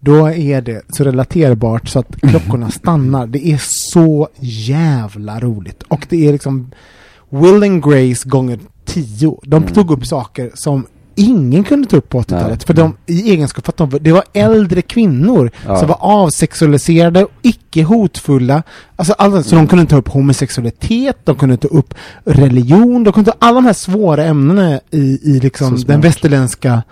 Då 0.00 0.26
är 0.26 0.60
det 0.60 0.82
så 0.96 1.04
relaterbart 1.04 1.88
så 1.88 1.98
att 1.98 2.16
klockorna 2.20 2.70
stannar. 2.70 3.26
Det 3.26 3.46
är 3.48 3.60
så 3.92 4.28
jävla 4.40 5.40
roligt. 5.40 5.82
Och 5.82 6.06
det 6.08 6.26
är 6.28 6.32
liksom 6.32 6.70
Will 7.30 7.62
and 7.62 7.84
Grace 7.84 8.28
gånger 8.28 8.58
tio. 8.84 9.38
De 9.42 9.56
Mm. 9.62 9.74
tog 9.74 9.90
upp 9.90 10.06
saker 10.06 10.50
som 10.54 10.86
ingen 11.16 11.64
kunde 11.64 11.88
ta 11.88 11.96
upp 11.96 12.08
på 12.08 12.20
80-talet. 12.20 12.48
Nej. 12.48 12.58
För 12.66 12.74
de, 12.74 12.96
i 13.06 13.30
egenskap 13.30 13.68
att 13.68 13.76
de, 13.76 13.90
det 14.00 14.12
var 14.12 14.24
äldre 14.32 14.82
kvinnor 14.82 15.50
Ja. 15.66 15.76
som 15.76 15.88
var 15.88 15.96
avsexualiserade 16.00 17.24
och 17.24 17.30
icke 17.42 17.82
hotfulla. 17.82 18.62
Alltså, 18.96 19.14
alltså, 19.18 19.42
så 19.42 19.56
de 19.56 19.66
kunde 19.66 19.86
ta 19.86 19.96
upp 19.96 20.08
homosexualitet, 20.08 21.16
de 21.24 21.36
kunde 21.36 21.56
ta 21.56 21.68
upp 21.68 21.94
religion, 22.24 23.04
de 23.04 23.12
kunde 23.12 23.30
ta 23.32 23.36
alla 23.40 23.54
de 23.54 23.64
här 23.66 23.72
svåra 23.72 24.24
ämnena 24.24 24.80
i, 24.90 25.18
i 25.22 25.40
liksom 25.42 25.76
den 25.86 26.00
västerländska 26.00 26.82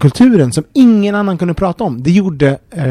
kulturen 0.00 0.52
som 0.52 0.64
ingen 0.72 1.14
annan 1.14 1.38
kunde 1.38 1.54
prata 1.54 1.84
om. 1.84 2.02
Det 2.02 2.10
gjorde 2.10 2.48
eh, 2.70 2.84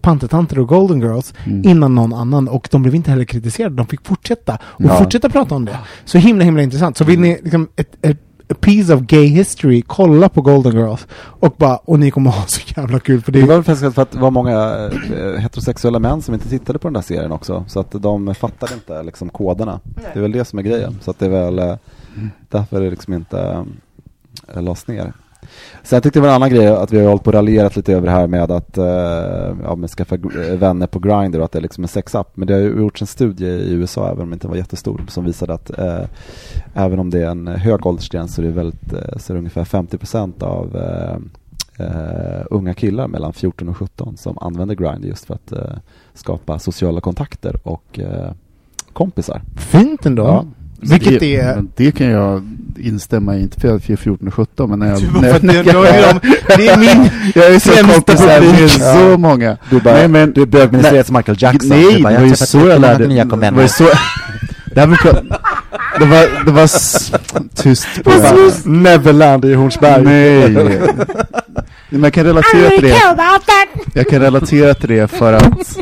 Pantertanter 0.00 0.58
och 0.58 0.68
Golden 0.68 1.00
Girls 1.00 1.34
Mm. 1.46 1.68
innan 1.68 1.94
någon 1.94 2.12
annan 2.14 2.48
och 2.48 2.68
de 2.70 2.82
blev 2.82 2.94
inte 2.94 3.10
heller 3.10 3.24
kritiserade. 3.24 3.74
De 3.76 3.86
fick 3.86 4.06
fortsätta 4.06 4.58
och 4.62 4.84
Ja. 4.84 4.98
fortsätta 4.98 5.28
prata 5.28 5.54
om 5.54 5.64
det. 5.64 5.78
Så 6.04 6.18
himla 6.18 6.44
himla 6.44 6.62
intressant. 6.62 6.96
Så 6.96 7.04
vill 7.04 7.20
ni 7.20 7.38
liksom 7.42 7.68
ett, 7.76 7.96
ett 8.02 8.20
a 8.48 8.54
piece 8.60 8.94
of 8.94 9.00
gay 9.00 9.26
history, 9.26 9.82
kolla 9.82 10.28
på 10.28 10.42
Golden 10.42 10.72
Girls 10.72 11.06
och 11.12 11.54
bara, 11.58 11.76
och 11.76 11.98
ni 11.98 12.10
kommer 12.10 12.30
ha 12.30 12.46
så 12.46 12.60
jävla 12.76 13.00
kul 13.00 13.20
för 13.20 13.32
det 13.32 13.38
Det 13.38 13.42
är 13.42 13.46
var 13.46 13.74
väl 13.74 13.92
för 13.92 14.02
att 14.02 14.10
det 14.10 14.18
var 14.18 14.30
många 14.30 14.90
eh, 15.16 15.40
heterosexuella 15.40 15.98
män 15.98 16.22
som 16.22 16.34
inte 16.34 16.48
tittade 16.48 16.78
på 16.78 16.88
den 16.88 16.94
där 16.94 17.00
serien 17.00 17.32
också. 17.32 17.64
Så 17.68 17.80
att 17.80 17.90
de 17.90 18.34
fattade 18.34 18.74
inte 18.74 19.02
liksom 19.02 19.28
koderna. 19.28 19.80
Det 20.12 20.18
är 20.18 20.22
väl 20.22 20.32
det 20.32 20.44
som 20.44 20.58
är 20.58 20.62
grejen. 20.62 20.98
Så 21.02 21.10
att 21.10 21.18
det 21.18 21.26
är 21.26 21.30
väl 21.30 21.58
eh, 21.58 21.76
därför 22.48 22.80
det 22.80 22.90
liksom 22.90 23.14
inte 23.14 23.66
eh, 24.54 24.62
lades 24.62 24.86
ner. 24.86 25.12
Sen 25.82 26.02
tyckte 26.02 26.18
jag 26.18 26.24
det 26.24 26.28
var 26.28 26.36
en 26.36 26.42
annan 26.42 26.50
grej 26.50 26.66
att 26.66 26.92
vi 26.92 27.00
har 27.00 27.08
hållit 27.08 27.24
på 27.24 27.28
och 27.28 27.34
raljerat 27.34 27.76
lite 27.76 27.92
över 27.92 28.06
det 28.06 28.12
här 28.12 28.26
med 28.26 28.50
att 28.50 28.78
eh, 28.78 28.84
ja, 29.64 29.74
men 29.76 29.88
skaffa 29.88 30.14
eh, 30.14 30.56
vänner 30.56 30.86
på 30.86 30.98
Grindr 30.98 31.38
och 31.38 31.44
att 31.44 31.52
det 31.52 31.58
är 31.58 31.62
liksom 31.62 31.84
en 31.84 31.88
sexapp. 31.88 32.36
Men 32.36 32.48
det 32.48 32.54
har 32.54 32.60
ju 32.60 32.78
gjorts 32.78 33.00
en 33.00 33.06
studie 33.06 33.46
i 33.46 33.72
USA, 33.72 34.06
även 34.06 34.22
om 34.22 34.28
den 34.28 34.32
inte 34.32 34.48
var 34.48 34.56
jättestor, 34.56 35.04
som 35.08 35.24
visade 35.24 35.54
att 35.54 35.78
eh, 35.78 36.04
även 36.74 36.98
om 36.98 37.10
det 37.10 37.22
är 37.22 37.30
en 37.30 37.46
hög 37.46 37.86
åldersgräns 37.86 38.34
så 38.34 38.42
är 38.42 38.46
det, 38.46 38.52
väldigt, 38.52 38.92
eh, 38.92 39.18
så 39.18 39.32
är 39.32 39.34
det 39.34 39.38
ungefär 39.38 39.64
50 39.64 39.98
procent 39.98 40.42
av 40.42 40.76
eh, 41.78 42.44
unga 42.50 42.74
killar 42.74 43.08
mellan 43.08 43.32
14 43.32 43.68
och 43.68 43.76
17 43.76 44.16
som 44.16 44.38
använder 44.38 44.74
Grindr 44.74 45.08
just 45.08 45.24
för 45.24 45.34
att 45.34 45.52
eh, 45.52 45.76
skapa 46.14 46.58
sociala 46.58 47.00
kontakter 47.00 47.56
och 47.62 47.98
eh, 47.98 48.32
kompisar. 48.92 49.42
fint 49.56 50.06
ändå. 50.06 50.24
Ja. 50.24 50.44
Vilket 50.80 51.20
det, 51.20 51.36
är... 51.36 51.54
men 51.54 51.70
Det 51.76 51.92
kan 51.92 52.06
jag 52.06 52.42
instämma 52.78 53.36
i, 53.36 53.40
inte 53.40 53.60
för 53.60 53.68
att 53.68 53.88
jag 53.88 53.92
är 53.92 53.96
14 53.96 54.28
och 54.28 54.34
17 54.34 54.70
men 54.70 54.78
när 54.78 54.86
jag... 54.88 55.02
När, 55.22 55.34
att 55.34 55.42
när 55.42 55.54
är 55.86 56.12
de, 56.14 56.20
det 56.56 56.68
är 56.68 56.76
min... 56.76 57.10
jag 57.34 57.54
är 57.54 57.58
så 57.58 57.92
kompisar 57.92 58.40
med 58.40 58.70
så 58.70 59.18
många. 59.18 59.56
Du, 59.70 59.80
bara, 59.80 59.94
Nej, 59.94 60.08
men- 60.08 60.32
du 60.32 60.42
är 60.42 60.46
bögministeriets 60.46 61.10
Michael 61.10 61.38
Jackson. 61.40 61.68
Nej, 61.68 61.94
du 61.96 62.02
bara, 62.02 62.08
det 62.08 62.14
jag 62.14 62.20
var 62.20 62.28
ju 62.28 62.36
så 62.36 62.58
jag 62.58 62.80
lärde 62.80 63.06
nya 63.06 63.24
det 63.24 63.50
var 63.50 63.62
ju 63.62 63.68
så 63.68 63.84
Det 65.98 66.04
var, 66.06 66.44
det 66.44 66.50
var 66.52 66.64
s- 66.64 67.12
tyst 67.54 67.88
på 68.04 68.10
Neverland 68.64 69.44
i 69.44 69.54
Hornsberg. 69.54 70.02
Nej. 70.04 70.50
Men 71.88 72.02
jag 72.02 72.12
kan 72.12 72.24
relatera 72.24 72.70
till 72.70 72.82
det. 72.82 72.96
Jag 73.94 74.08
kan 74.08 74.20
relatera 74.20 74.74
till 74.74 74.88
det 74.88 75.08
för 75.08 75.32
att 75.32 75.76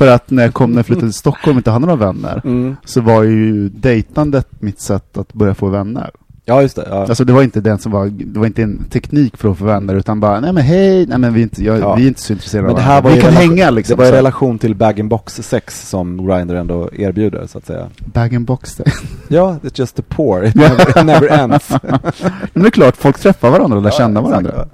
för 0.00 0.06
att 0.08 0.30
när 0.30 0.42
jag 0.42 0.54
kom 0.54 0.70
när 0.70 0.78
jag 0.78 0.86
flyttade 0.86 1.06
till 1.06 1.14
Stockholm 1.18 1.56
och 1.56 1.60
inte 1.60 1.70
hade 1.70 1.86
några 1.86 2.06
vänner 2.06 2.40
Mm. 2.44 2.76
så 2.84 3.00
var 3.00 3.22
ju 3.22 3.68
dejtandet 3.68 4.46
mitt 4.58 4.80
sätt 4.80 5.18
att 5.18 5.32
börja 5.32 5.54
få 5.54 5.66
vänner. 5.68 6.10
Ja, 6.44 6.62
just 6.62 6.76
det. 6.76 6.86
Ja. 6.90 6.94
Alltså 7.00 7.24
det 7.24 7.32
var 7.32 7.42
inte 7.42 7.60
den 7.60 7.78
som 7.78 7.92
var, 7.92 8.06
det 8.06 8.38
var 8.38 8.46
inte 8.46 8.62
en 8.62 8.84
teknik 8.90 9.36
för 9.36 9.48
att 9.50 9.58
få 9.58 9.64
vänner 9.64 9.94
utan 9.94 10.20
bara, 10.20 10.40
nej 10.40 10.52
men 10.52 10.62
hej, 10.62 11.06
nej 11.06 11.18
men 11.18 11.34
vi 11.34 11.40
är 11.40 11.42
inte, 11.42 11.64
jag, 11.64 11.78
Ja. 11.80 11.94
vi 11.94 12.02
är 12.04 12.08
inte 12.08 12.20
så 12.20 12.32
intresserade 12.32 12.62
Men 12.66 12.70
av 12.70 12.76
det 12.76 12.82
här 12.82 13.02
varandra. 13.02 13.08
var 13.10 13.16
Vi 13.16 13.22
kan 13.22 13.32
hänga 13.50 13.70
liksom. 13.70 13.96
det 13.96 14.02
var 14.04 14.08
i 14.12 14.16
relation 14.16 14.58
till 14.58 14.74
bag-in-box 14.74 15.34
sex 15.42 15.88
som 15.88 16.26
Grindr 16.26 16.54
ändå 16.54 16.90
erbjuder, 16.92 17.46
så 17.46 17.58
att 17.58 17.66
säga. 17.66 17.86
Bag 18.04 18.34
and 18.34 18.46
box 18.46 18.76
där. 18.76 18.86
Ja, 19.28 19.56
it's 19.62 19.80
just 19.80 19.96
the 19.96 20.02
poor. 20.02 20.44
It 20.44 20.54
never, 20.54 20.90
it 21.00 21.06
never 21.06 21.28
ends. 21.28 21.68
Men 22.52 22.62
det 22.62 22.68
är 22.68 22.70
klart, 22.70 22.96
folk 22.96 23.18
träffar 23.18 23.50
varandra 23.50 23.76
och 23.76 23.82
lär 23.82 23.90
känna 23.90 24.20
exakt, 24.20 24.30
varandra. 24.30 24.52
ja. 24.56 24.66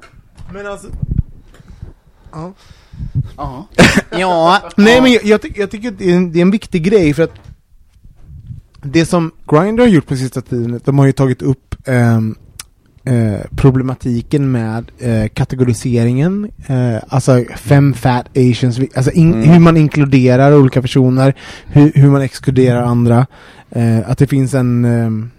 Men 0.53 0.67
alltså... 0.67 0.87
Ja. 2.33 2.53
Ja. 3.37 3.67
Ja, 4.11 4.63
nej 4.77 5.01
men 5.01 5.13
jag, 5.13 5.25
jag, 5.25 5.43
ty- 5.43 5.53
jag 5.57 5.71
tycker 5.71 5.89
att 5.89 5.99
det 5.99 6.11
är, 6.13 6.17
en, 6.17 6.33
det 6.33 6.39
är 6.39 6.43
en 6.43 6.51
viktig 6.51 6.83
grej 6.85 7.15
för 7.15 7.23
att 7.23 7.35
det 8.83 9.07
som 9.07 9.31
Grindr 9.51 9.81
har 9.83 9.89
gjort 9.89 10.07
på 10.07 10.17
sista 10.17 10.41
tiden, 10.41 10.81
de 10.85 10.99
har 10.99 11.07
ju 11.07 11.13
tagit 11.13 11.43
upp 11.43 11.75
ehm, 11.87 12.35
eh, 13.05 13.41
problematiken 13.57 14.51
med 14.51 14.91
eh, 14.99 15.29
kategoriseringen, 15.29 16.51
eh, 16.67 16.97
alltså 17.09 17.45
fem 17.57 17.95
fat 17.95 18.27
asians, 18.37 18.79
alltså 18.95 19.11
in, 19.13 19.35
Mm. 19.35 19.49
hur 19.49 19.59
man 19.61 19.77
inkluderar 19.77 20.53
olika 20.55 20.83
personer, 20.83 21.35
hur, 21.67 21.93
hur 21.95 22.11
man 22.11 22.23
exkluderar 22.23 22.83
andra, 22.83 23.27
eh, 23.71 24.11
att 24.11 24.19
det 24.19 24.27
finns 24.27 24.55
en 24.55 24.85
ehm, 24.85 25.23
eh, 25.23 25.36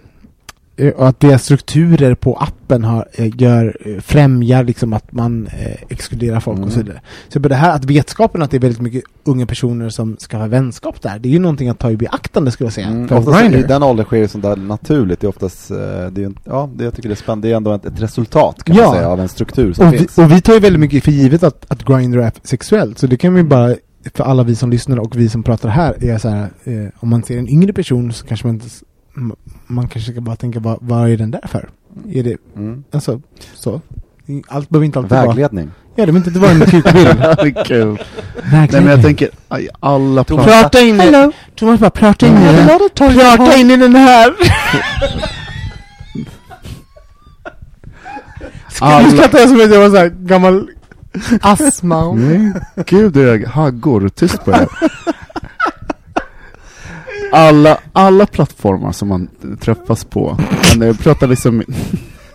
att 0.98 1.20
deras 1.20 1.44
strukturer 1.44 2.14
på 2.14 2.34
appen 2.36 2.84
har, 2.84 3.08
eh, 3.12 3.40
gör, 3.40 3.76
eh, 3.84 4.00
främjar 4.00 4.64
liksom 4.64 4.92
att 4.92 5.12
man 5.12 5.46
eh, 5.46 5.76
exkluderar 5.88 6.40
folk 6.40 6.58
och 6.60 6.68
så 6.72 6.74
Mm. 6.74 6.86
vidare. 6.86 7.02
Så 7.28 7.40
på 7.40 7.48
det 7.48 7.54
här, 7.54 7.74
att 7.74 7.84
vetskapen 7.84 8.42
att 8.42 8.50
det 8.50 8.56
är 8.56 8.60
väldigt 8.60 8.80
mycket 8.80 9.02
unga 9.24 9.46
personer 9.46 9.88
som 9.88 10.16
ska 10.20 10.36
ha 10.36 10.46
vänskap 10.46 11.02
där, 11.02 11.18
det 11.18 11.28
är 11.28 11.30
ju 11.30 11.38
någonting 11.38 11.68
att 11.68 11.78
ta 11.78 11.90
i 11.90 11.96
beaktande 11.96 12.50
skulle 12.50 12.66
jag 12.66 12.72
säga. 12.74 12.86
Mm, 12.86 13.16
oftast, 13.18 13.42
I 13.54 13.62
den 13.62 13.82
åldern 13.82 14.06
sker 14.06 14.16
ju 14.16 14.28
sånt 14.28 14.44
där 14.44 14.56
naturligt. 14.56 15.20
Det 15.20 15.26
är 15.26 15.28
oftast, 15.28 15.70
eh, 15.70 15.76
det 16.12 16.24
är, 16.24 16.32
ja, 16.44 16.70
det, 16.74 16.84
jag 16.84 16.94
tycker 16.94 17.08
det 17.08 17.12
är 17.12 17.16
spännande. 17.16 17.48
Det 17.48 17.52
är 17.52 17.56
ändå 17.56 17.72
ett, 17.72 17.86
ett 17.86 18.02
resultat 18.02 18.64
kan 18.64 18.76
Ja. 18.76 18.82
man 18.84 18.94
säga 18.94 19.08
av 19.08 19.20
en 19.20 19.28
struktur 19.28 19.72
som 19.72 19.86
Och 19.86 19.92
vi, 19.94 19.98
finns. 19.98 20.18
och 20.18 20.30
vi 20.32 20.40
tar 20.40 20.52
ju 20.54 20.60
väldigt 20.60 20.80
mycket 20.80 21.04
för 21.04 21.12
givet 21.12 21.42
att, 21.42 21.64
att 21.68 21.84
Grindr 21.84 22.18
är 22.18 22.32
sexuellt, 22.42 22.98
så 22.98 23.06
det 23.06 23.16
kan 23.16 23.34
vi 23.34 23.42
bara, 23.42 23.74
för 24.14 24.24
alla 24.24 24.42
vi 24.42 24.54
som 24.56 24.70
lyssnar 24.70 24.98
och 24.98 25.16
vi 25.16 25.28
som 25.28 25.42
pratar 25.42 25.68
här, 25.68 26.04
är 26.04 26.18
så 26.18 26.28
här, 26.28 26.48
eh, 26.64 26.72
om 26.96 27.08
man 27.08 27.22
ser 27.22 27.38
en 27.38 27.48
yngre 27.48 27.72
person 27.72 28.12
så 28.12 28.26
kanske 28.26 28.46
man 28.46 28.54
inte, 28.54 28.66
man 29.66 29.88
kanske 29.88 30.12
ska 30.12 30.20
bara 30.20 30.36
tänka, 30.36 30.60
vad, 30.60 30.78
vad 30.80 31.10
är 31.10 31.16
den 31.16 31.30
där 31.30 31.46
för? 31.46 31.68
Är 32.12 32.22
det, 32.22 32.36
Mm. 32.56 32.84
alltså, 32.92 33.20
så. 33.54 33.80
Allt 34.48 34.68
behöver 34.68 34.86
inte 34.86 34.98
alltid 34.98 35.10
vara... 35.10 35.26
Vägledning. 35.26 35.70
Ja, 35.94 36.06
det 36.06 36.12
behöver 36.12 36.28
inte 36.28 36.40
vara 36.40 36.50
en 36.50 36.60
kukbild. 36.60 37.66
Kul. 37.66 38.02
Nej 38.52 38.68
men 38.72 38.86
jag 38.86 39.02
tänker, 39.02 39.28
aj, 39.48 39.68
alla 39.80 40.24
plan... 40.24 40.44
Prata 40.44 40.80
in 40.80 41.00
i... 41.00 41.30
Thomas 41.56 41.80
bara, 41.80 41.90
prata 41.90 42.26
in 42.26 42.36
i 42.36 42.44
den. 42.52 42.78
Prata 42.94 43.56
in 43.56 43.70
i 43.70 43.76
den 43.76 43.94
här! 43.96 44.34
Nu 49.02 49.10
skrattar 49.16 49.38
jag 49.38 49.48
som 49.48 49.60
att 49.60 49.70
jag 49.74 49.80
var 49.80 49.90
såhär 49.90 50.08
gammal 50.08 50.68
astma. 51.40 52.12
Nej, 52.12 52.52
gud 52.86 53.12
det 53.12 53.22
är 53.22 53.46
haggor, 53.46 54.08
tyst 54.08 54.44
på 54.44 54.50
er. 54.50 54.68
Alla, 57.32 57.78
alla 57.92 58.26
plattformar 58.26 58.92
som 58.92 59.08
man 59.08 59.28
träffas 59.60 60.04
på, 60.04 60.38
men 60.78 60.86
jag 60.86 60.98
pratar 60.98 61.26
liksom 61.26 61.62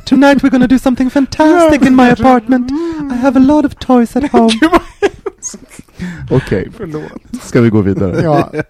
Tonight 0.05 0.43
we're 0.43 0.49
gonna 0.49 0.67
do 0.67 0.79
something 0.79 1.09
fantastic 1.09 1.81
in 1.87 1.95
my 1.95 2.09
apartment. 2.09 2.71
I 3.11 3.15
have 3.15 3.39
a 3.39 3.43
lot 3.43 3.65
of 3.65 3.75
toys 3.75 4.15
at 4.15 4.23
home. 4.31 4.49
Okej, 6.31 6.69
ska 7.43 7.61
vi 7.61 7.69
gå 7.69 7.81
vidare? 7.81 8.21
Ja. 8.23 8.49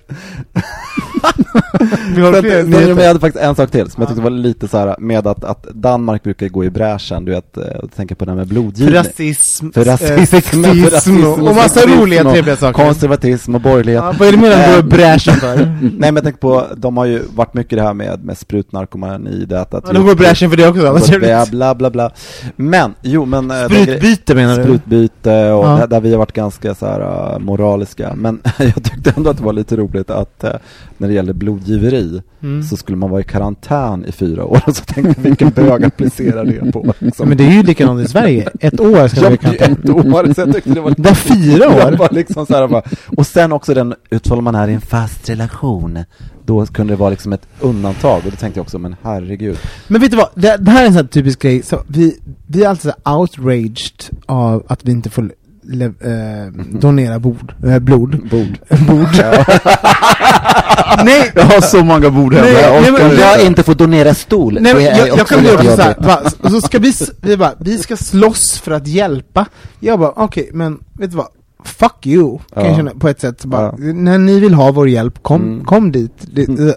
Vi 2.16 2.22
har 2.22 2.42
fler 2.42 2.64
men 2.64 2.72
jag 2.72 2.82
nyheter. 2.88 3.08
hade 3.08 3.20
faktiskt 3.20 3.46
en 3.46 3.56
sak 3.56 3.72
till 3.72 3.92
som 3.92 4.02
jag 4.02 4.10
tyckte 4.10 4.24
var 4.24 4.30
lite 4.30 4.68
så 4.68 4.78
här 4.78 4.96
med 5.00 5.28
att, 5.28 5.44
att 5.44 5.64
Danmark 5.64 6.24
brukar 6.24 6.48
gå 6.48 6.64
i 6.66 6.70
bräschen, 6.70 7.26
du 7.26 7.32
vet, 7.32 7.58
eh, 7.58 7.64
och 7.64 7.92
tänka 7.96 8.16
på 8.16 8.26
det 8.26 8.32
här 8.32 8.36
med 8.36 8.48
För 8.48 8.54
blodgivning. 8.54 8.96
rasism, 8.96 9.72
För 9.72 9.86
rasism, 9.86 10.14
eh, 10.14 10.26
för 10.26 10.36
rasism 10.36 10.62
sexism 10.92 11.26
och, 11.28 11.34
och 11.38 11.44
massa 11.56 11.70
sexism 11.70 12.00
roliga 12.02 12.24
trevliga 12.32 12.56
saker. 12.56 12.84
Konservatism 12.86 13.56
och 13.56 13.62
borgerlighet. 13.62 14.04
Ja, 14.04 14.14
vad 14.20 14.28
är 14.28 14.32
det 14.32 14.38
menar 14.38 14.56
du 14.58 14.64
Eh, 14.64 14.70
går 14.76 14.80
i 14.80 14.84
bräschen 14.84 15.34
för? 15.34 15.56
Nej 15.82 15.92
men 16.00 16.16
jag 16.16 16.24
tänker 16.24 16.40
på, 16.40 16.66
de 16.78 16.98
har 16.98 17.06
ju 17.06 17.22
varit 17.36 17.54
mycket 17.54 17.78
det 17.78 17.84
här 17.84 17.94
med, 17.94 18.24
med 18.26 18.38
sprutnarkomani, 18.38 19.46
det 19.46 19.62
att... 19.62 19.74
att 19.74 19.84
Ja, 19.88 19.94
de 19.94 20.04
går 20.04 20.12
i 20.12 20.16
bräschen 20.16 20.50
för 20.50 20.58
det 20.58 20.68
också, 20.68 20.82
vad 20.92 21.04
trevligt. 21.04 21.52
bla 21.52 21.76
bla 21.76 21.90
bla. 21.90 22.12
Men, 22.56 22.94
jo 23.02 23.26
men... 23.26 23.52
eh, 23.52 23.66
Sprutbyte 23.66 24.36
menar 24.36 24.58
du? 24.58 24.64
Sprutbyte 24.64 25.52
och 25.52 25.90
där 25.90 26.00
vi 26.02 26.12
har 26.12 26.18
varit 26.18 26.32
ganska 26.34 26.76
så 26.76 26.86
här 26.86 27.00
moraliska. 27.40 28.16
Men 28.16 28.42
jag 28.58 28.84
tyckte 28.84 29.14
ändå 29.18 29.30
att 29.30 29.38
det 29.38 29.44
var 29.44 29.54
lite 29.54 29.76
roligt 29.76 30.10
att 30.10 30.44
uh, 30.44 30.50
när 30.98 31.08
det 31.08 31.14
gäller 31.14 31.34
blodgiveri 31.34 32.22
Mm. 32.44 32.64
så 32.64 32.78
skulle 32.78 32.98
man 32.98 33.10
vara 33.10 33.22
i 33.22 33.24
karantän 33.24 34.06
i 34.06 34.12
fyra 34.12 34.46
år. 34.46 34.62
Och 34.68 34.76
så 34.76 34.84
tänkte 34.84 35.14
jag 35.18 35.24
vilken 35.24 35.50
bög 35.50 35.84
applicerar 35.84 36.46
det 36.46 36.72
på. 36.72 36.94
Liksom. 37.00 37.30
men 37.30 37.38
det 37.38 37.44
är 37.44 37.52
ju 37.52 37.64
likadant 37.64 38.06
i 38.06 38.08
Sverige. 38.08 38.50
Ett 38.60 38.80
år 38.80 39.08
ska 39.08 39.22
men 39.22 39.38
det 39.42 39.48
är 39.48 39.56
kan 39.58 39.72
ett 39.72 39.90
år, 39.90 40.34
så 40.34 40.42
jag 40.42 40.54
tyckte 40.54 40.70
det 40.70 40.82
var 40.82 40.94
Det 40.98 41.16
fyra 41.16 41.70
år? 41.70 41.98
Var 41.98 42.10
liksom 42.12 42.46
så 42.46 42.54
här 42.54 42.68
bara, 42.68 42.82
och 43.18 43.28
sen 43.28 43.52
också 43.52 43.74
den, 43.74 43.96
utfall 44.10 44.42
man 44.42 44.56
är 44.56 44.68
i 44.68 44.74
en 44.74 44.82
fast 44.82 45.30
relation, 45.30 46.00
då 46.46 46.66
kunde 46.66 46.94
det 46.94 46.98
vara 46.98 47.10
liksom 47.10 47.34
ett 47.34 47.48
undantag. 47.60 48.18
Och 48.18 48.32
då 48.32 48.38
tänkte 48.38 48.60
jag 48.60 48.64
också, 48.64 48.80
men 48.80 48.96
herregud. 49.02 49.58
Men 49.88 50.02
vet 50.02 50.12
du 50.12 50.18
vad, 50.18 50.30
det, 50.36 50.58
det 50.58 50.72
här 50.72 50.82
är 50.82 50.88
en 50.88 50.94
sån 50.94 51.02
här 51.02 51.08
typisk 51.08 51.42
grej, 51.42 51.64
så 51.64 51.84
vi, 51.88 52.20
vi 52.48 52.64
är 52.64 52.70
alltså 52.70 52.94
outraged 53.06 54.04
av 54.26 54.64
att 54.68 54.86
vi 54.86 54.92
inte 54.92 55.10
får 55.10 55.32
le, 55.66 55.86
eh, 55.86 56.52
donera 56.80 57.20
bord, 57.20 57.54
eh, 57.66 57.80
blod. 57.80 58.30
Bord. 58.32 58.58
Bord. 58.88 59.08
nej, 61.06 61.32
Jag 61.36 61.44
har 61.44 61.62
så 61.62 61.84
många 61.84 62.10
bord 62.10 62.34
hemma, 62.34 62.46
Nej, 62.46 62.62
jag 62.62 62.82
nej, 62.82 62.92
orkar 62.92 62.92
men 63.04 63.12
inte. 63.12 63.22
jag 63.22 63.46
inte 63.46 63.64
får 63.64 63.76
donera 63.76 64.14
stol, 64.14 64.58
nej 64.62 64.74
men 64.74 64.84
jag, 64.84 64.98
jag 65.08 65.14
också 65.14 65.26
kan 65.26 65.40
bli 65.44 65.52
också 65.52 65.76
såhär, 65.76 65.96
va, 66.00 66.20
och 66.42 66.52
så 66.52 66.62
ska 66.62 66.80
vi, 66.80 66.94
vi 67.22 67.38
bara, 67.38 67.54
vi 67.60 67.78
ska 67.78 67.98
slåss 67.98 68.58
för 68.60 68.72
att 68.72 68.88
hjälpa. 68.88 69.46
Jag 69.80 70.00
bara, 70.00 70.14
okej, 70.16 70.50
men 70.54 70.80
vet 70.94 71.12
du 71.12 71.18
vad? 71.18 71.28
Fuck 71.66 72.06
you, 72.08 72.38
kan 72.54 72.64
Ja. 72.64 72.68
jag 72.68 72.76
känna 72.76 72.92
på 72.92 73.10
ett 73.10 73.22
sätt. 73.22 73.46
Bara, 73.46 73.62
Ja. 73.78 73.94
När 73.94 74.18
ni 74.18 74.40
vill 74.40 74.54
ha 74.54 74.72
vår 74.72 74.90
hjälp, 74.90 75.24
kom, 75.24 75.42
Mm. 75.42 75.66
kom 75.66 75.92
dit. 75.92 76.14
Det, 76.22 76.42
eh, 76.42 76.74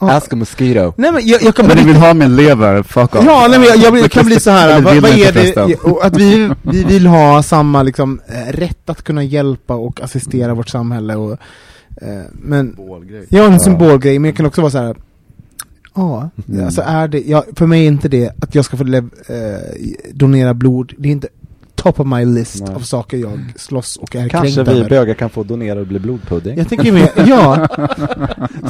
ja. 0.00 0.10
Ask 0.16 0.32
a 0.32 0.36
mosquito. 0.36 0.92
Nej 0.96 1.12
men 1.12 1.26
jag, 1.26 1.42
jag 1.42 1.54
kan 1.54 1.66
Men 1.66 1.76
bara 1.76 1.84
ni 1.84 1.92
vill 1.92 2.00
ha 2.02 2.14
min 2.14 2.36
lever, 2.36 2.82
fuck 2.82 3.14
off. 3.14 3.24
Ja, 3.24 3.46
nej, 3.50 3.58
men 3.58 3.68
jag, 3.68 3.76
jag 3.76 3.92
blir, 3.92 4.08
kan 4.08 4.26
bli 4.26 4.40
så 4.40 4.50
här. 4.50 4.80
Vad, 4.80 4.96
vad 4.96 5.10
är 5.10 5.32
det? 5.32 5.76
att 6.02 6.16
vi, 6.16 6.50
vi 6.62 6.84
vill 6.84 7.06
ha 7.06 7.42
samma 7.42 7.82
liksom, 7.82 8.20
eh, 8.26 8.52
rätt 8.52 8.90
att 8.90 9.02
kunna 9.02 9.22
hjälpa 9.22 9.74
och 9.74 10.00
assistera 10.00 10.54
vårt 10.54 10.68
samhälle 10.68 11.16
och 11.16 11.32
eh, 12.02 12.22
men, 12.32 12.76
ja 13.28 13.44
en 13.44 13.60
symbolgrej, 13.60 14.18
men 14.18 14.28
jag 14.28 14.36
kan 14.36 14.46
också 14.46 14.60
vara 14.60 14.70
så 14.70 14.78
här. 14.78 14.96
Ja, 15.94 16.30
Mm. 16.48 16.64
alltså 16.64 16.82
är 16.86 17.08
det, 17.08 17.20
ja, 17.26 17.44
för 17.56 17.66
mig 17.66 17.82
är 17.82 17.88
inte 17.88 18.08
det 18.08 18.32
att 18.42 18.54
jag 18.54 18.64
ska 18.64 18.76
få 18.76 18.84
lev, 18.84 19.10
eh, 19.28 19.90
donera 20.12 20.54
blod, 20.54 20.92
det 20.98 21.08
är 21.08 21.12
inte 21.12 21.28
top 21.78 22.00
of 22.00 22.06
my 22.06 22.24
list 22.24 22.62
Nej. 22.66 22.74
av 22.74 22.80
saker 22.80 23.16
jag 23.16 23.40
slåss 23.56 23.96
och 23.96 24.16
är 24.16 24.28
Kanske 24.28 24.54
kränkt 24.54 24.70
vi 24.72 24.78
över. 24.80 24.88
bögar 24.90 25.14
kan 25.14 25.30
få 25.30 25.42
donera 25.42 25.80
och 25.80 25.86
bli 25.86 25.98
blodpudding. 25.98 26.58
Jag 26.58 26.68
tänker 26.68 26.92
mer, 26.92 27.10
ja, 27.28 27.68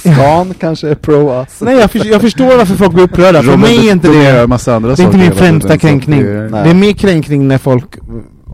Scan 0.00 0.54
kanske 0.60 0.88
är 0.88 0.94
pro 0.94 1.40
us. 1.40 1.60
nej 1.60 1.76
jag, 1.76 1.90
förstår, 1.90 2.12
jag 2.12 2.20
förstår 2.20 2.56
varför 2.56 2.74
folk 2.74 2.92
blir 2.92 3.04
upprörda, 3.04 3.42
för 3.42 3.56
mig 3.56 3.88
är 3.88 3.92
inte 3.92 4.08
det 4.08 4.46
massa 4.46 4.76
andra 4.76 4.94
Det 4.94 5.02
är 5.02 5.06
inte 5.06 5.18
min 5.18 5.32
främsta 5.32 5.78
kränkning. 5.78 6.22
det 6.22 6.30
är-. 6.30 6.48
Det 6.64 6.70
är 6.70 6.74
mer 6.74 6.92
kränkning 6.92 7.48
när 7.48 7.58
folk 7.58 7.98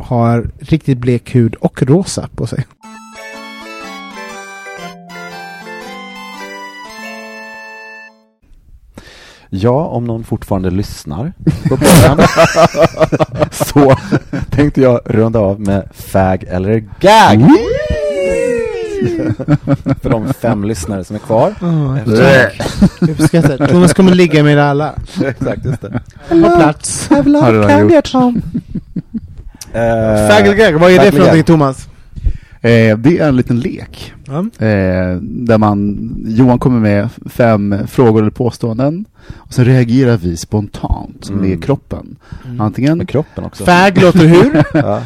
har 0.02 0.50
riktigt 0.59 0.98
blek 0.98 1.34
hud 1.34 1.55
och 1.55 1.82
rosa 1.82 2.28
på 2.36 2.46
sig. 2.46 2.64
Ja, 9.57 9.84
om 9.84 10.05
någon 10.05 10.24
fortfarande 10.24 10.70
lyssnar 10.70 11.32
på 11.68 11.76
podden 11.76 12.26
så 13.50 13.96
tänkte 14.50 14.80
jag 14.80 15.00
runda 15.05 15.38
av 15.38 15.61
med 15.61 15.88
fag 15.92 16.44
eller 16.48 16.78
gag. 17.00 17.40
För 20.02 20.11
de 20.11 20.34
fem 20.34 20.64
lyssnare 20.64 21.05
som 21.05 21.16
är 21.16 21.20
kvar. 21.20 21.55
Uppskattar. 23.00 23.66
Thomas 23.66 23.94
kommer 23.94 24.14
ligga 24.14 24.42
med 24.42 24.59
alla. 24.59 24.92
Exakt, 25.24 25.64
just 25.64 25.80
det. 25.80 26.00
På 26.28 26.57
plats. 26.57 27.09
Redan 27.11 27.90
gjort. 27.90 28.14
Eh, 29.74 30.28
Faggelgag, 30.28 30.72
vad 30.72 30.90
är 30.90 30.98
det 30.98 31.11
för 31.11 31.18
någonting 31.18 31.44
Thomas? 31.44 31.88
Eh, 32.64 32.98
det 32.98 33.18
är 33.18 33.28
en 33.28 33.36
liten 33.36 33.60
lek. 33.60 34.12
Ja. 34.26 34.38
Eh, 34.66 35.16
där 35.20 35.58
man, 35.58 35.98
Johan 36.26 36.58
kommer 36.58 36.80
med 36.80 37.08
fem 37.30 37.76
frågor 37.86 38.20
eller 38.20 38.30
påståenden. 38.30 39.04
Och 39.32 39.54
så 39.54 39.62
reagerar 39.62 40.16
vi 40.16 40.36
spontant 40.36 41.28
Mm. 41.28 41.48
med 41.48 41.64
kroppen. 41.64 42.16
Mm. 42.44 42.60
Antingen 42.60 42.98
Med 42.98 43.08
kroppen 43.08 43.44
också. 43.44 43.64
Fag 43.64 44.02
låter 44.02 44.26
hur? 44.26 44.64
Ja. 44.74 45.02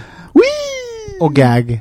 Och 1.20 1.34
gag. 1.34 1.80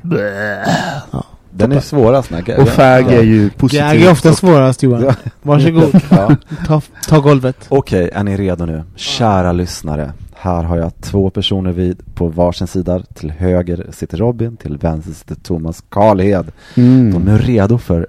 Den 1.50 1.72
är 1.72 1.80
svårast. 1.80 2.30
när 2.30 2.60
och 2.60 2.68
fag 2.68 3.02
ja. 3.02 3.10
är 3.10 3.22
ju 3.22 3.50
positivt. 3.50 3.82
Gag 3.82 3.96
är 4.02 4.10
ofta 4.10 4.32
svårast 4.32 4.82
Johan. 4.82 5.02
Ja. 5.04 5.14
Varsågod. 5.42 6.00
Ja. 6.10 6.36
Ta, 6.66 6.80
ta 7.08 7.20
golvet. 7.20 7.66
Okej, 7.68 8.10
är 8.14 8.24
ni 8.24 8.36
redo 8.36 8.66
nu? 8.66 8.82
Kära 8.96 9.52
lyssnare. 9.52 10.12
Här 10.40 10.62
har 10.62 10.76
jag 10.76 11.00
två 11.00 11.30
personer 11.30 11.72
vid 11.72 12.14
på 12.14 12.28
varsin 12.28 12.66
sida. 12.66 13.02
Till 13.14 13.30
höger 13.30 13.86
sitter 13.90 14.16
Robin, 14.18 14.56
till 14.56 14.76
vänster 14.76 15.12
sitter 15.12 15.34
Thomas 15.34 15.84
Karlhed. 15.88 16.52
Mm. 16.76 17.12
De 17.12 17.28
är 17.28 17.38
redo 17.38 17.78
för 17.78 18.06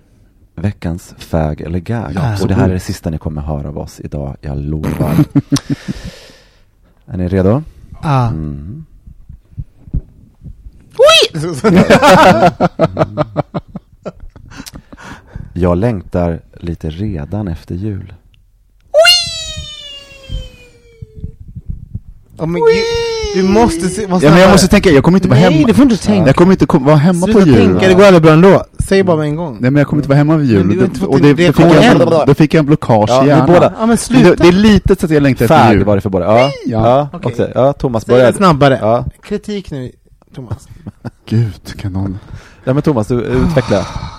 veckans 0.55 1.15
fag 1.17 1.61
eller 1.61 1.80
gag. 1.80 2.11
Ja, 2.15 2.38
och 2.41 2.47
det 2.47 2.53
här 2.53 2.69
är 2.69 2.73
det 2.73 2.80
sista 2.80 3.09
ni 3.09 3.17
kommer 3.17 3.41
höra 3.41 3.67
av 3.67 3.77
oss 3.77 3.99
idag, 3.99 4.38
jag 4.41 4.57
lovar. 4.57 5.15
är 7.05 7.17
ni 7.17 7.27
redo? 7.27 7.63
Ah. 8.01 8.27
Mm. 8.27 8.86
Jag 15.53 15.77
längtar 15.77 16.41
lite 16.53 16.89
redan 16.89 17.47
efter 17.47 17.75
jul. 17.75 18.13
Oh, 22.40 22.48
men 22.48 22.62
du 23.36 23.44
måste 23.44 23.90
se, 23.90 24.06
vad 24.06 24.24
Ja, 24.24 24.30
men 24.32 24.40
jag 24.40 24.52
måste 24.52 24.68
tänka, 24.68 24.90
jag 24.90 25.04
kommer 25.04 25.18
inte 25.18 25.28
vara 25.28 25.40
Nej, 25.40 25.52
hemma. 25.54 25.68
det 25.68 25.74
får 25.74 25.86
du 25.86 25.92
inte 25.92 26.06
tänka. 26.06 26.28
Jag 26.28 26.36
kommer 26.36 26.52
inte 26.52 26.66
kom, 26.66 26.86
vara 26.86 26.96
hemma 26.96 27.26
Sluta 27.26 27.40
på 27.40 27.46
jul. 27.48 27.56
tänka, 27.56 27.88
det 27.88 27.94
går 27.94 28.04
aldrig 28.04 28.22
bra 28.24 28.32
ändå. 28.34 28.64
Säg 28.88 29.04
bara 29.04 29.18
med 29.18 29.26
en 29.26 29.36
gång. 29.36 29.58
Nej 29.60 29.72
men 29.72 29.76
jag 29.80 29.88
kommer 29.88 30.00
inte 30.02 30.10
vara 30.10 30.18
hemma 30.18 30.38
vid 30.38 30.50
jul. 30.50 30.90
Och 31.08 31.22
det, 31.22 31.34
det 31.34 31.54
fick 31.54 31.66
jag, 31.66 32.26
då 32.28 32.34
fick 32.34 32.54
jag 32.54 32.60
en 32.60 32.66
blockage 32.66 33.10
Ja, 33.10 33.26
i 33.26 33.28
hjärnan. 33.28 33.48
båda. 33.48 33.74
Ja 33.80 33.86
men 33.86 33.90
Det, 33.90 33.98
sluta. 33.98 34.44
det 34.44 34.48
är 34.48 34.52
lite 34.52 34.96
så 34.96 35.06
att 35.06 35.12
jag 35.12 35.24
längtar 35.24 35.46
efter 35.46 35.74
jul. 35.74 35.84
var 35.84 35.96
det 35.96 36.02
för 36.02 36.10
båda. 36.10 36.26
Ja, 36.26 36.40
ja. 36.66 36.88
Ja. 36.88 37.10
okej. 37.14 37.32
Okej. 37.34 37.52
Ja, 37.56 37.74
Thomas 37.74 38.06
Säg 38.06 38.18
det 38.18 38.34
snabbare. 38.34 38.80
Ja. 38.82 39.06
Kritik 39.24 39.72
nu, 39.72 39.92
Thomas. 40.36 40.68
Gud, 41.30 41.74
kan 41.78 41.94
någon... 41.94 42.20
ja, 42.64 42.74
men 42.74 42.82
Thomas, 42.82 43.08
du 43.08 43.16
utveckla. 43.22 43.86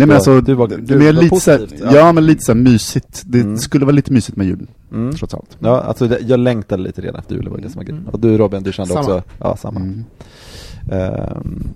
Nej 0.00 0.06
men 0.06 0.16
alltså, 0.16 0.40
du 0.40 0.54
var, 0.54 0.68
du 0.68 0.96
men 0.96 1.04
var 1.06 1.12
lite 1.12 1.40
så 1.40 1.50
här, 1.50 1.58
positiv, 1.58 1.86
ja. 1.92 2.12
men 2.12 2.26
lite 2.26 2.42
så 2.44 2.54
mysigt. 2.54 3.22
Det 3.26 3.40
Mm. 3.40 3.58
skulle 3.58 3.84
vara 3.84 3.94
lite 3.96 4.12
mysigt 4.12 4.36
med 4.36 4.46
jul, 4.46 4.66
Mm. 4.92 5.12
trots 5.16 5.34
allt. 5.34 5.56
Ja, 5.58 5.80
alltså 5.80 6.08
det, 6.08 6.18
jag 6.20 6.40
längtade 6.40 6.82
lite 6.82 7.00
redan 7.02 7.20
efter 7.20 7.34
jul, 7.34 7.44
det 7.44 7.50
var 7.50 7.58
det 7.58 7.70
som 7.70 7.78
var 7.78 7.84
grejen. 7.84 8.02
Mm. 8.02 8.12
Och 8.14 8.20
du 8.20 8.38
Robin, 8.38 8.62
du 8.62 8.72
kände 8.72 8.88
Samma. 8.94 9.00
också, 9.00 9.22
ja 9.40 9.56
samma. 9.56 9.80
Mm. 9.80 10.04
Ehm, 10.90 11.68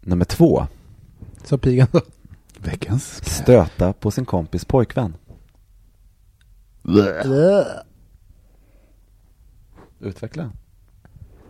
nummer 0.00 0.24
två, 0.24 0.66
Så 1.44 1.58
pigan 1.58 1.88
då. 1.92 2.00
Veckans 2.62 3.24
stöta 3.24 3.92
på 3.92 4.10
sin 4.10 4.24
kompis 4.24 4.64
pojkvän. 4.64 5.14
Utveckla. 10.00 10.50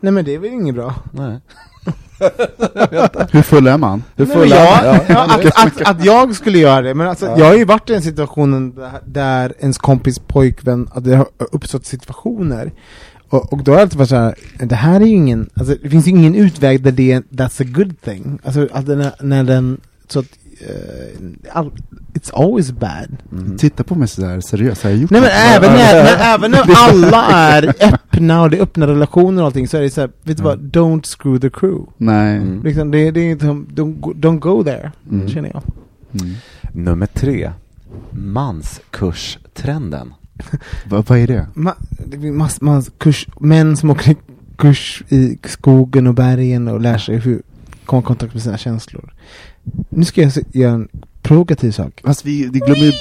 Nej 0.00 0.12
men 0.12 0.24
det 0.24 0.34
är 0.34 0.38
väl 0.38 0.50
inget 0.52 0.74
bra. 0.74 0.94
Nej. 1.12 1.40
Hur 3.32 3.42
full 3.42 3.66
är 3.66 3.78
man? 3.78 4.02
Hur 4.16 4.26
Nej, 4.26 4.36
full 4.36 4.52
är 4.52 4.56
jag, 4.56 4.86
man? 4.86 5.00
ja, 5.08 5.34
att, 5.34 5.66
att, 5.66 5.80
att 5.96 6.04
jag 6.04 6.34
skulle 6.36 6.58
göra 6.58 6.80
det, 6.82 6.94
men 6.94 7.08
alltså, 7.08 7.26
Ja. 7.26 7.38
jag 7.38 7.46
har 7.46 7.54
ju 7.54 7.64
varit 7.64 7.90
i 7.90 7.92
den 7.92 8.02
situationen 8.02 8.74
där, 8.74 8.90
där 9.04 9.52
ens 9.60 9.78
kompis 9.78 10.18
pojkvän, 10.18 10.88
att 10.92 11.04
det 11.04 11.16
har 11.16 11.26
uppstått 11.52 11.86
situationer 11.86 12.72
och, 13.28 13.52
och 13.52 13.64
då 13.64 13.72
har 13.72 13.78
jag 13.78 13.82
alltid 13.82 13.98
varit 13.98 14.08
såhär, 14.08 14.34
det 14.58 14.74
här 14.74 15.00
är 15.00 15.04
ju 15.06 15.16
ingen, 15.16 15.50
alltså 15.54 15.74
det 15.82 15.90
finns 15.90 16.06
ju 16.06 16.10
ingen 16.10 16.34
utväg 16.34 16.82
där 16.82 16.92
det 16.92 17.12
är, 17.12 17.20
that's 17.30 17.62
a 17.62 17.66
good 17.76 18.00
thing. 18.00 18.38
Alltså 18.44 18.68
att 18.72 18.86
den, 18.86 19.00
är- 19.00 19.12
när 19.20 19.44
den, 19.44 19.80
så 20.08 20.18
att, 20.18 20.26
all, 21.52 21.70
it's 22.14 22.30
always 22.34 22.72
bad. 22.72 23.16
Mm. 23.32 23.58
Titta 23.58 23.84
på 23.84 23.94
mig 23.94 24.08
sådär 24.08 24.40
seriöst, 24.40 24.82
har 24.82 24.90
jag 24.90 24.98
gjort 24.98 25.10
Nej 25.10 25.20
men 25.20 25.30
även 25.30 25.72
när, 25.72 26.04
men 26.04 26.20
även 26.20 26.50
när 26.50 26.74
alla 26.76 27.26
är 27.26 27.74
öppna 27.80 28.42
och 28.42 28.50
det 28.50 28.58
är 28.58 28.62
öppna 28.62 28.86
relationer 28.86 29.42
och 29.42 29.46
allting 29.46 29.68
så 29.68 29.76
är 29.76 29.80
det 29.80 29.90
såhär, 29.90 30.10
vet 30.22 30.36
du 30.36 30.42
vad, 30.42 30.58
don't 30.60 31.16
screw 31.18 31.40
the 31.40 31.50
crew. 31.58 31.90
Nej. 31.96 32.36
Mm. 32.36 32.62
Liksom, 32.62 32.90
det, 32.90 33.10
det 33.10 33.20
är 33.20 33.30
inte, 33.30 33.46
don't, 33.46 34.00
go- 34.00 34.14
don't 34.16 34.38
go 34.38 34.64
there, 34.64 34.92
Mm. 35.10 35.28
känner 35.28 35.50
jag. 35.54 35.62
Mm. 36.22 36.34
Nummer 36.72 37.06
tre, 37.06 37.50
manskurstrenden. 38.10 40.14
Va, 40.88 41.04
vad 41.08 41.18
är 41.18 41.26
det? 41.26 41.46
Ma, 41.54 41.74
mass, 42.32 42.60
mass 42.60 42.90
kurs, 42.98 43.26
män 43.40 43.76
som 43.76 43.90
åker 43.90 44.16
kurs 44.56 45.02
i 45.08 45.38
skogen 45.44 46.06
och 46.06 46.14
bergen 46.14 46.68
och 46.68 46.80
lär 46.80 46.98
sig 46.98 47.16
hur 47.16 47.42
komma 47.84 48.02
i 48.02 48.04
kontakt 48.04 48.34
med 48.34 48.42
sina 48.42 48.58
känslor. 48.58 49.12
Nu 49.88 50.04
ska 50.04 50.22
jag 50.22 50.32
se- 50.32 50.44
göra 50.52 50.72
en 50.72 50.88
provokativ 51.22 51.70
sak. 51.72 52.00
Fast 52.04 52.24
vi, 52.26 52.48
vi 52.52 52.58
glömmer 52.58 52.82
ju... 52.84 52.92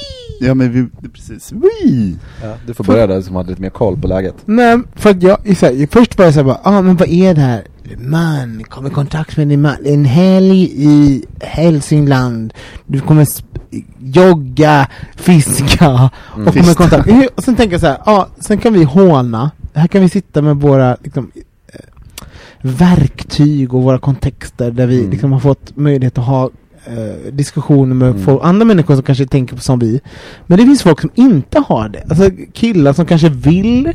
Ja 0.42 0.54
men 0.54 0.72
vi, 0.72 0.88
det- 1.02 1.10
precis. 1.10 1.52
Wii! 1.52 2.16
Ja, 2.44 2.54
du 2.68 2.74
får 2.74 2.84
börja 2.84 3.08
där 3.08 3.22
som 3.22 3.36
hade 3.36 3.50
lite 3.50 3.62
mer 3.62 3.70
koll 3.70 3.98
på 4.02 4.08
läget. 4.08 4.36
Nej, 4.46 4.80
för 4.96 5.10
att 5.10 5.24
jag, 5.24 5.38
här, 5.46 5.88
först 5.92 6.18
var 6.18 6.26
jag 6.26 6.34
såhär 6.34 6.46
bara, 6.46 6.60
ah 6.64 6.82
men 6.82 6.96
vad 6.96 7.08
är 7.10 7.34
det 7.36 7.42
här? 7.42 7.64
Man, 7.98 8.64
kom 8.64 8.88
i 8.88 8.90
kontakt 8.90 9.38
med 9.38 9.48
din 9.48 9.62
man. 9.62 9.76
En 9.86 10.06
helg 10.06 10.64
i 10.76 11.26
Hälsingland. 11.42 12.54
Du 12.86 13.00
kommer 13.00 13.28
jogga, 14.00 14.88
fiska 15.16 15.90
och 15.90 16.10
komma 16.34 16.72
i 16.72 16.76
kontakt. 16.76 17.10
Och 17.36 17.44
sen 17.44 17.56
tänker 17.56 17.74
jag 17.74 17.82
så 17.82 17.88
här, 17.88 17.98
ja, 18.06 18.28
sen 18.40 18.58
kan 18.58 18.74
vi 18.74 18.84
håna. 18.84 19.52
Här 19.74 19.88
kan 19.88 20.02
vi 20.02 20.10
sitta 20.10 20.42
med 20.42 20.56
våra 20.56 20.98
liksom, 21.04 21.32
verktyg 22.62 23.74
och 23.74 23.84
våra 23.84 24.00
kontexter 24.00 24.72
där 24.72 24.88
vi 24.88 25.00
Mm. 25.00 25.12
liksom 25.12 25.32
har 25.32 25.40
fått 25.40 25.78
möjlighet 25.78 26.18
att 26.18 26.26
ha 26.26 26.50
eh, 26.88 27.32
diskussioner 27.34 27.96
med 27.96 28.10
Mm. 28.10 28.22
folk, 28.24 28.42
andra 28.44 28.66
människor 28.66 28.94
som 28.96 29.04
kanske 29.04 29.26
tänker 29.28 29.56
på 29.56 29.62
som 29.62 29.80
vi. 29.80 30.02
Men 30.48 30.58
det 30.58 30.66
finns 30.66 30.82
folk 30.84 31.02
som 31.02 31.10
inte 31.16 31.60
har 31.68 31.90
det. 31.90 32.04
Alltså 32.10 32.30
killar 32.54 32.94
som 32.94 33.06
kanske 33.06 33.30
vill 33.30 33.94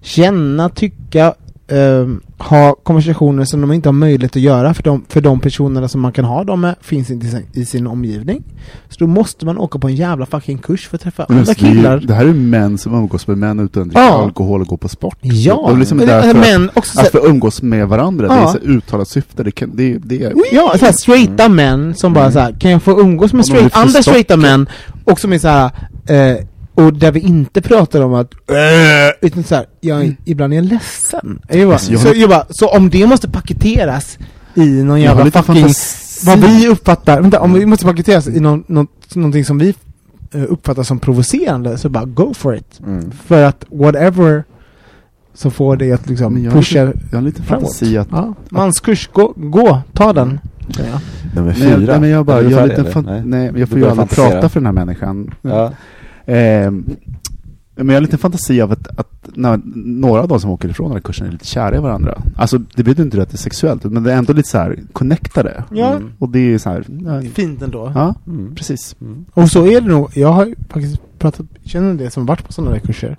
känna, 0.00 0.68
tycka, 0.68 1.34
ehm, 1.70 2.20
ha 2.38 2.74
konversationer 2.74 3.44
som 3.44 3.60
de 3.60 3.72
inte 3.72 3.88
har 3.88 3.92
möjlighet 3.92 4.36
att 4.36 4.42
göra 4.42 4.74
för 4.74 4.82
de, 4.82 5.04
för 5.08 5.20
de 5.20 5.40
personerna 5.40 5.88
som 5.88 6.00
man 6.00 6.12
kan 6.12 6.24
ha 6.24 6.44
dem 6.44 6.60
med 6.60 6.74
finns 6.80 7.10
inte 7.10 7.26
i 7.26 7.30
sin, 7.30 7.46
i 7.52 7.64
sin 7.64 7.86
omgivning. 7.86 8.42
Så 8.88 8.96
då 8.98 9.06
måste 9.06 9.46
man 9.46 9.58
åka 9.58 9.78
på 9.78 9.88
en 9.88 9.94
jävla 9.96 10.26
fucking 10.26 10.58
kurs 10.58 10.88
för 10.88 10.96
att 10.96 11.00
träffa 11.02 11.26
Men 11.28 11.38
andra 11.38 11.52
det, 11.52 11.58
killar. 11.58 11.98
det 11.98 12.14
här 12.14 12.24
är 12.24 12.32
män 12.32 12.78
som 12.78 12.94
umgås 12.94 13.26
med 13.26 13.38
män 13.38 13.60
utan 13.60 13.82
att 13.82 13.88
dricka 13.88 14.00
Ja. 14.02 14.22
alkohol 14.22 14.60
och 14.60 14.66
gå 14.66 14.76
på 14.76 14.88
sport. 14.88 15.16
Ja, 15.20 15.54
De 15.66 15.74
är 15.74 15.78
liksom 15.78 15.98
men, 15.98 16.06
där 16.06 16.22
för 16.22 16.34
men 16.40 16.70
också 16.74 16.94
så 16.94 17.00
att 17.00 17.12
här, 17.14 17.20
få 17.20 17.26
umgås 17.28 17.62
med 17.62 17.88
varandra. 17.88 18.28
Det 18.28 18.34
är 18.34 18.38
Ja. 18.40 18.48
så 18.52 18.58
uttalat 18.58 19.08
syfte. 19.08 19.42
Det, 19.42 19.50
kan, 19.50 19.70
det, 19.76 19.98
det 19.98 20.22
är... 20.24 20.32
Ja, 20.52 20.74
så 20.78 20.84
här, 20.84 20.92
straighta 20.92 21.48
män 21.48 21.94
som 21.94 22.12
bara 22.12 22.24
Mm. 22.24 22.32
så 22.32 22.38
här, 22.38 22.52
kan 22.52 22.70
jag 22.70 22.82
få 22.82 23.00
umgås 23.00 23.32
med 23.32 23.46
straight, 23.46 23.76
andra 23.76 24.02
straighta 24.02 24.36
män 24.36 24.68
och 25.04 25.20
som 25.20 25.32
är 25.32 25.38
så 25.38 25.48
här, 25.48 25.70
eh, 26.06 26.36
och 26.86 26.92
där 26.92 27.12
vi 27.12 27.20
inte 27.20 27.62
pratar 27.62 28.00
om 28.00 28.14
att 28.14 28.34
äh, 28.34 29.26
utan 29.28 29.44
så 29.44 29.54
här, 29.54 29.66
jag, 29.80 30.16
ibland 30.24 30.52
är 30.52 30.56
jag 30.56 30.64
ledsen. 30.64 31.40
Jag 31.48 31.66
bara, 31.68 31.72
Alltså, 31.74 31.92
jag 31.92 32.00
så, 32.00 32.08
har- 32.08 32.14
jag 32.14 32.28
bara, 32.30 32.46
så 32.50 32.68
om 32.68 32.90
det 32.90 33.06
måste 33.06 33.28
paketeras 33.30 34.18
i 34.54 34.66
någon 34.82 35.00
Jag 35.00 35.16
jävla 35.16 35.24
fucking, 35.42 35.54
fantasi. 35.62 36.26
vad 36.26 36.38
vi 36.38 36.68
uppfattar, 36.68 37.20
vänta, 37.20 37.40
om 37.40 37.52
vi 37.52 37.66
måste 37.66 37.84
paketeras 37.84 38.26
i 38.28 38.40
någon, 38.40 38.64
något, 38.66 39.14
någonting 39.14 39.44
som 39.44 39.58
vi 39.58 39.74
eh, 40.34 40.42
uppfattar 40.48 40.82
som 40.82 40.98
provocerande, 40.98 41.78
så 41.78 41.88
bara 41.88 42.04
go 42.04 42.34
for 42.34 42.56
it. 42.56 42.80
Mm. 42.86 43.10
För 43.26 43.42
att 43.42 43.64
whatever 43.70 44.44
som 45.34 45.50
får 45.50 45.76
dig 45.76 45.92
att 45.92 46.08
liksom 46.08 46.44
jag 46.44 46.50
har 46.50 46.58
pusha 46.58 46.84
lite- 46.84 46.98
Jag 47.10 47.18
har 47.18 47.22
lite 47.22 47.42
framåt. 47.42 47.62
fantasi 47.62 47.96
att... 47.98 48.08
Ja, 48.10 48.34
manskurs, 48.48 49.08
gå, 49.12 49.32
gå, 49.36 49.82
ta 49.92 50.12
den. 50.12 50.40
jag. 50.78 50.86
Nummer 51.34 51.56
Nej, 51.58 51.68
fyra. 51.68 51.76
nej, 51.92 52.00
men 52.00 52.10
jag 52.10 52.26
bara, 52.26 52.42
jag 52.42 52.52
färdig, 52.52 52.78
lite 52.78 52.90
fan, 52.90 53.04
nej. 53.04 53.22
Nej. 53.24 53.52
jag 53.60 53.68
får 53.68 53.78
ju 53.78 53.88
aldrig 53.88 54.10
prata 54.10 54.48
för 54.48 54.60
den 54.60 54.66
här 54.66 54.72
människan. 54.72 55.34
Ja. 55.42 55.72
Ehm, 56.30 56.84
men 57.74 57.88
jag 57.88 57.94
har 57.96 58.00
lite 58.00 58.18
fantasi 58.18 58.60
av 58.60 58.72
att, 58.72 58.98
att 58.98 59.28
när, 59.34 59.60
några 59.74 60.22
av 60.22 60.28
de 60.28 60.40
som 60.40 60.50
åker 60.50 60.68
ifrån 60.68 60.88
den 60.88 60.96
här 60.96 61.00
kursen 61.02 61.26
är 61.26 61.30
lite 61.32 61.46
kära 61.46 61.76
i 61.76 61.78
varandra. 61.80 62.22
Alltså 62.36 62.58
det 62.58 62.82
betyder 62.82 63.02
inte 63.02 63.22
att 63.22 63.30
det 63.30 63.34
är 63.34 63.38
sexuellt, 63.38 63.84
men 63.84 64.02
det 64.02 64.12
är 64.12 64.16
ändå 64.16 64.32
lite 64.32 64.48
så 64.48 64.58
här 64.58 64.78
connectade. 64.92 65.64
Ja, 65.70 65.90
Mm. 65.94 66.12
Och 66.18 66.28
det 66.28 66.38
är 66.38 66.58
så 66.58 66.70
här, 66.70 66.84
ja, 66.88 67.10
det 67.10 67.26
är 67.26 67.30
fint 67.30 67.62
ändå. 67.62 67.92
ja 67.94 68.14
Mm. 68.26 68.54
precis. 68.54 68.96
Mm. 69.00 69.24
Och 69.32 69.48
så 69.50 69.66
är 69.66 69.80
det 69.80 69.88
nog, 69.88 70.10
jag 70.14 70.28
har 70.32 70.54
faktiskt 70.68 71.00
pratat, 71.18 71.46
känner 71.64 71.94
del 71.94 72.10
som 72.10 72.26
varit 72.26 72.46
på 72.46 72.52
sådana 72.52 72.72
där 72.72 72.78
kurser. 72.80 73.16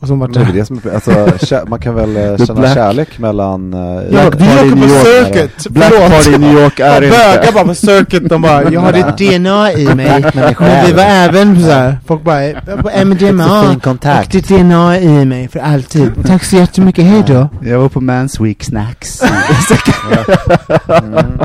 Och 0.00 0.06
som 0.08 0.18
Men 0.18 0.32
det 0.32 0.40
är 0.40 0.52
det 0.52 0.64
som 0.64 0.80
är, 0.84 0.94
alltså, 0.94 1.64
man 1.66 1.78
kan 1.78 1.94
väl 1.94 2.16
eh, 2.16 2.36
känna 2.46 2.60
Black- 2.60 2.74
kärlek 2.74 3.18
mellan... 3.18 3.74
eh, 3.74 3.80
Ja, 3.80 4.30
Black 4.30 4.34
vi 4.34 4.38
Party 4.38 4.58
åker 4.58 4.76
New 4.76 4.88
på 4.88 4.94
York 4.94 5.06
circuit! 5.26 5.68
Black 5.68 5.90
Party 6.10 6.30
i 6.34 6.38
New 6.38 6.52
York 6.62 6.80
är 6.80 6.94
Och 6.96 7.00
bögar 7.00 7.40
inte... 7.40 7.52
bara 7.54 7.64
på 7.64 7.74
circuit, 7.74 8.28
de 8.28 8.42
bara 8.42 8.70
'Jag 8.70 8.80
har 8.80 8.92
ditt 8.92 9.16
DNA 9.40 9.72
i 9.72 9.94
mig' 9.94 10.24
Men 10.58 10.86
vi 10.86 10.92
var 10.92 11.02
även 11.02 11.62
så 11.62 11.70
här, 11.70 11.98
folk 12.06 12.22
bara 12.22 12.40
var 12.82 13.04
MDMA 13.04 13.60
och 13.86 14.26
ditt 14.30 14.48
DNA 14.48 14.98
i 14.98 15.24
mig 15.24 15.48
för 15.48 15.58
alltid' 15.60 16.12
Tack 16.26 16.44
så 16.44 16.56
jättemycket, 16.56 17.04
hejdå! 17.04 17.48
Jag 17.62 17.78
var 17.78 17.88
på 17.88 18.00
Mans 18.00 18.40
Week 18.40 18.64
Snacks. 18.64 19.22
Mm. 20.88 21.38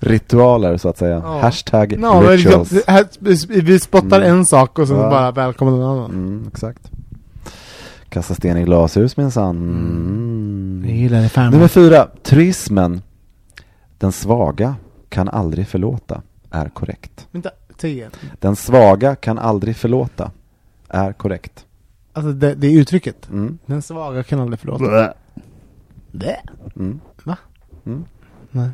Ritualer 0.00 0.76
så 0.76 0.88
att 0.88 0.98
säga. 0.98 1.22
Ja. 1.24 1.40
Hashtag 1.40 1.90
liksom, 1.92 2.22
rituals. 2.28 2.72
här, 2.86 3.04
vi 3.62 3.78
spottar 3.80 4.20
Mm. 4.20 4.30
en 4.38 4.46
sak 4.46 4.78
och 4.78 4.88
sen 4.88 4.96
Ja. 4.96 5.10
bara 5.10 5.30
välkomnar 5.30 5.76
en 5.76 5.82
annan. 5.82 6.10
Mm, 6.10 6.44
exakt. 6.52 6.80
Kasta 8.12 8.34
sten 8.34 8.56
i 8.56 8.64
glashus 8.64 9.16
minsann. 9.16 9.56
Jag 9.56 10.90
Mm. 10.90 10.96
gillar 11.00 11.22
det 11.22 11.28
fan. 11.28 11.52
Nummer 11.52 11.68
fyra. 11.68 12.08
Turismen. 12.22 13.02
Den 13.98 14.12
svaga 14.12 14.76
kan 15.08 15.28
aldrig 15.28 15.66
förlåta. 15.68 16.22
Är 16.50 16.68
korrekt. 16.68 17.26
Vänta, 17.30 17.50
igen. 17.82 18.10
Den 18.40 18.56
svaga 18.56 19.14
kan 19.16 19.38
aldrig 19.38 19.76
förlåta. 19.76 20.30
Är 20.88 21.12
korrekt. 21.12 21.66
Alltså 22.12 22.32
det, 22.32 22.54
det 22.54 22.66
är 22.66 22.78
uttrycket. 22.80 23.28
Mm. 23.30 23.58
Den 23.66 23.82
svaga 23.82 24.22
kan 24.22 24.40
aldrig 24.40 24.58
förlåta. 24.60 24.84
Blä. 24.84 25.12
Blä. 26.10 26.36
Mm. 26.76 27.00
Va? 27.24 27.36
Mm. 27.86 28.04
Nej. 28.52 28.70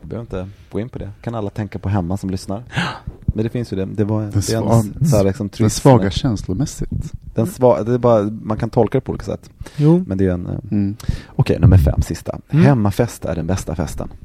Vi 0.00 0.06
behöver 0.08 0.20
inte 0.20 0.48
gå 0.70 0.80
in 0.80 0.88
på 0.88 0.98
det. 0.98 1.10
Kan 1.22 1.34
alla 1.34 1.50
tänka 1.50 1.78
på 1.78 1.88
hemma 1.88 2.16
som 2.16 2.30
lyssnar. 2.30 2.62
Men 3.34 3.44
det 3.44 3.50
finns 3.50 3.72
ju 3.72 3.76
det. 3.76 3.84
Det, 3.84 4.04
var, 4.04 4.22
det 4.22 4.36
är 4.36 4.40
sva- 4.40 4.94
en 5.00 5.06
så 5.08 5.16
här 5.16 5.24
liksom 5.24 5.50
Den 5.58 5.70
svaga 5.70 6.10
känslomässigt. 6.10 6.90
Den 7.34 7.46
sva, 7.46 7.82
det 7.82 7.94
är 7.94 7.98
bara, 7.98 8.22
man 8.42 8.56
kan 8.58 8.70
tolka 8.70 8.98
det 8.98 9.02
på 9.02 9.10
olika 9.12 9.24
sätt. 9.24 9.50
Jo. 9.76 10.04
Men 10.06 10.18
det 10.18 10.26
är 10.26 10.30
en... 10.32 10.46
eh, 10.46 10.52
Mm. 10.70 10.96
Okej, 11.36 11.58
nummer 11.60 11.78
fem, 11.78 12.02
sista. 12.02 12.38
Mm. 12.50 12.64
Hemmafest 12.64 13.24
är 13.24 13.34
den 13.34 13.46
bästa 13.46 13.74
festen. 13.74 14.08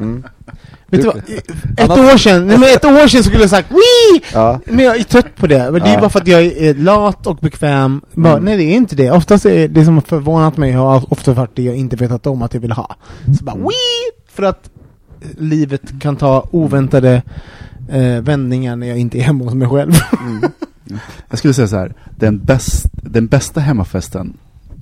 Mm. 0.00 0.24
Vet 0.86 1.00
du 1.02 1.06
vad? 1.06 1.16
Ett 1.76 1.90
år 1.90 2.16
sedan, 2.18 2.46
nej 2.46 2.58
men 2.58 2.68
ett 2.68 2.84
år 2.84 3.08
sedan 3.08 3.24
skulle 3.24 3.40
jag 3.40 3.50
sagt 3.50 3.70
Wii! 3.70 4.22
Ja. 4.32 4.60
Men 4.66 4.84
jag 4.84 4.96
är 4.96 5.02
trött 5.04 5.36
på 5.36 5.46
det. 5.46 5.70
Men 5.70 5.82
det 5.82 5.88
är 5.88 5.94
Ja. 5.94 6.00
bara 6.00 6.10
för 6.10 6.20
att 6.20 6.28
jag 6.28 6.42
är 6.44 6.74
lat 6.74 7.26
och 7.26 7.36
bekväm. 7.36 8.00
Bara, 8.14 8.32
Mm. 8.32 8.44
Nej 8.44 8.56
det 8.56 8.62
är 8.64 8.74
inte 8.74 8.96
det. 8.96 9.10
Oftast 9.10 9.46
är 9.46 9.68
det 9.68 9.84
som 9.84 9.94
har 9.94 10.00
förvånat 10.00 10.56
mig 10.56 10.72
har 10.72 11.12
ofta 11.12 11.32
varit 11.34 11.56
det 11.56 11.62
jag 11.62 11.76
inte 11.76 11.96
vetat 11.96 12.26
om 12.26 12.42
att 12.42 12.54
jag 12.54 12.60
vill 12.60 12.72
ha. 12.72 12.96
Så 13.38 13.44
bara 13.44 13.52
Mm. 13.56 13.62
Wii! 13.68 14.25
För 14.36 14.42
att 14.42 14.70
livet 15.38 16.00
kan 16.00 16.16
ta 16.16 16.48
oväntade 16.50 17.22
eh, 17.88 18.20
vändningar 18.20 18.76
när 18.76 18.86
jag 18.86 18.98
inte 18.98 19.18
är 19.18 19.22
hemma 19.22 19.44
hos 19.44 19.54
mig 19.54 19.68
själv. 19.68 19.92
Jag 21.28 21.38
skulle 21.38 21.54
säga 21.54 21.68
så 21.68 21.76
här, 21.76 21.94
den, 22.16 22.38
bäst, 22.38 22.86
den 22.92 23.26
bästa 23.26 23.60
hemmafesten 23.60 24.36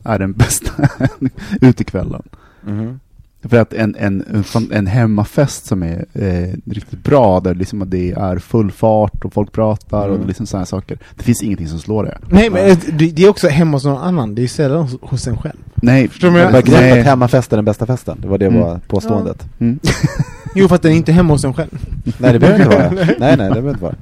är 0.04 0.18
den 0.18 0.32
bästa 0.32 0.88
utekvällen. 1.60 2.22
Mhm. 2.64 3.00
För 3.42 3.56
att 3.56 3.72
en, 3.72 3.96
en, 3.98 4.44
en, 4.72 4.86
hemmafest 4.86 5.66
som 5.66 5.82
är 5.82 6.04
eh, 6.12 6.54
riktigt 6.66 7.04
bra, 7.04 7.40
där 7.40 7.54
liksom 7.54 7.90
det 7.90 8.12
är 8.12 8.38
full 8.38 8.70
fart 8.72 9.24
och 9.24 9.32
folk 9.32 9.52
pratar 9.52 10.08
Mm. 10.08 10.20
och 10.20 10.26
liksom 10.26 10.46
sådana 10.46 10.66
saker. 10.66 10.98
Det 11.16 11.22
finns 11.22 11.42
ingenting 11.42 11.68
som 11.68 11.78
slår 11.78 12.04
det. 12.04 12.18
Nej 12.30 12.50
men 12.50 12.66
eh, 12.70 12.78
det, 12.92 13.10
det 13.10 13.24
är 13.24 13.28
också 13.28 13.48
hemma 13.48 13.76
hos 13.76 13.84
någon 13.84 14.02
annan. 14.02 14.34
Det 14.34 14.40
är 14.40 14.42
ju 14.42 14.48
sällan 14.48 14.82
hos, 14.82 14.96
hos 15.02 15.26
en 15.26 15.36
själv. 15.36 15.58
Nej, 15.84 16.08
Förstår 16.08 16.28
du 16.28 16.32
vad 16.34 16.42
jag- 16.42 16.52
Begreppet 16.52 16.80
nej. 16.94 17.02
hemmafest 17.02 17.52
är 17.52 17.56
den 17.56 17.64
bästa 17.64 17.86
festen, 17.86 18.18
det 18.20 18.28
var 18.28 18.38
det 18.38 18.46
Mm. 18.46 18.60
var 18.60 18.80
påståendet. 18.88 19.46
Mm. 19.58 19.78
Jo, 20.56 20.68
för 20.68 20.74
att 20.74 20.82
den 20.82 20.92
är 20.92 20.96
inte 20.96 21.12
hemma 21.12 21.32
hos 21.32 21.44
en 21.44 21.54
själv. 21.54 21.78
Nej 22.18 22.32
det 22.32 22.38
behöver 22.38 22.64
inte 22.64 22.76
vara. 22.76 22.90
Nej 22.94 23.16
nej 23.18 23.36
det 23.36 23.36
behöver 23.48 23.70
inte 23.70 23.82
vara. 23.82 23.94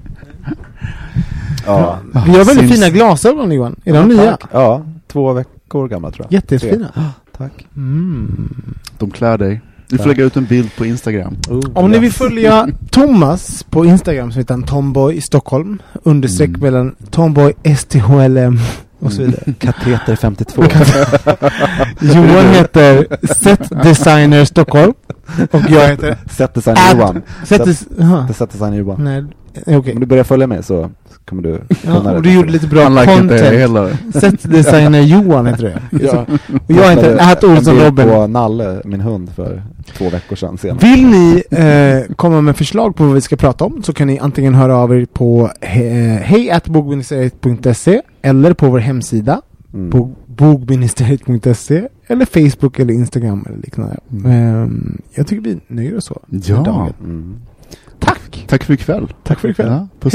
Ja. 1.66 1.98
Vi 2.12 2.20
har 2.20 2.44
väldigt 2.44 2.58
Sims- 2.70 2.72
fina 2.74 2.88
glasögon 2.90 3.52
Johan. 3.52 3.76
Är 3.84 3.92
de 3.92 4.10
Ja, 4.10 4.16
nya? 4.16 4.36
tack. 4.36 4.50
Ja, 4.52 4.82
två 5.06 5.32
veckor 5.32 5.88
gamla 5.88 6.10
tror 6.10 6.26
jag. 6.30 6.32
Jättefina. 6.32 6.88
Tack. 7.38 7.66
Mm. 7.76 8.54
De 8.98 9.10
klär 9.10 9.38
dig. 9.38 9.60
Du 9.88 9.98
får 9.98 10.06
lägga 10.08 10.24
ut 10.24 10.36
en 10.36 10.44
bild 10.44 10.76
på 10.76 10.86
Instagram. 10.86 11.36
Oh, 11.50 11.60
Om 11.74 11.90
ni 11.90 11.98
vill 11.98 12.12
följa 12.12 12.68
Thomas 12.90 13.62
på 13.70 13.84
Instagram 13.84 14.32
så 14.32 14.38
heter 14.38 14.54
han 14.54 14.62
Tomboy 14.62 15.14
i 15.14 15.20
Stockholm. 15.20 15.82
Understreck 16.02 16.48
Mm. 16.48 16.60
mellan 16.60 16.94
Tomboy 17.10 17.52
STHLM 17.76 18.58
och 19.02 19.12
så 19.12 19.22
vidare. 19.22 19.52
Kateter 19.58 20.16
52. 20.16 20.62
Johan 22.00 22.46
heter 22.54 23.06
Set 23.42 23.82
Designer 23.82 24.44
Stockholm. 24.44 24.92
Och 25.50 25.60
jag 25.70 25.88
heter 25.88 26.16
Sätt 26.30 26.54
design 26.54 26.76
Ad- 26.78 26.96
Johan. 26.98 27.22
Set 27.44 27.60
Des- 27.66 27.86
Jaha. 27.98 28.28
Sätt 28.34 28.52
design 28.52 28.74
Johan. 28.74 29.04
Nej, 29.04 29.24
okej. 29.78 29.94
Om 29.94 30.00
du 30.00 30.06
börjar 30.06 30.24
följa 30.24 30.46
mig 30.46 30.62
så 30.62 30.90
kommer 31.28 31.42
du 31.42 31.50
Ja, 31.68 31.76
kunna 31.82 32.12
och 32.12 32.22
det. 32.22 32.28
du 32.28 32.34
gjorde 32.34 32.52
lite 32.52 32.66
bra 32.66 32.82
Han 32.82 33.06
content. 33.06 33.30
heller. 33.40 33.96
Set 34.20 34.50
Designer 34.50 35.00
Johan 35.00 35.46
heter 35.46 35.62
det. 35.62 36.04
Ja. 36.04 36.26
Och 36.66 36.74
jag 36.74 36.90
heter 36.90 37.18
At 37.32 37.44
Olsson 37.44 37.76
Robin. 37.80 38.08
på 38.08 38.26
Nalle, 38.26 38.82
min 38.84 39.00
hund, 39.00 39.30
för 39.36 39.62
två 39.96 40.08
veckor 40.10 40.36
sedan 40.36 40.58
senast. 40.58 40.84
Vill 40.84 41.06
ni 41.06 41.42
eh, 41.50 42.14
komma 42.16 42.40
med 42.40 42.56
förslag 42.56 42.96
på 42.96 43.04
vad 43.04 43.14
vi 43.14 43.20
ska 43.20 43.36
prata 43.36 43.64
om 43.64 43.82
så 43.82 43.92
kan 43.92 44.06
ni 44.06 44.18
antingen 44.18 44.54
höra 44.54 44.76
av 44.76 44.94
er 44.96 45.06
på 45.12 45.50
he- 45.60 46.18
hejatbogministeriet.se 46.18 48.02
eller 48.22 48.52
på 48.54 48.68
vår 48.68 48.78
hemsida 48.78 49.42
Mm. 49.74 49.90
på 49.90 50.10
bogministeriet.se 50.26 51.88
eller 52.06 52.24
Facebook 52.26 52.78
eller 52.78 52.94
Instagram 52.94 53.44
eller 53.48 53.58
liknande. 53.58 53.96
Ehm, 54.26 55.02
jag 55.14 55.26
tycker 55.26 55.42
vi 55.42 55.60
nöjer 55.68 55.96
oss 55.96 56.04
så. 56.04 56.20
Ja. 56.28 56.56
dagen. 56.56 56.92
Mm. 57.04 57.34
Tack! 57.98 58.44
Tack 58.48 58.64
för 58.64 58.74
ikväll. 58.74 59.12
Tack 59.24 59.38
för 59.40 59.48
ikväll. 59.48 59.66
Ja, 59.66 59.88
puss 60.00 60.14